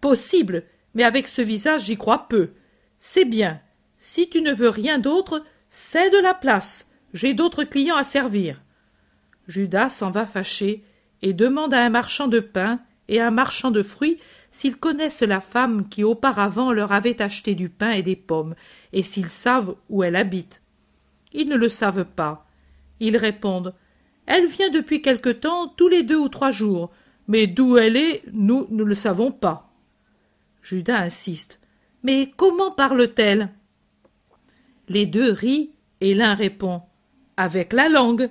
Possible, 0.00 0.64
mais 0.94 1.04
avec 1.04 1.28
ce 1.28 1.42
visage 1.42 1.84
j'y 1.84 1.96
crois 1.96 2.28
peu. 2.28 2.50
C'est 2.98 3.24
bien. 3.24 3.60
Si 3.98 4.28
tu 4.28 4.42
ne 4.42 4.52
veux 4.52 4.68
rien 4.68 4.98
d'autre, 4.98 5.44
cède 5.70 6.14
la 6.22 6.34
place. 6.34 6.90
J'ai 7.14 7.34
d'autres 7.34 7.64
clients 7.64 7.96
à 7.96 8.04
servir. 8.04 8.60
Judas 9.46 9.90
s'en 9.90 10.10
va 10.10 10.26
fâché 10.26 10.84
et 11.22 11.32
demande 11.32 11.74
à 11.74 11.84
un 11.84 11.90
marchand 11.90 12.28
de 12.28 12.40
pain 12.40 12.80
et 13.08 13.20
un 13.20 13.30
marchand 13.30 13.70
de 13.70 13.82
fruits 13.82 14.18
s'ils 14.50 14.76
connaissent 14.76 15.22
la 15.22 15.40
femme 15.40 15.88
qui 15.88 16.04
auparavant 16.04 16.72
leur 16.72 16.92
avait 16.92 17.22
acheté 17.22 17.54
du 17.54 17.68
pain 17.68 17.90
et 17.90 18.02
des 18.02 18.16
pommes, 18.16 18.54
et 18.92 19.02
s'ils 19.02 19.28
savent 19.28 19.76
où 19.88 20.02
elle 20.02 20.16
habite. 20.16 20.62
Ils 21.32 21.48
ne 21.48 21.56
le 21.56 21.68
savent 21.68 22.04
pas. 22.04 22.46
Ils 22.98 23.16
répondent 23.16 23.74
Elle 24.26 24.46
vient 24.46 24.70
depuis 24.70 25.02
quelque 25.02 25.30
temps 25.30 25.68
tous 25.68 25.88
les 25.88 26.02
deux 26.02 26.18
ou 26.18 26.28
trois 26.28 26.50
jours, 26.50 26.90
mais 27.28 27.46
d'où 27.46 27.76
elle 27.76 27.96
est, 27.96 28.22
nous 28.32 28.66
ne 28.70 28.82
le 28.82 28.94
savons 28.94 29.30
pas. 29.30 29.72
Judas 30.62 30.98
insiste. 30.98 31.60
Mais 32.02 32.32
comment 32.36 32.70
parle-t-elle? 32.70 33.50
Les 34.88 35.06
deux 35.06 35.30
rient, 35.30 35.70
et 36.00 36.14
l'un 36.14 36.34
répond 36.34 36.82
Avec 37.36 37.72
la 37.72 37.88
langue. 37.88 38.30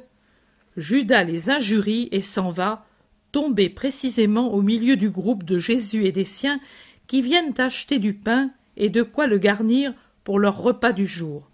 Judas 0.76 1.24
les 1.24 1.50
injurie 1.50 2.10
et 2.12 2.22
s'en 2.22 2.50
va, 2.50 2.86
tombé 3.31 3.69
précisément 3.69 4.53
au 4.53 4.61
milieu 4.61 4.95
du 4.95 5.10
groupe 5.10 5.43
de 5.43 5.60
Jésus 5.60 6.06
et 6.06 6.11
des 6.11 6.26
siens 6.26 6.60
qui 7.07 7.22
viennent 7.22 7.53
acheter 7.57 7.99
du 7.99 8.14
pain 8.14 8.51
et 8.77 8.89
de 8.89 9.03
quoi 9.03 9.27
le 9.27 9.38
garnir 9.38 9.93
pour 10.23 10.39
leur 10.39 10.61
repas 10.61 10.91
du 10.91 11.06
jour. 11.06 11.49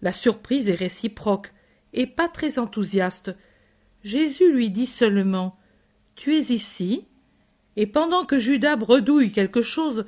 La 0.00 0.12
surprise 0.12 0.68
est 0.68 0.74
réciproque 0.74 1.52
et 1.92 2.06
pas 2.06 2.28
très 2.28 2.58
enthousiaste. 2.58 3.34
Jésus 4.04 4.52
lui 4.52 4.70
dit 4.70 4.86
seulement 4.86 5.58
Tu 6.14 6.34
es 6.36 6.52
ici 6.52 7.04
Et 7.76 7.86
pendant 7.86 8.24
que 8.24 8.38
Judas 8.38 8.76
bredouille 8.76 9.32
quelque 9.32 9.62
chose, 9.62 10.06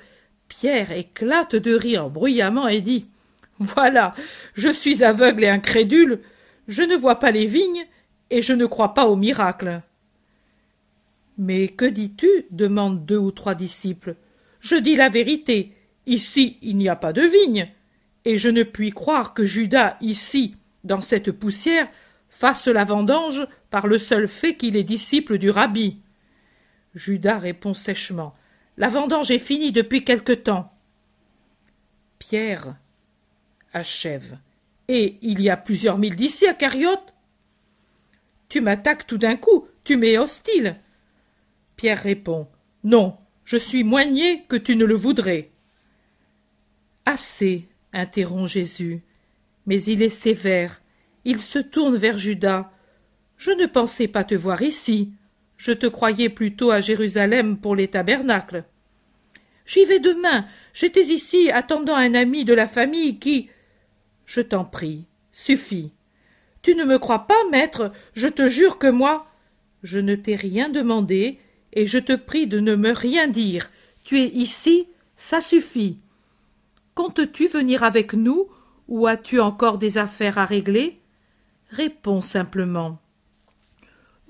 Pierre 0.48 0.92
éclate 0.92 1.56
de 1.56 1.74
rire 1.74 2.10
bruyamment 2.10 2.68
et 2.68 2.80
dit 2.80 3.06
Voilà, 3.58 4.14
je 4.54 4.68
suis 4.68 5.02
aveugle 5.02 5.44
et 5.44 5.48
incrédule, 5.48 6.20
je 6.68 6.82
ne 6.82 6.96
vois 6.96 7.18
pas 7.18 7.30
les 7.30 7.46
vignes 7.46 7.86
et 8.30 8.42
je 8.42 8.52
ne 8.52 8.66
crois 8.66 8.94
pas 8.94 9.06
au 9.06 9.16
miracle. 9.16 9.82
Mais 11.38 11.68
que 11.68 11.84
dis-tu 11.84 12.28
demandent 12.50 13.06
deux 13.06 13.16
ou 13.16 13.30
trois 13.30 13.54
disciples. 13.54 14.16
Je 14.60 14.74
dis 14.74 14.96
la 14.96 15.08
vérité. 15.08 15.74
Ici 16.06 16.58
il 16.62 16.76
n'y 16.76 16.88
a 16.88 16.96
pas 16.96 17.12
de 17.12 17.22
vigne. 17.22 17.70
Et 18.24 18.36
je 18.36 18.48
ne 18.48 18.64
puis 18.64 18.90
croire 18.90 19.32
que 19.32 19.44
Judas, 19.44 19.96
ici, 20.00 20.56
dans 20.84 21.00
cette 21.00 21.32
poussière, 21.32 21.88
fasse 22.28 22.68
la 22.68 22.84
vendange 22.84 23.46
par 23.70 23.86
le 23.86 23.98
seul 23.98 24.28
fait 24.28 24.56
qu'il 24.56 24.76
est 24.76 24.84
disciple 24.84 25.38
du 25.38 25.50
rabbi. 25.50 26.00
Judas 26.94 27.38
répond 27.38 27.74
sèchement. 27.74 28.34
La 28.76 28.88
vendange 28.88 29.30
est 29.30 29.38
finie 29.38 29.72
depuis 29.72 30.04
quelque 30.04 30.32
temps. 30.32 30.72
Pierre 32.18 32.76
achève. 33.72 34.38
Et 34.88 35.18
il 35.22 35.40
y 35.40 35.50
a 35.50 35.56
plusieurs 35.56 35.98
milles 35.98 36.16
d'ici 36.16 36.46
à 36.46 36.54
Cariote. 36.54 37.14
Tu 38.48 38.60
m'attaques 38.60 39.06
tout 39.06 39.18
d'un 39.18 39.36
coup, 39.36 39.68
tu 39.84 39.96
m'es 39.96 40.18
hostile. 40.18 40.76
Pierre 41.78 42.02
répond 42.02 42.48
Non, 42.82 43.16
je 43.44 43.56
suis 43.56 43.84
niais 43.84 44.42
que 44.48 44.56
tu 44.56 44.74
ne 44.74 44.84
le 44.84 44.96
voudrais. 44.96 45.52
Assez, 47.06 47.68
interrompt 47.92 48.48
Jésus. 48.48 49.00
Mais 49.64 49.80
il 49.84 50.02
est 50.02 50.10
sévère. 50.10 50.82
Il 51.24 51.38
se 51.38 51.60
tourne 51.60 51.96
vers 51.96 52.18
Judas. 52.18 52.72
Je 53.36 53.52
ne 53.52 53.66
pensais 53.66 54.08
pas 54.08 54.24
te 54.24 54.34
voir 54.34 54.60
ici. 54.62 55.12
Je 55.56 55.70
te 55.70 55.86
croyais 55.86 56.28
plutôt 56.28 56.72
à 56.72 56.80
Jérusalem 56.80 57.56
pour 57.56 57.76
les 57.76 57.86
tabernacles. 57.86 58.64
J'y 59.64 59.84
vais 59.84 60.00
demain. 60.00 60.46
J'étais 60.74 61.06
ici 61.06 61.48
attendant 61.52 61.94
un 61.94 62.14
ami 62.14 62.44
de 62.44 62.54
la 62.54 62.66
famille 62.66 63.20
qui. 63.20 63.50
Je 64.26 64.40
t'en 64.40 64.64
prie, 64.64 65.06
suffit. 65.30 65.92
Tu 66.62 66.74
ne 66.74 66.84
me 66.84 66.98
crois 66.98 67.28
pas, 67.28 67.48
maître, 67.52 67.92
je 68.14 68.26
te 68.26 68.48
jure 68.48 68.78
que 68.78 68.88
moi. 68.88 69.28
Je 69.84 70.00
ne 70.00 70.16
t'ai 70.16 70.34
rien 70.34 70.70
demandé, 70.70 71.38
et 71.72 71.86
je 71.86 71.98
te 71.98 72.14
prie 72.14 72.46
de 72.46 72.60
ne 72.60 72.76
me 72.76 72.92
rien 72.92 73.28
dire. 73.28 73.70
Tu 74.04 74.18
es 74.18 74.28
ici, 74.28 74.86
ça 75.16 75.40
suffit. 75.40 75.98
Comptes-tu 76.94 77.48
venir 77.48 77.82
avec 77.82 78.14
nous, 78.14 78.48
ou 78.88 79.06
as-tu 79.06 79.40
encore 79.40 79.78
des 79.78 79.98
affaires 79.98 80.38
à 80.38 80.44
régler? 80.44 80.98
Réponds 81.70 82.20
simplement. 82.20 82.98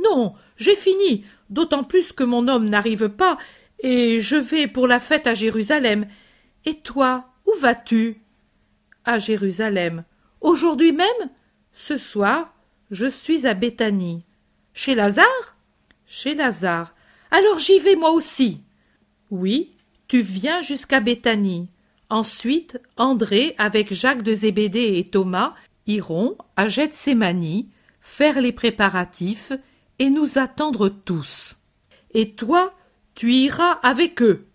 Non, 0.03 0.35
j'ai 0.57 0.77
fini, 0.77 1.25
d'autant 1.51 1.85
plus 1.85 2.13
que 2.13 2.25
mon 2.25 2.49
homme 2.49 2.69
n'arrive 2.69 3.09
pas, 3.09 3.39
et 3.81 4.21
je 4.21 4.37
vais 4.37 4.67
pour 4.67 4.87
la 4.87 5.01
fête 5.01 5.27
à 5.27 5.35
Jérusalem. 5.35 6.07
Et 6.65 6.75
toi, 6.75 7.31
où 7.47 7.53
vas-tu? 7.61 8.21
À 9.05 9.19
Jérusalem. 9.19 10.05
Aujourd'hui 10.41 10.93
même? 10.93 11.31
Ce 11.73 11.97
soir, 11.97 12.53
je 12.91 13.07
suis 13.07 13.47
à 13.47 13.55
Béthanie. 13.55 14.25
Chez 14.75 14.95
Lazare? 14.95 15.57
Chez 16.07 16.35
Lazare. 16.35 16.95
Alors 17.31 17.59
j'y 17.59 17.79
vais 17.79 17.97
moi 17.97 18.11
aussi. 18.11 18.63
Oui, 19.31 19.73
tu 20.07 20.21
viens 20.21 20.63
jusqu'à 20.63 21.01
Béthanie. 21.01 21.69
Ensuite, 22.11 22.81
André, 22.97 23.55
avec 23.59 23.93
Jacques 23.93 24.23
de 24.23 24.33
Zébédée 24.33 24.99
et 24.99 25.05
Thomas, 25.05 25.55
iront 25.87 26.37
à 26.57 26.69
Gethsémani, 26.69 27.69
faire 28.01 28.41
les 28.41 28.53
préparatifs 28.53 29.53
et 29.99 30.09
nous 30.09 30.39
attendre 30.39 30.89
tous. 30.89 31.57
Et 32.13 32.31
toi, 32.31 32.75
tu 33.15 33.33
iras 33.33 33.73
avec 33.83 34.23
eux. 34.23 34.47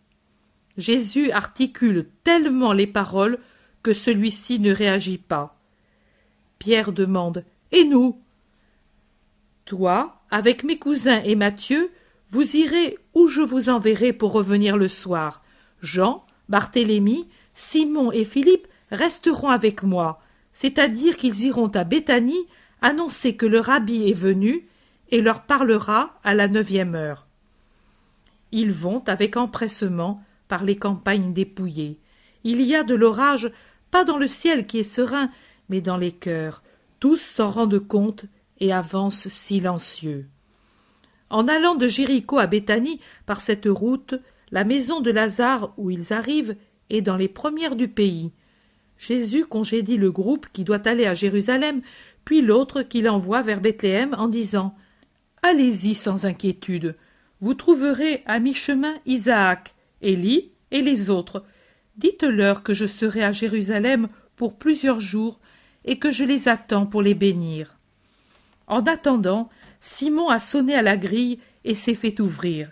Jésus 0.77 1.31
articule 1.31 2.07
tellement 2.23 2.73
les 2.73 2.87
paroles 2.87 3.37
que 3.83 3.93
celui-ci 3.93 4.59
ne 4.59 4.73
réagit 4.73 5.19
pas. 5.19 5.59
Pierre 6.57 6.91
demande 6.91 7.43
Et 7.71 7.83
nous? 7.83 8.17
Toi, 9.65 10.21
avec 10.31 10.63
mes 10.63 10.79
cousins 10.79 11.21
et 11.23 11.35
Matthieu, 11.35 11.91
vous 12.33 12.55
irez 12.55 12.97
où 13.13 13.27
je 13.27 13.43
vous 13.43 13.69
enverrai 13.69 14.11
pour 14.11 14.31
revenir 14.31 14.75
le 14.75 14.87
soir. 14.87 15.43
Jean, 15.83 16.25
Barthélemy, 16.49 17.29
Simon 17.53 18.11
et 18.11 18.25
Philippe 18.25 18.67
resteront 18.89 19.49
avec 19.49 19.83
moi, 19.83 20.19
c'est-à-dire 20.51 21.15
qu'ils 21.15 21.43
iront 21.43 21.67
à 21.67 21.83
Béthanie 21.83 22.47
annoncer 22.81 23.35
que 23.35 23.45
le 23.45 23.59
rabbi 23.59 24.09
est 24.09 24.15
venu 24.15 24.67
et 25.11 25.21
leur 25.21 25.43
parlera 25.43 26.19
à 26.23 26.33
la 26.33 26.47
neuvième 26.47 26.95
heure. 26.95 27.27
Ils 28.51 28.71
vont 28.71 29.03
avec 29.05 29.37
empressement 29.37 30.23
par 30.47 30.63
les 30.63 30.75
campagnes 30.75 31.33
dépouillées. 31.33 31.99
Il 32.43 32.63
y 32.63 32.73
a 32.73 32.83
de 32.83 32.95
l'orage, 32.95 33.51
pas 33.91 34.05
dans 34.05 34.17
le 34.17 34.27
ciel 34.27 34.65
qui 34.65 34.79
est 34.79 34.83
serein, 34.83 35.29
mais 35.69 35.81
dans 35.81 35.97
les 35.97 36.11
cœurs. 36.11 36.63
Tous 36.99 37.21
s'en 37.21 37.51
rendent 37.51 37.87
compte 37.87 38.25
et 38.59 38.73
avancent 38.73 39.27
silencieux. 39.27 40.27
En 41.33 41.47
allant 41.47 41.73
de 41.73 41.87
Jéricho 41.87 42.37
à 42.37 42.45
Béthanie 42.45 42.99
par 43.25 43.41
cette 43.41 43.65
route, 43.65 44.13
la 44.51 44.63
maison 44.63 45.01
de 45.01 45.09
Lazare 45.09 45.73
où 45.77 45.89
ils 45.89 46.13
arrivent 46.13 46.55
est 46.91 47.01
dans 47.01 47.17
les 47.17 47.27
premières 47.27 47.75
du 47.75 47.87
pays. 47.87 48.31
Jésus 48.99 49.43
congédie 49.43 49.97
le 49.97 50.11
groupe 50.11 50.45
qui 50.53 50.63
doit 50.63 50.87
aller 50.87 51.07
à 51.07 51.15
Jérusalem, 51.15 51.81
puis 52.23 52.41
l'autre 52.41 52.83
qu'il 52.83 53.09
envoie 53.09 53.41
vers 53.41 53.61
Bethléem 53.61 54.13
en 54.15 54.27
disant 54.27 54.75
Allez-y 55.41 55.95
sans 55.95 56.27
inquiétude. 56.27 56.95
Vous 57.41 57.55
trouverez 57.55 58.21
à 58.27 58.37
mi-chemin 58.37 58.93
Isaac, 59.07 59.73
Élie 60.03 60.51
et 60.69 60.83
les 60.83 61.09
autres. 61.09 61.43
Dites-leur 61.97 62.61
que 62.61 62.75
je 62.75 62.85
serai 62.85 63.23
à 63.23 63.31
Jérusalem 63.31 64.07
pour 64.35 64.53
plusieurs 64.53 64.99
jours 64.99 65.39
et 65.83 65.97
que 65.97 66.11
je 66.11 66.25
les 66.25 66.47
attends 66.47 66.85
pour 66.85 67.01
les 67.01 67.15
bénir. 67.15 67.79
En 68.67 68.85
attendant, 68.85 69.49
Simon 69.85 70.29
a 70.29 70.39
sonné 70.39 70.75
à 70.75 70.81
la 70.81 70.95
grille 70.95 71.39
et 71.65 71.75
s'est 71.75 71.93
fait 71.93 72.21
ouvrir. 72.21 72.71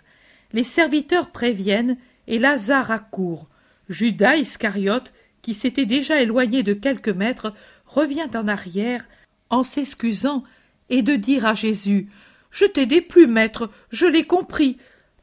Les 0.54 0.64
serviteurs 0.64 1.30
préviennent 1.30 1.98
et 2.26 2.38
Lazare 2.38 2.90
accourt. 2.90 3.50
Judas 3.90 4.36
Iscariote, 4.36 5.12
qui 5.42 5.52
s'était 5.52 5.84
déjà 5.84 6.22
éloigné 6.22 6.62
de 6.62 6.72
quelques 6.72 7.10
mètres, 7.10 7.52
revient 7.86 8.30
en 8.34 8.48
arrière, 8.48 9.06
en 9.50 9.62
s'excusant, 9.62 10.42
et 10.88 11.02
de 11.02 11.14
dire 11.14 11.44
à 11.44 11.52
Jésus 11.52 12.08
Je 12.50 12.64
t'ai 12.64 12.86
déplu, 12.86 13.26
maître, 13.26 13.70
je 13.90 14.06
l'ai 14.06 14.26
compris. 14.26 14.78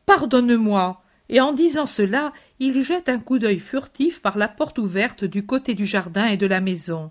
Pardonne-moi. 0.05 1.01
Et 1.27 1.41
en 1.41 1.53
disant 1.53 1.87
cela, 1.87 2.33
il 2.59 2.83
jette 2.83 3.09
un 3.09 3.17
coup 3.17 3.39
d'œil 3.39 3.59
furtif 3.59 4.21
par 4.21 4.37
la 4.37 4.47
porte 4.47 4.77
ouverte 4.77 5.23
du 5.23 5.43
côté 5.43 5.73
du 5.73 5.87
jardin 5.87 6.27
et 6.27 6.37
de 6.37 6.45
la 6.45 6.61
maison. 6.61 7.09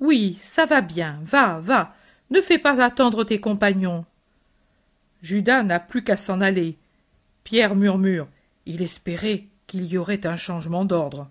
Oui, 0.00 0.36
ça 0.42 0.66
va 0.66 0.82
bien, 0.82 1.18
va, 1.22 1.60
va, 1.60 1.94
ne 2.34 2.42
fais 2.42 2.58
pas 2.58 2.82
attendre 2.82 3.22
tes 3.22 3.40
compagnons. 3.40 4.04
Judas 5.22 5.62
n'a 5.62 5.78
plus 5.78 6.02
qu'à 6.02 6.16
s'en 6.16 6.40
aller. 6.40 6.76
Pierre 7.44 7.76
murmure. 7.76 8.28
Il 8.66 8.82
espérait 8.82 9.44
qu'il 9.68 9.86
y 9.86 9.96
aurait 9.96 10.26
un 10.26 10.36
changement 10.36 10.84
d'ordre. 10.84 11.30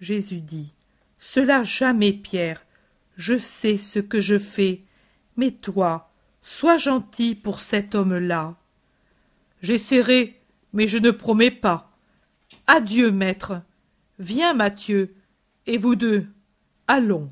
Jésus 0.00 0.40
dit. 0.40 0.72
Cela 1.18 1.62
jamais, 1.64 2.14
Pierre. 2.14 2.64
Je 3.16 3.36
sais 3.38 3.76
ce 3.76 3.98
que 3.98 4.20
je 4.20 4.38
fais. 4.38 4.82
Mais 5.36 5.50
toi, 5.50 6.10
sois 6.40 6.78
gentil 6.78 7.34
pour 7.34 7.60
cet 7.60 7.94
homme-là. 7.94 8.56
J'essaierai, 9.60 10.40
mais 10.72 10.86
je 10.86 10.96
ne 10.96 11.10
promets 11.10 11.50
pas. 11.50 11.92
Adieu, 12.66 13.12
maître. 13.12 13.60
Viens, 14.18 14.54
Mathieu. 14.54 15.14
Et 15.66 15.76
vous 15.76 15.94
deux. 15.94 16.26
Allons. 16.88 17.30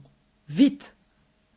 Vite. 0.49 0.98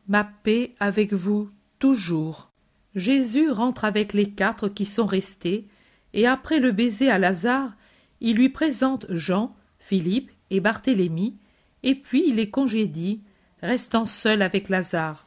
Ma 0.08 0.24
paix 0.24 0.74
avec 0.80 1.12
vous 1.12 1.50
toujours. 1.78 2.50
Jésus 2.94 3.50
rentre 3.50 3.84
avec 3.84 4.12
les 4.12 4.30
quatre 4.30 4.68
qui 4.68 4.84
sont 4.84 5.06
restés, 5.06 5.66
et 6.12 6.26
après 6.26 6.58
le 6.58 6.72
baiser 6.72 7.10
à 7.10 7.18
Lazare, 7.18 7.74
il 8.20 8.36
lui 8.36 8.48
présente 8.48 9.06
Jean, 9.08 9.54
Philippe 9.78 10.30
et 10.50 10.60
Barthélemy, 10.60 11.36
et 11.82 11.94
puis 11.94 12.24
il 12.28 12.36
les 12.36 12.50
congédie, 12.50 13.22
restant 13.62 14.04
seul 14.04 14.42
avec 14.42 14.68
Lazare. 14.68 15.26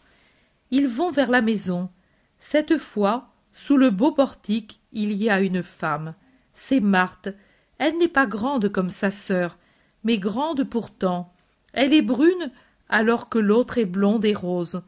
Ils 0.72 0.88
vont 0.88 1.12
vers 1.12 1.30
la 1.30 1.42
maison. 1.42 1.90
Cette 2.38 2.78
fois, 2.78 3.34
sous 3.54 3.78
le 3.78 3.90
beau 3.90 4.12
portique, 4.12 4.82
il 4.92 5.14
y 5.14 5.30
a 5.30 5.42
une 5.42 5.64
femme. 5.64 6.16
C'est 6.54 6.80
Marthe. 6.80 7.30
Elle 7.78 7.98
n'est 7.98 8.08
pas 8.08 8.26
grande 8.26 8.70
comme 8.70 8.90
sa 8.90 9.12
sœur, 9.12 9.58
mais 10.04 10.18
grande 10.18 10.64
pourtant. 10.64 11.34
Elle 11.74 11.94
est 11.94 12.02
brune 12.02 12.52
alors 12.90 13.30
que 13.30 13.40
l'autre 13.40 13.78
est 13.78 13.86
blonde 13.86 14.26
et 14.26 14.34
rose. 14.34 14.82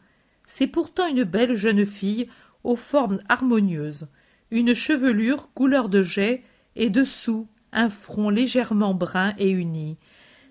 C'est 0.45 0.67
pourtant 0.67 1.07
une 1.07 1.23
belle 1.23 1.55
jeune 1.55 1.85
fille 1.85 2.29
aux 2.63 2.75
formes 2.75 3.19
harmonieuses, 3.29 4.07
une 4.51 4.73
chevelure 4.73 5.49
couleur 5.53 5.89
de 5.89 6.03
jet 6.03 6.43
et 6.75 6.89
dessous 6.89 7.47
un 7.71 7.89
front 7.89 8.29
légèrement 8.29 8.93
brun 8.93 9.33
et 9.37 9.49
uni. 9.49 9.97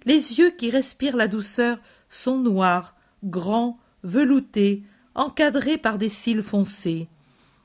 Les 0.05 0.39
yeux 0.39 0.51
qui 0.51 0.71
respirent 0.71 1.17
la 1.17 1.29
douceur 1.29 1.79
sont 2.09 2.39
noirs, 2.39 2.95
grands, 3.25 3.79
veloutés, 4.03 4.85
encadrés 5.15 5.79
par 5.79 5.99
des 5.99 6.09
cils 6.09 6.43
foncés. 6.43 7.09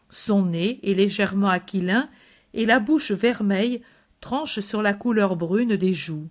Son 0.10 0.45
nez 0.45 0.80
est 0.84 0.94
légèrement 0.94 1.49
aquilin 1.49 2.10
et 2.53 2.66
la 2.66 2.80
bouche 2.80 3.12
vermeille 3.12 3.82
tranche 4.20 4.60
sur 4.60 4.82
la 4.82 4.94
couleur 4.94 5.36
brune 5.36 5.76
des 5.76 5.94
joues. 5.94 6.30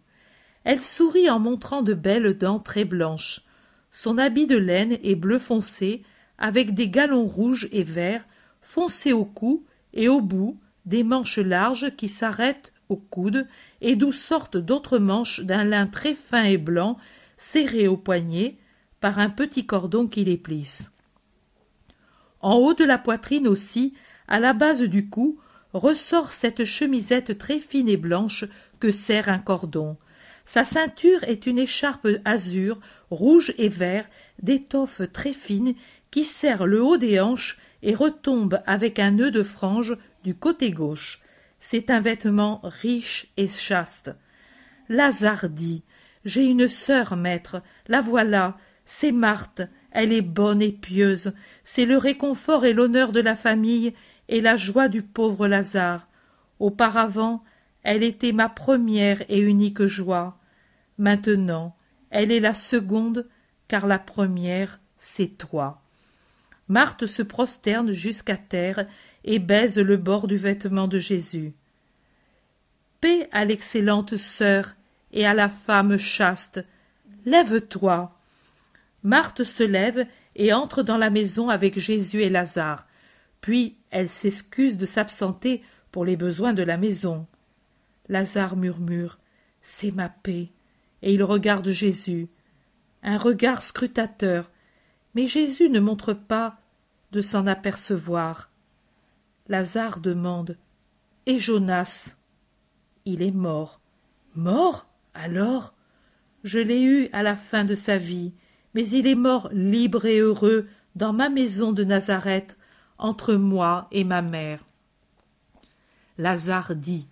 Elle 0.64 0.80
sourit 0.80 1.30
en 1.30 1.38
montrant 1.38 1.82
de 1.82 1.94
belles 1.94 2.36
dents 2.36 2.58
très 2.58 2.84
blanches. 2.84 3.42
Son 3.90 4.18
habit 4.18 4.46
de 4.46 4.56
laine 4.56 4.98
est 5.02 5.14
bleu 5.14 5.38
foncé, 5.38 6.02
avec 6.38 6.74
des 6.74 6.88
galons 6.88 7.26
rouges 7.26 7.68
et 7.72 7.82
verts, 7.82 8.24
foncés 8.60 9.12
au 9.12 9.24
cou 9.24 9.64
et 9.92 10.08
au 10.08 10.20
bout, 10.20 10.58
des 10.86 11.02
manches 11.02 11.38
larges 11.38 11.94
qui 11.96 12.08
s'arrêtent 12.08 12.72
au 12.88 12.96
coude, 12.96 13.46
et 13.80 13.96
d'où 13.96 14.12
sortent 14.12 14.56
d'autres 14.56 14.98
manches 14.98 15.40
d'un 15.40 15.64
lin 15.64 15.86
très 15.86 16.14
fin 16.14 16.44
et 16.44 16.58
blanc, 16.58 16.98
serrées 17.36 17.88
au 17.88 17.96
poignet, 17.96 18.56
par 19.00 19.18
un 19.18 19.30
petit 19.30 19.64
cordon 19.64 20.06
qui 20.06 20.24
les 20.24 20.36
plisse. 20.36 20.90
En 22.40 22.54
haut 22.54 22.74
de 22.74 22.84
la 22.84 22.98
poitrine 22.98 23.48
aussi, 23.48 23.94
à 24.28 24.40
la 24.40 24.52
base 24.52 24.82
du 24.82 25.08
cou, 25.08 25.38
ressort 25.72 26.32
cette 26.32 26.64
chemisette 26.64 27.38
très 27.38 27.58
fine 27.58 27.88
et 27.88 27.96
blanche 27.96 28.44
que 28.78 28.90
serre 28.90 29.28
un 29.28 29.38
cordon. 29.38 29.96
Sa 30.52 30.64
ceinture 30.64 31.22
est 31.22 31.46
une 31.46 31.60
écharpe 31.60 32.08
azur, 32.24 32.80
rouge 33.12 33.54
et 33.56 33.68
vert, 33.68 34.04
d'étoffe 34.42 35.02
très 35.12 35.32
fine, 35.32 35.74
qui 36.10 36.24
serre 36.24 36.66
le 36.66 36.82
haut 36.82 36.96
des 36.96 37.20
hanches 37.20 37.56
et 37.84 37.94
retombe 37.94 38.60
avec 38.66 38.98
un 38.98 39.12
nœud 39.12 39.30
de 39.30 39.44
frange 39.44 39.96
du 40.24 40.34
côté 40.34 40.72
gauche. 40.72 41.22
C'est 41.60 41.88
un 41.88 42.00
vêtement 42.00 42.60
riche 42.64 43.28
et 43.36 43.46
chaste. 43.46 44.10
Lazare 44.88 45.48
dit 45.48 45.84
J'ai 46.24 46.46
une 46.46 46.66
sœur, 46.66 47.14
maître, 47.14 47.62
la 47.86 48.00
voilà, 48.00 48.56
c'est 48.84 49.12
Marthe, 49.12 49.62
elle 49.92 50.12
est 50.12 50.20
bonne 50.20 50.62
et 50.62 50.72
pieuse, 50.72 51.32
c'est 51.62 51.86
le 51.86 51.96
réconfort 51.96 52.64
et 52.64 52.72
l'honneur 52.72 53.12
de 53.12 53.20
la 53.20 53.36
famille 53.36 53.94
et 54.28 54.40
la 54.40 54.56
joie 54.56 54.88
du 54.88 55.02
pauvre 55.02 55.46
Lazare. 55.46 56.08
Auparavant, 56.58 57.44
elle 57.84 58.02
était 58.02 58.32
ma 58.32 58.48
première 58.48 59.22
et 59.28 59.38
unique 59.38 59.84
joie. 59.84 60.39
Maintenant, 61.00 61.74
elle 62.10 62.30
est 62.30 62.40
la 62.40 62.52
seconde, 62.52 63.26
car 63.68 63.86
la 63.86 63.98
première, 63.98 64.80
c'est 64.98 65.38
toi. 65.38 65.80
Marthe 66.68 67.06
se 67.06 67.22
prosterne 67.22 67.90
jusqu'à 67.92 68.36
terre 68.36 68.86
et 69.24 69.38
baise 69.38 69.78
le 69.78 69.96
bord 69.96 70.28
du 70.28 70.36
vêtement 70.36 70.88
de 70.88 70.98
Jésus. 70.98 71.54
Paix 73.00 73.30
à 73.32 73.46
l'excellente 73.46 74.18
sœur 74.18 74.74
et 75.14 75.24
à 75.24 75.32
la 75.32 75.48
femme 75.48 75.96
chaste. 75.96 76.62
Lève-toi. 77.24 78.14
Marthe 79.02 79.42
se 79.42 79.62
lève 79.62 80.06
et 80.36 80.52
entre 80.52 80.82
dans 80.82 80.98
la 80.98 81.08
maison 81.08 81.48
avec 81.48 81.78
Jésus 81.78 82.24
et 82.24 82.28
Lazare. 82.28 82.86
Puis 83.40 83.78
elle 83.90 84.10
s'excuse 84.10 84.76
de 84.76 84.84
s'absenter 84.84 85.62
pour 85.92 86.04
les 86.04 86.16
besoins 86.16 86.52
de 86.52 86.62
la 86.62 86.76
maison. 86.76 87.26
Lazare 88.10 88.54
murmure. 88.54 89.18
C'est 89.62 89.92
ma 89.92 90.10
paix 90.10 90.50
et 91.02 91.14
il 91.14 91.22
regarde 91.22 91.68
Jésus. 91.70 92.28
Un 93.02 93.16
regard 93.16 93.62
scrutateur, 93.62 94.50
mais 95.14 95.26
Jésus 95.26 95.68
ne 95.68 95.80
montre 95.80 96.12
pas 96.12 96.58
de 97.12 97.20
s'en 97.20 97.46
apercevoir. 97.46 98.50
Lazare 99.48 100.00
demande 100.00 100.56
Et 101.26 101.38
Jonas 101.38 102.16
Il 103.04 103.22
est 103.22 103.32
mort. 103.32 103.80
Mort? 104.34 104.86
Alors? 105.14 105.74
Je 106.44 106.58
l'ai 106.58 106.82
eu 106.82 107.08
à 107.12 107.22
la 107.22 107.36
fin 107.36 107.64
de 107.64 107.74
sa 107.74 107.98
vie, 107.98 108.32
mais 108.74 108.88
il 108.88 109.06
est 109.06 109.14
mort 109.14 109.50
libre 109.52 110.06
et 110.06 110.20
heureux 110.20 110.68
dans 110.96 111.12
ma 111.12 111.28
maison 111.28 111.72
de 111.72 111.84
Nazareth, 111.84 112.56
entre 112.96 113.34
moi 113.34 113.88
et 113.90 114.04
ma 114.04 114.22
mère. 114.22 114.64
Lazare 116.18 116.76
dit 116.76 117.08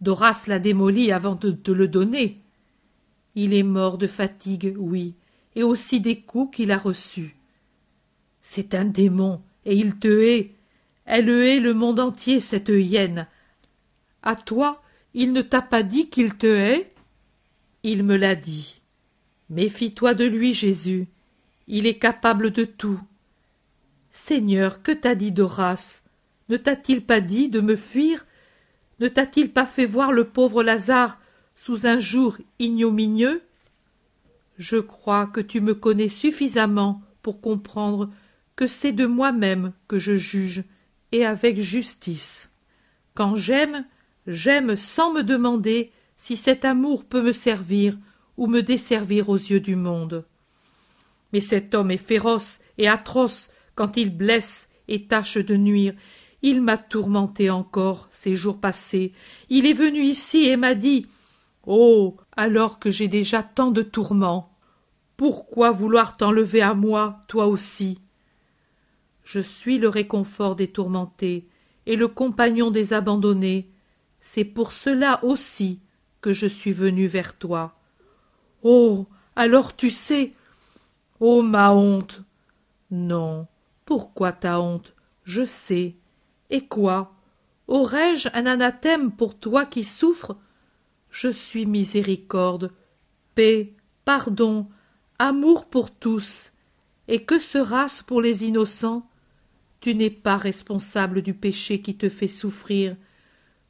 Doras 0.00 0.44
l'a 0.46 0.58
démoli 0.58 1.12
avant 1.12 1.34
de 1.34 1.50
te 1.50 1.70
le 1.70 1.88
donner. 1.88 2.42
Il 3.36 3.54
est 3.54 3.62
mort 3.62 3.98
de 3.98 4.06
fatigue, 4.06 4.74
oui, 4.78 5.14
et 5.54 5.62
aussi 5.62 6.00
des 6.00 6.20
coups 6.20 6.56
qu'il 6.56 6.72
a 6.72 6.78
reçus. 6.78 7.36
C'est 8.42 8.74
un 8.74 8.86
démon, 8.86 9.42
et 9.64 9.76
il 9.76 9.96
te 9.96 10.08
hait. 10.08 10.54
Elle 11.04 11.28
hait 11.28 11.60
le 11.60 11.74
monde 11.74 12.00
entier, 12.00 12.40
cette 12.40 12.70
hyène. 12.70 13.28
À 14.22 14.34
toi, 14.34 14.80
il 15.14 15.32
ne 15.32 15.42
t'a 15.42 15.62
pas 15.62 15.82
dit 15.82 16.08
qu'il 16.08 16.34
te 16.34 16.46
hait? 16.46 16.92
Il 17.82 18.02
me 18.02 18.16
l'a 18.16 18.34
dit. 18.34 18.80
Méfie-toi 19.50 20.14
de 20.14 20.24
lui, 20.24 20.54
Jésus. 20.54 21.06
Il 21.68 21.86
est 21.86 21.98
capable 21.98 22.50
de 22.50 22.64
tout. 22.64 23.00
Seigneur, 24.10 24.82
que 24.82 24.92
t'a 24.92 25.14
dit 25.14 25.30
Doras? 25.30 26.00
Ne 26.48 26.56
t'a-t-il 26.56 27.04
pas 27.04 27.20
dit 27.20 27.48
de 27.48 27.60
me 27.60 27.76
fuir? 27.76 28.24
Ne 28.98 29.08
t'a-t-il 29.08 29.52
pas 29.52 29.66
fait 29.66 29.86
voir 29.86 30.10
le 30.10 30.24
pauvre 30.24 30.62
Lazare? 30.62 31.20
Sous 31.56 31.86
un 31.86 31.98
jour 31.98 32.38
ignominieux 32.58 33.42
Je 34.58 34.76
crois 34.76 35.26
que 35.26 35.40
tu 35.40 35.60
me 35.60 35.74
connais 35.74 36.08
suffisamment 36.08 37.02
pour 37.22 37.40
comprendre 37.40 38.10
que 38.54 38.66
c'est 38.66 38.92
de 38.92 39.06
moi-même 39.06 39.72
que 39.88 39.98
je 39.98 40.16
juge, 40.16 40.64
et 41.12 41.24
avec 41.24 41.60
justice. 41.60 42.52
Quand 43.14 43.36
j'aime, 43.36 43.84
j'aime 44.26 44.76
sans 44.76 45.12
me 45.12 45.22
demander 45.22 45.92
si 46.16 46.36
cet 46.36 46.64
amour 46.64 47.04
peut 47.04 47.22
me 47.22 47.32
servir 47.32 47.98
ou 48.36 48.46
me 48.46 48.62
desservir 48.62 49.28
aux 49.28 49.36
yeux 49.36 49.60
du 49.60 49.76
monde. 49.76 50.24
Mais 51.32 51.40
cet 51.40 51.74
homme 51.74 51.90
est 51.90 51.96
féroce 51.96 52.60
et 52.78 52.88
atroce 52.88 53.50
quand 53.74 53.96
il 53.96 54.14
blesse 54.16 54.70
et 54.88 55.06
tâche 55.06 55.38
de 55.38 55.56
nuire. 55.56 55.94
Il 56.42 56.60
m'a 56.60 56.76
tourmenté 56.76 57.50
encore 57.50 58.08
ces 58.10 58.34
jours 58.34 58.60
passés. 58.60 59.12
Il 59.48 59.66
est 59.66 59.72
venu 59.72 60.02
ici 60.02 60.46
et 60.46 60.56
m'a 60.56 60.74
dit 60.74 61.06
Oh. 61.66 62.16
Alors 62.36 62.78
que 62.78 62.90
j'ai 62.90 63.08
déjà 63.08 63.42
tant 63.42 63.70
de 63.70 63.82
tourments. 63.82 64.56
Pourquoi 65.16 65.70
vouloir 65.70 66.16
t'enlever 66.16 66.62
à 66.62 66.74
moi, 66.74 67.24
toi 67.26 67.46
aussi? 67.46 68.00
Je 69.24 69.40
suis 69.40 69.78
le 69.78 69.88
réconfort 69.88 70.54
des 70.54 70.68
tourmentés 70.68 71.48
et 71.86 71.96
le 71.96 72.06
compagnon 72.06 72.70
des 72.70 72.92
abandonnés. 72.92 73.70
C'est 74.20 74.44
pour 74.44 74.72
cela 74.72 75.24
aussi 75.24 75.80
que 76.20 76.32
je 76.32 76.46
suis 76.46 76.72
venu 76.72 77.06
vers 77.06 77.36
toi. 77.36 77.78
Oh. 78.62 79.06
Alors 79.34 79.74
tu 79.74 79.90
sais. 79.90 80.32
Oh. 81.20 81.42
Ma 81.42 81.72
honte. 81.72 82.22
Non. 82.90 83.46
Pourquoi 83.84 84.32
ta 84.32 84.60
honte? 84.60 84.94
Je 85.24 85.44
sais. 85.44 85.96
Et 86.50 86.66
quoi? 86.66 87.14
Aurais 87.66 88.16
je 88.16 88.28
un 88.32 88.46
anathème 88.46 89.10
pour 89.10 89.36
toi 89.36 89.66
qui 89.66 89.82
souffres? 89.82 90.36
Je 91.18 91.30
suis 91.30 91.64
miséricorde, 91.64 92.74
paix, 93.34 93.72
pardon, 94.04 94.68
amour 95.18 95.64
pour 95.64 95.90
tous. 95.90 96.52
Et 97.08 97.24
que 97.24 97.38
sera-ce 97.38 98.04
pour 98.04 98.20
les 98.20 98.44
innocents? 98.44 99.08
Tu 99.80 99.94
n'es 99.94 100.10
pas 100.10 100.36
responsable 100.36 101.22
du 101.22 101.32
péché 101.32 101.80
qui 101.80 101.96
te 101.96 102.10
fait 102.10 102.28
souffrir. 102.28 102.98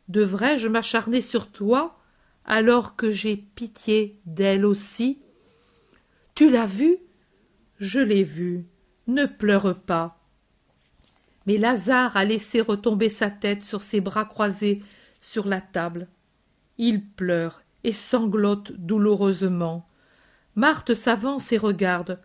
Devrais-je 0.09 0.67
m'acharner 0.67 1.23
sur 1.23 1.53
toi 1.53 2.01
alors 2.45 2.97
que 2.97 3.13
j'ai 3.13 3.37
pitié 3.37 4.19
d'elle 4.27 4.67
aussi? 4.67 5.21
Tu 6.35 6.51
l'as 6.51 6.67
vu? 6.67 6.97
Je 7.79 8.01
l'ai 8.01 8.25
vu. 8.25 8.67
Ne 9.07 9.27
pleure 9.27 9.79
pas. 9.79 10.19
Mais 11.47 11.59
Lazare 11.59 12.17
a 12.17 12.25
laissé 12.25 12.61
retomber 12.61 13.09
sa 13.09 13.31
tête 13.31 13.63
sur 13.63 13.85
ses 13.85 14.01
bras 14.01 14.25
croisés 14.25 14.83
sur 15.21 15.47
la 15.47 15.61
table. 15.61 16.09
Il 16.79 17.05
pleure 17.05 17.63
et 17.85 17.93
sanglote 17.93 18.73
douloureusement. 18.73 19.89
Marthe 20.55 20.95
s'avance 20.95 21.53
et 21.53 21.59
regarde. 21.59 22.21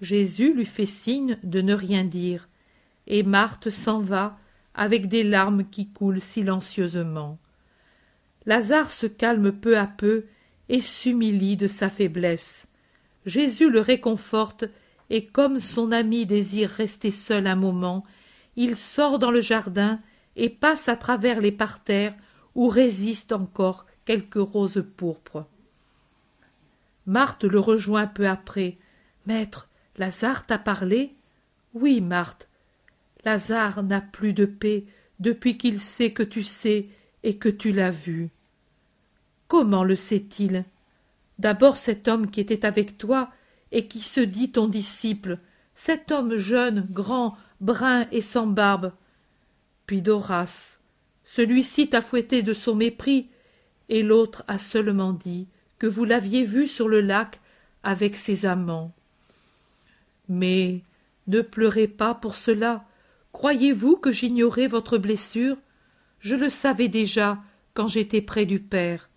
Jésus 0.00 0.54
lui 0.54 0.66
fait 0.66 0.86
signe 0.86 1.38
de 1.42 1.60
ne 1.60 1.74
rien 1.74 2.04
dire, 2.04 2.48
et 3.06 3.22
Marthe 3.22 3.70
s'en 3.70 4.00
va 4.00 4.38
avec 4.74 5.08
des 5.08 5.24
larmes 5.24 5.64
qui 5.64 5.88
coulent 5.88 6.20
silencieusement. 6.20 7.38
Lazare 8.46 8.92
se 8.92 9.06
calme 9.06 9.52
peu 9.52 9.76
à 9.76 9.86
peu 9.86 10.26
et 10.68 10.80
s'humilie 10.80 11.56
de 11.56 11.66
sa 11.66 11.90
faiblesse. 11.90 12.68
Jésus 13.26 13.70
le 13.70 13.80
réconforte, 13.80 14.64
et 15.10 15.26
comme 15.26 15.60
son 15.60 15.92
ami 15.92 16.26
désire 16.26 16.70
rester 16.70 17.10
seul 17.10 17.46
un 17.46 17.56
moment, 17.56 18.04
il 18.56 18.76
sort 18.76 19.18
dans 19.18 19.30
le 19.30 19.40
jardin 19.40 20.00
et 20.36 20.48
passe 20.48 20.88
à 20.88 20.96
travers 20.96 21.40
les 21.40 21.52
parterres 21.52 22.14
où 22.58 22.66
résistent 22.66 23.34
encore 23.34 23.86
quelques 24.04 24.34
roses 24.34 24.84
pourpres. 24.96 25.46
Marthe 27.06 27.44
le 27.44 27.60
rejoint 27.60 28.08
peu 28.08 28.26
après. 28.26 28.78
Maître, 29.26 29.68
Lazare 29.96 30.44
t'a 30.44 30.58
parlé? 30.58 31.14
Oui, 31.72 32.00
Marthe. 32.00 32.48
Lazare 33.24 33.84
n'a 33.84 34.00
plus 34.00 34.32
de 34.32 34.44
paix 34.44 34.86
depuis 35.20 35.56
qu'il 35.56 35.78
sait 35.78 36.12
que 36.12 36.24
tu 36.24 36.42
sais 36.42 36.88
et 37.22 37.36
que 37.36 37.48
tu 37.48 37.70
l'as 37.70 37.92
vu. 37.92 38.30
Comment 39.46 39.84
le 39.84 39.94
sait-il? 39.94 40.64
D'abord 41.38 41.76
cet 41.76 42.08
homme 42.08 42.28
qui 42.28 42.40
était 42.40 42.66
avec 42.66 42.98
toi 42.98 43.30
et 43.70 43.86
qui 43.86 44.00
se 44.00 44.20
dit 44.20 44.50
ton 44.50 44.66
disciple, 44.66 45.38
cet 45.76 46.10
homme 46.10 46.34
jeune, 46.34 46.88
grand, 46.90 47.36
brun 47.60 48.08
et 48.10 48.20
sans 48.20 48.48
barbe. 48.48 48.92
Puis 49.86 50.02
d'Horace. 50.02 50.77
Celui-ci 51.30 51.90
t'a 51.90 52.00
fouetté 52.00 52.42
de 52.42 52.54
son 52.54 52.74
mépris, 52.74 53.28
et 53.90 54.02
l'autre 54.02 54.44
a 54.48 54.58
seulement 54.58 55.12
dit 55.12 55.46
que 55.78 55.86
vous 55.86 56.06
l'aviez 56.06 56.42
vu 56.42 56.68
sur 56.68 56.88
le 56.88 57.02
lac 57.02 57.38
avec 57.82 58.16
ses 58.16 58.46
amants. 58.46 58.94
Mais 60.30 60.80
ne 61.26 61.42
pleurez 61.42 61.86
pas 61.86 62.14
pour 62.14 62.34
cela. 62.34 62.86
Croyez-vous 63.32 63.96
que 63.96 64.10
j'ignorais 64.10 64.68
votre 64.68 64.96
blessure? 64.96 65.58
Je 66.18 66.34
le 66.34 66.48
savais 66.48 66.88
déjà 66.88 67.38
quand 67.74 67.88
j'étais 67.88 68.22
près 68.22 68.46
du 68.46 68.58
Père. 68.58 69.10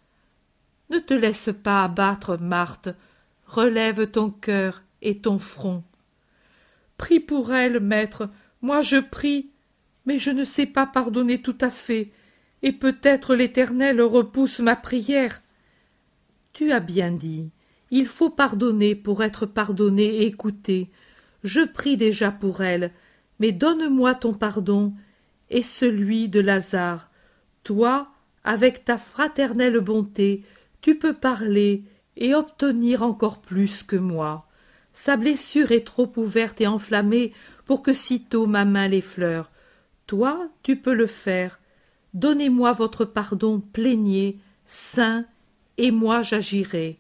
Ne 0.90 1.00
te 1.00 1.14
laisse 1.14 1.50
pas 1.64 1.86
abattre, 1.86 2.38
Marthe. 2.42 2.90
Relève 3.48 4.12
ton 4.12 4.32
cœur 4.32 4.84
et 5.02 5.20
ton 5.20 5.40
front. 5.40 5.82
Prie 6.98 7.22
pour 7.22 7.54
elle, 7.54 7.80
maître. 7.80 8.30
Moi 8.62 8.82
je 8.82 8.98
prie, 8.98 9.50
mais 10.06 10.20
je 10.20 10.32
ne 10.32 10.44
sais 10.44 10.66
pas 10.66 10.86
pardonner 10.86 11.42
tout 11.42 11.58
à 11.62 11.70
fait, 11.70 12.12
et 12.64 12.72
peut-être 12.72 13.36
l'Éternel 13.36 14.02
repousse 14.02 14.60
ma 14.60 14.76
prière. 14.76 15.42
Tu 16.54 16.72
as 16.72 16.80
bien 16.80 17.12
dit. 17.12 17.52
Il 17.92 18.06
faut 18.06 18.30
pardonner 18.30 18.96
pour 18.96 19.24
être 19.24 19.46
pardonné 19.46 20.04
et 20.04 20.26
écouté. 20.26 20.90
Je 21.44 21.62
prie 21.62 21.98
déjà 21.98 22.32
pour 22.32 22.62
elle, 22.62 22.92
mais 23.40 23.52
donne-moi 23.52 24.16
ton 24.16 24.34
pardon 24.34 24.94
et 25.50 25.64
celui 25.64 26.30
de 26.30 26.40
Lazare. 26.40 27.10
Toi, 27.64 28.10
avec 28.44 28.86
ta 28.86 28.98
fraternelle 28.98 29.80
bonté, 29.80 30.44
tu 30.82 30.98
peux 30.98 31.14
parler 31.14 31.84
et 32.16 32.34
obtenir 32.34 33.04
encore 33.04 33.40
plus 33.40 33.84
que 33.84 33.96
moi. 33.96 34.48
Sa 34.94 35.16
blessure 35.16 35.72
est 35.72 35.86
trop 35.86 36.12
ouverte 36.18 36.60
et 36.62 36.68
enflammée 36.68 37.34
pour 37.66 37.82
que 37.82 37.94
sitôt 37.94 38.48
ma 38.48 38.66
main 38.66 38.88
l'effleure. 38.88 39.51
Toi, 40.08 40.50
tu 40.64 40.76
peux 40.76 40.94
le 40.94 41.08
faire. 41.08 41.60
Donnez-moi 42.14 42.74
votre 42.74 43.06
pardon 43.06 43.62
plaignez, 43.62 44.40
saint, 44.66 45.26
et 45.78 45.92
moi 45.92 46.22
j'agirai. 46.22 47.00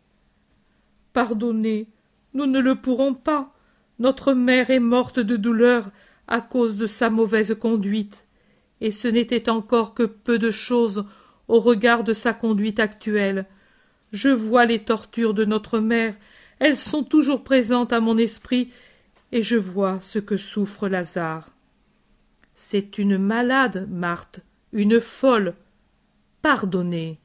Pardonnez, 1.14 1.88
nous 2.34 2.46
ne 2.46 2.60
le 2.60 2.76
pourrons 2.76 3.14
pas. 3.14 3.54
Notre 4.00 4.34
mère 4.34 4.70
est 4.70 4.80
morte 4.80 5.20
de 5.20 5.36
douleur 5.36 5.92
à 6.28 6.40
cause 6.42 6.78
de 6.78 6.88
sa 6.88 7.10
mauvaise 7.10 7.56
conduite, 7.60 8.26
et 8.80 8.92
ce 8.92 9.08
n'était 9.08 9.50
encore 9.50 9.94
que 9.94 10.04
peu 10.04 10.40
de 10.40 10.50
chose 10.50 11.06
au 11.48 11.60
regard 11.60 12.04
de 12.04 12.14
sa 12.14 12.34
conduite 12.34 12.80
actuelle. 12.80 13.46
Je 14.14 14.30
vois 14.30 14.66
les 14.66 14.80
tortures 14.80 15.34
de 15.34 15.44
notre 15.44 15.80
mère, 15.80 16.16
elles 16.60 16.78
sont 16.78 17.04
toujours 17.04 17.44
présentes 17.44 17.92
à 17.92 18.00
mon 18.00 18.18
esprit, 18.18 18.72
et 19.32 19.44
je 19.44 19.58
vois 19.58 20.00
ce 20.02 20.20
que 20.20 20.38
souffre 20.38 20.88
Lazare. 20.88 21.50
C'est 22.64 23.00
une 23.00 23.18
malade, 23.18 23.88
Marthe, 23.90 24.42
une 24.72 25.02
folle. 25.02 25.56
Pardonnez. 26.44 27.20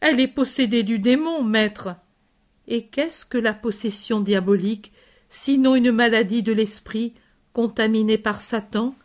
Elle 0.00 0.18
est 0.18 0.26
possédée 0.26 0.82
du 0.82 0.98
démon, 0.98 1.44
maître. 1.44 1.94
Et 2.66 2.86
qu'est-ce 2.86 3.24
que 3.24 3.38
la 3.38 3.54
possession 3.54 4.20
diabolique, 4.20 4.92
sinon 5.28 5.76
une 5.76 5.92
maladie 5.92 6.42
de 6.42 6.52
l'esprit, 6.52 7.14
contaminée 7.52 8.18
par 8.18 8.40
Satan, 8.40 8.96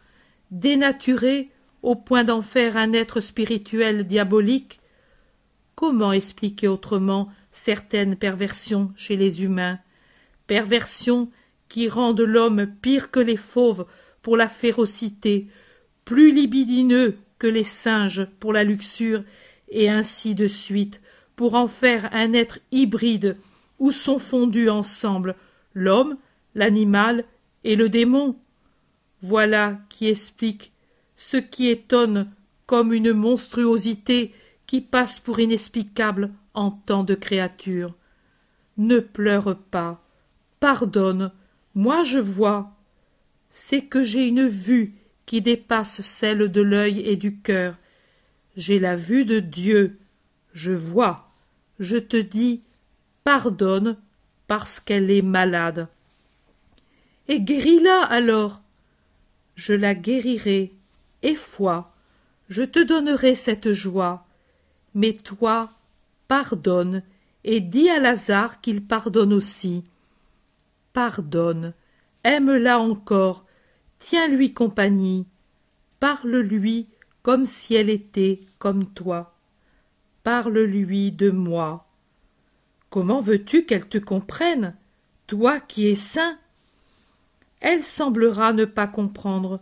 dénaturée 0.49 1.51
au 1.83 1.95
point 1.95 2.23
d'en 2.23 2.41
faire 2.41 2.75
un 2.75 2.91
être 2.91 3.21
spirituel 3.21 4.07
diabolique? 4.07 4.81
Comment 5.75 6.13
expliquer 6.13 6.67
autrement 6.67 7.31
certaines 7.51 8.15
perversions 8.15 8.91
chez 8.95 9.15
les 9.15 9.43
humains, 9.43 9.77
perversions 10.47 11.29
qui 11.69 11.87
rendent 11.89 12.21
l'homme 12.21 12.65
pire 12.81 13.11
que 13.11 13.19
les 13.19 13.37
fauves 13.37 13.85
pour 14.23 14.35
la 14.35 14.49
férocité, 14.49 15.47
plus 16.05 16.31
libidineux 16.31 17.17
que 17.37 17.47
les 17.47 17.63
singes 17.63 18.25
pour 18.39 18.53
la 18.53 18.63
luxure, 18.63 19.23
et 19.69 19.89
ainsi 19.89 20.33
de 20.33 20.47
suite, 20.47 21.01
pour 21.35 21.55
en 21.55 21.67
faire 21.67 22.09
un 22.13 22.33
être 22.33 22.59
hybride 22.71 23.37
où 23.79 23.91
sont 23.91 24.19
fondus 24.19 24.69
ensemble 24.69 25.35
l'homme, 25.73 26.17
l'animal 26.55 27.25
et 27.63 27.75
le 27.75 27.89
démon. 27.89 28.37
Voilà 29.21 29.79
qui 29.89 30.07
explique 30.07 30.71
ce 31.17 31.37
qui 31.37 31.69
étonne 31.69 32.31
comme 32.65 32.93
une 32.93 33.13
monstruosité 33.13 34.33
qui 34.67 34.81
passe 34.81 35.19
pour 35.19 35.39
inexplicable 35.39 36.31
en 36.53 36.71
tant 36.71 37.03
de 37.03 37.15
créatures. 37.15 37.95
Ne 38.77 38.99
pleure 38.99 39.57
pas, 39.57 40.03
pardonne, 40.59 41.31
moi 41.75 42.03
je 42.03 42.19
vois. 42.19 42.72
C'est 43.55 43.83
que 43.83 44.01
j'ai 44.01 44.27
une 44.27 44.47
vue 44.47 44.95
qui 45.27 45.39
dépasse 45.39 46.01
celle 46.01 46.51
de 46.51 46.59
l'œil 46.59 47.01
et 47.01 47.15
du 47.15 47.37
cœur. 47.37 47.75
J'ai 48.57 48.79
la 48.79 48.95
vue 48.95 49.25
de 49.25 49.39
Dieu. 49.39 49.99
Je 50.53 50.71
vois. 50.71 51.29
Je 51.79 51.97
te 51.97 52.17
dis, 52.17 52.63
pardonne 53.23 53.95
parce 54.47 54.79
qu'elle 54.79 55.11
est 55.11 55.21
malade. 55.21 55.87
Et 57.27 57.41
guéris-la 57.41 58.01
alors. 58.01 58.59
Je 59.53 59.73
la 59.73 59.93
guérirai, 59.93 60.71
et 61.21 61.35
foi, 61.35 61.93
je 62.49 62.63
te 62.63 62.79
donnerai 62.79 63.35
cette 63.35 63.71
joie. 63.71 64.25
Mais 64.95 65.13
toi, 65.13 65.71
pardonne, 66.27 67.03
et 67.43 67.59
dis 67.59 67.87
à 67.87 67.99
Lazare 67.99 68.61
qu'il 68.61 68.83
pardonne 68.83 69.31
aussi. 69.31 69.83
Pardonne, 70.91 71.73
aime-la 72.23 72.79
encore, 72.79 73.45
tiens-lui 73.99 74.53
compagnie, 74.53 75.25
parle-lui 75.99 76.87
comme 77.21 77.45
si 77.45 77.75
elle 77.75 77.89
était 77.89 78.41
comme 78.59 78.85
toi. 78.85 79.35
Parle-lui 80.23 81.11
de 81.11 81.31
moi. 81.31 81.87
Comment 82.89 83.21
veux-tu 83.21 83.65
qu'elle 83.65 83.87
te 83.87 83.97
comprenne, 83.97 84.75
toi 85.27 85.59
qui 85.59 85.87
es 85.87 85.95
saint? 85.95 86.37
Elle 87.59 87.83
semblera 87.83 88.53
ne 88.53 88.65
pas 88.65 88.87
comprendre, 88.87 89.61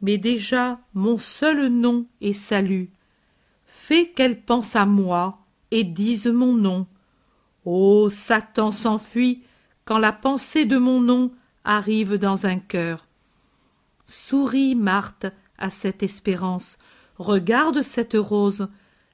mais 0.00 0.18
déjà 0.18 0.80
mon 0.94 1.18
seul 1.18 1.68
nom 1.68 2.06
est 2.20 2.32
salut. 2.32 2.90
Fais 3.66 4.10
qu'elle 4.10 4.40
pense 4.40 4.76
à 4.76 4.84
moi, 4.84 5.42
et 5.72 5.84
disent 5.84 6.28
mon 6.28 6.52
nom. 6.52 6.86
Ô 7.64 8.08
Satan 8.10 8.70
s'enfuit 8.70 9.42
quand 9.84 9.98
la 9.98 10.12
pensée 10.12 10.66
de 10.66 10.76
mon 10.76 11.00
nom 11.00 11.32
arrive 11.64 12.14
dans 12.14 12.46
un 12.46 12.58
cœur. 12.58 13.06
Souris, 14.06 14.74
Marthe, 14.74 15.26
à 15.58 15.70
cette 15.70 16.02
espérance. 16.02 16.78
Regarde 17.18 17.82
cette 17.82 18.16
rose. 18.16 18.68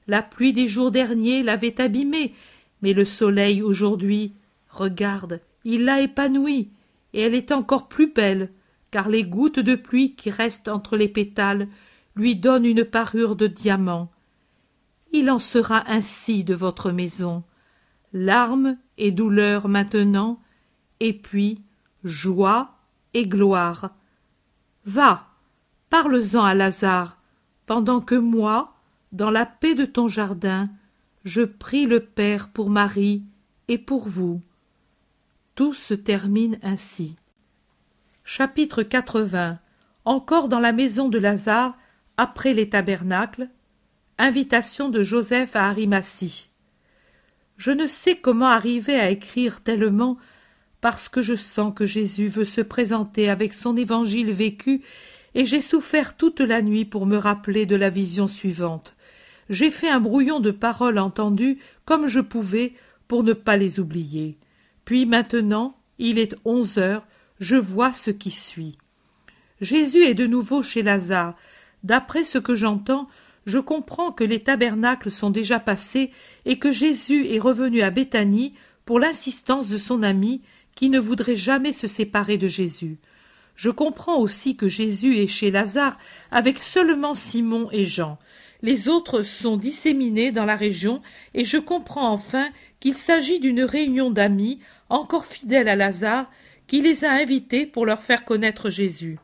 La 0.07 0.21
pluie 0.21 0.53
des 0.53 0.67
jours 0.67 0.91
derniers 0.91 1.43
l'avait 1.43 1.79
abîmée, 1.79 2.33
mais 2.81 2.93
le 2.93 3.05
soleil 3.05 3.61
aujourd'hui, 3.61 4.33
regarde, 4.69 5.41
il 5.63 5.85
l'a 5.85 6.01
épanouie, 6.01 6.71
et 7.13 7.21
elle 7.21 7.35
est 7.35 7.51
encore 7.51 7.87
plus 7.87 8.11
belle, 8.11 8.51
car 8.91 9.09
les 9.09 9.23
gouttes 9.23 9.59
de 9.59 9.75
pluie 9.75 10.15
qui 10.15 10.31
restent 10.31 10.67
entre 10.67 10.97
les 10.97 11.07
pétales 11.07 11.67
lui 12.15 12.35
donnent 12.35 12.65
une 12.65 12.83
parure 12.83 13.35
de 13.35 13.47
diamant. 13.47 14.11
Il 15.11 15.29
en 15.29 15.39
sera 15.39 15.83
ainsi 15.89 16.43
de 16.43 16.53
votre 16.53 16.91
maison. 16.91 17.43
Larmes 18.13 18.77
et 18.97 19.11
douleurs 19.11 19.67
maintenant, 19.67 20.41
et 20.99 21.13
puis 21.13 21.61
joie 22.03 22.75
et 23.13 23.27
gloire. 23.27 23.91
Va, 24.85 25.27
parle-en 25.89 26.43
à 26.43 26.53
Lazare, 26.53 27.17
pendant 27.65 28.01
que 28.01 28.15
moi, 28.15 28.75
dans 29.11 29.31
la 29.31 29.45
paix 29.45 29.75
de 29.75 29.85
ton 29.85 30.07
jardin, 30.07 30.69
je 31.25 31.41
prie 31.41 31.85
le 31.85 31.99
Père 31.99 32.49
pour 32.49 32.69
Marie 32.69 33.23
et 33.67 33.77
pour 33.77 34.07
vous. 34.07 34.41
Tout 35.55 35.73
se 35.73 35.93
termine 35.93 36.57
ainsi. 36.63 37.15
Chapitre 38.23 38.83
80 38.83 39.59
Encore 40.05 40.47
dans 40.47 40.59
la 40.59 40.71
maison 40.71 41.09
de 41.09 41.17
Lazare, 41.17 41.77
après 42.17 42.53
les 42.53 42.69
tabernacles, 42.69 43.49
invitation 44.17 44.89
de 44.89 45.03
Joseph 45.03 45.55
à 45.55 45.67
Arimatie. 45.67 46.49
Je 47.57 47.71
ne 47.71 47.87
sais 47.87 48.17
comment 48.17 48.47
arriver 48.47 48.99
à 48.99 49.09
écrire 49.09 49.61
tellement 49.61 50.17
parce 50.81 51.09
que 51.09 51.21
je 51.21 51.35
sens 51.35 51.73
que 51.75 51.85
Jésus 51.85 52.27
veut 52.27 52.45
se 52.45 52.61
présenter 52.61 53.29
avec 53.29 53.53
son 53.53 53.75
évangile 53.75 54.31
vécu, 54.31 54.81
et 55.35 55.45
j'ai 55.45 55.61
souffert 55.61 56.17
toute 56.17 56.39
la 56.39 56.61
nuit 56.61 56.85
pour 56.85 57.05
me 57.05 57.17
rappeler 57.17 57.65
de 57.65 57.75
la 57.75 57.89
vision 57.89 58.27
suivante. 58.27 58.95
J'ai 59.49 59.71
fait 59.71 59.89
un 59.89 59.99
brouillon 59.99 60.39
de 60.39 60.51
paroles 60.51 60.99
entendues 60.99 61.59
comme 61.85 62.07
je 62.07 62.19
pouvais 62.19 62.73
pour 63.07 63.23
ne 63.23 63.33
pas 63.33 63.57
les 63.57 63.79
oublier. 63.79 64.37
Puis 64.85 65.05
maintenant, 65.05 65.75
il 65.97 66.17
est 66.17 66.35
onze 66.45 66.77
heures, 66.77 67.05
je 67.39 67.55
vois 67.55 67.93
ce 67.93 68.11
qui 68.11 68.31
suit. 68.31 68.77
Jésus 69.61 70.03
est 70.03 70.13
de 70.13 70.27
nouveau 70.27 70.63
chez 70.63 70.81
Lazare. 70.81 71.35
D'après 71.83 72.23
ce 72.23 72.37
que 72.37 72.55
j'entends, 72.55 73.07
je 73.45 73.59
comprends 73.59 74.11
que 74.11 74.23
les 74.23 74.41
tabernacles 74.41 75.11
sont 75.11 75.29
déjà 75.29 75.59
passés 75.59 76.11
et 76.45 76.59
que 76.59 76.71
Jésus 76.71 77.27
est 77.27 77.39
revenu 77.39 77.81
à 77.81 77.89
Béthanie 77.89 78.53
pour 78.85 78.99
l'insistance 78.99 79.69
de 79.69 79.77
son 79.77 80.03
ami 80.03 80.41
qui 80.79 80.89
ne 80.89 80.97
voudrait 80.97 81.35
jamais 81.35 81.73
se 81.73 81.89
séparer 81.89 82.37
de 82.37 82.47
Jésus. 82.47 82.99
Je 83.57 83.69
comprends 83.69 84.17
aussi 84.17 84.55
que 84.55 84.69
Jésus 84.69 85.17
est 85.17 85.27
chez 85.27 85.51
Lazare 85.51 85.97
avec 86.31 86.59
seulement 86.59 87.15
Simon 87.15 87.67
et 87.73 87.83
Jean. 87.83 88.17
Les 88.61 88.87
autres 88.87 89.23
sont 89.23 89.57
disséminés 89.57 90.31
dans 90.31 90.45
la 90.45 90.55
région 90.55 91.01
et 91.33 91.43
je 91.43 91.57
comprends 91.57 92.09
enfin 92.13 92.47
qu'il 92.79 92.93
s'agit 92.93 93.41
d'une 93.41 93.61
réunion 93.61 94.09
d'amis 94.09 94.59
encore 94.87 95.25
fidèles 95.25 95.67
à 95.67 95.75
Lazare 95.75 96.31
qui 96.65 96.79
les 96.79 97.03
a 97.03 97.11
invités 97.11 97.65
pour 97.65 97.85
leur 97.85 98.01
faire 98.01 98.23
connaître 98.23 98.69
Jésus. 98.69 99.19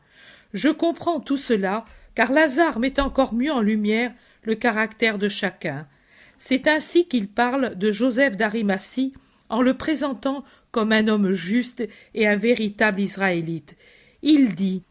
Je 0.52 0.68
comprends 0.68 1.20
tout 1.20 1.38
cela 1.38 1.86
car 2.14 2.34
Lazare 2.34 2.80
met 2.80 3.00
encore 3.00 3.32
mieux 3.32 3.52
en 3.52 3.62
lumière 3.62 4.12
le 4.42 4.56
caractère 4.56 5.16
de 5.16 5.30
chacun. 5.30 5.88
C'est 6.36 6.68
ainsi 6.68 7.08
qu'il 7.08 7.28
parle 7.28 7.78
de 7.78 7.90
Joseph 7.90 8.36
d'Arimatie 8.36 9.14
en 9.48 9.62
le 9.62 9.74
présentant 9.74 10.44
comme 10.76 10.92
un 10.92 11.08
homme 11.08 11.30
juste 11.30 11.88
et 12.12 12.26
un 12.26 12.36
véritable 12.36 13.00
Israélite. 13.00 13.76
Il 14.20 14.54
dit 14.54 14.82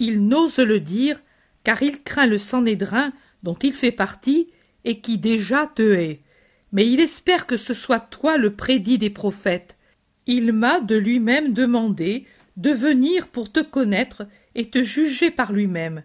Il 0.00 0.26
n'ose 0.26 0.58
le 0.58 0.80
dire, 0.80 1.22
car 1.62 1.84
il 1.84 2.02
craint 2.02 2.26
le 2.26 2.36
Sanhédrin 2.36 3.12
dont 3.44 3.54
il 3.54 3.74
fait 3.74 3.92
partie 3.92 4.48
et 4.84 4.98
qui 4.98 5.18
déjà 5.18 5.70
te 5.72 5.82
hait. 5.82 6.18
Mais 6.72 6.90
il 6.90 6.98
espère 6.98 7.46
que 7.46 7.56
ce 7.56 7.74
soit 7.74 8.00
toi 8.00 8.38
le 8.38 8.54
prédit 8.54 8.98
des 8.98 9.08
prophètes. 9.08 9.76
Il 10.26 10.52
m'a 10.52 10.80
de 10.80 10.96
lui-même 10.96 11.52
demandé 11.52 12.26
de 12.56 12.70
venir 12.70 13.28
pour 13.28 13.52
te 13.52 13.60
connaître 13.60 14.26
et 14.56 14.68
te 14.68 14.82
juger 14.82 15.30
par 15.30 15.52
lui-même, 15.52 16.02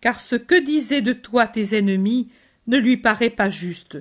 car 0.00 0.20
ce 0.20 0.34
que 0.34 0.60
disaient 0.60 1.02
de 1.02 1.12
toi 1.12 1.46
tes 1.46 1.78
ennemis 1.78 2.30
ne 2.66 2.78
lui 2.78 2.96
paraît 2.96 3.30
pas 3.30 3.48
juste. 3.48 3.98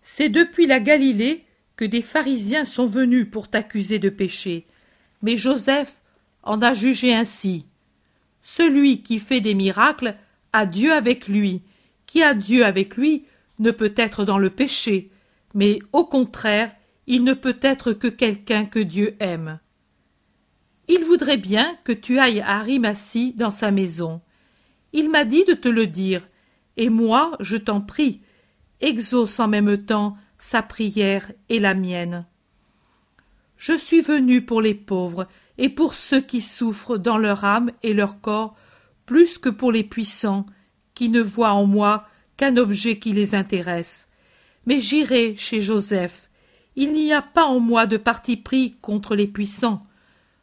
C'est 0.00 0.28
depuis 0.28 0.66
la 0.66 0.78
Galilée 0.78 1.43
que 1.76 1.84
des 1.84 2.02
pharisiens 2.02 2.64
sont 2.64 2.86
venus 2.86 3.28
pour 3.30 3.48
t'accuser 3.48 3.98
de 3.98 4.08
péché. 4.08 4.66
Mais 5.22 5.36
Joseph 5.36 6.02
en 6.42 6.62
a 6.62 6.74
jugé 6.74 7.14
ainsi. 7.14 7.66
Celui 8.42 9.02
qui 9.02 9.18
fait 9.18 9.40
des 9.40 9.54
miracles 9.54 10.16
a 10.52 10.66
Dieu 10.66 10.92
avec 10.92 11.28
lui. 11.28 11.62
Qui 12.06 12.22
a 12.22 12.34
Dieu 12.34 12.64
avec 12.64 12.96
lui 12.96 13.24
ne 13.58 13.70
peut 13.70 13.94
être 13.96 14.24
dans 14.24 14.38
le 14.38 14.50
péché, 14.50 15.10
mais 15.54 15.78
au 15.92 16.04
contraire, 16.04 16.74
il 17.06 17.22
ne 17.24 17.32
peut 17.32 17.58
être 17.62 17.92
que 17.92 18.08
quelqu'un 18.08 18.64
que 18.66 18.78
Dieu 18.78 19.16
aime. 19.20 19.60
Il 20.88 21.04
voudrait 21.04 21.38
bien 21.38 21.76
que 21.84 21.92
tu 21.92 22.18
ailles 22.18 22.40
à 22.40 22.58
Arimatie 22.58 23.32
dans 23.34 23.50
sa 23.50 23.70
maison. 23.70 24.20
Il 24.92 25.10
m'a 25.10 25.24
dit 25.24 25.44
de 25.44 25.54
te 25.54 25.68
le 25.68 25.86
dire, 25.86 26.26
et 26.76 26.88
moi, 26.88 27.32
je 27.40 27.56
t'en 27.56 27.80
prie, 27.80 28.20
exauce 28.80 29.40
en 29.40 29.48
même 29.48 29.78
temps 29.78 30.16
sa 30.38 30.62
prière 30.62 31.30
et 31.48 31.60
la 31.60 31.74
mienne. 31.74 32.26
Je 33.56 33.76
suis 33.76 34.00
venu 34.00 34.42
pour 34.42 34.60
les 34.60 34.74
pauvres 34.74 35.26
et 35.58 35.68
pour 35.68 35.94
ceux 35.94 36.20
qui 36.20 36.40
souffrent 36.40 36.98
dans 36.98 37.18
leur 37.18 37.44
âme 37.44 37.70
et 37.82 37.94
leur 37.94 38.20
corps 38.20 38.56
plus 39.06 39.38
que 39.38 39.48
pour 39.48 39.72
les 39.72 39.84
puissants 39.84 40.46
qui 40.94 41.08
ne 41.08 41.20
voient 41.20 41.52
en 41.52 41.66
moi 41.66 42.06
qu'un 42.36 42.56
objet 42.56 42.98
qui 42.98 43.12
les 43.12 43.34
intéresse. 43.34 44.08
Mais 44.66 44.80
j'irai 44.80 45.36
chez 45.36 45.60
Joseph. 45.60 46.30
Il 46.76 46.92
n'y 46.92 47.12
a 47.12 47.22
pas 47.22 47.44
en 47.44 47.60
moi 47.60 47.86
de 47.86 47.96
parti 47.96 48.36
pris 48.36 48.76
contre 48.80 49.14
les 49.14 49.26
puissants. 49.26 49.86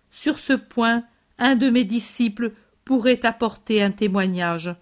Sur 0.10 0.40
ce 0.40 0.54
point, 0.54 1.04
un 1.38 1.56
de 1.56 1.70
mes 1.70 1.84
disciples 1.84 2.54
pourrait 2.86 3.26
apporter 3.26 3.82
un 3.82 3.92
témoignage. 3.92 4.74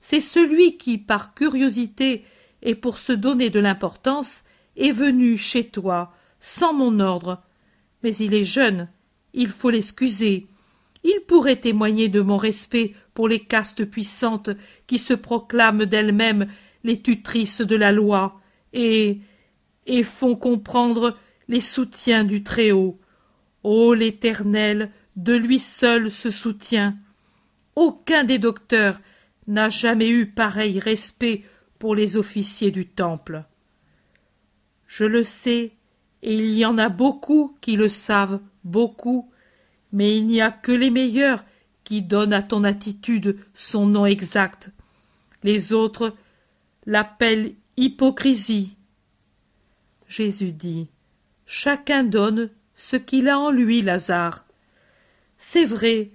C'est 0.00 0.20
celui 0.20 0.76
qui, 0.76 0.98
par 0.98 1.34
curiosité 1.34 2.24
et 2.62 2.74
pour 2.74 2.98
se 2.98 3.12
donner 3.12 3.50
de 3.50 3.60
l'importance, 3.60 4.44
est 4.76 4.92
venu 4.92 5.36
chez 5.36 5.64
toi 5.64 6.12
sans 6.40 6.72
mon 6.72 7.00
ordre. 7.00 7.42
Mais 8.02 8.14
il 8.16 8.34
est 8.34 8.44
jeune, 8.44 8.88
il 9.32 9.48
faut 9.48 9.70
l'excuser. 9.70 10.46
Il 11.04 11.20
pourrait 11.26 11.56
témoigner 11.56 12.08
de 12.08 12.20
mon 12.20 12.36
respect 12.36 12.94
pour 13.14 13.28
les 13.28 13.40
castes 13.40 13.84
puissantes 13.84 14.50
qui 14.86 14.98
se 14.98 15.14
proclament 15.14 15.84
d'elles-mêmes 15.84 16.48
les 16.84 17.00
tutrices 17.00 17.60
de 17.60 17.76
la 17.76 17.92
loi 17.92 18.40
et 18.72 19.20
et 19.86 20.02
font 20.02 20.36
comprendre 20.36 21.18
les 21.48 21.60
soutiens 21.60 22.24
du 22.24 22.42
Très-Haut. 22.42 23.00
Ô 23.64 23.94
l'Éternel, 23.94 24.90
de 25.16 25.34
lui 25.34 25.58
seul 25.58 26.10
se 26.10 26.30
soutient. 26.30 26.96
Aucun 27.76 28.24
des 28.24 28.38
docteurs 28.38 29.00
n'a 29.46 29.68
jamais 29.68 30.08
eu 30.08 30.26
pareil 30.26 30.78
respect 30.78 31.42
pour 31.78 31.94
les 31.94 32.16
officiers 32.16 32.70
du 32.70 32.86
temple. 32.86 33.44
Je 34.94 35.04
le 35.06 35.24
sais, 35.24 35.72
et 36.22 36.34
il 36.34 36.50
y 36.50 36.66
en 36.66 36.76
a 36.76 36.90
beaucoup 36.90 37.56
qui 37.62 37.76
le 37.76 37.88
savent, 37.88 38.40
beaucoup, 38.62 39.32
mais 39.90 40.18
il 40.18 40.26
n'y 40.26 40.42
a 40.42 40.50
que 40.50 40.70
les 40.70 40.90
meilleurs 40.90 41.46
qui 41.82 42.02
donnent 42.02 42.34
à 42.34 42.42
ton 42.42 42.62
attitude 42.62 43.38
son 43.54 43.86
nom 43.86 44.04
exact. 44.04 44.70
Les 45.44 45.72
autres 45.72 46.14
l'appellent 46.84 47.54
hypocrisie. 47.78 48.76
Jésus 50.08 50.52
dit 50.52 50.88
Chacun 51.46 52.04
donne 52.04 52.50
ce 52.74 52.96
qu'il 52.96 53.30
a 53.30 53.38
en 53.38 53.50
lui, 53.50 53.80
Lazare. 53.80 54.44
C'est 55.38 55.64
vrai, 55.64 56.10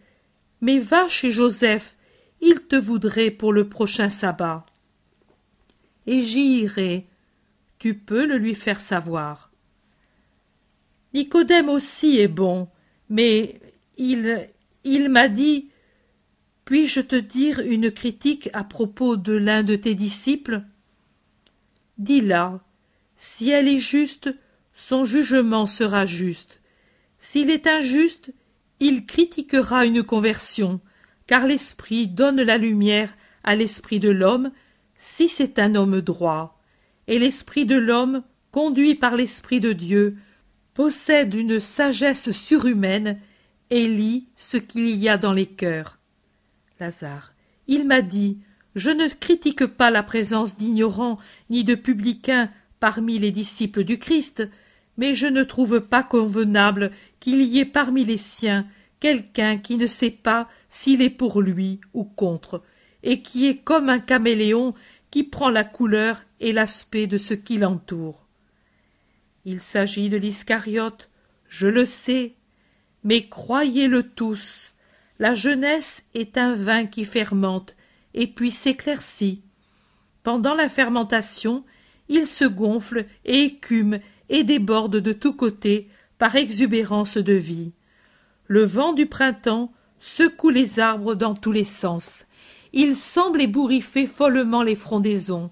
mais 0.62 0.78
va 0.78 1.08
chez 1.08 1.32
Joseph, 1.32 1.96
il 2.42 2.60
te 2.62 2.76
voudrait 2.76 3.32
pour 3.32 3.54
le 3.54 3.68
prochain 3.68 4.12
sabbat. 4.12 4.68
Et 6.06 6.22
j'y 6.22 6.60
irai, 6.60 7.07
tu 7.80 7.96
peux 7.96 8.26
le 8.26 8.38
lui 8.38 8.56
faire 8.56 8.80
savoir. 8.80 9.52
Nicodème 11.14 11.70
aussi 11.70 12.20
est 12.20 12.28
bon, 12.28 12.68
mais 13.10 13.60
il 13.98 14.48
il 14.84 15.10
m'a 15.10 15.28
dit 15.28 15.70
Puis-je 16.66 17.02
te 17.02 17.16
dire 17.16 17.60
une 17.60 17.92
critique 17.92 18.50
à 18.54 18.64
propos 18.64 19.18
de 19.18 19.34
l'un 19.34 19.64
de 19.64 19.76
tes 19.76 19.96
disciples? 19.96 20.64
Dis-la. 21.98 22.62
Si 23.16 23.50
elle 23.50 23.68
est 23.68 23.80
juste, 23.80 24.34
son 24.74 25.04
jugement 25.04 25.66
sera 25.66 26.06
juste. 26.06 26.62
S'il 27.18 27.50
est 27.50 27.66
injuste, 27.66 28.32
il 28.80 29.06
critiquera 29.06 29.86
une 29.86 30.04
conversion, 30.04 30.80
car 31.26 31.48
l'esprit 31.48 32.08
donne 32.08 32.42
la 32.42 32.58
lumière 32.58 33.16
à 33.44 33.56
l'esprit 33.56 34.00
de 34.00 34.10
l'homme 34.10 34.52
si 34.96 35.30
c'est 35.30 35.58
un 35.58 35.74
homme 35.74 36.02
droit 36.02 36.57
et 37.08 37.20
l'esprit 37.20 37.66
de 37.66 37.76
l'homme 37.76 38.24
conduit 38.52 38.96
par 38.96 39.16
l'Esprit 39.16 39.60
de 39.60 39.74
Dieu, 39.74 40.18
possède 40.74 41.34
une 41.34 41.60
sagesse 41.60 42.32
surhumaine 42.32 43.20
et 43.70 43.88
lit 43.88 44.28
ce 44.36 44.58
qu'il 44.58 44.90
y 44.90 45.10
a 45.10 45.18
dans 45.18 45.34
les 45.34 45.46
cœurs. 45.46 46.00
Lazare. 46.80 47.34
Il 47.68 47.86
m'a 47.86 48.02
dit 48.02 48.40
Je 48.76 48.90
ne 48.90 49.08
critique 49.08 49.66
pas 49.66 49.92
la 49.92 50.04
présence 50.04 50.58
d'ignorants 50.58 51.18
ni 51.50 51.64
de 51.64 51.76
publicains 51.76 52.50
parmi 52.80 53.20
les 53.20 53.32
disciples 53.32 53.84
du 53.84 53.98
Christ, 53.98 54.48
mais 54.98 55.14
je 55.14 55.28
ne 55.28 55.44
trouve 55.44 55.82
pas 55.82 56.04
convenable 56.04 56.92
qu'il 57.20 57.42
y 57.42 57.60
ait 57.60 57.66
parmi 57.66 58.06
les 58.06 58.18
siens 58.18 58.66
quelqu'un 59.00 59.58
qui 59.58 59.78
ne 59.78 59.88
sait 59.88 60.12
pas 60.12 60.48
s'il 60.70 61.02
est 61.02 61.10
pour 61.10 61.42
lui 61.42 61.80
ou 61.94 62.04
contre, 62.04 62.64
et 63.04 63.22
qui 63.22 63.48
est 63.48 63.58
comme 63.58 63.90
un 63.90 64.00
caméléon 64.00 64.74
qui 65.12 65.24
prend 65.24 65.50
la 65.50 65.64
couleur 65.64 66.24
et 66.40 66.54
l'aspect 66.54 67.08
de 67.08 67.18
ce 67.18 67.34
qui 67.34 67.58
l'entoure. 67.58 68.26
Il 69.46 69.60
s'agit 69.60 70.10
de 70.10 70.18
l'Iscariote, 70.18 71.10
je 71.48 71.68
le 71.68 71.86
sais, 71.86 72.36
mais 73.04 73.28
croyez-le 73.28 74.04
tous, 74.04 74.74
la 75.20 75.34
jeunesse 75.34 76.06
est 76.14 76.38
un 76.38 76.54
vin 76.54 76.86
qui 76.86 77.06
fermente 77.06 77.76
et 78.14 78.28
puis 78.28 78.52
s'éclaircit. 78.52 79.42
Pendant 80.24 80.54
la 80.54 80.70
fermentation, 80.70 81.64
il 82.10 82.28
se 82.28 82.46
gonfle 82.46 83.06
et 83.26 83.44
écume 83.44 84.00
et 84.30 84.44
déborde 84.44 84.98
de 84.98 85.14
tous 85.14 85.34
côtés 85.34 85.88
par 86.18 86.36
exubérance 86.36 87.18
de 87.18 87.34
vie. 87.34 87.72
Le 88.48 88.64
vent 88.64 88.94
du 88.94 89.06
printemps 89.06 89.72
secoue 90.00 90.50
les 90.50 90.80
arbres 90.80 91.16
dans 91.16 91.36
tous 91.36 91.52
les 91.52 91.64
sens. 91.64 92.26
Il 92.74 92.96
semble 92.96 93.42
ébouriffer 93.42 94.06
follement 94.06 94.64
les 94.64 94.76
frondaisons, 94.76 95.50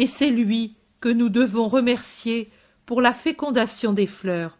mais 0.00 0.06
c'est 0.06 0.30
lui 0.30 0.76
que 1.00 1.10
nous 1.10 1.28
devons 1.28 1.68
remercier 1.68 2.50
pour 2.86 3.02
la 3.02 3.12
fécondation 3.12 3.92
des 3.92 4.06
fleurs. 4.06 4.58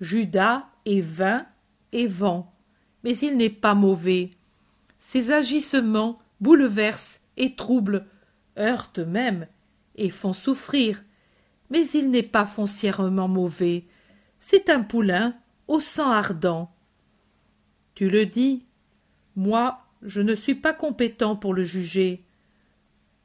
Judas 0.00 0.64
est 0.86 1.00
vin 1.00 1.44
et 1.90 2.06
vent, 2.06 2.54
mais 3.02 3.18
il 3.18 3.36
n'est 3.36 3.50
pas 3.50 3.74
mauvais. 3.74 4.30
Ses 5.00 5.32
agissements 5.32 6.20
bouleversent 6.40 7.26
et 7.36 7.56
troublent, 7.56 8.06
heurtent 8.56 9.00
même, 9.00 9.48
et 9.96 10.08
font 10.08 10.32
souffrir, 10.32 11.02
mais 11.68 11.84
il 11.88 12.08
n'est 12.08 12.22
pas 12.22 12.46
foncièrement 12.46 13.26
mauvais. 13.26 13.86
C'est 14.38 14.70
un 14.70 14.82
poulain 14.82 15.34
au 15.66 15.80
sang 15.80 16.12
ardent. 16.12 16.72
Tu 17.96 18.08
le 18.08 18.24
dis. 18.24 18.66
Moi, 19.34 19.80
je 20.02 20.20
ne 20.20 20.36
suis 20.36 20.54
pas 20.54 20.74
compétent 20.74 21.34
pour 21.34 21.54
le 21.54 21.64
juger. 21.64 22.24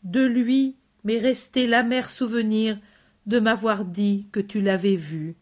De 0.01 0.25
lui 0.25 0.77
m'est 1.05 1.19
resté 1.19 1.67
l'amer 1.67 2.11
souvenir 2.11 2.77
de 3.25 3.39
m'avoir 3.39 3.85
dit 3.85 4.27
que 4.33 4.41
tu 4.41 4.59
l'avais 4.59 4.95
vu. 4.95 5.35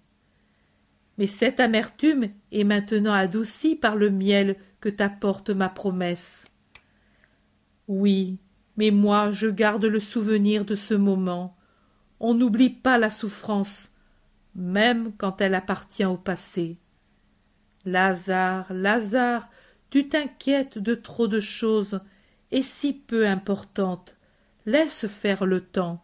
Mais 1.18 1.28
cette 1.28 1.60
amertume 1.60 2.30
est 2.52 2.64
maintenant 2.64 3.14
adoucie 3.14 3.76
par 3.76 3.96
le 3.96 4.10
miel 4.10 4.58
que 4.80 4.90
t'apporte 4.90 5.50
ma 5.50 5.70
promesse. 5.70 6.46
Oui, 7.88 8.38
mais 8.78 8.92
moi 8.92 9.32
je 9.32 9.48
garde 9.48 9.86
le 9.86 10.00
souvenir 10.00 10.66
de 10.66 10.76
ce 10.76 10.94
moment. 10.94 11.56
On 12.20 12.34
n'oublie 12.34 12.70
pas 12.70 12.98
la 12.98 13.10
souffrance, 13.10 13.92
même 14.56 15.14
quand 15.18 15.42
elle 15.42 15.56
appartient 15.56 16.06
au 16.06 16.18
passé. 16.18 16.78
Lazare, 17.86 18.72
Lazare, 18.74 19.50
tu 19.90 20.08
t'inquiètes 20.08 20.78
de 20.78 20.96
trop 20.96 21.28
de 21.28 21.40
choses, 21.40 22.02
et 22.52 22.62
si 22.62 22.94
peu 22.94 23.28
importantes. 23.28 24.16
Laisse 24.66 25.08
faire 25.08 25.46
le 25.46 25.62
temps. 25.62 26.04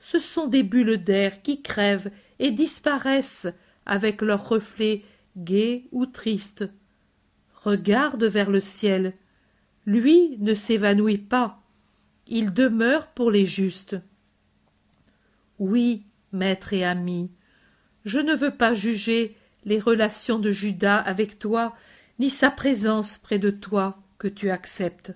Ce 0.00 0.18
sont 0.18 0.46
des 0.46 0.62
bulles 0.62 1.02
d'air 1.02 1.42
qui 1.42 1.62
crèvent 1.62 2.10
et 2.38 2.50
disparaissent 2.50 3.48
avec 3.86 4.22
leurs 4.22 4.48
reflets 4.48 5.02
gais 5.36 5.84
ou 5.92 6.06
tristes. 6.06 6.64
Regarde 7.54 8.24
vers 8.24 8.50
le 8.50 8.60
ciel. 8.60 9.14
Lui 9.86 10.36
ne 10.38 10.54
s'évanouit 10.54 11.18
pas. 11.18 11.62
Il 12.26 12.52
demeure 12.52 13.06
pour 13.08 13.30
les 13.30 13.46
justes. 13.46 13.96
Oui, 15.58 16.04
maître 16.32 16.72
et 16.72 16.84
ami, 16.84 17.30
je 18.04 18.20
ne 18.20 18.34
veux 18.34 18.50
pas 18.50 18.74
juger 18.74 19.36
les 19.64 19.80
relations 19.80 20.38
de 20.38 20.50
Judas 20.50 20.98
avec 20.98 21.38
toi, 21.38 21.74
ni 22.18 22.30
sa 22.30 22.50
présence 22.50 23.18
près 23.18 23.38
de 23.38 23.50
toi 23.50 23.98
que 24.18 24.28
tu 24.28 24.50
acceptes. 24.50 25.12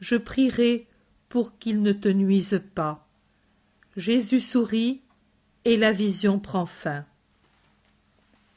Je 0.00 0.16
prierai 0.16 0.87
pour 1.28 1.58
qu'il 1.58 1.82
ne 1.82 1.92
te 1.92 2.08
nuise 2.08 2.60
pas. 2.74 3.06
Jésus 3.96 4.40
sourit 4.40 5.02
et 5.64 5.76
la 5.76 5.92
vision 5.92 6.38
prend 6.38 6.66
fin. 6.66 7.04